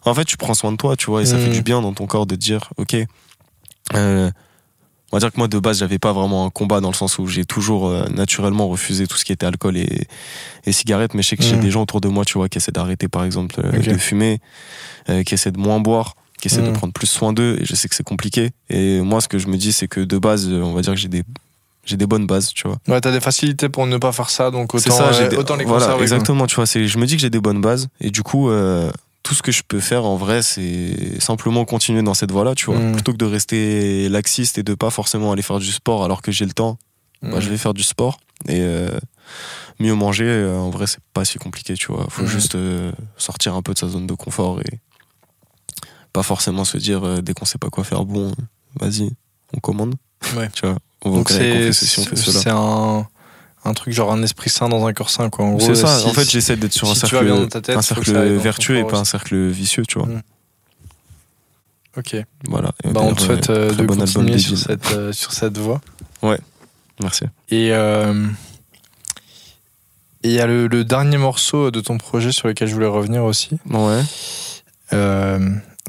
En 0.05 0.12
fait, 0.14 0.24
tu 0.26 0.37
prends 0.37 0.53
soin 0.55 0.70
de 0.72 0.76
toi, 0.76 0.97
tu 0.97 1.07
vois, 1.07 1.22
et 1.22 1.24
ça 1.26 1.37
Mhm. 1.37 1.43
fait 1.45 1.51
du 1.51 1.62
bien 1.62 1.80
dans 1.80 1.95
ton 1.95 2.07
corps 2.07 2.26
de 2.26 2.35
te 2.35 2.41
dire, 2.41 2.70
ok. 2.76 2.97
euh, 3.95 4.30
on 5.14 5.16
va 5.16 5.20
dire 5.20 5.30
que 5.32 5.38
moi, 5.38 5.46
de 5.46 5.60
base, 5.60 5.78
j'avais 5.78 6.00
pas 6.00 6.12
vraiment 6.12 6.44
un 6.44 6.50
combat 6.50 6.80
dans 6.80 6.88
le 6.90 6.94
sens 6.94 7.20
où 7.20 7.26
j'ai 7.28 7.44
toujours 7.44 7.86
euh, 7.86 8.04
naturellement 8.08 8.66
refusé 8.66 9.06
tout 9.06 9.16
ce 9.16 9.24
qui 9.24 9.30
était 9.32 9.46
alcool 9.46 9.76
et, 9.76 10.08
et 10.66 10.72
cigarettes, 10.72 11.14
mais 11.14 11.22
je 11.22 11.28
sais 11.28 11.36
que 11.36 11.44
j'ai 11.44 11.54
Mhm. 11.54 11.60
des 11.62 11.70
gens 11.70 11.82
autour 11.82 12.00
de 12.00 12.08
moi, 12.08 12.24
tu 12.24 12.36
vois, 12.36 12.48
qui 12.48 12.58
essaient 12.58 12.72
d'arrêter, 12.72 13.06
par 13.06 13.24
exemple, 13.24 13.54
euh, 13.64 13.70
de 13.78 13.96
fumer, 13.96 14.40
euh, 15.08 15.22
qui 15.22 15.34
essaient 15.34 15.52
de 15.52 15.58
moins 15.60 15.78
boire, 15.78 16.16
qui 16.40 16.48
essaient 16.48 16.62
de 16.62 16.72
prendre 16.72 16.92
plus 16.92 17.06
soin 17.06 17.32
d'eux, 17.32 17.58
et 17.60 17.64
je 17.64 17.76
sais 17.76 17.88
que 17.88 17.94
c'est 17.94 18.02
compliqué. 18.02 18.50
Et 18.70 19.00
moi, 19.02 19.20
ce 19.20 19.28
que 19.28 19.38
je 19.38 19.46
me 19.46 19.56
dis, 19.56 19.72
c'est 19.72 19.86
que 19.86 20.00
de 20.00 20.18
base, 20.18 20.48
on 20.48 20.72
va 20.74 20.82
dire 20.82 20.94
que 20.94 20.98
j'ai 20.98 21.06
des, 21.06 21.22
j'ai 21.84 21.96
des 21.96 22.06
bonnes 22.08 22.26
bases, 22.26 22.52
tu 22.52 22.66
vois. 22.66 22.78
Ouais, 22.88 23.00
t'as 23.00 23.12
des 23.12 23.20
facilités 23.20 23.68
pour 23.68 23.86
ne 23.86 23.96
pas 23.98 24.10
faire 24.10 24.30
ça, 24.30 24.50
donc 24.50 24.74
autant, 24.74 24.90
ça, 24.96 25.04
euh, 25.12 25.28
des- 25.28 25.36
autant 25.36 25.54
les 25.54 25.64
voilà, 25.64 25.92
quoi. 25.92 26.02
exactement, 26.02 26.46
tu 26.48 26.56
vois, 26.56 26.64
je 26.64 26.98
me 26.98 27.06
dis 27.06 27.14
que 27.14 27.20
j'ai 27.22 27.30
des 27.30 27.40
bonnes 27.40 27.60
bases, 27.60 27.86
et 28.00 28.10
du 28.10 28.22
coup, 28.24 28.50
euh, 28.50 28.90
tout 29.25 29.35
ce 29.35 29.43
que 29.43 29.51
je 29.51 29.62
peux 29.66 29.81
faire 29.81 30.05
en 30.05 30.16
vrai, 30.16 30.43
c'est 30.43 31.18
simplement 31.20 31.64
continuer 31.64 32.03
dans 32.03 32.14
cette 32.14 32.31
voie-là, 32.31 32.55
tu 32.55 32.66
vois. 32.66 32.79
Mhm. 32.79 32.93
Plutôt 32.93 33.12
que 33.12 33.16
de 33.16 33.25
rester 33.25 34.09
laxiste 34.09 34.59
et 34.59 34.62
de 34.62 34.75
pas 34.75 34.91
forcément 34.91 35.33
aller 35.33 35.43
faire 35.43 35.59
du 35.59 35.72
sport 35.72 36.05
alors 36.05 36.22
que 36.22 36.31
j'ai 36.31 36.45
le 36.45 36.53
temps, 36.53 36.79
bah, 37.22 37.29
Mhm. 37.37 37.41
je 37.41 37.51
vais 37.51 37.57
faire 37.59 37.75
du 37.75 37.83
sport. 37.83 38.18
Et 38.49 38.61
euh, 38.61 38.97
mieux 39.81 39.95
manger, 39.95 40.27
euh, 40.29 40.57
en 40.59 40.68
vrai, 40.70 40.87
c'est 40.87 41.01
pas 41.14 41.25
si 41.25 41.39
compliqué, 41.39 41.75
tu 41.75 41.87
vois. 41.91 42.07
Faut 42.11 42.22
Mhm. 42.22 42.29
juste 42.29 42.55
euh, 42.55 42.93
sortir 43.16 43.55
un 43.57 43.62
peu 43.62 43.72
de 43.72 43.79
sa 43.79 43.89
zone 43.89 44.07
de 44.07 44.14
confort 44.14 44.61
et 44.61 44.79
pas 46.12 46.22
forcément 46.22 46.64
se 46.64 46.77
dire 46.79 47.22
dès 47.22 47.33
qu'on 47.35 47.45
sait 47.47 47.59
pas 47.59 47.70
quoi 47.70 47.83
faire, 47.83 48.05
bon, 48.05 48.33
vas-y, 48.79 49.11
on 49.53 49.59
commande. 49.61 49.95
Ouais. 50.37 50.49
Tu 50.55 50.66
vois, 50.66 50.77
on 51.03 51.11
va 51.11 51.16
Donc 51.16 51.31
au 51.31 51.35
grec, 51.35 51.53
on 51.53 51.55
c'est 51.55 51.64
fait 51.64 51.72
ceci, 51.72 52.01
on 52.01 52.05
fait 52.05 52.16
cela. 52.16 52.41
c'est 52.41 52.51
un, 52.51 53.07
un 53.64 53.72
truc 53.74 53.92
genre 53.94 54.12
un 54.12 54.22
esprit 54.22 54.50
sain 54.50 54.68
dans 54.68 54.86
un 54.86 54.92
corps 54.92 55.10
sain, 55.10 55.30
quoi. 55.30 55.44
En 55.46 55.52
gros, 55.52 55.60
C'est 55.60 55.74
ça, 55.74 55.98
si- 56.00 56.06
en 56.06 56.10
fait, 56.12 56.28
j'essaie 56.30 56.56
d'être 56.56 56.72
sur 56.72 56.86
si 56.86 56.92
un 56.92 57.08
cercle, 57.08 57.48
tête, 57.48 57.70
un 57.76 57.82
cercle 57.82 58.12
vertueux 58.36 58.76
et 58.78 58.84
pas 58.84 58.98
un 58.98 59.04
cercle 59.04 59.48
vicieux, 59.48 59.84
tu 59.86 59.98
vois. 59.98 60.08
Mhm. 60.08 60.22
Ok. 61.96 62.16
Voilà. 62.48 62.72
Et 62.84 62.88
Bah, 62.90 63.00
on 63.02 63.14
te 63.14 63.22
souhaite 63.22 63.50
euh, 63.50 63.70
euh, 63.70 63.74
de 63.74 63.84
bon 63.86 63.96
continuer 63.96 64.38
sur 64.38 64.58
cette, 64.58 64.90
euh, 64.92 65.12
sur 65.12 65.32
cette 65.32 65.56
voie. 65.58 65.80
Merci. 67.02 67.24
Et 67.50 67.68
euh, 67.72 68.26
et 70.22 70.28
il 70.28 70.32
y 70.32 70.40
a 70.40 70.46
le, 70.46 70.66
le 70.68 70.84
dernier 70.84 71.18
morceau 71.18 71.70
de 71.70 71.80
ton 71.80 71.98
projet 71.98 72.32
sur 72.32 72.48
lequel 72.48 72.66
je 72.68 72.74
voulais 72.74 72.86
revenir 72.86 73.24
aussi. 73.24 73.58
Ouais. 73.70 74.02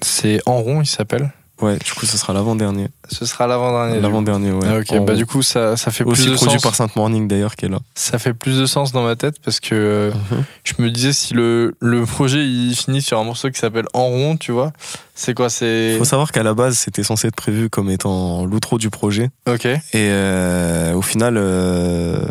C'est 0.03 0.41
En 0.45 0.57
rond, 0.61 0.81
il 0.81 0.85
s'appelle. 0.87 1.31
Ouais, 1.61 1.77
du 1.77 1.93
coup, 1.93 2.05
ce 2.05 2.17
sera 2.17 2.33
l'avant-dernier. 2.33 2.89
Ce 3.09 3.25
sera 3.25 3.47
l'avant-dernier. 3.47 4.01
L'avant-dernier, 4.01 4.51
ouais. 4.51 4.67
Ah, 4.67 4.77
ok, 4.79 4.91
En 4.99 5.05
bah 5.05 5.15
du 5.15 5.25
coup 5.25 5.41
ça, 5.41 5.77
ça 5.77 5.89
fait 5.89 6.03
Aussi 6.03 6.23
plus 6.23 6.31
de 6.31 6.35
produit 6.35 6.53
sens. 6.55 6.61
par 6.63 6.75
Sainte 6.75 6.95
Morning 6.97 7.27
d'ailleurs, 7.29 7.55
qui 7.55 7.65
est 7.65 7.69
là. 7.69 7.79
Ça 7.95 8.19
fait 8.19 8.33
plus 8.33 8.59
de 8.59 8.65
sens 8.65 8.91
dans 8.91 9.03
ma 9.03 9.15
tête 9.15 9.35
parce 9.43 9.59
que 9.61 9.73
euh, 9.73 10.11
Mhm. 10.11 10.43
je 10.65 10.73
me 10.79 10.91
disais 10.91 11.13
si 11.13 11.33
le, 11.33 11.75
le 11.79 12.05
projet 12.05 12.45
il 12.45 12.75
finit 12.75 13.01
sur 13.01 13.19
un 13.19 13.23
morceau 13.23 13.49
qui 13.51 13.59
s'appelle 13.59 13.85
En 13.93 14.05
rond, 14.07 14.35
tu 14.35 14.51
vois, 14.51 14.73
c'est 15.13 15.33
quoi 15.33 15.49
C'est 15.49 15.97
Faut 15.97 16.03
savoir 16.03 16.31
qu'à 16.33 16.43
la 16.43 16.53
base, 16.53 16.77
c'était 16.77 17.03
censé 17.03 17.27
être 17.29 17.35
prévu 17.35 17.69
comme 17.69 17.89
étant 17.89 18.45
l'outro 18.45 18.77
du 18.77 18.89
projet. 18.89 19.29
ok. 19.47 19.65
Et 19.65 19.79
euh, 19.95 20.93
au 20.93 21.01
final, 21.01 21.35
euh, 21.37 22.25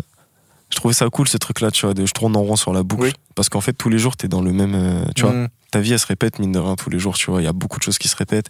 je 0.71 0.75
trouvais 0.77 0.93
ça 0.93 1.07
cool 1.09 1.27
ce 1.27 1.37
truc-là, 1.37 1.71
tu 1.71 1.85
vois, 1.85 1.93
de 1.93 2.05
je 2.05 2.11
tourne 2.13 2.35
en 2.35 2.41
rond 2.41 2.55
sur 2.55 2.73
la 2.73 2.83
boucle. 2.83 3.03
Oui. 3.03 3.13
Parce 3.35 3.49
qu'en 3.49 3.61
fait, 3.61 3.73
tous 3.73 3.89
les 3.89 3.97
jours, 3.99 4.17
t'es 4.17 4.27
dans 4.27 4.41
le 4.41 4.51
même. 4.53 4.73
euh, 4.75 5.05
tu 5.15 5.23
vois, 5.23 5.31
Mm. 5.33 5.47
ta 5.71 5.79
vie, 5.79 5.93
elle 5.93 5.99
se 5.99 6.07
répète, 6.07 6.39
mine 6.39 6.51
de 6.51 6.59
rien, 6.59 6.75
tous 6.75 6.89
les 6.89 6.99
jours, 6.99 7.15
tu 7.15 7.29
vois. 7.31 7.41
Il 7.41 7.45
y 7.45 7.47
a 7.47 7.53
beaucoup 7.53 7.77
de 7.79 7.83
choses 7.83 7.97
qui 7.97 8.07
se 8.07 8.15
répètent. 8.15 8.47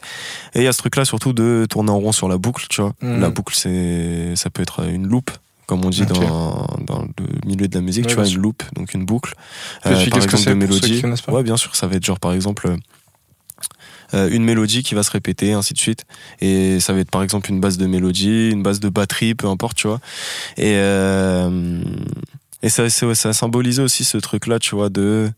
Et 0.54 0.60
il 0.60 0.64
y 0.64 0.68
a 0.68 0.74
ce 0.74 0.78
truc-là, 0.80 1.06
surtout, 1.06 1.34
de 1.34 1.66
tourner 1.70 1.92
en 1.92 2.00
rond 2.00 2.12
sur 2.12 2.28
la 2.30 2.38
boucle, 2.38 2.66
tu 2.70 2.82
vois. 2.82 2.94
Mhm. 3.02 3.20
La 3.20 3.30
boucle, 3.30 3.56
c'est, 3.58 4.36
ça 4.36 4.50
peut 4.50 4.62
être 4.62 4.84
une 4.88 5.08
loupe. 5.08 5.32
Comme 5.68 5.84
on 5.84 5.90
dit 5.90 6.06
dans, 6.06 6.68
dans 6.86 7.02
le 7.02 7.10
milieu 7.48 7.68
de 7.68 7.74
la 7.76 7.82
musique, 7.82 8.04
Ouais, 8.06 8.10
tu 8.12 8.16
vois, 8.16 8.28
une 8.28 8.38
loupe, 8.40 8.62
donc 8.76 8.94
une 8.94 9.04
boucle. 9.04 9.34
Expliquer 9.84 10.12
par 10.12 10.20
que 10.20 10.36
exemple, 10.36 10.60
de 10.60 11.22
pas? 11.26 11.32
Ouais, 11.34 11.42
bien 11.44 11.58
sûr, 11.58 11.76
ça 11.76 11.88
va 11.88 11.96
être 11.96 12.06
genre, 12.06 12.20
par 12.20 12.34
exemple, 12.34 12.68
euh, 12.68 12.78
une 14.14 14.44
mélodie 14.44 14.84
qui 14.84 14.96
va 14.96 15.04
se 15.04 15.12
répéter, 15.12 15.54
ainsi 15.54 15.74
de 15.74 15.80
suite. 15.80 16.04
Et 16.42 16.80
ça 16.80 16.94
va 16.94 17.00
être 17.00 17.12
par 17.12 17.24
exemple 17.24 17.50
une 17.50 17.60
base 17.60 17.78
de 17.78 17.86
mélodie, 17.86 18.50
une 18.52 18.64
base 18.64 18.80
de 18.80 18.90
batterie, 18.90 19.36
peu 19.36 19.48
importe, 19.48 19.78
tu 19.78 19.88
vois. 19.88 20.00
Et, 20.58 20.74
euh, 20.76 21.82
et 22.62 22.70
ça, 22.70 22.90
ça 22.90 23.34
symbolisait 23.34 23.82
aussi 23.82 24.04
ce 24.04 24.18
truc-là, 24.18 24.60
tu 24.60 24.76
vois, 24.76 24.90
de. 24.90 25.30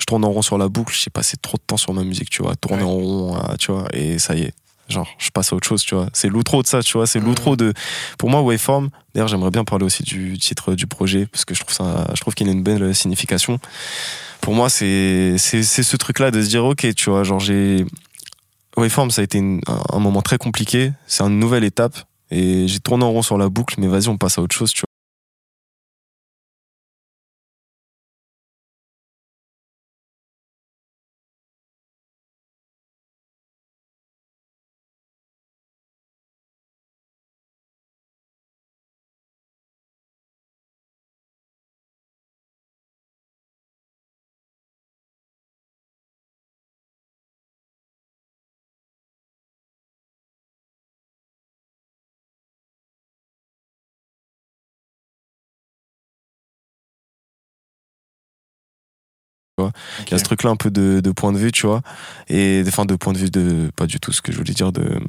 Je 0.00 0.06
tourne 0.06 0.24
en 0.24 0.30
rond 0.30 0.42
sur 0.42 0.58
la 0.58 0.68
boucle, 0.68 0.94
j'ai 0.96 1.10
passé 1.10 1.36
trop 1.36 1.56
de 1.56 1.62
temps 1.66 1.76
sur 1.76 1.92
ma 1.92 2.04
musique, 2.04 2.30
tu 2.30 2.42
vois, 2.42 2.54
tourner 2.56 2.82
Ouais. 2.84 2.88
en 2.88 2.94
rond, 2.94 3.34
ah, 3.36 3.56
tu 3.58 3.72
vois, 3.72 3.88
et 3.92 4.18
ça 4.18 4.34
y 4.36 4.42
est. 4.42 4.52
Genre, 4.88 5.08
je 5.18 5.28
passe 5.30 5.52
à 5.52 5.56
autre 5.56 5.66
chose, 5.68 5.82
tu 5.82 5.94
vois. 5.94 6.08
C'est 6.12 6.28
l'outro 6.28 6.62
de 6.62 6.66
ça, 6.66 6.82
tu 6.82 6.92
vois. 6.94 7.06
C'est 7.06 7.20
l'outro 7.20 7.56
de. 7.56 7.74
Pour 8.18 8.30
moi, 8.30 8.40
Waveform, 8.40 8.88
d'ailleurs, 9.14 9.28
j'aimerais 9.28 9.50
bien 9.50 9.64
parler 9.64 9.84
aussi 9.84 10.02
du 10.02 10.38
titre 10.38 10.74
du 10.74 10.86
projet, 10.86 11.26
parce 11.26 11.44
que 11.44 11.54
je 11.54 11.60
trouve 11.60 11.74
ça, 11.74 12.06
je 12.14 12.20
trouve 12.20 12.34
qu'il 12.34 12.48
a 12.48 12.52
une 12.52 12.62
belle 12.62 12.94
signification. 12.94 13.58
Pour 14.40 14.54
moi, 14.54 14.70
c'est, 14.70 15.36
c'est, 15.38 15.62
ce 15.62 15.96
truc-là 15.96 16.30
de 16.30 16.40
se 16.42 16.48
dire, 16.48 16.64
ok, 16.64 16.94
tu 16.94 17.10
vois, 17.10 17.22
genre, 17.24 17.40
j'ai. 17.40 17.84
Waveform, 18.76 19.10
ça 19.10 19.20
a 19.20 19.24
été 19.24 19.38
une- 19.38 19.60
un, 19.66 19.96
un 19.96 19.98
moment 19.98 20.22
très 20.22 20.38
compliqué. 20.38 20.92
C'est 21.06 21.22
une 21.24 21.38
nouvelle 21.38 21.64
étape. 21.64 21.96
Et 22.30 22.68
j'ai 22.68 22.78
tourné 22.78 23.04
en 23.04 23.10
rond 23.10 23.22
sur 23.22 23.38
la 23.38 23.48
boucle, 23.48 23.74
mais 23.78 23.88
vas-y, 23.88 24.08
on 24.08 24.16
passe 24.18 24.38
à 24.38 24.42
autre 24.42 24.54
chose, 24.54 24.72
tu 24.72 24.82
Il 60.06 60.10
y 60.10 60.14
a 60.14 60.18
ce 60.18 60.24
truc-là 60.24 60.50
un 60.50 60.56
peu 60.56 60.70
de, 60.70 61.10
point 61.12 61.32
de 61.32 61.38
vue, 61.38 61.52
tu 61.52 61.66
vois. 61.66 61.82
Et 62.28 62.62
enfin, 62.66 62.84
de 62.84 62.96
point 62.96 63.12
de 63.12 63.18
vue 63.18 63.30
de. 63.30 63.70
Pas 63.76 63.86
du 63.86 64.00
tout 64.00 64.12
ce 64.12 64.22
que 64.22 64.32
je 64.32 64.38
voulais 64.38 64.54
dire, 64.54 64.72
de, 64.72 65.00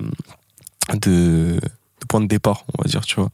de 1.01 1.59
point 2.07 2.21
de 2.21 2.27
départ, 2.27 2.65
on 2.77 2.81
va 2.81 2.89
dire, 2.89 3.05
tu 3.05 3.15
vois. 3.15 3.29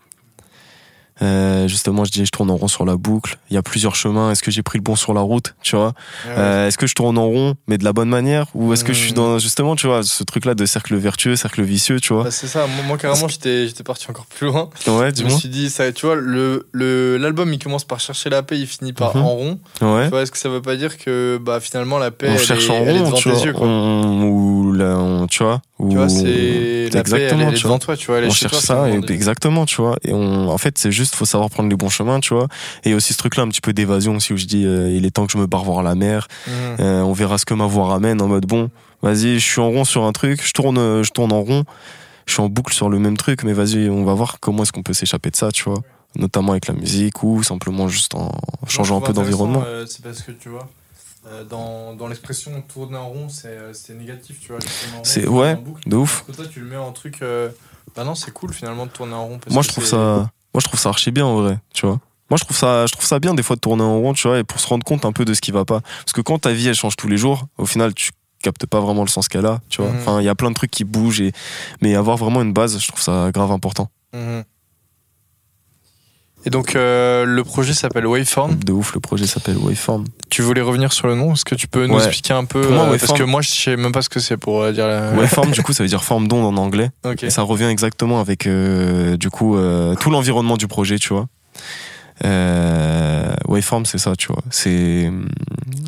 Euh, 1.22 1.68
justement, 1.70 2.04
je 2.04 2.12
dis, 2.12 2.26
je 2.26 2.32
tourne 2.32 2.52
en 2.52 2.58
rond 2.58 2.68
sur 2.68 2.84
la 2.86 2.98
boucle. 2.98 3.38
Il 3.50 3.54
y 3.54 3.58
a 3.58 3.62
plusieurs 3.62 3.96
chemins. 3.96 4.32
Est-ce 4.32 4.44
que 4.44 4.52
j'ai 4.52 4.64
pris 4.64 4.78
le 4.80 4.84
bon 4.84 4.96
sur 4.98 5.14
la 5.14 5.22
route, 5.22 5.56
tu 5.62 5.76
vois? 5.78 5.94
Euh, 6.28 6.68
Est-ce 6.68 6.78
que 6.78 6.88
je 6.88 6.94
tourne 6.96 7.18
en 7.18 7.26
rond, 7.28 7.56
mais 7.68 7.78
de 7.78 7.84
la 7.86 7.94
bonne 7.94 8.10
manière, 8.10 8.48
ou 8.54 8.74
est-ce 8.74 8.84
que 8.84 8.92
je 8.92 9.00
suis 9.00 9.12
Mhm. 9.12 9.16
dans 9.16 9.40
justement, 9.40 9.76
tu 9.78 9.88
vois, 9.88 10.04
ce 10.04 10.24
truc-là 10.24 10.56
de 10.56 10.66
cercle 10.66 10.96
vertueux, 10.98 11.36
cercle 11.38 11.62
vicieux, 11.64 12.00
tu 12.02 12.14
vois? 12.14 12.26
Bah, 12.26 12.32
c'est 12.32 12.48
ça, 12.48 12.68
moi, 12.88 12.98
carrément 12.98 13.28
j'étais 13.30 13.68
j'étais 13.68 13.84
parti 13.84 14.10
encore 14.10 14.26
plus 14.26 14.48
loin. 14.48 14.70
Ouais, 14.88 15.12
Je 15.16 15.24
me 15.24 15.30
suis 15.30 15.48
dit, 15.50 15.70
ça, 15.70 15.92
tu 15.94 16.06
vois, 16.06 16.16
le 16.16 16.68
le- 16.74 17.18
l'album 17.18 17.52
il 17.54 17.60
commence 17.60 17.86
par 17.86 18.00
chercher 18.02 18.30
la 18.30 18.44
paix, 18.44 18.60
il 18.60 18.68
finit 18.68 18.92
par 18.94 19.16
Mhm. 19.16 19.22
en 19.24 19.30
rond. 19.30 19.60
Ouais. 19.82 20.04
Tu 20.06 20.10
vois, 20.10 20.22
est-ce 20.24 20.32
que 20.32 20.38
ça 20.38 20.50
veut 20.50 20.62
pas 20.62 20.76
dire 20.76 20.98
que 20.98 21.40
bah, 21.42 21.60
finalement 21.62 21.98
la 21.98 22.12
paix 22.12 22.28
On 22.30 22.34
elle, 22.34 22.40
cherche 22.40 22.66
est, 22.66 22.72
en 22.72 22.84
rond, 22.84 23.00
devant 23.06 23.12
tu 23.18 23.24
tes 23.24 23.30
vois. 23.32 23.46
yeux 23.46 23.54
quoi 23.54 23.68
on- 23.68 24.24
ou 24.24 24.74
là, 24.74 24.98
on- 24.98 25.28
tu 25.28 25.44
vois. 25.44 25.62
Tu 25.78 25.84
ou- 25.86 25.92
vois, 25.92 26.08
c'est 26.10 26.90
la 26.94 27.04
paix, 27.04 27.12
elle, 27.22 27.24
est 27.24 27.30
tu 27.30 27.36
vois. 27.36 27.52
devant 27.52 27.80
toi, 27.80 27.98
tu 27.98 28.08
vois. 28.08 28.18
Elle 28.20 28.26
on 28.26 28.30
cherche 28.32 28.56
ça, 28.60 28.90
et, 28.90 29.12
exactement, 29.12 29.66
tu 29.66 29.82
vois. 29.82 29.98
Et 30.04 30.14
on, 30.14 30.50
en 30.50 30.58
fait, 30.58 30.78
c'est 30.78 30.92
juste, 30.92 31.05
faut 31.14 31.26
savoir 31.26 31.50
prendre 31.50 31.70
les 31.70 31.76
bons 31.76 31.90
chemins, 31.90 32.20
tu 32.20 32.34
vois. 32.34 32.48
Et 32.84 32.94
aussi 32.94 33.14
ce 33.14 33.18
truc-là, 33.18 33.44
un 33.44 33.50
petit 33.50 33.62
peu 33.62 33.74
d'évasion 33.74 34.16
aussi, 34.16 34.34
où 34.34 34.38
je 34.38 34.46
dis, 34.46 34.66
euh, 34.66 34.90
il 34.90 35.06
est 35.06 35.12
temps 35.12 35.26
que 35.26 35.32
je 35.34 35.38
me 35.38 35.46
barre 35.46 35.64
voir 35.66 35.84
la 35.84 35.94
mer. 35.96 36.28
Mhm. 36.48 36.54
Euh, 36.80 37.02
on 37.02 37.14
verra 37.14 37.38
ce 37.38 37.46
que 37.46 37.54
ma 37.54 37.68
voix 37.68 37.88
ramène, 37.88 38.22
en 38.22 38.28
mode 38.28 38.46
bon, 38.46 38.70
vas-y, 39.02 39.36
je 39.40 39.46
suis 39.46 39.62
en 39.62 39.70
rond 39.70 39.84
sur 39.86 40.04
un 40.06 40.12
truc, 40.14 40.42
je 40.46 40.52
tourne, 40.54 40.78
euh, 40.78 41.04
je 41.04 41.12
tourne 41.12 41.32
en 41.34 41.42
rond, 41.42 41.64
je 42.26 42.34
suis 42.34 42.42
en 42.42 42.50
boucle 42.50 42.74
sur 42.74 42.90
le 42.90 42.98
même 42.98 43.18
truc, 43.18 43.44
mais 43.44 43.54
vas-y, 43.54 43.90
on 43.90 44.04
va 44.06 44.14
voir 44.14 44.40
comment 44.40 44.64
est-ce 44.64 44.72
qu'on 44.72 44.84
peut 44.84 44.94
s'échapper 44.94 45.30
de 45.30 45.36
ça, 45.36 45.52
tu 45.52 45.64
vois. 45.66 45.82
Notamment 46.18 46.54
avec 46.54 46.68
la 46.68 46.74
musique 46.74 47.24
ou 47.24 47.44
simplement 47.44 47.90
juste 47.90 48.16
en 48.16 48.32
changeant 48.68 48.98
un 48.98 49.02
peu 49.02 49.12
d'environnement. 49.14 49.64
euh, 49.66 49.86
c'est 49.86 50.02
parce 50.02 50.22
que 50.22 50.32
tu 50.32 50.48
vois, 50.48 50.66
euh, 51.28 51.44
dans, 51.44 51.94
dans 51.94 52.08
l'expression 52.08 52.52
tourner 52.62 52.96
en 52.98 53.10
rond, 53.10 53.28
c'est 53.28 53.50
euh, 53.50 53.74
négatif, 53.98 54.40
tu 54.40 54.54
vois. 54.54 54.60
C'est- 55.04 55.28
ouais, 55.28 55.58
de 55.86 55.96
ouf. 55.98 56.24
Parce 56.26 56.38
que 56.38 56.44
toi, 56.44 56.52
tu 56.52 56.62
le 56.62 56.68
mets 56.68 56.78
en 56.78 56.94
truc. 56.94 57.18
euh, 57.22 57.50
Bah 57.98 58.04
non, 58.06 58.16
c'est 58.16 58.32
cool 58.32 58.54
finalement 58.54 58.86
de 58.86 58.92
tourner 58.92 59.14
en 59.14 59.26
rond. 59.26 59.40
parce 59.40 59.54
Moi, 59.54 59.62
que 59.64 59.68
je 59.68 59.72
trouve 59.74 59.86
ça, 59.86 60.30
moi, 60.56 60.62
je 60.62 60.70
trouve 60.70 60.80
ça 60.80 60.88
archi 60.88 61.12
bien 61.12 61.26
en 61.26 61.36
vrai, 61.36 61.60
tu 61.74 61.86
vois. 61.86 62.00
Moi, 62.30 62.38
je 62.38 62.46
trouve 62.46 62.56
ça, 62.56 62.86
je 62.86 62.94
trouve 62.94 63.04
ça 63.04 63.20
bien 63.20 63.34
des 63.34 63.44
fois 63.44 63.58
de 63.58 63.60
tourner 63.60 63.84
en 63.84 64.00
rond, 64.00 64.14
tu 64.14 64.26
vois, 64.26 64.40
et 64.40 64.46
pour 64.46 64.58
se 64.62 64.68
rendre 64.68 64.86
compte 64.86 65.04
un 65.04 65.12
peu 65.12 65.26
de 65.26 65.34
ce 65.34 65.42
qui 65.42 65.52
va 65.52 65.66
pas. 65.66 65.82
Parce 65.82 66.14
que 66.14 66.22
quand 66.22 66.40
ta 66.40 66.54
vie 66.54 66.70
elle 66.70 66.76
change 66.76 66.96
tous 66.96 67.10
les 67.10 67.18
jours, 67.18 67.48
au 67.58 67.66
final, 67.66 67.94
tu 67.94 68.12
captes 68.42 68.66
pas 68.66 68.80
vraiment 68.80 69.02
le 69.02 69.10
sens 69.10 69.28
qu'elle 69.28 69.46
a, 69.46 69.60
tu 69.68 69.82
vois. 69.82 69.92
Mhm. 69.92 69.98
Enfin, 69.98 70.22
il 70.22 70.24
y 70.24 70.30
a 70.30 70.36
plein 70.36 70.50
de 70.52 70.56
trucs 70.56 70.72
qui 70.72 70.86
bougent 70.86 71.20
et, 71.20 71.34
mais 71.82 71.94
avoir 71.94 72.16
vraiment 72.16 72.42
une 72.42 72.54
base, 72.54 72.80
je 72.80 72.88
trouve 72.88 73.02
ça 73.02 73.32
grave 73.34 73.52
important. 73.52 73.90
Mhm. 74.14 74.46
Et 76.46 76.52
donc, 76.52 76.76
euh, 76.76 77.26
le 77.26 77.44
projet 77.44 77.74
s'appelle 77.74 78.06
Waveform. 78.06 78.56
De 78.56 78.72
ouf, 78.72 78.94
le 78.94 79.00
projet 79.00 79.26
s'appelle 79.26 79.58
Waveform. 79.58 80.06
Tu 80.30 80.44
voulais 80.44 80.62
revenir 80.62 80.94
sur 80.94 81.08
le 81.08 81.16
nom 81.16 81.34
Est-ce 81.34 81.44
que 81.44 81.56
tu 81.56 81.68
peux 81.68 81.88
nous 81.88 81.96
Ouais. 81.96 82.06
expliquer 82.06 82.34
un 82.34 82.46
peu 82.46 82.68
moi, 82.68 82.84
euh, 82.84 82.98
Parce 83.00 83.14
que 83.14 83.24
moi, 83.24 83.42
je 83.42 83.50
sais 83.50 83.76
même 83.76 83.92
pas 83.92 84.04
ce 84.04 84.10
que 84.10 84.20
c'est 84.20 84.38
pour 84.38 84.62
euh, 84.62 84.72
dire 84.72 84.86
la. 84.88 85.12
Waveform, 85.14 85.52
du 85.52 85.64
coup, 85.64 85.74
ça 85.74 85.84
veut 85.84 85.90
dire 85.90 86.04
forme 86.04 86.28
d'onde 86.28 86.46
en 86.46 86.62
anglais. 86.62 86.92
Ok. 87.04 87.24
Et 87.24 87.30
ça 87.32 87.42
revient 87.42 87.66
exactement 87.66 88.20
avec, 88.20 88.48
du 88.48 89.30
coup, 89.32 89.58
tout 90.00 90.10
l'environnement 90.12 90.58
du 90.58 90.68
projet, 90.68 91.00
tu 91.00 91.10
vois. 91.14 91.28
Waveform, 92.24 93.86
c'est 93.86 93.98
ça, 93.98 94.16
tu 94.16 94.28
vois. 94.28 94.44
C'est, 94.52 95.08
hum, 95.08 95.28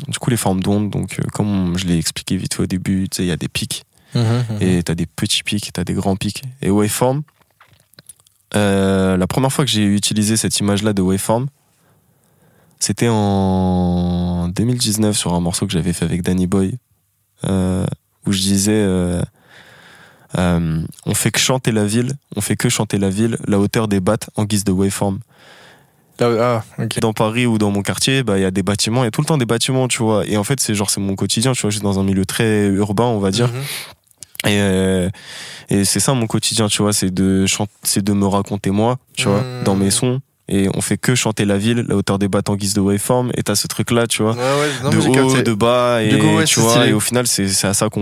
du 0.08 0.18
coup, 0.18 0.30
les 0.30 0.36
formes 0.36 0.60
d'onde. 0.60 0.90
Donc, 0.90 1.20
comme 1.32 1.78
je 1.78 1.86
l'ai 1.86 1.98
expliqué 1.98 2.36
vite 2.36 2.54
fait 2.54 2.62
au 2.62 2.66
début, 2.66 3.08
tu 3.08 3.18
sais, 3.18 3.22
il 3.22 3.28
y 3.28 3.32
a 3.32 3.36
des 3.36 3.48
pics. 3.48 3.84
Mhm, 4.14 4.22
mhm. 4.22 4.56
Et 4.60 4.82
t'as 4.82 4.94
des 4.94 5.06
petits 5.06 5.42
pics, 5.42 5.70
t'as 5.72 5.84
des 5.84 5.92
grands 5.94 6.16
pics. 6.16 6.42
Et 6.62 6.70
waveform, 6.70 7.22
euh, 8.56 9.16
la 9.16 9.26
première 9.26 9.52
fois 9.52 9.64
que 9.64 9.70
j'ai 9.70 9.84
utilisé 9.84 10.36
cette 10.36 10.58
image-là 10.58 10.92
de 10.92 11.02
waveform, 11.02 11.46
c'était 12.80 13.08
en 13.10 14.48
2019 14.48 15.16
sur 15.16 15.34
un 15.34 15.40
morceau 15.40 15.66
que 15.66 15.72
j'avais 15.72 15.92
fait 15.92 16.04
avec 16.04 16.22
Danny 16.22 16.46
Boy, 16.46 16.78
euh, 17.44 17.86
où 18.26 18.32
je 18.32 18.38
disais, 18.38 18.72
euh, 18.72 19.22
euh, 20.38 20.82
on 21.04 21.14
fait 21.14 21.30
que 21.30 21.40
chanter 21.40 21.72
la 21.72 21.84
ville, 21.84 22.12
on 22.36 22.40
fait 22.40 22.56
que 22.56 22.68
chanter 22.68 22.98
la 22.98 23.10
ville, 23.10 23.38
la 23.46 23.58
hauteur 23.58 23.88
des 23.88 24.00
battes 24.00 24.30
en 24.36 24.44
guise 24.44 24.64
de 24.64 24.72
waveform. 24.72 25.18
Ah, 26.20 26.62
ah. 26.78 26.84
Dans 27.00 27.12
Paris 27.12 27.46
ou 27.46 27.58
dans 27.58 27.70
mon 27.70 27.82
quartier, 27.82 28.24
bah 28.24 28.38
il 28.38 28.42
y 28.42 28.44
a 28.44 28.50
des 28.50 28.64
bâtiments, 28.64 29.02
il 29.02 29.06
y 29.06 29.08
a 29.08 29.12
tout 29.12 29.20
le 29.20 29.26
temps 29.26 29.38
des 29.38 29.46
bâtiments, 29.46 29.86
tu 29.86 30.02
vois. 30.02 30.26
Et 30.26 30.36
en 30.36 30.42
fait, 30.42 30.58
c'est 30.58 30.74
genre 30.74 30.90
c'est 30.90 31.00
mon 31.00 31.14
quotidien, 31.14 31.52
tu 31.52 31.60
vois. 31.62 31.70
Je 31.70 31.76
suis 31.76 31.84
dans 31.84 32.00
un 32.00 32.02
milieu 32.02 32.26
très 32.26 32.66
urbain, 32.66 33.04
on 33.04 33.20
va 33.20 33.30
dire. 33.30 33.48
Mhm. 33.48 33.62
Et, 34.46 34.60
euh, 34.60 35.08
et 35.68 35.84
c'est 35.84 36.00
ça 36.00 36.14
mon 36.14 36.26
quotidien, 36.26 36.68
tu 36.68 36.82
vois, 36.82 36.92
c'est 36.92 37.10
de 37.12 37.44
chanter, 37.46 37.72
c'est 37.82 38.04
de 38.04 38.12
me 38.12 38.26
raconter 38.26 38.70
moi, 38.70 38.98
tu 39.16 39.28
vois, 39.28 39.40
Mmh. 39.40 39.64
dans 39.64 39.74
mes 39.76 39.90
sons. 39.90 40.20
Et 40.50 40.68
on 40.74 40.80
fait 40.80 40.96
que 40.96 41.14
chanter 41.14 41.44
la 41.44 41.58
ville, 41.58 41.84
la 41.88 41.96
hauteur 41.96 42.18
des 42.18 42.28
battes 42.28 42.48
en 42.48 42.56
guise 42.56 42.72
de 42.72 42.80
waveform. 42.80 43.30
Et 43.36 43.42
t'as 43.42 43.54
ce 43.54 43.66
truc 43.66 43.90
là, 43.90 44.06
tu 44.06 44.22
vois, 44.22 44.32
Ouais, 44.32 44.38
ouais, 44.38 44.70
non, 44.84 44.90
de 44.90 44.96
haut, 44.98 45.12
capté. 45.12 45.42
de 45.42 45.52
bas, 45.52 46.02
et 46.02 46.08
Du 46.08 46.18
coup, 46.18 46.36
ouais, 46.36 46.44
tu 46.44 46.60
vois. 46.60 46.70
stylé. 46.70 46.88
Et 46.88 46.92
au 46.94 47.00
final, 47.00 47.26
c'est 47.26 47.48
c'est 47.48 47.66
à 47.66 47.74
ça 47.74 47.88
qu'on 47.90 48.00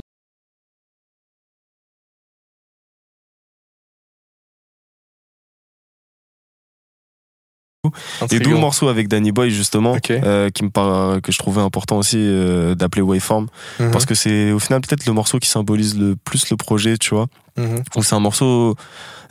Et 8.30 8.38
d'où 8.40 8.50
le 8.50 8.56
morceau 8.58 8.88
avec 8.88 9.08
Danny 9.08 9.32
Boy 9.32 9.50
justement, 9.50 9.96
euh, 10.10 10.50
qui 10.50 10.64
me 10.64 11.20
que 11.20 11.32
je 11.32 11.38
trouvais 11.38 11.60
important 11.62 11.98
aussi 11.98 12.18
euh, 12.18 12.74
d'appeler 12.74 13.02
Waveform, 13.02 13.46
Mhm. 13.80 13.90
parce 13.90 14.04
que 14.06 14.14
c'est 14.14 14.52
au 14.52 14.58
final 14.58 14.80
peut-être 14.80 15.06
le 15.06 15.12
morceau 15.12 15.38
qui 15.38 15.48
symbolise 15.48 15.98
le 15.98 16.16
plus 16.16 16.50
le 16.50 16.56
projet, 16.56 16.96
tu 16.98 17.14
vois. 17.14 17.26
Mhm. 17.56 17.82
Ou 17.96 18.02
c'est 18.02 18.14
un 18.14 18.20
morceau. 18.20 18.74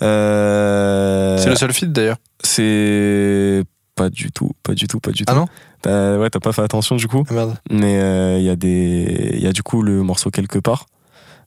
euh, 0.02 1.38
C'est 1.38 1.50
le 1.50 1.56
seul 1.56 1.74
feed 1.74 1.92
d'ailleurs. 1.92 2.18
C'est 2.44 3.64
pas 3.96 4.10
du 4.10 4.32
tout, 4.32 4.52
pas 4.64 4.74
du 4.74 4.88
tout, 4.88 5.00
pas 5.00 5.12
du 5.12 5.26
tout. 5.26 5.34
Ah 5.34 5.36
non 5.36 5.48
T'as- 5.82 6.18
Ouais, 6.18 6.30
t'as 6.30 6.40
pas 6.40 6.52
fait 6.52 6.62
attention 6.64 6.96
du 6.96 7.08
coup. 7.08 7.24
Ah 7.30 7.34
merde. 7.34 7.56
Mais 7.70 7.94
il 8.40 8.46
y 8.46 8.50
a 8.50 8.56
des, 8.56 9.32
il 9.34 9.42
y 9.42 9.48
a 9.48 9.52
du 9.52 9.64
coup 9.64 9.82
le 9.82 10.02
morceau 10.04 10.32
quelque 10.32 10.60
part. 10.60 10.86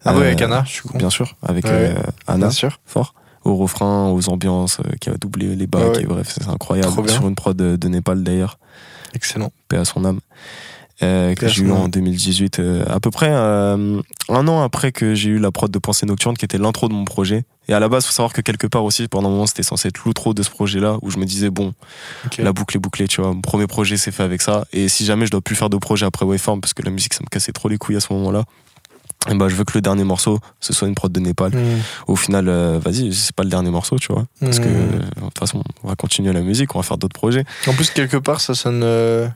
Ah 0.05 0.13
ouais, 0.15 0.19
Euh, 0.21 0.27
avec 0.29 0.43
Anna, 0.43 0.63
je 0.67 0.73
suis 0.73 0.89
con. 0.89 0.97
Bien 0.97 1.11
sûr, 1.11 1.35
avec 1.43 1.65
Ouais, 1.65 1.95
Anna, 2.29 2.47
Bien 2.47 2.51
sûr. 2.51 2.79
fort. 2.87 3.15
Au 3.45 3.57
refrain, 3.57 4.09
aux 4.11 4.29
ambiances, 4.29 4.81
euh, 4.81 4.91
qui 5.01 5.11
a 5.11 5.15
doublé 5.15 5.55
les 5.55 5.67
bacs, 5.67 5.97
ouais. 5.97 6.03
et 6.03 6.07
bref, 6.07 6.37
c'est 6.39 6.49
incroyable. 6.49 7.09
Sur 7.09 7.29
une 7.29 7.35
prod 7.35 7.57
de, 7.57 7.77
de 7.77 7.89
Népal 7.89 8.23
d'ailleurs, 8.23 8.59
Excellent. 9.15 9.53
paix 9.69 9.77
à 9.77 9.85
son 9.85 10.05
âme. 10.05 10.21
Euh, 11.01 11.37
que 11.37 11.47
j'ai 11.47 11.63
eu 11.63 11.71
en 11.71 11.87
2018, 11.87 12.59
euh, 12.59 12.85
à 12.89 12.99
peu 12.99 13.13
près 13.13 13.29
euh, 13.31 14.03
un 14.29 14.49
an 14.49 14.63
après 14.63 14.91
que 14.91 15.15
j'ai 15.15 15.31
eu 15.31 15.39
la 15.39 15.53
prod 15.53 15.71
de 15.71 15.79
Pensée 15.79 16.07
Nocturne, 16.07 16.37
qui 16.37 16.45
était 16.45 16.59
l'intro 16.59 16.89
de 16.89 16.93
mon 16.93 17.05
projet. 17.05 17.45
Et 17.69 17.73
à 17.73 17.79
la 17.79 17.89
base, 17.89 18.05
faut 18.05 18.13
savoir 18.13 18.33
que 18.33 18.41
quelque 18.41 18.67
part 18.67 18.83
aussi, 18.83 19.07
pendant 19.07 19.29
un 19.29 19.33
moment, 19.33 19.47
c'était 19.47 19.63
censé 19.63 19.89
être 19.89 20.01
l'outro 20.05 20.35
de 20.35 20.43
ce 20.43 20.51
projet-là, 20.51 20.97
où 21.03 21.11
je 21.11 21.19
me 21.19 21.25
disais, 21.25 21.51
bon, 21.51 21.73
la 22.39 22.53
boucle 22.53 22.77
est 22.77 22.81
bouclée, 22.81 23.07
tu 23.07 23.21
vois. 23.21 23.33
Mon 23.33 23.43
premier 23.43 23.69
projet 23.69 23.97
s'est 23.97 24.11
fait 24.11 24.25
avec 24.25 24.43
ça. 24.43 24.65
Et 24.73 24.89
si 24.89 25.05
jamais 25.05 25.27
je 25.27 25.31
dois 25.31 25.41
plus 25.41 25.55
faire 25.55 25.71
de 25.71 25.77
projet 25.77 26.05
après 26.05 26.25
Waveform, 26.25 26.61
parce 26.61 26.75
que 26.75 26.83
la 26.83 26.91
musique, 26.91 27.15
ça 27.15 27.21
me 27.23 27.29
cassait 27.29 27.53
trop 27.53 27.69
les 27.69 27.79
couilles 27.79 27.97
à 27.97 28.01
ce 28.01 28.13
moment-là, 28.15 28.43
et 29.31 29.35
bah, 29.35 29.49
je 29.49 29.55
veux 29.57 29.65
que 29.65 29.73
le 29.75 29.81
dernier 29.83 30.05
morceau, 30.05 30.39
ce 30.61 30.73
soit 30.73 30.89
une 30.89 30.95
prod 30.95 31.11
de 31.13 31.21
Népal. 31.21 31.55
Mhm. 31.55 31.81
Au 32.07 32.17
final, 32.17 32.49
euh, 32.49 32.79
vas-y, 32.83 33.13
c'est 33.13 33.35
pas 33.35 33.43
le 33.43 33.51
dernier 33.51 33.71
morceau, 33.71 33.99
tu 33.99 34.13
vois. 34.13 34.27
Parce 34.41 34.59
que, 34.61 34.69
Mhm. 34.69 34.75
euh, 34.77 34.99
de 34.99 35.21
toute 35.27 35.39
façon, 35.39 35.63
on 35.83 35.89
va 35.89 35.97
continuer 35.97 36.33
la 36.33 36.41
musique, 36.41 36.75
on 36.75 36.79
va 36.79 36.83
faire 36.83 36.99
d'autres 36.99 37.15
projets. 37.19 37.45
En 37.67 37.73
plus, 37.75 37.91
quelque 37.91 38.17
part, 38.17 38.41
ça 38.41 38.55
sonne, 38.55 38.83
euh, 38.85 39.29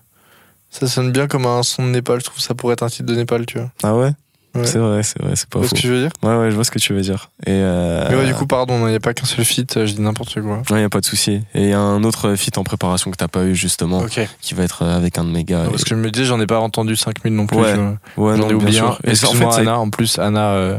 ça 0.71 0.87
sonne 0.87 1.13
bien 1.13 1.27
comme 1.27 1.47
un 1.47 1.63
son 1.63 1.85
de 1.85 1.91
Népal. 1.91 2.21
Je 2.21 2.25
trouve 2.25 2.37
que 2.39 2.43
ça 2.43 2.55
pourrait 2.55 2.75
être 2.75 2.83
un 2.83 2.89
titre 2.89 3.05
de 3.07 3.15
Népal, 3.15 3.45
tu 3.47 3.59
vois. 3.59 3.71
Ah 3.83 3.95
ouais? 3.97 4.13
Ouais. 4.55 4.67
C'est 4.67 4.79
vrai, 4.79 5.03
c'est 5.03 5.21
vrai, 5.23 5.35
c'est 5.35 5.45
Tu 5.45 5.49
pas 5.49 5.59
vois 5.61 5.69
ce 5.69 5.75
faux. 5.75 5.81
que 5.81 5.89
je 5.89 5.93
veux 5.93 6.01
dire 6.03 6.11
Ouais, 6.23 6.37
ouais, 6.37 6.51
je 6.51 6.55
vois 6.55 6.65
ce 6.65 6.71
que 6.71 6.79
tu 6.79 6.93
veux 6.93 7.01
dire. 7.01 7.31
Et 7.47 7.51
euh, 7.53 8.07
Mais 8.11 8.17
ouais, 8.17 8.27
du 8.27 8.35
coup, 8.35 8.47
pardon, 8.47 8.87
il 8.87 8.91
n'y 8.91 8.97
a 8.97 9.01
pas 9.01 9.15
qu'un 9.15 9.25
seul 9.25 9.45
feat, 9.47 9.77
euh, 9.79 9.87
je 9.87 9.95
dis 9.95 10.03
n'importe 10.03 10.41
quoi. 10.43 10.61
Ouais, 10.71 10.83
y 10.83 10.85
a 10.85 10.91
pas 10.91 11.01
de 11.01 11.07
souci. 11.07 11.41
Et 11.55 11.71
y 11.71 11.73
a 11.73 11.79
un 11.81 12.05
autre 12.05 12.35
feat 12.35 12.59
en 12.59 12.65
préparation 12.65 13.11
que 13.11 13.17
t'as 13.17 13.29
pas 13.29 13.45
eu, 13.45 13.55
justement, 13.55 14.05
qui 14.43 14.53
va 14.55 14.65
être 14.65 14.83
euh, 14.85 14.95
avec 14.97 15.17
un 15.17 15.25
de 15.25 15.31
mes 15.31 15.45
gars. 15.45 15.65
Parce 15.71 15.85
que 15.85 15.91
je 15.91 15.95
me 15.95 16.11
disais, 16.11 16.27
j'en 16.27 16.39
ai 16.41 16.47
pas 16.47 16.61
entendu 16.61 16.97
5000 16.97 17.35
non 17.35 17.47
plus. 17.47 17.57
Ouais. 17.57 17.75
tu. 17.75 17.81
Et- 17.81 18.21
ouais, 18.21 18.37
J'en 18.37 18.43
non, 18.43 18.51
ai 18.51 18.55
oublié 18.55 18.81
un. 18.81 18.97
Et 19.05 19.13
en 19.25 19.33
fait, 19.33 19.61
Anna. 19.61 19.79
En 19.79 19.89
plus, 19.89 20.19
Anna 20.19 20.51
euh, 20.53 20.79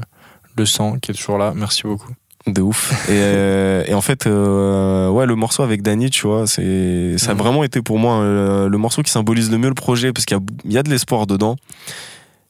Le 0.55 0.65
Sang, 0.67 0.97
qui 1.01 1.09
est 1.11 1.15
toujours 1.15 1.39
là. 1.39 1.53
Merci 1.55 1.81
beaucoup. 1.83 2.11
De 2.45 2.61
ouf. 2.61 2.91
Et, 3.07 3.13
euh, 3.13 3.83
et 3.87 3.93
en 3.93 4.01
fait, 4.01 4.27
euh, 4.27 5.09
ouais, 5.09 5.25
le 5.25 5.33
morceau 5.35 5.63
avec 5.63 5.81
Danny, 5.81 6.09
tu 6.09 6.27
vois, 6.27 6.45
c'est, 6.45 7.17
ça 7.17 7.31
a 7.31 7.33
vraiment 7.33 7.63
été 7.63 7.81
pour 7.81 7.97
moi 7.99 8.21
le 8.23 8.77
morceau 8.77 9.01
qui 9.01 9.09
symbolise 9.11 9.49
le 9.49 9.57
mieux 9.57 9.69
le 9.69 9.73
projet 9.75 10.11
parce 10.13 10.25
qu'il 10.25 10.37
y 10.37 10.41
il 10.65 10.73
y 10.73 10.77
a 10.77 10.83
de 10.83 10.89
l'espoir 10.89 11.25
dedans. 11.25 11.55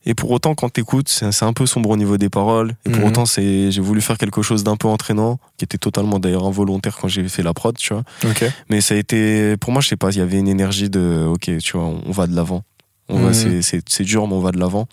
Et 0.06 0.14
pour 0.16 0.32
autant, 0.32 0.54
quand 0.56 0.70
t'écoutes, 0.70 1.08
c'est, 1.10 1.43
un 1.43 1.54
peu 1.54 1.66
sombre 1.66 1.89
au 1.89 1.97
niveau 1.97 2.18
des 2.18 2.30
paroles. 2.30 2.76
Et 2.86 2.89
pour 2.89 3.04
Mhm. 3.04 3.08
autant, 3.08 3.26
c'est, 3.26 3.72
j'ai 3.72 3.82
voulu 3.82 4.01
faire 4.01 4.18
quelque 4.18 4.41
chose 4.41 4.64
d'un 4.64 4.76
peu 4.76 4.88
entraînant, 4.89 5.39
qui 5.58 5.64
était 5.64 5.78
totalement 5.78 6.20
d'ailleurs 6.20 6.45
involontaire 6.45 6.97
quand 6.99 7.08
j'ai 7.08 7.28
fait 7.30 7.43
la 7.43 7.54
prod, 7.54 7.78
tu 7.78 7.93
vois. 7.93 8.04
Ok. 8.26 8.43
Mais 8.70 8.82
ça 8.82 8.95
a 8.95 8.97
été, 8.97 9.56
pour 9.58 9.72
moi, 9.72 9.82
je 9.82 9.88
sais 9.88 9.95
pas, 9.95 10.10
il 10.12 10.18
y 10.18 10.22
avait 10.22 10.39
une 10.39 10.49
énergie 10.49 10.89
de, 10.89 11.26
ok, 11.28 11.58
tu 11.60 11.78
vois, 11.78 11.86
on 12.06 12.12
va 12.12 12.28
de 12.28 12.36
l'avant. 12.36 12.64
On 13.10 13.20
va, 13.20 13.28
Mhm. 13.30 13.34
c'est, 13.34 13.62
c'est, 13.62 13.82
c'est 13.88 14.04
dur, 14.04 14.28
mais 14.28 14.34
on 14.34 14.39
va 14.41 14.51
de 14.51 14.60
l'avant. 14.60 14.88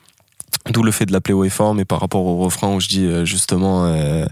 D'où 0.70 0.82
le 0.82 0.92
fait 0.92 1.06
de 1.06 1.12
l'appeler 1.12 1.34
Waveform 1.34 1.80
et 1.80 1.84
par 1.84 2.00
rapport 2.00 2.24
au 2.24 2.38
refrain 2.38 2.74
où 2.74 2.80
je 2.80 2.88
dis 2.88 3.04
euh, 3.06 3.24
justement, 3.24 3.86
euh, 3.86 4.26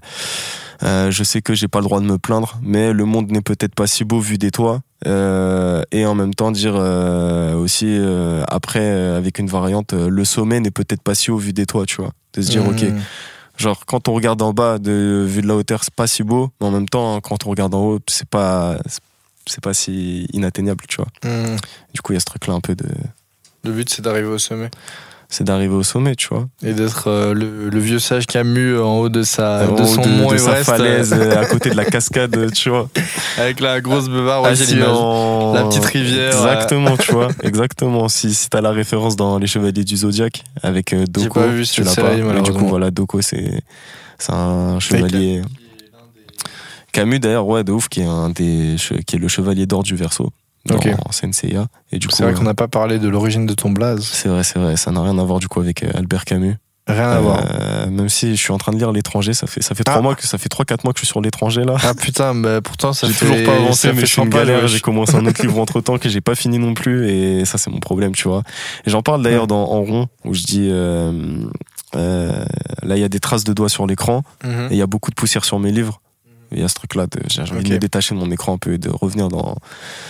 euh, 0.82 1.10
je 1.10 1.24
sais 1.24 1.40
que 1.42 1.54
j'ai 1.54 1.68
pas 1.68 1.78
le 1.80 1.84
droit 1.84 2.00
de 2.00 2.04
me 2.06 2.18
plaindre, 2.18 2.58
mais 2.62 2.92
le 2.92 3.04
monde 3.04 3.30
n'est 3.30 3.40
peut-être 3.40 3.74
pas 3.74 3.86
si 3.86 4.04
beau 4.04 4.20
vu 4.20 4.36
des 4.38 4.50
toits. 4.50 4.80
Euh, 5.06 5.82
et 5.92 6.04
en 6.06 6.14
même 6.16 6.34
temps 6.34 6.50
dire 6.50 6.74
euh, 6.76 7.54
aussi 7.54 7.86
euh, 7.88 8.42
après 8.48 8.84
avec 8.90 9.38
une 9.38 9.46
variante, 9.46 9.92
le 9.92 10.24
sommet 10.24 10.58
n'est 10.60 10.72
peut-être 10.72 11.02
pas 11.02 11.14
si 11.14 11.30
haut 11.30 11.36
vu 11.38 11.52
des 11.52 11.66
toits, 11.66 11.86
tu 11.86 11.96
vois. 12.02 12.10
De 12.34 12.42
se 12.42 12.50
dire 12.50 12.66
ok, 12.66 12.82
Mhm. 12.82 13.00
genre 13.56 13.86
quand 13.86 14.08
on 14.08 14.12
regarde 14.14 14.42
en 14.42 14.52
bas 14.52 14.78
de 14.78 15.24
vu 15.26 15.40
de 15.40 15.46
la 15.46 15.54
hauteur 15.56 15.84
c'est 15.84 15.94
pas 15.94 16.06
si 16.08 16.24
beau, 16.24 16.50
mais 16.60 16.66
en 16.66 16.70
même 16.72 16.88
temps 16.88 17.20
quand 17.20 17.46
on 17.46 17.50
regarde 17.50 17.74
en 17.74 17.82
haut 17.84 17.98
c'est 18.08 18.28
pas 18.28 18.76
c'est 19.46 19.62
pas 19.62 19.72
si 19.72 20.24
inatteignable, 20.32 20.84
tu 20.88 20.96
vois. 20.96 21.06
Mhm. 21.24 21.56
Du 21.94 22.00
coup 22.02 22.12
il 22.12 22.16
y 22.16 22.18
a 22.18 22.20
ce 22.20 22.24
truc 22.26 22.46
là 22.48 22.54
un 22.54 22.60
peu 22.60 22.74
de 22.74 22.86
Le 23.64 23.70
but, 23.72 23.88
c'est 23.88 24.02
d'arriver 24.02 24.28
au 24.28 24.38
sommet. 24.38 24.70
C'est 25.30 25.44
d'arriver 25.44 25.74
au 25.74 25.82
sommet, 25.82 26.14
tu 26.16 26.28
vois. 26.28 26.48
Et 26.62 26.72
d'être 26.72 27.08
euh, 27.08 27.34
le, 27.34 27.68
le 27.68 27.78
vieux 27.78 27.98
sage 27.98 28.26
Camus 28.26 28.78
en 28.78 28.96
haut 28.98 29.08
de, 29.10 29.22
sa, 29.22 29.66
de 29.66 29.84
son 29.84 30.00
de, 30.00 30.08
mont 30.08 30.32
de 30.32 30.38
sa 30.38 30.64
falaise, 30.64 31.12
euh, 31.12 31.16
euh, 31.36 31.42
à 31.42 31.44
côté 31.44 31.68
de 31.68 31.74
la 31.76 31.84
cascade, 31.84 32.50
tu 32.52 32.70
vois. 32.70 32.88
avec 33.36 33.60
la 33.60 33.82
grosse 33.82 34.08
beubare. 34.08 34.50
L'image. 34.50 34.88
en- 34.88 35.52
La 35.52 35.64
petite 35.64 35.84
rivière, 35.84 36.28
Exactement, 36.28 36.96
tu 36.96 37.12
vois. 37.12 37.28
Exactement. 37.42 38.08
Si, 38.08 38.32
si 38.32 38.48
t'as 38.48 38.62
la 38.62 38.70
référence 38.70 39.16
dans 39.16 39.36
Les 39.38 39.46
Chevaliers 39.46 39.84
du 39.84 39.98
Zodiaque 39.98 40.44
avec 40.62 40.94
euh, 40.94 41.04
Doko, 41.06 41.40
pas 41.40 41.46
vu 41.48 41.66
tu 41.66 41.82
l'as 41.82 41.94
pas. 41.94 42.14
Mais 42.16 42.40
du 42.42 42.52
coup, 42.52 42.66
voilà, 42.66 42.90
Doko, 42.90 43.20
c'est, 43.20 43.62
un 44.30 44.80
chevalier. 44.80 45.42
Camus, 46.92 47.20
d'ailleurs, 47.20 47.46
ouais, 47.46 47.64
de 47.64 47.72
ouf, 47.72 47.88
qui 47.90 48.00
est, 48.00 48.04
un 48.06 48.30
des, 48.30 48.76
qui 49.06 49.16
est 49.16 49.18
le 49.18 49.28
chevalier 49.28 49.66
d'or 49.66 49.82
du 49.82 49.94
verso 49.94 50.30
dans 50.66 50.76
Ok. 50.76 50.88
Senseiya. 51.10 51.66
Et 51.92 51.98
du 51.98 52.08
coup, 52.08 52.14
C'est 52.16 52.22
vrai 52.24 52.32
euh, 52.32 52.36
qu'on 52.36 52.42
n'a 52.44 52.54
pas 52.54 52.68
parlé 52.68 52.98
de 52.98 53.08
l'origine 53.08 53.46
de 53.46 53.54
ton 53.54 53.70
blaze. 53.70 54.02
c'est 54.04 54.28
vrai, 54.28 54.44
c'est 54.44 54.58
vrai. 54.58 54.76
Ça 54.76 54.90
n'a 54.90 55.02
rien 55.02 55.18
à 55.18 55.22
voir, 55.24 55.38
du 55.38 55.48
coup, 55.48 55.60
avec 55.60 55.82
euh, 55.82 55.90
Albert 55.94 56.24
Camus. 56.24 56.56
Rien 56.90 57.10
à 57.10 57.20
voir. 57.20 57.44
Euh, 57.50 57.90
même 57.90 58.08
si 58.08 58.34
je 58.34 58.40
suis 58.40 58.50
en 58.52 58.56
train 58.56 58.72
de 58.72 58.78
lire 58.78 58.92
l'étranger, 58.92 59.34
ça 59.34 59.46
fait, 59.46 59.60
ça 59.62 59.74
fait 59.74 59.82
Ah. 59.86 59.90
trois 59.90 60.00
mois 60.02 60.14
que, 60.14 60.26
ça 60.26 60.38
fait 60.38 60.48
trois, 60.48 60.64
quatre 60.64 60.84
mois 60.84 60.94
que 60.94 60.98
je 60.98 61.04
suis 61.04 61.10
sur 61.12 61.20
l'étranger, 61.20 61.64
là. 61.64 61.76
Ah 61.82 61.92
putain, 61.92 62.34
bah, 62.34 62.62
pourtant 62.62 62.94
ça 62.94 63.06
J'ai 63.06 63.12
fait 63.12 63.26
toujours 63.26 63.44
pas 63.44 63.56
avancé, 63.56 63.92
mais 63.92 64.00
je 64.00 64.06
suis 64.06 64.22
une 64.22 64.30
100 64.32 64.38
pages, 64.38 64.46
galère. 64.46 64.68
J'ai 64.68 64.80
commencé 64.80 65.14
un 65.14 65.26
autre 65.26 65.42
livre 65.42 65.58
entre 65.58 65.82
temps 65.82 65.98
que 65.98 66.08
j'ai 66.08 66.22
pas 66.22 66.34
fini 66.34 66.58
non 66.58 66.72
plus, 66.72 67.10
et 67.10 67.44
ça, 67.44 67.58
c'est 67.58 67.68
mon 67.70 67.78
problème, 67.80 68.12
tu 68.14 68.26
vois. 68.26 68.42
Et 68.86 68.90
j'en 68.90 69.02
parle 69.02 69.22
d'ailleurs 69.22 69.46
dans 69.46 69.64
En 69.70 69.82
rond, 69.82 70.08
où 70.24 70.32
je 70.32 70.44
dis, 70.44 70.68
euh, 70.70 71.12
euh, 71.94 72.44
là, 72.82 72.96
il 72.96 73.00
y 73.00 73.04
a 73.04 73.08
des 73.10 73.20
traces 73.20 73.44
de 73.44 73.52
doigts 73.52 73.68
sur 73.68 73.86
l'écran, 73.86 74.22
Mhm. 74.44 74.68
et 74.70 74.74
il 74.74 74.78
y 74.78 74.82
a 74.82 74.86
beaucoup 74.86 75.10
de 75.10 75.14
poussière 75.14 75.44
sur 75.44 75.58
mes 75.58 75.72
livres. 75.72 76.00
Il 76.50 76.60
y 76.60 76.62
a 76.62 76.68
ce 76.68 76.74
truc-là, 76.74 77.06
j'ai 77.28 77.42
envie 77.42 77.52
Ok. 77.58 77.62
de 77.64 77.72
me 77.74 77.78
détacher 77.78 78.14
de 78.14 78.20
mon 78.20 78.30
écran 78.30 78.54
un 78.54 78.58
peu 78.58 78.72
et 78.72 78.78
de 78.78 78.88
revenir 78.88 79.28
dans. 79.28 79.56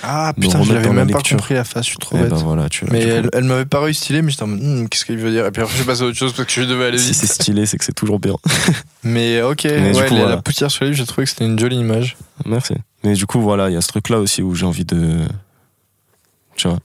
Ah 0.04 0.32
putain, 0.38 0.62
je 0.62 0.72
l'avais 0.72 0.88
même 0.90 1.10
pas 1.10 1.20
compris 1.20 1.54
la 1.54 1.64
face, 1.64 1.84
je 1.86 1.90
suis 1.90 1.98
trop 1.98 2.16
bête. 2.16 2.30
ben 2.30 2.36
voilà, 2.36 2.68
tu 2.68 2.84
Mais 2.90 3.00
elle, 3.02 3.28
elle 3.32 3.42
m'avait 3.44 3.64
paru 3.66 3.92
stylée, 3.92 4.22
mais 4.22 4.30
j'étais 4.30 4.44
en 4.44 4.46
mode, 4.46 4.60
Hmm, 4.62 4.86
qu'est-ce 4.86 5.04
qu'il 5.04 5.18
veut 5.18 5.30
dire? 5.32 5.46
Et 5.46 5.50
puis 5.50 5.62
après, 5.62 5.72
je 5.72 5.78
suis 5.78 5.86
passé 5.86 6.02
à 6.02 6.06
autre 6.06 6.16
chose 6.16 6.32
parce 6.32 6.46
que 6.46 6.54
je 6.62 6.66
devais 6.66 6.84
aller 6.86 6.98
si 6.98 7.06
vite. 7.10 7.14
c'est 7.16 7.26
stylé, 7.26 7.66
c'est 7.66 7.76
que 7.78 7.84
c'est 7.84 7.92
toujours 7.92 8.20
bien. 8.20 8.34
Mais 9.02 9.42
ok, 9.42 9.64
Mais 9.64 9.90
du 9.92 9.98
ouais, 9.98 10.06
coup, 10.08 10.14
la, 10.14 10.20
voilà. 10.20 10.34
la 10.36 10.42
poussière 10.42 10.70
sur 10.70 10.84
les 10.84 10.94
j'ai 10.94 11.04
trouvé 11.06 11.24
que 11.24 11.30
c'était 11.30 11.44
une 11.46 11.58
jolie 11.58 11.78
image. 11.78 12.16
Merci. 12.46 12.74
Mais 13.04 13.14
du 13.14 13.26
coup, 13.26 13.40
voilà, 13.40 13.68
il 13.68 13.74
y 13.74 13.76
a 13.76 13.80
ce 13.80 13.88
truc-là 13.88 14.18
aussi 14.20 14.42
où 14.42 14.54
j'ai 14.54 14.66
envie 14.66 14.84
de. 14.84 15.18
Tu 16.56 16.68
vois. 16.68 16.78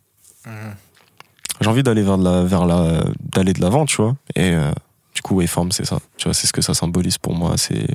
J'ai 1.61 1.69
envie 1.69 1.83
d'aller 1.83 2.01
vers 2.01 2.17
de 2.17 2.23
la, 2.23 2.43
vers 2.43 2.65
la, 2.65 3.03
d'aller 3.19 3.53
de 3.53 3.61
l'avant, 3.61 3.85
tu 3.85 3.97
vois. 3.97 4.15
Et 4.35 4.51
euh, 4.51 4.71
du 5.15 5.21
coup, 5.21 5.35
Waveform, 5.35 5.71
c'est 5.71 5.85
ça. 5.85 5.99
Tu 6.17 6.25
vois, 6.25 6.33
c'est 6.33 6.47
ce 6.47 6.53
que 6.53 6.61
ça 6.61 6.73
symbolise 6.73 7.17
pour 7.17 7.35
moi. 7.35 7.53
C'est, 7.57 7.85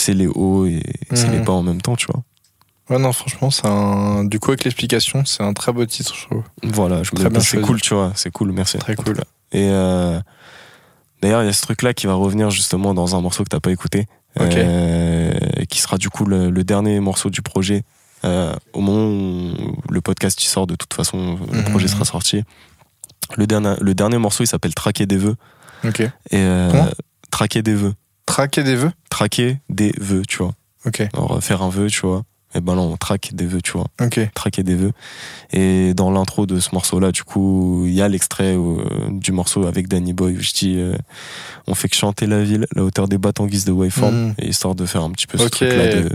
c'est 0.00 0.14
les 0.14 0.26
hauts 0.26 0.66
et 0.66 0.82
c'est 1.12 1.28
les 1.30 1.40
bas 1.40 1.52
en 1.52 1.62
même 1.62 1.80
temps, 1.82 1.96
tu 1.96 2.06
vois. 2.06 2.22
Ouais, 2.90 2.98
non, 2.98 3.12
franchement, 3.12 3.50
c'est 3.50 3.66
un. 3.66 4.24
Du 4.24 4.40
coup, 4.40 4.50
avec 4.50 4.64
l'explication, 4.64 5.24
c'est 5.26 5.42
un 5.42 5.52
très 5.52 5.72
beau 5.72 5.84
titre, 5.84 6.14
je 6.16 6.24
trouve. 6.26 6.42
Voilà, 6.62 7.02
je 7.02 7.10
me 7.14 7.40
c'est 7.40 7.60
cool, 7.60 7.80
tu 7.82 7.92
vois. 7.94 8.12
C'est 8.14 8.30
cool, 8.30 8.52
merci. 8.52 8.78
Très 8.78 8.96
cool. 8.96 9.16
Et 9.52 9.68
euh, 9.70 10.18
d'ailleurs, 11.20 11.42
il 11.42 11.46
y 11.46 11.50
a 11.50 11.52
ce 11.52 11.62
truc-là 11.62 11.92
qui 11.92 12.06
va 12.06 12.14
revenir 12.14 12.50
justement 12.50 12.94
dans 12.94 13.14
un 13.14 13.20
morceau 13.20 13.44
que 13.44 13.50
t'as 13.50 13.60
pas 13.60 13.70
écouté. 13.72 14.06
Euh, 14.40 15.32
qui 15.68 15.80
sera 15.80 15.98
du 15.98 16.10
coup 16.10 16.24
le, 16.24 16.48
le 16.48 16.64
dernier 16.64 17.00
morceau 17.00 17.28
du 17.28 17.42
projet. 17.42 17.82
Euh, 18.24 18.54
au 18.72 18.80
moment 18.80 19.06
où 19.08 19.76
le 19.90 20.00
podcast 20.00 20.42
y 20.42 20.46
sort, 20.46 20.66
de 20.66 20.74
toute 20.76 20.94
façon, 20.94 21.38
le 21.52 21.58
Mhm. 21.58 21.64
projet 21.64 21.88
sera 21.88 22.04
sorti. 22.04 22.44
Le 23.36 23.46
dernier, 23.46 23.74
le 23.80 23.94
dernier 23.94 24.18
morceau, 24.18 24.44
il 24.44 24.46
s'appelle 24.46 24.74
Traquer 24.74 25.06
des 25.06 25.16
vœux. 25.18 25.36
Ok. 25.84 26.02
Et 26.30 26.46
Traquer 27.30 27.62
des 27.62 27.74
vœux. 27.74 27.94
Traquer 28.28 28.62
des 28.62 28.76
vœux? 28.76 28.92
Traquer 29.10 29.58
des 29.68 29.92
vœux, 29.98 30.22
tu 30.28 30.38
vois. 30.38 30.54
Ok. 30.86 31.00
Alors, 31.14 31.36
euh, 31.36 31.40
faire 31.40 31.62
un 31.62 31.68
vœu, 31.70 31.88
tu 31.88 32.00
vois. 32.06 32.22
Et 32.54 32.60
ben 32.62 32.74
là, 32.74 32.80
on 32.80 32.96
traque 32.96 33.30
des 33.34 33.44
vœux, 33.46 33.60
tu 33.60 33.72
vois. 33.72 33.86
Ok. 34.00 34.20
Traquer 34.34 34.62
des 34.62 34.74
vœux. 34.74 34.92
Et 35.52 35.92
dans 35.92 36.10
l'intro 36.10 36.46
de 36.46 36.60
ce 36.60 36.70
morceau-là, 36.72 37.12
du 37.12 37.22
coup, 37.22 37.84
il 37.86 37.92
y 37.92 38.00
a 38.00 38.08
l'extrait 38.08 38.54
euh, 38.56 38.76
du 39.10 39.32
morceau 39.32 39.66
avec 39.66 39.86
Danny 39.88 40.14
Boy 40.14 40.34
où 40.36 40.40
je 40.40 40.52
dis 40.52 40.74
euh, 40.78 40.94
on 41.66 41.74
fait 41.74 41.88
que 41.90 41.96
chanter 41.96 42.26
la 42.26 42.42
ville, 42.42 42.66
la 42.74 42.84
hauteur 42.84 43.06
des 43.06 43.18
battes 43.18 43.40
en 43.40 43.46
guise 43.46 43.64
de 43.66 43.72
waveform, 43.72 44.14
Mhm. 44.14 44.34
et 44.38 44.48
histoire 44.48 44.74
de 44.74 44.86
faire 44.86 45.02
un 45.02 45.10
petit 45.10 45.26
peu 45.26 45.36
ce 45.36 45.44
truc-là 45.48 45.94
de. 45.94 46.08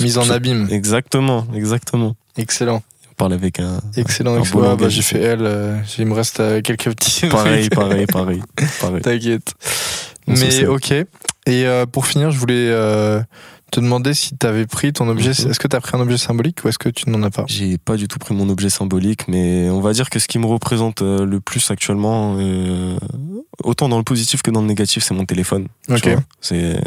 Mise 0.00 0.18
en 0.18 0.28
abîme. 0.28 0.66
Exactement, 0.72 1.46
exactement. 1.54 2.16
Excellent. 2.36 2.82
On 3.12 3.14
parle 3.14 3.32
avec 3.34 3.60
un. 3.60 3.80
Excellent, 3.96 4.34
Un 4.34 4.40
excellent. 4.40 4.70
Ah, 4.72 4.76
bah, 4.76 4.88
j'ai 4.88 5.02
fait 5.02 5.20
elle. 5.20 5.42
euh, 5.46 5.78
il 5.98 6.06
me 6.06 6.14
reste 6.14 6.40
euh, 6.40 6.60
quelques 6.62 6.90
petits. 6.96 7.28
Pareil, 7.28 7.68
pareil, 7.68 8.06
pareil, 8.06 8.42
pareil. 8.80 9.02
T'inquiète. 9.02 9.54
On 10.26 10.34
Mais 10.34 10.66
ok. 10.66 10.92
Et 10.92 11.06
euh, 11.66 11.86
pour 11.86 12.06
finir, 12.06 12.30
je 12.30 12.38
voulais 12.38 12.68
euh, 12.68 13.20
te 13.70 13.80
demander 13.80 14.14
si 14.14 14.36
t'avais 14.36 14.66
pris 14.66 14.92
ton 14.92 15.08
objet. 15.08 15.30
Est-ce 15.30 15.58
que 15.58 15.68
t'as 15.68 15.80
pris 15.80 15.96
un 15.96 16.00
objet 16.00 16.16
symbolique 16.16 16.64
ou 16.64 16.68
est-ce 16.68 16.78
que 16.78 16.88
tu 16.88 17.10
n'en 17.10 17.22
as 17.22 17.30
pas? 17.30 17.44
J'ai 17.48 17.76
pas 17.76 17.96
du 17.96 18.08
tout 18.08 18.18
pris 18.18 18.34
mon 18.34 18.48
objet 18.48 18.70
symbolique, 18.70 19.26
mais 19.28 19.68
on 19.68 19.80
va 19.80 19.92
dire 19.92 20.10
que 20.10 20.18
ce 20.18 20.28
qui 20.28 20.38
me 20.38 20.46
représente 20.46 21.02
euh, 21.02 21.26
le 21.26 21.40
plus 21.40 21.70
actuellement, 21.70 22.36
euh, 22.38 22.96
autant 23.62 23.88
dans 23.88 23.98
le 23.98 24.04
positif 24.04 24.42
que 24.42 24.50
dans 24.50 24.62
le 24.62 24.68
négatif, 24.68 25.02
c'est 25.02 25.14
mon 25.14 25.26
téléphone. 25.26 25.66
tu 25.88 25.94
Ok. 25.94 26.16
C'est. 26.40 26.80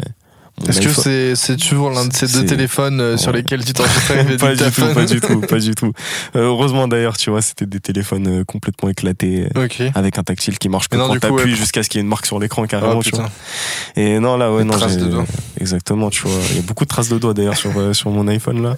Est-ce 0.66 0.80
que 0.80 0.88
c'est 0.90 1.34
c'est 1.36 1.56
toujours 1.56 1.90
l'un 1.90 2.06
de 2.06 2.12
ces 2.12 2.26
deux 2.26 2.44
téléphones 2.46 3.00
euh, 3.00 3.16
sur 3.16 3.32
lesquels 3.32 3.64
tu 3.64 3.72
les 3.72 4.36
pas 4.38 4.54
du 4.54 4.64
tout, 4.70 4.94
pas 4.94 5.04
du 5.04 5.20
tout, 5.20 5.40
pas 5.40 5.58
du 5.58 5.74
tout. 5.74 5.92
Euh, 6.36 6.40
heureusement 6.46 6.88
d'ailleurs, 6.88 7.16
tu 7.16 7.30
vois, 7.30 7.42
c'était 7.42 7.66
des 7.66 7.80
téléphones 7.80 8.26
euh, 8.40 8.44
complètement 8.44 8.88
éclatés, 8.88 9.48
euh, 9.56 9.64
Ok. 9.64 9.82
avec 9.94 10.18
un 10.18 10.22
tactile 10.22 10.58
qui 10.58 10.68
marche 10.68 10.88
que 10.88 10.96
quand 10.96 11.18
t'appuies 11.18 11.34
ouais. 11.36 11.50
jusqu'à 11.50 11.82
ce 11.82 11.88
qu'il 11.88 11.98
y 11.98 12.00
ait 12.00 12.02
une 12.02 12.08
marque 12.08 12.26
sur 12.26 12.38
l'écran 12.38 12.66
carrément, 12.66 12.98
Oh, 12.98 13.02
tu 13.02 13.10
vois. 13.14 13.28
Et 13.96 14.18
non, 14.18 14.36
là, 14.36 14.52
ouais, 14.52 14.64
non, 14.64 14.74
traces 14.74 14.96
de 14.96 15.06
doigts. 15.06 15.26
Exactement, 15.60 16.10
tu 16.10 16.22
vois. 16.22 16.32
Il 16.50 16.56
y 16.56 16.58
a 16.58 16.62
beaucoup 16.62 16.84
de 16.84 16.88
traces 16.88 17.08
de 17.08 17.18
doigts 17.18 17.34
d'ailleurs 17.34 17.56
sur, 17.56 17.76
euh, 17.78 17.92
sur 17.92 18.10
mon 18.10 18.26
iPhone 18.28 18.62
là. 18.62 18.76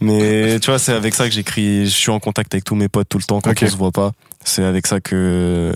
Mais 0.00 0.60
tu 0.60 0.70
vois, 0.70 0.78
c'est 0.78 0.92
avec 0.92 1.14
ça 1.14 1.28
que 1.28 1.34
j'écris, 1.34 1.86
je 1.86 1.90
suis 1.90 2.10
en 2.10 2.20
contact 2.20 2.54
avec 2.54 2.64
tous 2.64 2.74
mes 2.74 2.88
potes 2.88 3.08
tout 3.08 3.18
le 3.18 3.24
temps 3.24 3.40
quand 3.40 3.50
Ok. 3.50 3.60
on 3.62 3.68
se 3.68 3.76
voit 3.76 3.92
pas. 3.92 4.12
C'est 4.44 4.62
avec 4.64 4.86
ça 4.86 5.00
que 5.00 5.72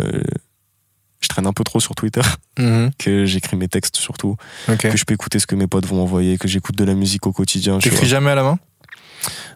je 1.20 1.28
traîne 1.28 1.46
un 1.46 1.52
peu 1.52 1.64
trop 1.64 1.80
sur 1.80 1.94
Twitter, 1.94 2.22
Mhm. 2.58 2.90
que 2.98 3.24
j'écris 3.26 3.56
mes 3.56 3.68
textes 3.68 3.96
surtout, 3.96 4.36
que 4.78 4.96
je 4.96 5.04
peux 5.04 5.14
écouter 5.14 5.38
ce 5.38 5.46
que 5.46 5.54
mes 5.54 5.66
potes 5.66 5.86
vont 5.86 6.02
envoyer, 6.02 6.38
que 6.38 6.48
j'écoute 6.48 6.76
de 6.76 6.84
la 6.84 6.94
musique 6.94 7.26
au 7.26 7.32
quotidien. 7.32 7.78
tu 7.78 7.90
T'écris 7.90 8.06
jamais 8.06 8.30
à 8.30 8.34
la 8.34 8.42
main? 8.42 8.58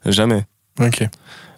Jamais. 0.06 0.44
Ok. 0.80 1.08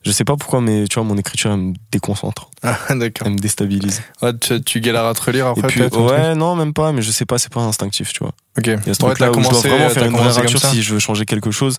Je 0.05 0.13
sais 0.13 0.23
pas 0.23 0.37
pourquoi, 0.37 0.61
mais 0.61 0.85
tu 0.87 0.95
vois, 0.95 1.03
mon 1.03 1.19
écriture, 1.19 1.51
elle 1.51 1.57
me 1.59 1.75
déconcentre. 1.91 2.49
Ah, 2.63 2.79
d'accord. 2.91 3.27
Elle 3.27 3.33
me 3.33 3.39
déstabilise. 3.39 4.03
Tu, 4.41 4.63
tu 4.63 4.81
galères 4.81 5.07
à 5.07 5.15
te 5.15 5.21
relire 5.23 5.49
après 5.49 5.67
puis, 5.67 5.83
ouais, 5.83 6.37
non, 6.37 6.55
même 6.55 6.73
pas, 6.73 6.93
mais 6.93 7.03
je 7.03 7.11
sais 7.11 7.25
pas, 7.27 7.39
c'est 7.39 7.53
pas 7.53 7.63
instinctif, 7.63 8.13
tu 8.13 8.21
vois. 8.21 8.33
Ok. 8.57 8.67
Il 8.69 8.71
y 8.71 8.73
a 8.91 8.95
ce 8.95 9.03
Ouais, 9.03 9.09
truc-là 9.15 9.33
où 9.33 9.43
je 9.43 9.49
dois 9.49 9.59
vraiment 9.61 9.89
faire 9.89 10.05
une 10.07 10.13
vraie 10.17 10.43
comme 10.45 10.57
ça 10.59 10.71
si 10.71 10.81
je 10.83 10.95
veux 10.95 11.01
changer 11.01 11.25
quelque 11.25 11.51
chose. 11.51 11.79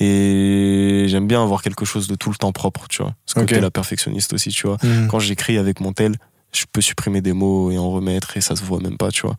Et 0.00 1.04
j'aime 1.08 1.28
bien 1.28 1.42
avoir 1.42 1.62
quelque 1.62 1.84
chose 1.84 2.08
de 2.08 2.16
tout 2.16 2.30
le 2.30 2.36
temps 2.36 2.50
propre, 2.50 2.86
tu 2.88 3.02
vois. 3.02 3.14
Ce 3.26 3.34
côté 3.34 3.54
Ok. 3.56 3.62
la 3.62 3.70
perfectionniste 3.70 4.32
aussi, 4.32 4.48
tu 4.50 4.66
vois. 4.66 4.78
Mhm. 4.82 5.06
Quand 5.08 5.20
j'écris 5.20 5.56
avec 5.58 5.78
mon 5.80 5.92
tel, 5.92 6.16
je 6.52 6.64
peux 6.72 6.80
supprimer 6.80 7.20
des 7.20 7.32
mots 7.32 7.70
et 7.70 7.78
en 7.78 7.90
remettre 7.90 8.36
et 8.36 8.40
ça 8.40 8.56
se 8.56 8.62
voit 8.62 8.80
même 8.80 8.96
pas, 8.96 9.10
tu 9.10 9.22
vois. 9.22 9.36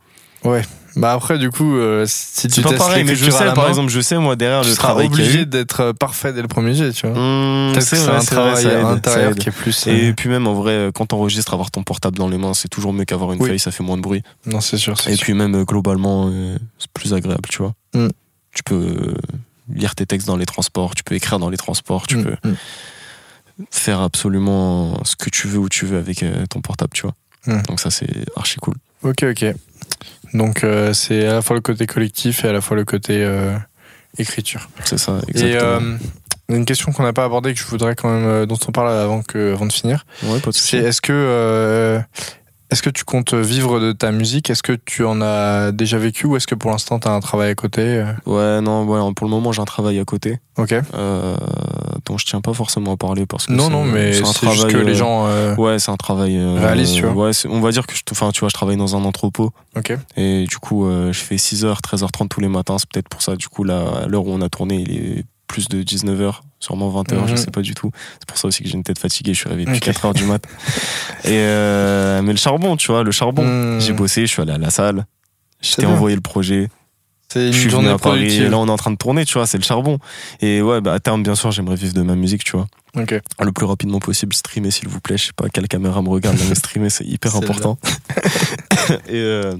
Bah 0.95 1.13
après, 1.13 1.37
du 1.37 1.51
coup, 1.51 1.77
euh, 1.77 2.03
si 2.07 2.47
tu 2.49 2.61
pas 2.61 2.73
pareil, 2.73 3.03
mais 3.05 3.15
je 3.15 3.29
sais, 3.29 3.53
par 3.53 3.69
exemple, 3.69 3.89
je 3.89 4.01
sais, 4.01 4.17
moi, 4.17 4.35
derrière 4.35 4.61
tu 4.63 4.69
le 4.69 4.73
seras 4.73 4.87
travail 4.89 5.05
y 5.05 5.09
a 5.09 5.11
obligé 5.13 5.45
d'être 5.45 5.79
euh, 5.81 5.93
parfait 5.93 6.33
dès 6.33 6.41
le 6.41 6.47
premier 6.49 6.73
jet, 6.73 6.91
tu 6.91 7.07
vois. 7.07 7.15
Mmh, 7.17 7.79
c'est 7.79 7.95
vrai, 7.97 8.07
un 8.09 8.17
vrai, 8.17 8.25
travail 8.25 8.63
ça 8.63 8.87
intérieur 8.89 9.35
qui 9.35 9.47
est 9.49 9.51
plus. 9.53 9.87
euh, 9.87 9.91
Et 10.09 10.13
puis 10.13 10.27
même 10.29 10.47
en 10.47 10.53
vrai, 10.53 10.89
quand 10.93 11.05
t'enregistres, 11.05 11.53
avoir 11.53 11.71
ton 11.71 11.83
portable 11.83 12.17
dans 12.17 12.27
les 12.27 12.37
mains, 12.37 12.53
c'est 12.53 12.67
toujours 12.67 12.91
mieux 12.91 13.05
qu'avoir 13.05 13.31
une 13.31 13.41
Oui. 13.41 13.49
feuille, 13.49 13.59
ça 13.59 13.71
fait 13.71 13.83
moins 13.83 13.95
de 13.97 14.01
bruit. 14.01 14.23
Non, 14.45 14.59
c'est 14.59 14.77
sûr. 14.77 14.99
c'est 14.99 15.13
Et 15.13 15.15
sûr. 15.15 15.23
puis 15.23 15.33
même 15.33 15.55
euh, 15.55 15.63
globalement, 15.63 16.29
euh, 16.29 16.57
c'est 16.77 16.91
plus 16.91 17.13
agréable, 17.13 17.47
tu 17.47 17.59
vois. 17.59 17.73
Mm. 17.93 18.07
Tu 18.53 18.63
peux 18.63 18.75
euh, 18.75 19.13
lire 19.73 19.95
tes 19.95 20.05
textes 20.05 20.27
dans 20.27 20.35
les 20.37 20.45
transports, 20.45 20.93
tu 20.95 21.03
peux 21.03 21.15
écrire 21.15 21.39
dans 21.39 21.49
les 21.49 21.57
transports, 21.57 22.05
tu 22.07 22.17
Mm, 22.17 22.23
peux. 22.23 22.35
Faire 23.69 24.01
absolument 24.01 25.03
ce 25.03 25.15
que 25.15 25.29
tu 25.29 25.47
veux 25.47 25.57
où 25.59 25.69
tu 25.69 25.85
veux 25.85 25.97
avec 25.97 26.23
euh, 26.23 26.45
ton 26.49 26.61
portable, 26.61 26.91
tu 26.93 27.03
vois. 27.03 27.13
Mm. 27.47 27.61
Donc 27.63 27.79
ça 27.79 27.89
c'est 27.91 28.09
archi 28.35 28.57
cool. 28.57 28.75
Ok, 29.03 29.23
ok. 29.23 29.45
Donc 30.33 30.63
euh, 30.63 30.93
c'est 30.93 31.25
à 31.27 31.33
la 31.33 31.41
fois 31.41 31.55
le 31.55 31.61
côté 31.61 31.85
collectif 31.87 32.45
et 32.45 32.47
à 32.47 32.53
la 32.53 32.61
fois 32.61 32.77
le 32.77 32.85
côté 32.85 33.23
euh, 33.23 33.57
écriture. 34.17 34.69
C'est 34.85 34.97
ça, 34.97 35.19
Et 35.27 35.31
exactement. 35.43 35.63
euh, 35.63 35.97
une 36.49 36.65
question 36.65 36.91
qu'on 36.91 37.03
n'a 37.03 37.13
pas 37.13 37.23
abordée 37.25 37.53
que 37.53 37.59
je 37.59 37.65
voudrais 37.65 37.95
quand 37.95 38.09
même 38.09 38.45
dont 38.45 38.57
on 38.67 38.71
parle 38.71 38.89
avant 38.89 39.21
que 39.21 39.53
avant 39.53 39.65
de 39.65 39.71
finir, 39.71 40.05
ouais, 40.23 40.39
pas 40.39 40.51
de 40.51 40.55
c'est 40.55 40.77
est-ce 40.77 41.01
que 41.01 42.01
est-ce 42.71 42.81
que 42.81 42.89
tu 42.89 43.03
comptes 43.03 43.33
vivre 43.33 43.79
de 43.79 43.91
ta 43.91 44.11
musique? 44.11 44.49
Est-ce 44.49 44.63
que 44.63 44.73
tu 44.73 45.03
en 45.05 45.21
as 45.21 45.71
déjà 45.71 45.97
vécu 45.97 46.25
ou 46.25 46.35
est-ce 46.37 46.47
que 46.47 46.55
pour 46.55 46.71
l'instant 46.71 46.99
tu 46.99 47.07
as 47.07 47.11
un 47.11 47.19
travail 47.19 47.49
à 47.51 47.55
côté 47.55 47.81
euh? 47.81 48.13
Ouais, 48.25 48.61
non, 48.61 48.85
ouais, 48.85 49.13
pour 49.13 49.25
le 49.27 49.31
moment 49.31 49.51
j'ai 49.51 49.61
un 49.61 49.65
travail 49.65 49.99
à 49.99 50.05
côté, 50.05 50.39
Ok. 50.57 50.73
euh, 50.93 51.35
dont 52.05 52.17
je 52.17 52.25
tiens 52.25 52.41
pas 52.41 52.53
forcément 52.53 52.93
à 52.93 52.97
parler 52.97 53.25
parce 53.25 53.45
que 53.47 53.53
Non, 53.53 53.65
c'est- 53.65 53.69
non, 53.71 53.83
mais 53.83 54.13
c'est 54.13 54.21
un 54.23 54.25
juste 54.25 54.41
travail. 54.43 54.71
que 54.73 54.77
les 54.77 54.91
euh, 54.93 54.95
gens. 54.95 55.27
euh, 55.27 55.55
Ouais, 55.55 55.79
c'est 55.79 55.91
un 55.91 55.97
travail 55.97 56.37
euh, 56.37 56.55
Réaliste, 56.59 56.95
tu 56.95 57.05
vois. 57.05 57.27
Ouais, 57.27 57.31
on 57.49 57.59
va 57.59 57.71
dire 57.71 57.85
que 57.85 57.93
je, 57.95 58.01
tu 58.05 58.13
vois, 58.15 58.31
je 58.49 58.53
travaille 58.53 58.77
dans 58.77 58.95
un 58.95 59.03
entrepôt. 59.03 59.51
Ok. 59.75 59.93
Et 60.17 60.45
du 60.45 60.57
coup, 60.57 60.85
euh, 60.87 61.11
je 61.11 61.19
fais 61.19 61.35
6h, 61.37 61.81
13h30 61.81 62.29
tous 62.29 62.39
les 62.39 62.47
matins. 62.47 62.77
C'est 62.77 62.89
peut-être 62.89 63.09
pour 63.09 63.21
ça, 63.21 63.35
du 63.35 63.47
coup, 63.49 63.63
là, 63.63 63.83
à 64.03 64.07
l'heure 64.07 64.25
où 64.25 64.31
on 64.31 64.41
a 64.41 64.49
tourné, 64.49 64.75
il 64.87 64.95
est 65.19 65.23
plus 65.51 65.67
de 65.67 65.83
19h, 65.83 66.41
sûrement 66.59 66.89
20h, 66.89 67.27
je 67.27 67.31
Mhm. 67.31 67.37
sais 67.37 67.51
pas 67.51 67.61
du 67.61 67.73
tout. 67.75 67.91
C'est 68.19 68.25
pour 68.27 68.37
ça 68.37 68.47
aussi 68.47 68.63
que 68.63 68.69
j'ai 68.69 68.75
une 68.75 68.83
tête 68.83 68.99
fatiguée, 68.99 69.33
je 69.33 69.39
suis 69.39 69.49
réveillé 69.49 69.65
depuis 69.67 69.77
Ok. 69.89 69.95
4h 69.95 70.13
du 70.13 70.23
mat. 70.25 70.41
Et 71.25 71.29
euh, 71.31 72.21
mais 72.21 72.31
le 72.31 72.37
charbon, 72.37 72.77
tu 72.77 72.87
vois, 72.91 73.03
le 73.03 73.11
charbon. 73.11 73.43
Hmm. 73.45 73.79
J'ai 73.81 73.93
bossé, 73.93 74.21
je 74.21 74.31
suis 74.31 74.41
allé 74.41 74.53
à 74.53 74.57
la 74.57 74.69
salle, 74.69 75.05
je 75.61 75.75
t'ai 75.75 75.85
envoyé 75.85 76.15
le 76.15 76.21
projet. 76.21 76.69
C'est 77.27 77.47
une 77.47 77.53
je 77.53 77.57
suis 77.57 77.61
venu 77.69 77.71
journée 77.71 77.89
à 77.89 77.97
Paris, 77.97 78.33
et 78.35 78.49
là 78.49 78.57
on 78.57 78.67
est 78.67 78.71
en 78.71 78.75
train 78.77 78.91
de 78.91 78.97
tourner, 78.97 79.23
tu 79.25 79.33
vois, 79.35 79.45
c'est 79.47 79.57
le 79.57 79.63
charbon. 79.63 79.99
Et 80.41 80.61
ouais, 80.61 80.81
bah, 80.81 80.93
à 80.93 80.99
terme, 80.99 81.23
bien 81.23 81.35
sûr, 81.35 81.51
j'aimerais 81.51 81.75
vivre 81.75 81.93
de 81.93 82.01
ma 82.01 82.15
musique, 82.15 82.43
tu 82.43 82.53
vois. 82.57 82.67
Le 82.95 83.51
plus 83.53 83.65
rapidement 83.65 83.99
possible, 83.99 84.33
streamer 84.33 84.69
s'il 84.71 84.89
vous 84.89 84.99
plaît. 84.99 85.17
Je 85.17 85.27
sais 85.27 85.33
pas 85.33 85.47
quelle 85.47 85.67
caméra 85.69 86.01
me 86.01 86.09
regarde, 86.09 86.37
mais 86.49 86.55
streamer 86.55 86.89
c'est 86.89 87.05
hyper 87.05 87.35
important. 87.37 87.77
et, 89.07 89.15
euh, 89.15 89.55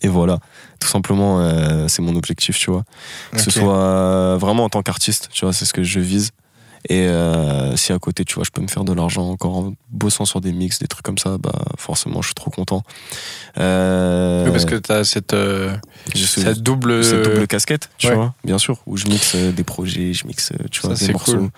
et 0.00 0.08
voilà, 0.08 0.38
tout 0.80 0.88
simplement, 0.88 1.40
euh, 1.40 1.88
c'est 1.88 2.02
mon 2.02 2.14
objectif, 2.16 2.58
tu 2.58 2.70
vois. 2.70 2.84
Que 3.32 3.40
ce 3.40 3.50
soit 3.50 3.76
euh, 3.78 4.36
vraiment 4.38 4.64
en 4.64 4.68
tant 4.68 4.82
qu'artiste, 4.82 5.28
tu 5.32 5.44
vois, 5.44 5.52
c'est 5.52 5.64
ce 5.64 5.72
que 5.72 5.82
je 5.82 6.00
vise. 6.00 6.30
Et 6.88 7.08
euh, 7.08 7.74
si 7.74 7.92
à 7.92 7.98
côté, 7.98 8.24
tu 8.24 8.36
vois, 8.36 8.44
je 8.44 8.50
peux 8.52 8.62
me 8.62 8.68
faire 8.68 8.84
de 8.84 8.92
l'argent 8.92 9.28
encore 9.28 9.56
en 9.56 9.72
bossant 9.90 10.24
sur 10.24 10.40
des 10.40 10.52
mix, 10.52 10.78
des 10.78 10.86
trucs 10.86 11.04
comme 11.04 11.18
ça, 11.18 11.36
bah 11.36 11.50
forcément, 11.76 12.22
je 12.22 12.28
suis 12.28 12.34
trop 12.34 12.50
content. 12.52 12.84
Euh, 13.58 14.44
Oui, 14.46 14.52
parce 14.52 14.64
que 14.66 14.76
t'as 14.76 15.02
cette, 15.04 15.32
euh, 15.34 15.76
je 16.14 16.24
suis- 16.24 16.42
cette 16.42 16.62
double. 16.62 17.02
cette 17.02 17.22
double 17.24 17.46
casquette, 17.46 17.90
tu 17.98 18.08
ouais. 18.08 18.14
vois, 18.14 18.34
bien 18.44 18.58
sûr, 18.58 18.78
où 18.86 18.96
je 18.96 19.06
mixe 19.06 19.34
des 19.34 19.64
projets, 19.64 20.12
je 20.12 20.26
mixe, 20.26 20.52
tu 20.70 20.80
Ça, 20.80 20.88
vois, 20.88 20.96
c'est 20.96 21.06
des 21.08 21.12
morceaux. 21.12 21.38
cool. 21.38 21.50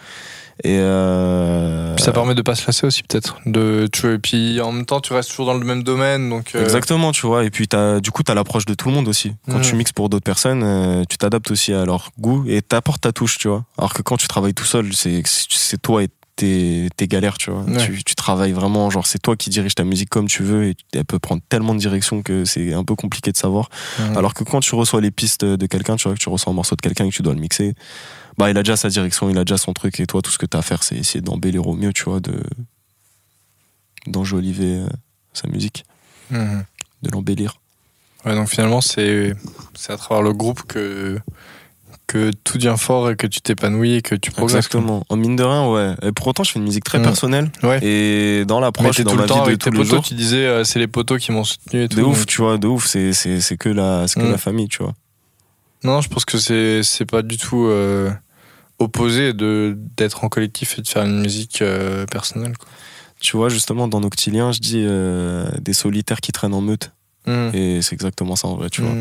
Et 0.65 0.79
euh, 0.81 1.95
Puis 1.95 2.05
ça 2.05 2.13
permet 2.13 2.35
de 2.35 2.43
pas 2.43 2.55
se 2.55 2.67
lasser 2.67 2.87
aussi 2.87 3.03
peut-être. 3.03 3.37
De, 3.47 3.89
tu 3.93 4.03
vois, 4.03 4.13
et 4.15 4.19
puis 4.19 4.61
en 4.61 4.73
même 4.73 4.87
temps 4.87 5.01
tu 5.01 5.13
restes 5.13 5.31
toujours 5.31 5.47
dans 5.47 5.55
le 5.55 5.65
même 5.65 5.83
domaine 5.83 6.29
donc. 6.29 6.55
euh, 6.55 6.63
Exactement, 6.63 7.13
tu 7.13 7.27
vois. 7.27 7.45
Et 7.45 7.51
puis, 7.51 7.69
as, 7.73 8.01
du 8.01 8.11
coup, 8.11 8.23
tu 8.23 8.33
as 8.33 8.35
l'approche 8.35 8.65
de 8.67 8.75
tout 8.75 8.89
le 8.89 8.95
monde 8.95 9.09
aussi. 9.09 9.35
Quand 9.49 9.61
tu 9.61 9.75
mixes 9.77 9.93
pour 9.93 10.09
d'autres 10.09 10.25
personnes, 10.25 10.63
euh, 10.65 11.05
tu 11.09 11.17
t'adaptes 11.17 11.51
aussi 11.51 11.73
à 11.73 11.85
leur 11.85 12.11
goût 12.19 12.45
et 12.49 12.61
t'apportes 12.63 13.03
ta 13.03 13.13
touche, 13.13 13.39
tu 13.39 13.49
vois. 13.49 13.65
Alors 13.79 13.95
que 13.95 14.03
quand 14.03 14.17
tu 14.17 14.27
travailles 14.29 14.55
tout 14.55 14.65
seul, 14.65 14.93
c'est 14.95 15.23
c'est 15.27 15.81
toi 15.81 16.03
et 16.03 16.09
tes, 16.39 16.89
tes 16.97 17.07
galères, 17.09 17.36
tu 17.36 17.51
vois. 17.51 17.62
Ouais. 17.62 17.76
Tu, 17.84 18.03
tu 18.05 18.14
travailles 18.14 18.53
vraiment, 18.53 18.89
genre, 18.91 19.07
c'est 19.07 19.18
toi 19.18 19.36
qui 19.36 19.51
diriges 19.51 19.74
ta 19.74 19.84
musique 19.84 20.09
comme 20.09 20.26
tu 20.28 20.43
veux 20.43 20.64
et 20.68 20.76
elle 20.95 21.05
peut 21.05 21.18
prendre 21.18 21.43
tellement 21.49 21.74
de 21.74 21.80
directions 21.80 22.22
que 22.22 22.45
c'est 22.45 22.72
un 22.72 22.84
peu 22.84 22.95
compliqué 22.95 23.30
de 23.32 23.36
savoir. 23.36 23.68
Alors 24.16 24.32
que 24.34 24.45
quand 24.45 24.61
tu 24.61 24.74
reçois 24.74 25.01
les 25.01 25.11
pistes 25.11 25.45
de 25.45 25.66
quelqu'un, 25.66 25.97
tu 25.97 26.05
vois, 26.09 26.14
que 26.14 26.20
tu 26.20 26.28
reçois 26.28 26.53
un 26.53 26.57
morceau 26.57 26.76
de 26.76 26.80
quelqu'un 26.80 27.05
et 27.05 27.11
que 27.11 27.14
tu 27.16 27.22
dois 27.22 27.34
le 27.34 27.41
mixer, 27.41 27.74
bah, 28.39 28.51
il 28.51 28.57
a 28.57 28.62
déjà 28.62 28.76
sa 28.76 28.89
direction, 28.89 29.28
il 29.28 29.36
a 29.36 29.45
déjà 29.45 29.59
son 29.59 29.72
truc 29.72 29.99
et 30.01 30.07
toi, 30.07 30.22
tout 30.22 30.30
ce 30.30 30.39
que 30.39 30.47
tu 30.47 30.57
as 30.57 30.61
à 30.61 30.62
faire, 30.62 30.82
c'est 30.84 30.97
essayer 30.97 31.20
d'embellir 31.20 31.66
au 31.66 31.74
mieux, 31.74 31.93
tu 31.93 32.05
vois, 32.05 32.20
de 32.20 32.41
d'enjoliver 34.07 34.76
euh, 34.76 34.86
sa 35.32 35.49
musique, 35.49 35.84
Mhm. 36.30 36.64
de 37.03 37.11
l'embellir. 37.11 37.59
Ouais, 38.24 38.34
donc 38.34 38.49
finalement, 38.49 38.80
c'est 38.80 39.34
c'est 39.74 39.93
à 39.93 39.97
travers 39.97 40.22
le 40.22 40.32
groupe 40.32 40.62
que, 40.62 41.18
que 42.09 42.33
tout 42.43 42.59
devient 42.59 42.75
fort 42.77 43.11
et 43.11 43.17
que 43.17 43.27
tu 43.29 43.41
t'épanouis 43.41 43.95
et 43.95 44.03
que 44.03 44.17
tu 44.17 44.33
progresses. 44.33 44.57
Exactement. 44.67 45.05
En 45.09 45.17
mine 45.17 45.37
de 45.37 45.45
rien, 45.45 45.69
ouais. 45.71 45.95
Et 46.03 46.11
pour 46.11 46.27
autant, 46.27 46.43
je 46.43 46.51
fais 46.51 46.59
une 46.59 46.65
musique 46.65 46.83
très 46.83 46.99
Mm. 46.99 47.03
personnelle. 47.03 47.51
Ouais. 47.63 47.79
Et 47.85 48.45
dans 48.47 48.59
l'approche, 48.59 49.01
dans 49.03 49.11
tout 49.13 49.17
ma 49.17 49.23
le 49.23 49.29
vie 49.29 49.35
de 49.35 49.41
avec 49.41 49.59
tous 49.59 49.65
tes 49.65 49.71
les 49.71 49.77
potos, 49.77 49.95
jours. 49.95 50.05
tu 50.05 50.15
disais 50.15 50.45
euh, 50.47 50.65
c'est 50.65 50.81
les 50.81 50.89
potos 50.89 51.21
qui 51.21 51.31
m'ont 51.31 51.45
soutenu 51.45 51.85
et 51.85 51.89
tout. 51.89 51.99
De 51.99 52.03
ouf, 52.03 52.27
tu 52.27 52.41
vois, 52.43 52.59
de 52.59 52.67
ouf. 52.67 52.87
C'est, 52.87 53.13
c'est, 53.13 53.41
c'est 53.41 53.57
que, 53.57 53.69
la, 53.69 54.09
c'est 54.09 54.19
que 54.21 54.27
Mm. 54.27 54.31
la 54.33 54.39
famille, 54.39 54.69
tu 54.69 54.83
vois. 54.83 54.95
Non, 55.85 56.01
je 56.01 56.09
pense 56.09 56.25
que 56.25 56.39
c'est 56.39 56.83
c'est 56.83 57.05
pas 57.07 57.23
du 57.23 57.37
tout 57.37 57.67
euh, 57.67 58.11
opposé 58.79 59.33
de 59.33 59.77
d'être 59.97 60.25
en 60.25 60.29
collectif 60.29 60.79
et 60.79 60.83
de 60.83 60.89
faire 60.89 61.05
une 61.05 61.21
musique 61.21 61.63
euh, 61.63 62.05
personnelle. 62.07 62.57
Quoi. 62.59 62.69
Tu 63.21 63.37
vois, 63.37 63.49
justement, 63.49 63.87
dans 63.89 64.01
Noctilien, 64.01 64.51
je 64.53 64.61
dis 64.61 64.83
euh, 64.87 65.47
des 65.61 65.73
solitaires 65.73 66.21
qui 66.21 66.33
traînent 66.33 66.55
en 66.55 66.61
meute. 66.61 66.93
Mhm. 67.27 67.51
Et 67.55 67.83
c'est 67.83 67.93
exactement 67.95 68.35
ça 68.37 68.49
en 68.49 68.55
vrai, 68.57 68.71
tu 68.71 68.81
vois. 68.83 68.93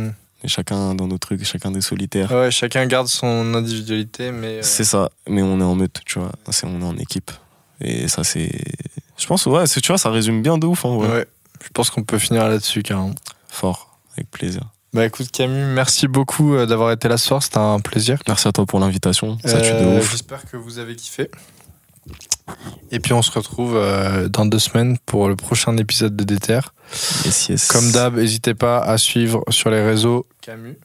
Et 0.43 0.47
chacun 0.47 0.93
dans 0.95 1.07
nos 1.07 1.17
trucs, 1.17 1.43
chacun 1.43 1.71
des 1.71 1.81
solitaires. 1.81 2.31
Ouais, 2.31 2.51
chacun 2.51 2.85
garde 2.85 3.07
son 3.07 3.53
individualité, 3.55 4.31
mais. 4.31 4.57
euh, 4.59 4.61
C'est 4.61 4.83
ça. 4.83 5.09
Mais 5.27 5.41
on 5.41 5.59
est 5.59 5.63
en 5.63 5.75
meute, 5.75 5.99
tu 6.05 6.19
vois. 6.19 6.31
On 6.63 6.81
est 6.81 6.85
en 6.85 6.97
équipe. 6.97 7.31
Et 7.81 8.07
ça, 8.07 8.23
c'est. 8.23 8.51
Je 9.17 9.25
pense, 9.25 9.45
ouais, 9.47 9.67
tu 9.67 9.87
vois, 9.87 9.97
ça 9.97 10.11
résume 10.11 10.41
bien 10.43 10.57
de 10.57 10.67
ouf, 10.67 10.85
hein, 10.85 10.95
ouais. 10.95 11.07
ouais. 11.07 11.25
Je 11.63 11.69
pense 11.73 11.89
qu'on 11.89 12.03
peut 12.03 12.19
finir 12.19 12.47
là-dessus, 12.47 12.83
carrément. 12.83 13.15
Fort, 13.49 13.97
avec 14.15 14.29
plaisir. 14.29 14.61
Bah 14.93 15.05
écoute, 15.05 15.31
Camille, 15.31 15.63
merci 15.73 16.07
beaucoup 16.07 16.53
euh, 16.55 16.65
d'avoir 16.65 16.91
été 16.91 17.07
là 17.07 17.17
ce 17.17 17.27
soir. 17.27 17.43
C'était 17.43 17.57
un 17.57 17.79
plaisir. 17.79 18.19
Merci 18.27 18.47
à 18.47 18.51
toi 18.51 18.65
pour 18.65 18.79
l'invitation. 18.79 19.37
Ça 19.43 19.59
tue 19.61 19.71
de 19.71 19.75
Euh, 19.75 19.99
ouf. 19.99 20.11
J'espère 20.11 20.45
que 20.49 20.55
vous 20.55 20.77
avez 20.79 20.95
kiffé. 20.95 21.29
Et 22.91 22.99
puis 22.99 23.13
on 23.13 23.21
se 23.21 23.31
retrouve 23.31 23.75
euh, 23.75 24.29
dans 24.29 24.45
deux 24.45 24.59
semaines 24.59 24.97
pour 25.05 25.27
le 25.27 25.35
prochain 25.35 25.75
épisode 25.77 26.15
de. 26.15 26.37
Yes, 27.25 27.49
yes. 27.49 27.67
Comme 27.67 27.91
d'hab, 27.91 28.15
n'hésitez 28.15 28.53
pas 28.53 28.79
à 28.79 28.97
suivre 28.97 29.43
sur 29.49 29.69
les 29.69 29.81
réseaux 29.81 30.25
Camus, 30.41 30.77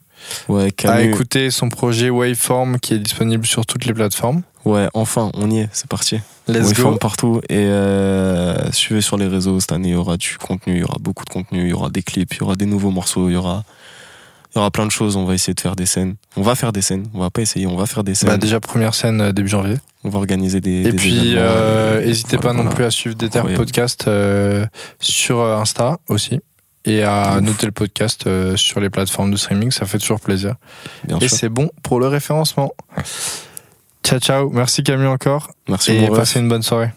Ouais, 0.49 0.73
à 0.85 1.01
écouter 1.01 1.51
son 1.51 1.69
projet 1.69 2.09
Waveform 2.09 2.79
qui 2.79 2.93
est 2.93 2.99
disponible 2.99 3.45
sur 3.45 3.65
toutes 3.65 3.85
les 3.85 3.93
plateformes. 3.93 4.41
Ouais, 4.65 4.87
enfin, 4.93 5.31
on 5.35 5.49
y 5.51 5.59
est, 5.59 5.69
c'est 5.73 5.87
parti. 5.87 6.19
Let's 6.47 6.67
Waveform 6.67 6.93
go. 6.93 6.99
partout. 6.99 7.41
Et 7.49 7.57
euh, 7.57 8.71
suivez 8.71 9.01
sur 9.01 9.17
les 9.17 9.27
réseaux. 9.27 9.59
Cette 9.59 9.73
année, 9.73 9.89
il 9.89 9.93
y 9.93 9.97
aura 9.97 10.17
du 10.17 10.37
contenu, 10.37 10.75
il 10.75 10.79
y 10.79 10.83
aura 10.83 10.97
beaucoup 10.99 11.25
de 11.25 11.29
contenu, 11.29 11.63
il 11.63 11.69
y 11.69 11.73
aura 11.73 11.89
des 11.89 12.01
clips, 12.03 12.33
il 12.33 12.39
y 12.39 12.43
aura 12.43 12.55
des 12.55 12.65
nouveaux 12.65 12.91
morceaux, 12.91 13.29
il 13.29 13.33
y 13.33 13.35
aura, 13.35 13.63
il 14.51 14.57
y 14.57 14.59
aura 14.59 14.71
plein 14.71 14.85
de 14.85 14.91
choses. 14.91 15.15
On 15.15 15.25
va 15.25 15.33
essayer 15.33 15.53
de 15.53 15.61
faire 15.61 15.75
des 15.75 15.85
scènes. 15.85 16.15
On 16.37 16.41
va 16.41 16.55
faire 16.55 16.71
des 16.71 16.81
scènes. 16.81 17.07
On 17.13 17.19
va 17.19 17.29
pas 17.29 17.41
essayer, 17.41 17.67
on 17.67 17.75
va 17.75 17.85
faire 17.85 18.03
des 18.03 18.15
scènes. 18.15 18.29
Bah, 18.29 18.37
déjà 18.37 18.59
première 18.59 18.93
scène 18.95 19.19
euh, 19.21 19.31
début 19.31 19.49
janvier. 19.49 19.77
On 20.03 20.09
va 20.09 20.19
organiser 20.19 20.59
des. 20.61 20.81
Et 20.81 20.83
des 20.83 20.93
puis 20.93 21.33
euh, 21.35 22.05
n'hésitez 22.05 22.37
voilà, 22.37 22.57
pas 22.57 22.63
non 22.63 22.69
plus 22.69 22.83
à 22.83 22.91
suivre 22.91 23.15
Incroyable. 23.21 23.53
Podcast 23.55 24.05
euh, 24.07 24.65
sur 24.99 25.39
euh, 25.39 25.57
Insta 25.57 25.97
aussi. 26.09 26.39
Et 26.85 27.03
à 27.03 27.35
Ouf. 27.37 27.41
noter 27.41 27.65
le 27.65 27.71
podcast 27.71 28.27
euh, 28.27 28.57
sur 28.57 28.81
les 28.81 28.89
plateformes 28.89 29.31
de 29.31 29.37
streaming, 29.37 29.71
ça 29.71 29.85
fait 29.85 29.99
toujours 29.99 30.19
plaisir. 30.19 30.55
Bien 31.05 31.17
Et 31.19 31.29
c'est 31.29 31.47
bon 31.47 31.69
pour 31.81 31.99
le 32.01 32.07
référencement. 32.07 32.73
Ciao 34.03 34.19
ciao, 34.19 34.49
merci 34.49 34.83
Camille 34.83 35.07
encore 35.07 35.51
Merci 35.69 35.93
et 35.93 36.07
ref. 36.07 36.17
passez 36.17 36.39
une 36.39 36.49
bonne 36.49 36.63
soirée. 36.63 36.91